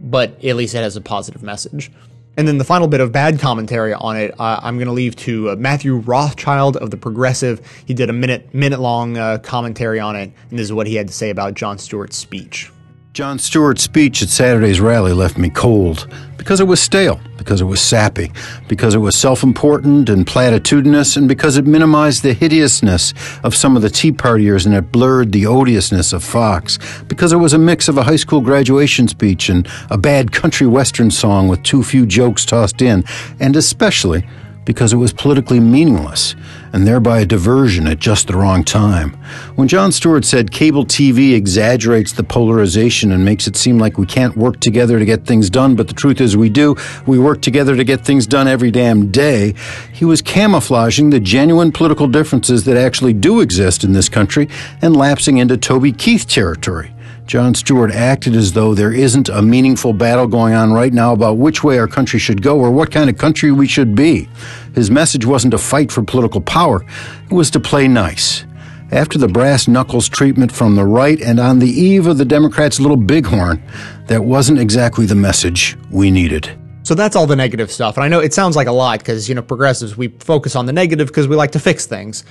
but 0.00 0.44
at 0.44 0.56
least 0.56 0.74
it 0.74 0.78
has 0.78 0.96
a 0.96 1.00
positive 1.00 1.42
message. 1.42 1.90
And 2.38 2.46
then 2.46 2.58
the 2.58 2.64
final 2.64 2.86
bit 2.86 3.00
of 3.00 3.12
bad 3.12 3.40
commentary 3.40 3.94
on 3.94 4.16
it, 4.16 4.38
uh, 4.38 4.60
I'm 4.62 4.76
going 4.76 4.88
to 4.88 4.92
leave 4.92 5.16
to 5.16 5.50
uh, 5.50 5.56
Matthew 5.56 5.96
Rothschild 5.96 6.76
of 6.76 6.90
the 6.90 6.96
Progressive. 6.98 7.66
He 7.86 7.94
did 7.94 8.10
a 8.10 8.12
minute 8.12 8.52
minute 8.54 8.78
long 8.78 9.16
uh, 9.16 9.38
commentary 9.38 10.00
on 10.00 10.16
it, 10.16 10.32
and 10.50 10.58
this 10.58 10.64
is 10.64 10.72
what 10.72 10.86
he 10.86 10.96
had 10.96 11.08
to 11.08 11.14
say 11.14 11.30
about 11.30 11.54
Jon 11.54 11.78
Stewart's 11.78 12.16
speech. 12.16 12.70
Jon 13.16 13.38
Stewart's 13.38 13.82
speech 13.82 14.22
at 14.22 14.28
Saturday's 14.28 14.78
rally 14.78 15.14
left 15.14 15.38
me 15.38 15.48
cold. 15.48 16.06
Because 16.36 16.60
it 16.60 16.66
was 16.66 16.82
stale, 16.82 17.18
because 17.38 17.62
it 17.62 17.64
was 17.64 17.80
sappy, 17.80 18.30
because 18.68 18.94
it 18.94 18.98
was 18.98 19.16
self 19.16 19.42
important 19.42 20.10
and 20.10 20.26
platitudinous, 20.26 21.16
and 21.16 21.26
because 21.26 21.56
it 21.56 21.66
minimized 21.66 22.22
the 22.22 22.34
hideousness 22.34 23.14
of 23.42 23.54
some 23.54 23.74
of 23.74 23.80
the 23.80 23.88
Tea 23.88 24.12
Partiers 24.12 24.66
and 24.66 24.74
it 24.74 24.92
blurred 24.92 25.32
the 25.32 25.46
odiousness 25.46 26.12
of 26.12 26.22
Fox, 26.22 26.78
because 27.04 27.32
it 27.32 27.38
was 27.38 27.54
a 27.54 27.58
mix 27.58 27.88
of 27.88 27.96
a 27.96 28.02
high 28.02 28.16
school 28.16 28.42
graduation 28.42 29.08
speech 29.08 29.48
and 29.48 29.66
a 29.88 29.96
bad 29.96 30.30
country 30.30 30.66
western 30.66 31.10
song 31.10 31.48
with 31.48 31.62
too 31.62 31.82
few 31.82 32.04
jokes 32.04 32.44
tossed 32.44 32.82
in, 32.82 33.02
and 33.40 33.56
especially 33.56 34.26
because 34.66 34.92
it 34.92 34.96
was 34.96 35.14
politically 35.14 35.60
meaningless 35.60 36.34
and 36.74 36.86
thereby 36.86 37.20
a 37.20 37.24
diversion 37.24 37.86
at 37.86 37.98
just 37.98 38.26
the 38.26 38.36
wrong 38.36 38.62
time. 38.62 39.12
When 39.54 39.68
Jon 39.68 39.92
Stewart 39.92 40.26
said 40.26 40.50
cable 40.50 40.84
TV 40.84 41.32
exaggerates 41.32 42.12
the 42.12 42.24
polarization 42.24 43.12
and 43.12 43.24
makes 43.24 43.46
it 43.46 43.56
seem 43.56 43.78
like 43.78 43.96
we 43.96 44.04
can't 44.04 44.36
work 44.36 44.60
together 44.60 44.98
to 44.98 45.04
get 45.06 45.24
things 45.24 45.48
done, 45.48 45.74
but 45.76 45.88
the 45.88 45.94
truth 45.94 46.20
is 46.20 46.36
we 46.36 46.50
do, 46.50 46.76
we 47.06 47.18
work 47.18 47.40
together 47.40 47.76
to 47.76 47.84
get 47.84 48.04
things 48.04 48.26
done 48.26 48.46
every 48.46 48.70
damn 48.70 49.10
day, 49.10 49.54
he 49.92 50.04
was 50.04 50.20
camouflaging 50.20 51.08
the 51.08 51.20
genuine 51.20 51.72
political 51.72 52.08
differences 52.08 52.64
that 52.64 52.76
actually 52.76 53.14
do 53.14 53.40
exist 53.40 53.84
in 53.84 53.92
this 53.92 54.08
country 54.08 54.48
and 54.82 54.96
lapsing 54.96 55.38
into 55.38 55.56
Toby 55.56 55.92
Keith 55.92 56.28
territory. 56.28 56.92
Jon 57.26 57.56
Stewart 57.56 57.90
acted 57.90 58.36
as 58.36 58.52
though 58.52 58.72
there 58.72 58.92
isn't 58.92 59.28
a 59.28 59.42
meaningful 59.42 59.92
battle 59.92 60.28
going 60.28 60.54
on 60.54 60.72
right 60.72 60.92
now 60.92 61.12
about 61.12 61.38
which 61.38 61.64
way 61.64 61.76
our 61.76 61.88
country 61.88 62.20
should 62.20 62.40
go 62.40 62.60
or 62.60 62.70
what 62.70 62.92
kind 62.92 63.10
of 63.10 63.18
country 63.18 63.50
we 63.50 63.66
should 63.66 63.96
be. 63.96 64.28
His 64.76 64.92
message 64.92 65.26
wasn't 65.26 65.50
to 65.50 65.58
fight 65.58 65.90
for 65.90 66.04
political 66.04 66.40
power, 66.40 66.84
it 67.24 67.32
was 67.32 67.50
to 67.50 67.60
play 67.60 67.88
nice. 67.88 68.44
After 68.92 69.18
the 69.18 69.26
brass 69.26 69.66
knuckles 69.66 70.08
treatment 70.08 70.52
from 70.52 70.76
the 70.76 70.84
right 70.84 71.20
and 71.20 71.40
on 71.40 71.58
the 71.58 71.68
eve 71.68 72.06
of 72.06 72.18
the 72.18 72.24
Democrats' 72.24 72.78
little 72.78 72.96
bighorn, 72.96 73.60
that 74.06 74.22
wasn't 74.22 74.60
exactly 74.60 75.06
the 75.06 75.16
message 75.16 75.76
we 75.90 76.12
needed. 76.12 76.56
So 76.84 76.94
that's 76.94 77.16
all 77.16 77.26
the 77.26 77.34
negative 77.34 77.72
stuff. 77.72 77.96
And 77.96 78.04
I 78.04 78.08
know 78.08 78.20
it 78.20 78.32
sounds 78.32 78.54
like 78.54 78.68
a 78.68 78.72
lot 78.72 79.00
because, 79.00 79.28
you 79.28 79.34
know, 79.34 79.42
progressives, 79.42 79.96
we 79.96 80.06
focus 80.06 80.54
on 80.54 80.66
the 80.66 80.72
negative 80.72 81.08
because 81.08 81.26
we 81.26 81.34
like 81.34 81.50
to 81.52 81.58
fix 81.58 81.86
things 81.86 82.22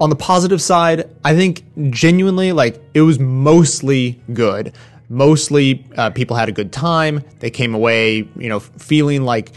on 0.00 0.10
the 0.10 0.16
positive 0.16 0.62
side, 0.62 1.08
I 1.24 1.34
think 1.34 1.64
genuinely, 1.90 2.52
like, 2.52 2.80
it 2.94 3.02
was 3.02 3.18
mostly 3.18 4.20
good. 4.32 4.72
Mostly, 5.08 5.84
uh, 5.96 6.10
people 6.10 6.36
had 6.36 6.48
a 6.48 6.52
good 6.52 6.72
time. 6.72 7.24
They 7.40 7.50
came 7.50 7.74
away, 7.74 8.28
you 8.36 8.48
know, 8.48 8.60
feeling 8.60 9.22
like, 9.22 9.52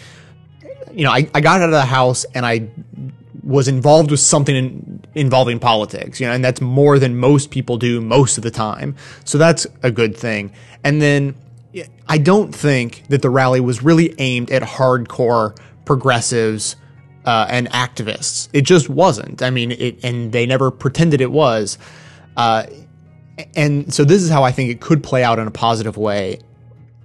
you 0.92 1.04
know, 1.04 1.12
I, 1.12 1.30
I 1.34 1.42
got 1.42 1.62
out 1.62 1.70
of 1.70 1.72
the 1.72 1.86
house 1.86 2.26
and 2.34 2.46
I 2.46 2.70
was 3.44 3.68
involved 3.68 4.12
with 4.12 4.20
something 4.20 4.56
in, 4.56 5.06
involving 5.16 5.60
politics, 5.60 6.20
you 6.20 6.28
know, 6.28 6.34
and 6.34 6.44
that's 6.44 6.60
more 6.60 7.00
than 7.00 7.18
most 7.18 7.50
people 7.50 7.78
do 7.78 8.02
most 8.02 8.38
of 8.38 8.44
the 8.44 8.52
time. 8.52 8.96
So 9.24 9.38
that's 9.38 9.66
a 9.84 9.92
good 9.92 10.18
thing. 10.18 10.52
And 10.84 11.02
then 11.02 11.36
I 12.10 12.18
don't 12.18 12.54
think 12.54 13.04
that 13.10 13.22
the 13.22 13.30
rally 13.30 13.60
was 13.60 13.84
really 13.84 14.16
aimed 14.18 14.52
at 14.52 14.64
hardcore 14.64 15.58
progressives 15.86 16.76
uh, 17.28 17.46
and 17.50 17.70
activists. 17.72 18.48
It 18.54 18.62
just 18.62 18.90
wasn't. 18.90 19.44
I 19.44 19.50
mean, 19.50 19.74
it, 19.74 20.00
and 20.04 20.32
they 20.32 20.46
never 20.46 20.72
pretended 20.72 21.20
it 21.20 21.32
was. 21.32 21.78
Uh, 22.38 22.66
and 23.54 23.94
so 23.94 24.06
this 24.06 24.24
is 24.24 24.30
how 24.30 24.44
I 24.44 24.52
think 24.52 24.72
it 24.72 24.80
could 24.80 25.04
play 25.04 25.24
out 25.24 25.38
in 25.38 25.46
a 25.46 25.52
positive 25.52 25.98
way 25.98 26.40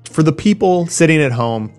for 0.04 0.22
the 0.22 0.32
people 0.32 0.86
sitting 0.86 1.20
at 1.20 1.32
home 1.32 1.72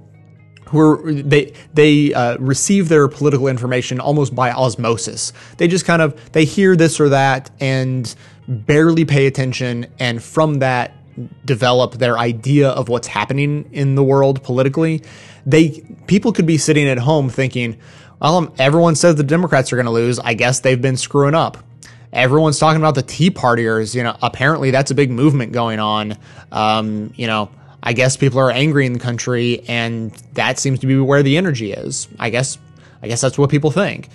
who 0.68 0.80
are 0.80 1.14
they 1.14 1.54
they 1.74 2.14
uh, 2.14 2.38
receive 2.38 2.90
their 2.90 3.08
political 3.08 3.48
information 3.48 4.00
almost 4.00 4.36
by 4.36 4.52
osmosis. 4.52 5.32
They 5.58 5.68
just 5.68 5.86
kind 5.86 6.02
of 6.02 6.34
they 6.34 6.44
hear 6.44 6.76
this 6.76 7.00
or 7.00 7.10
that 7.10 7.50
and 7.62 8.14
barely 8.48 9.06
pay 9.06 9.26
attention, 9.28 9.86
and 10.00 10.22
from 10.22 10.60
that 10.60 10.98
develop 11.46 11.94
their 11.94 12.18
idea 12.18 12.70
of 12.70 12.90
what's 12.90 13.08
happening 13.08 13.70
in 13.72 13.96
the 13.96 14.04
world 14.04 14.44
politically. 14.44 15.04
They 15.46 15.82
people 16.08 16.34
could 16.34 16.46
be 16.46 16.58
sitting 16.58 16.88
at 16.88 16.98
home 16.98 17.30
thinking, 17.30 17.78
well, 18.24 18.54
everyone 18.58 18.96
says 18.96 19.16
the 19.16 19.24
Democrats 19.24 19.74
are 19.74 19.76
going 19.76 19.86
to 19.86 19.92
lose. 19.92 20.18
I 20.18 20.34
guess 20.34 20.62
they've 20.62 20.82
been 20.82 20.96
screwing 20.96 21.36
up. 21.36 21.58
Everyone's 22.14 22.58
talking 22.58 22.82
about 22.82 22.96
the 22.96 23.02
Tea 23.02 23.30
Partiers. 23.30 23.94
You 23.94 24.04
know, 24.04 24.16
apparently 24.22 24.72
that's 24.72 24.92
a 24.92 24.96
big 24.96 25.12
movement 25.12 25.52
going 25.52 25.80
on. 25.80 26.18
Um, 26.52 27.14
you 27.18 27.28
know, 27.28 27.52
I 27.82 27.92
guess 27.92 28.16
people 28.16 28.40
are 28.40 28.50
angry 28.50 28.86
in 28.86 28.94
the 28.94 29.00
country, 29.00 29.64
and 29.68 30.12
that 30.34 30.58
seems 30.58 30.80
to 30.80 30.88
be 30.88 30.98
where 30.98 31.22
the 31.22 31.36
energy 31.36 31.74
is. 31.74 32.08
I 32.18 32.30
guess, 32.30 32.58
I 33.02 33.10
guess 33.10 33.20
that's 33.20 33.38
what 33.38 33.50
people 33.50 33.72
think. 33.72 34.08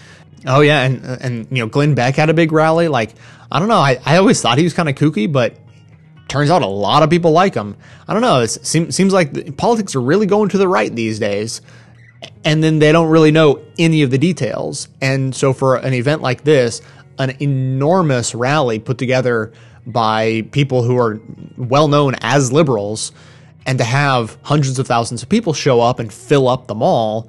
Oh 0.46 0.60
yeah, 0.60 0.84
and 0.84 1.04
and 1.04 1.46
you 1.50 1.62
know, 1.62 1.66
Glenn 1.66 1.94
Beck 1.94 2.14
had 2.14 2.30
a 2.30 2.34
big 2.34 2.50
rally. 2.50 2.88
Like, 2.88 3.10
I 3.52 3.58
don't 3.58 3.68
know. 3.68 3.76
I, 3.76 3.98
I 4.06 4.16
always 4.16 4.40
thought 4.40 4.56
he 4.56 4.64
was 4.64 4.72
kind 4.72 4.88
of 4.88 4.94
kooky, 4.94 5.30
but 5.30 5.54
turns 6.28 6.50
out 6.50 6.62
a 6.62 6.66
lot 6.66 7.02
of 7.02 7.10
people 7.10 7.32
like 7.32 7.54
him. 7.54 7.76
I 8.06 8.14
don't 8.14 8.22
know. 8.22 8.40
It 8.40 8.48
seems 8.48 8.96
seems 8.96 9.12
like 9.12 9.58
politics 9.58 9.94
are 9.94 10.00
really 10.00 10.26
going 10.26 10.48
to 10.50 10.58
the 10.58 10.68
right 10.68 10.94
these 10.94 11.18
days 11.18 11.60
and 12.44 12.62
then 12.62 12.78
they 12.78 12.92
don't 12.92 13.08
really 13.08 13.30
know 13.30 13.62
any 13.78 14.02
of 14.02 14.10
the 14.10 14.18
details. 14.18 14.88
And 15.00 15.34
so 15.34 15.52
for 15.52 15.76
an 15.76 15.94
event 15.94 16.22
like 16.22 16.44
this, 16.44 16.80
an 17.18 17.36
enormous 17.40 18.34
rally 18.34 18.78
put 18.78 18.98
together 18.98 19.52
by 19.86 20.42
people 20.52 20.82
who 20.82 20.98
are 20.98 21.20
well 21.56 21.88
known 21.88 22.14
as 22.20 22.52
liberals, 22.52 23.12
and 23.66 23.78
to 23.78 23.84
have 23.84 24.38
hundreds 24.42 24.78
of 24.78 24.86
thousands 24.86 25.22
of 25.22 25.28
people 25.28 25.52
show 25.52 25.80
up 25.80 25.98
and 25.98 26.12
fill 26.12 26.48
up 26.48 26.66
the 26.66 26.74
mall, 26.74 27.28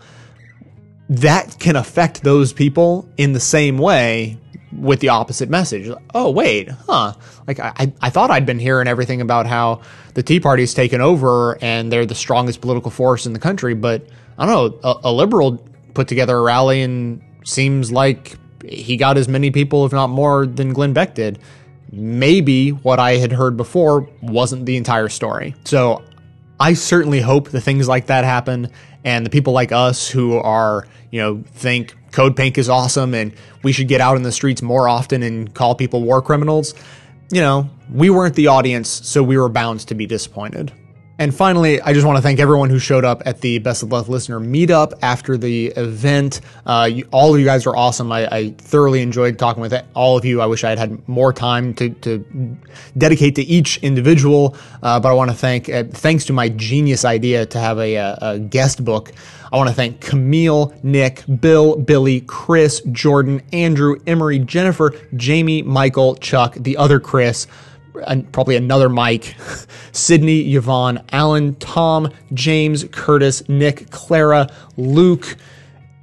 that 1.09 1.57
can 1.59 1.75
affect 1.75 2.23
those 2.23 2.53
people 2.53 3.09
in 3.17 3.33
the 3.33 3.39
same 3.39 3.77
way 3.77 4.37
with 4.71 4.99
the 4.99 5.09
opposite 5.09 5.49
message. 5.49 5.91
Oh, 6.13 6.29
wait, 6.29 6.69
huh? 6.69 7.13
Like, 7.47 7.59
I, 7.59 7.91
I 8.01 8.09
thought 8.09 8.29
I'd 8.29 8.45
been 8.45 8.59
hearing 8.59 8.87
everything 8.87 9.19
about 9.19 9.47
how 9.47 9.81
the 10.13 10.23
Tea 10.23 10.39
Party's 10.39 10.73
taken 10.73 11.01
over 11.01 11.57
and 11.61 11.91
they're 11.91 12.05
the 12.05 12.15
strongest 12.15 12.61
political 12.61 12.91
force 12.91 13.25
in 13.25 13.33
the 13.33 13.39
country, 13.39 13.73
but 13.73 14.07
I 14.39 14.45
don't 14.45 14.83
know, 14.83 14.89
a, 14.89 15.09
a 15.09 15.11
liberal 15.11 15.63
put 15.93 16.07
together 16.07 16.37
a 16.37 16.41
rally 16.41 16.81
and 16.81 17.21
seems 17.43 17.91
like 17.91 18.37
he 18.65 18.97
got 18.97 19.17
as 19.17 19.27
many 19.27 19.51
people, 19.51 19.85
if 19.85 19.91
not 19.91 20.07
more, 20.07 20.45
than 20.45 20.73
Glenn 20.73 20.93
Beck 20.93 21.13
did. 21.13 21.39
Maybe 21.91 22.69
what 22.69 22.99
I 22.99 23.17
had 23.17 23.31
heard 23.31 23.57
before 23.57 24.07
wasn't 24.21 24.65
the 24.65 24.77
entire 24.77 25.09
story. 25.09 25.55
So 25.65 26.03
I 26.59 26.73
certainly 26.73 27.19
hope 27.19 27.49
that 27.49 27.61
things 27.61 27.87
like 27.87 28.07
that 28.07 28.23
happen 28.23 28.71
and 29.03 29.25
the 29.25 29.29
people 29.29 29.53
like 29.53 29.71
us 29.71 30.09
who 30.09 30.37
are, 30.37 30.87
you 31.11 31.19
know, 31.19 31.43
think 31.53 31.95
Code 32.11 32.35
Pink 32.35 32.57
is 32.57 32.69
awesome 32.69 33.13
and 33.13 33.33
we 33.63 33.71
should 33.71 33.87
get 33.87 34.01
out 34.01 34.15
in 34.17 34.23
the 34.23 34.31
streets 34.31 34.61
more 34.61 34.87
often 34.87 35.23
and 35.23 35.53
call 35.53 35.75
people 35.75 36.03
war 36.03 36.21
criminals. 36.21 36.73
You 37.31 37.41
know, 37.41 37.69
we 37.91 38.09
weren't 38.09 38.35
the 38.35 38.47
audience, 38.47 38.89
so 38.89 39.21
we 39.21 39.37
were 39.37 39.49
bound 39.49 39.81
to 39.81 39.95
be 39.95 40.05
disappointed. 40.05 40.71
And 41.19 41.35
finally, 41.35 41.81
I 41.81 41.91
just 41.91 42.07
want 42.07 42.15
to 42.15 42.21
thank 42.21 42.39
everyone 42.39 42.69
who 42.69 42.79
showed 42.79 43.03
up 43.03 43.21
at 43.25 43.41
the 43.41 43.59
Best 43.59 43.83
of 43.83 43.91
Left 43.91 44.07
Listener 44.07 44.39
meetup 44.39 44.93
after 45.01 45.35
the 45.35 45.67
event. 45.67 46.39
Uh, 46.65 46.87
you, 46.89 47.09
all 47.11 47.33
of 47.33 47.39
you 47.41 47.45
guys 47.45 47.67
are 47.67 47.75
awesome. 47.75 48.09
I, 48.09 48.25
I, 48.33 48.49
thoroughly 48.51 49.01
enjoyed 49.01 49.37
talking 49.37 49.59
with 49.59 49.73
all 49.95 50.17
of 50.17 50.23
you. 50.23 50.39
I 50.39 50.45
wish 50.45 50.63
I 50.63 50.69
had 50.69 50.79
had 50.79 51.09
more 51.09 51.33
time 51.33 51.73
to, 51.73 51.89
to 51.89 52.57
dedicate 52.97 53.35
to 53.35 53.41
each 53.41 53.79
individual, 53.83 54.55
uh, 54.81 55.01
but 55.01 55.09
I 55.09 55.13
want 55.13 55.29
to 55.29 55.35
thank, 55.35 55.67
uh, 55.67 55.83
thanks 55.83 56.23
to 56.25 56.33
my 56.33 56.47
genius 56.47 57.03
idea 57.03 57.45
to 57.47 57.59
have 57.59 57.79
a, 57.79 57.95
a, 57.95 58.17
a 58.21 58.39
guest 58.39 58.85
book. 58.85 59.11
I 59.51 59.57
want 59.57 59.67
to 59.67 59.75
thank 59.75 59.99
Camille, 59.99 60.73
Nick, 60.83 61.25
Bill, 61.41 61.75
Billy, 61.75 62.21
Chris, 62.21 62.81
Jordan, 62.93 63.41
Andrew, 63.51 63.97
Emery, 64.07 64.39
Jennifer, 64.39 64.93
Jamie, 65.17 65.63
Michael, 65.63 66.15
Chuck, 66.15 66.55
the 66.55 66.77
other 66.77 67.01
Chris 67.01 67.45
and 68.07 68.31
probably 68.31 68.55
another 68.55 68.89
Mike, 68.89 69.35
Sydney, 69.91 70.53
Yvonne, 70.53 71.03
Alan, 71.11 71.55
Tom, 71.55 72.11
James, 72.33 72.85
Curtis, 72.91 73.47
Nick, 73.49 73.89
Clara, 73.91 74.49
Luke, 74.77 75.37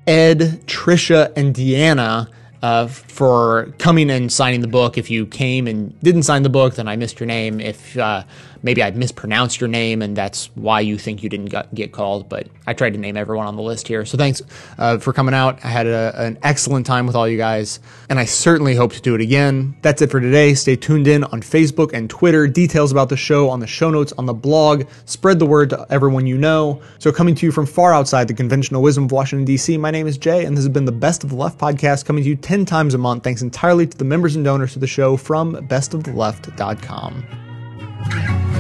Ed, 0.07 0.39
Trisha, 0.67 1.33
and 1.37 1.55
Deanna 1.55 2.29
uh, 2.63 2.87
for 2.87 3.73
coming 3.79 4.11
and 4.11 4.33
signing 4.33 4.61
the 4.61 4.69
book. 4.69 4.99
If 4.99 5.11
you 5.11 5.27
came 5.27 5.67
and 5.67 5.99
didn't 6.01 6.25
sign 6.25 6.43
the 6.43 6.49
book, 6.49 6.75
then 6.77 6.89
I 6.89 6.97
missed 6.97 7.21
your 7.21 7.27
name. 7.27 7.61
If 7.61 7.97
uh, 7.97 8.25
maybe 8.67 8.83
I 8.83 8.91
mispronounced 8.91 9.61
your 9.61 9.69
name 9.69 10.03
and 10.03 10.17
that's 10.17 10.47
why 10.57 10.81
you 10.81 10.99
think 10.99 11.23
you 11.23 11.29
didn't 11.29 11.55
get 11.73 11.93
called, 11.93 12.29
but 12.29 12.49
I 12.67 12.75
tried 12.75 12.95
to 12.95 12.99
name 12.99 13.17
everyone 13.17 13.47
on 13.47 13.55
the 13.55 13.63
list 13.63 13.87
here. 13.87 14.05
So 14.05 14.19
thanks 14.19 14.43
uh, 14.77 14.99
for 14.99 15.13
coming 15.13 15.35
out. 15.35 15.65
I 15.65 15.69
had 15.69 15.87
a, 15.87 16.13
an 16.17 16.37
excellent 16.43 16.85
time 16.85 17.07
with 17.07 17.15
all 17.15 17.29
you 17.29 17.39
guys, 17.39 17.79
and 18.11 18.19
I 18.19 18.25
certainly 18.25 18.75
hope 18.75 18.93
to 18.95 19.01
do 19.01 19.15
it 19.15 19.21
again. 19.21 19.77
That's 19.83 20.03
it 20.03 20.11
for 20.11 20.21
today. 20.21 20.55
Stay 20.55 20.75
tuned 20.75 21.07
in 21.07 21.23
on 21.25 21.43
Facebook 21.43 21.93
and 21.95 22.11
Twitter. 22.11 22.49
Details 22.49 22.91
about 22.91 23.09
the 23.09 23.17
show 23.17 23.49
on 23.49 23.61
the 23.61 23.69
show 23.69 23.89
notes 23.89 24.13
on 24.19 24.27
the 24.27 24.35
blog. 24.35 24.89
Spread 25.05 25.39
the 25.39 25.47
word 25.47 25.71
to 25.71 25.87
everyone 25.89 26.27
you 26.27 26.37
know. 26.37 26.83
So 26.99 27.13
coming 27.13 27.37
to 27.37 27.47
you 27.47 27.53
from 27.53 27.67
far 27.67 27.95
outside 27.95 28.27
the 28.27 28.35
conventional 28.35 28.83
wisdom 28.83 29.05
of 29.05 29.13
Washington, 29.13 29.45
D.C., 29.45 29.79
my 29.79 29.93
name 29.93 30.09
is 30.09 30.19
Jay, 30.19 30.45
and 30.45 30.57
this 30.57 30.65
has 30.65 30.73
been 30.73 30.87
the 30.87 30.93
Best 30.93 31.23
of 31.23 31.31
the 31.31 31.37
Left 31.37 31.57
podcast 31.57 32.05
coming 32.05 32.25
to 32.25 32.29
you 32.29 32.35
10 32.35 32.65
times 32.65 32.95
a 32.95 32.99
month, 32.99 33.23
thanks 33.23 33.43
entirely 33.43 33.87
to 33.87 33.97
the 33.97 34.05
members 34.05 34.35
and 34.35 34.45
donors 34.45 34.73
to 34.73 34.81
the 34.81 34.89
show 34.89 35.17
from 35.17 35.55
bestoftheleft.com 35.69 38.56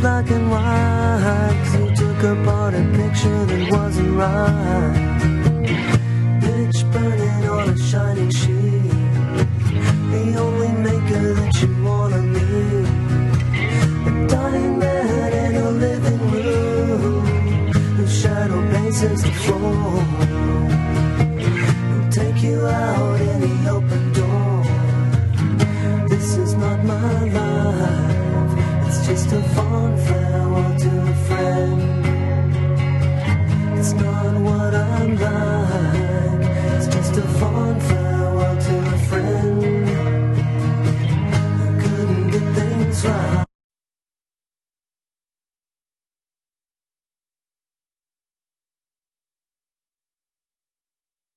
black 0.00 0.30
and 0.30 0.50
white. 0.50 1.62
Cause 1.64 1.74
you 1.78 1.96
took 1.96 2.22
apart 2.22 2.74
a 2.74 2.82
picture 2.94 3.44
that 3.46 3.70
wasn't 3.70 4.16
right. 4.16 5.16
Pitch 6.40 6.84
burning 6.92 7.48
on 7.48 7.68
a 7.70 7.78
shining 7.78 8.30
sheet. 8.30 8.55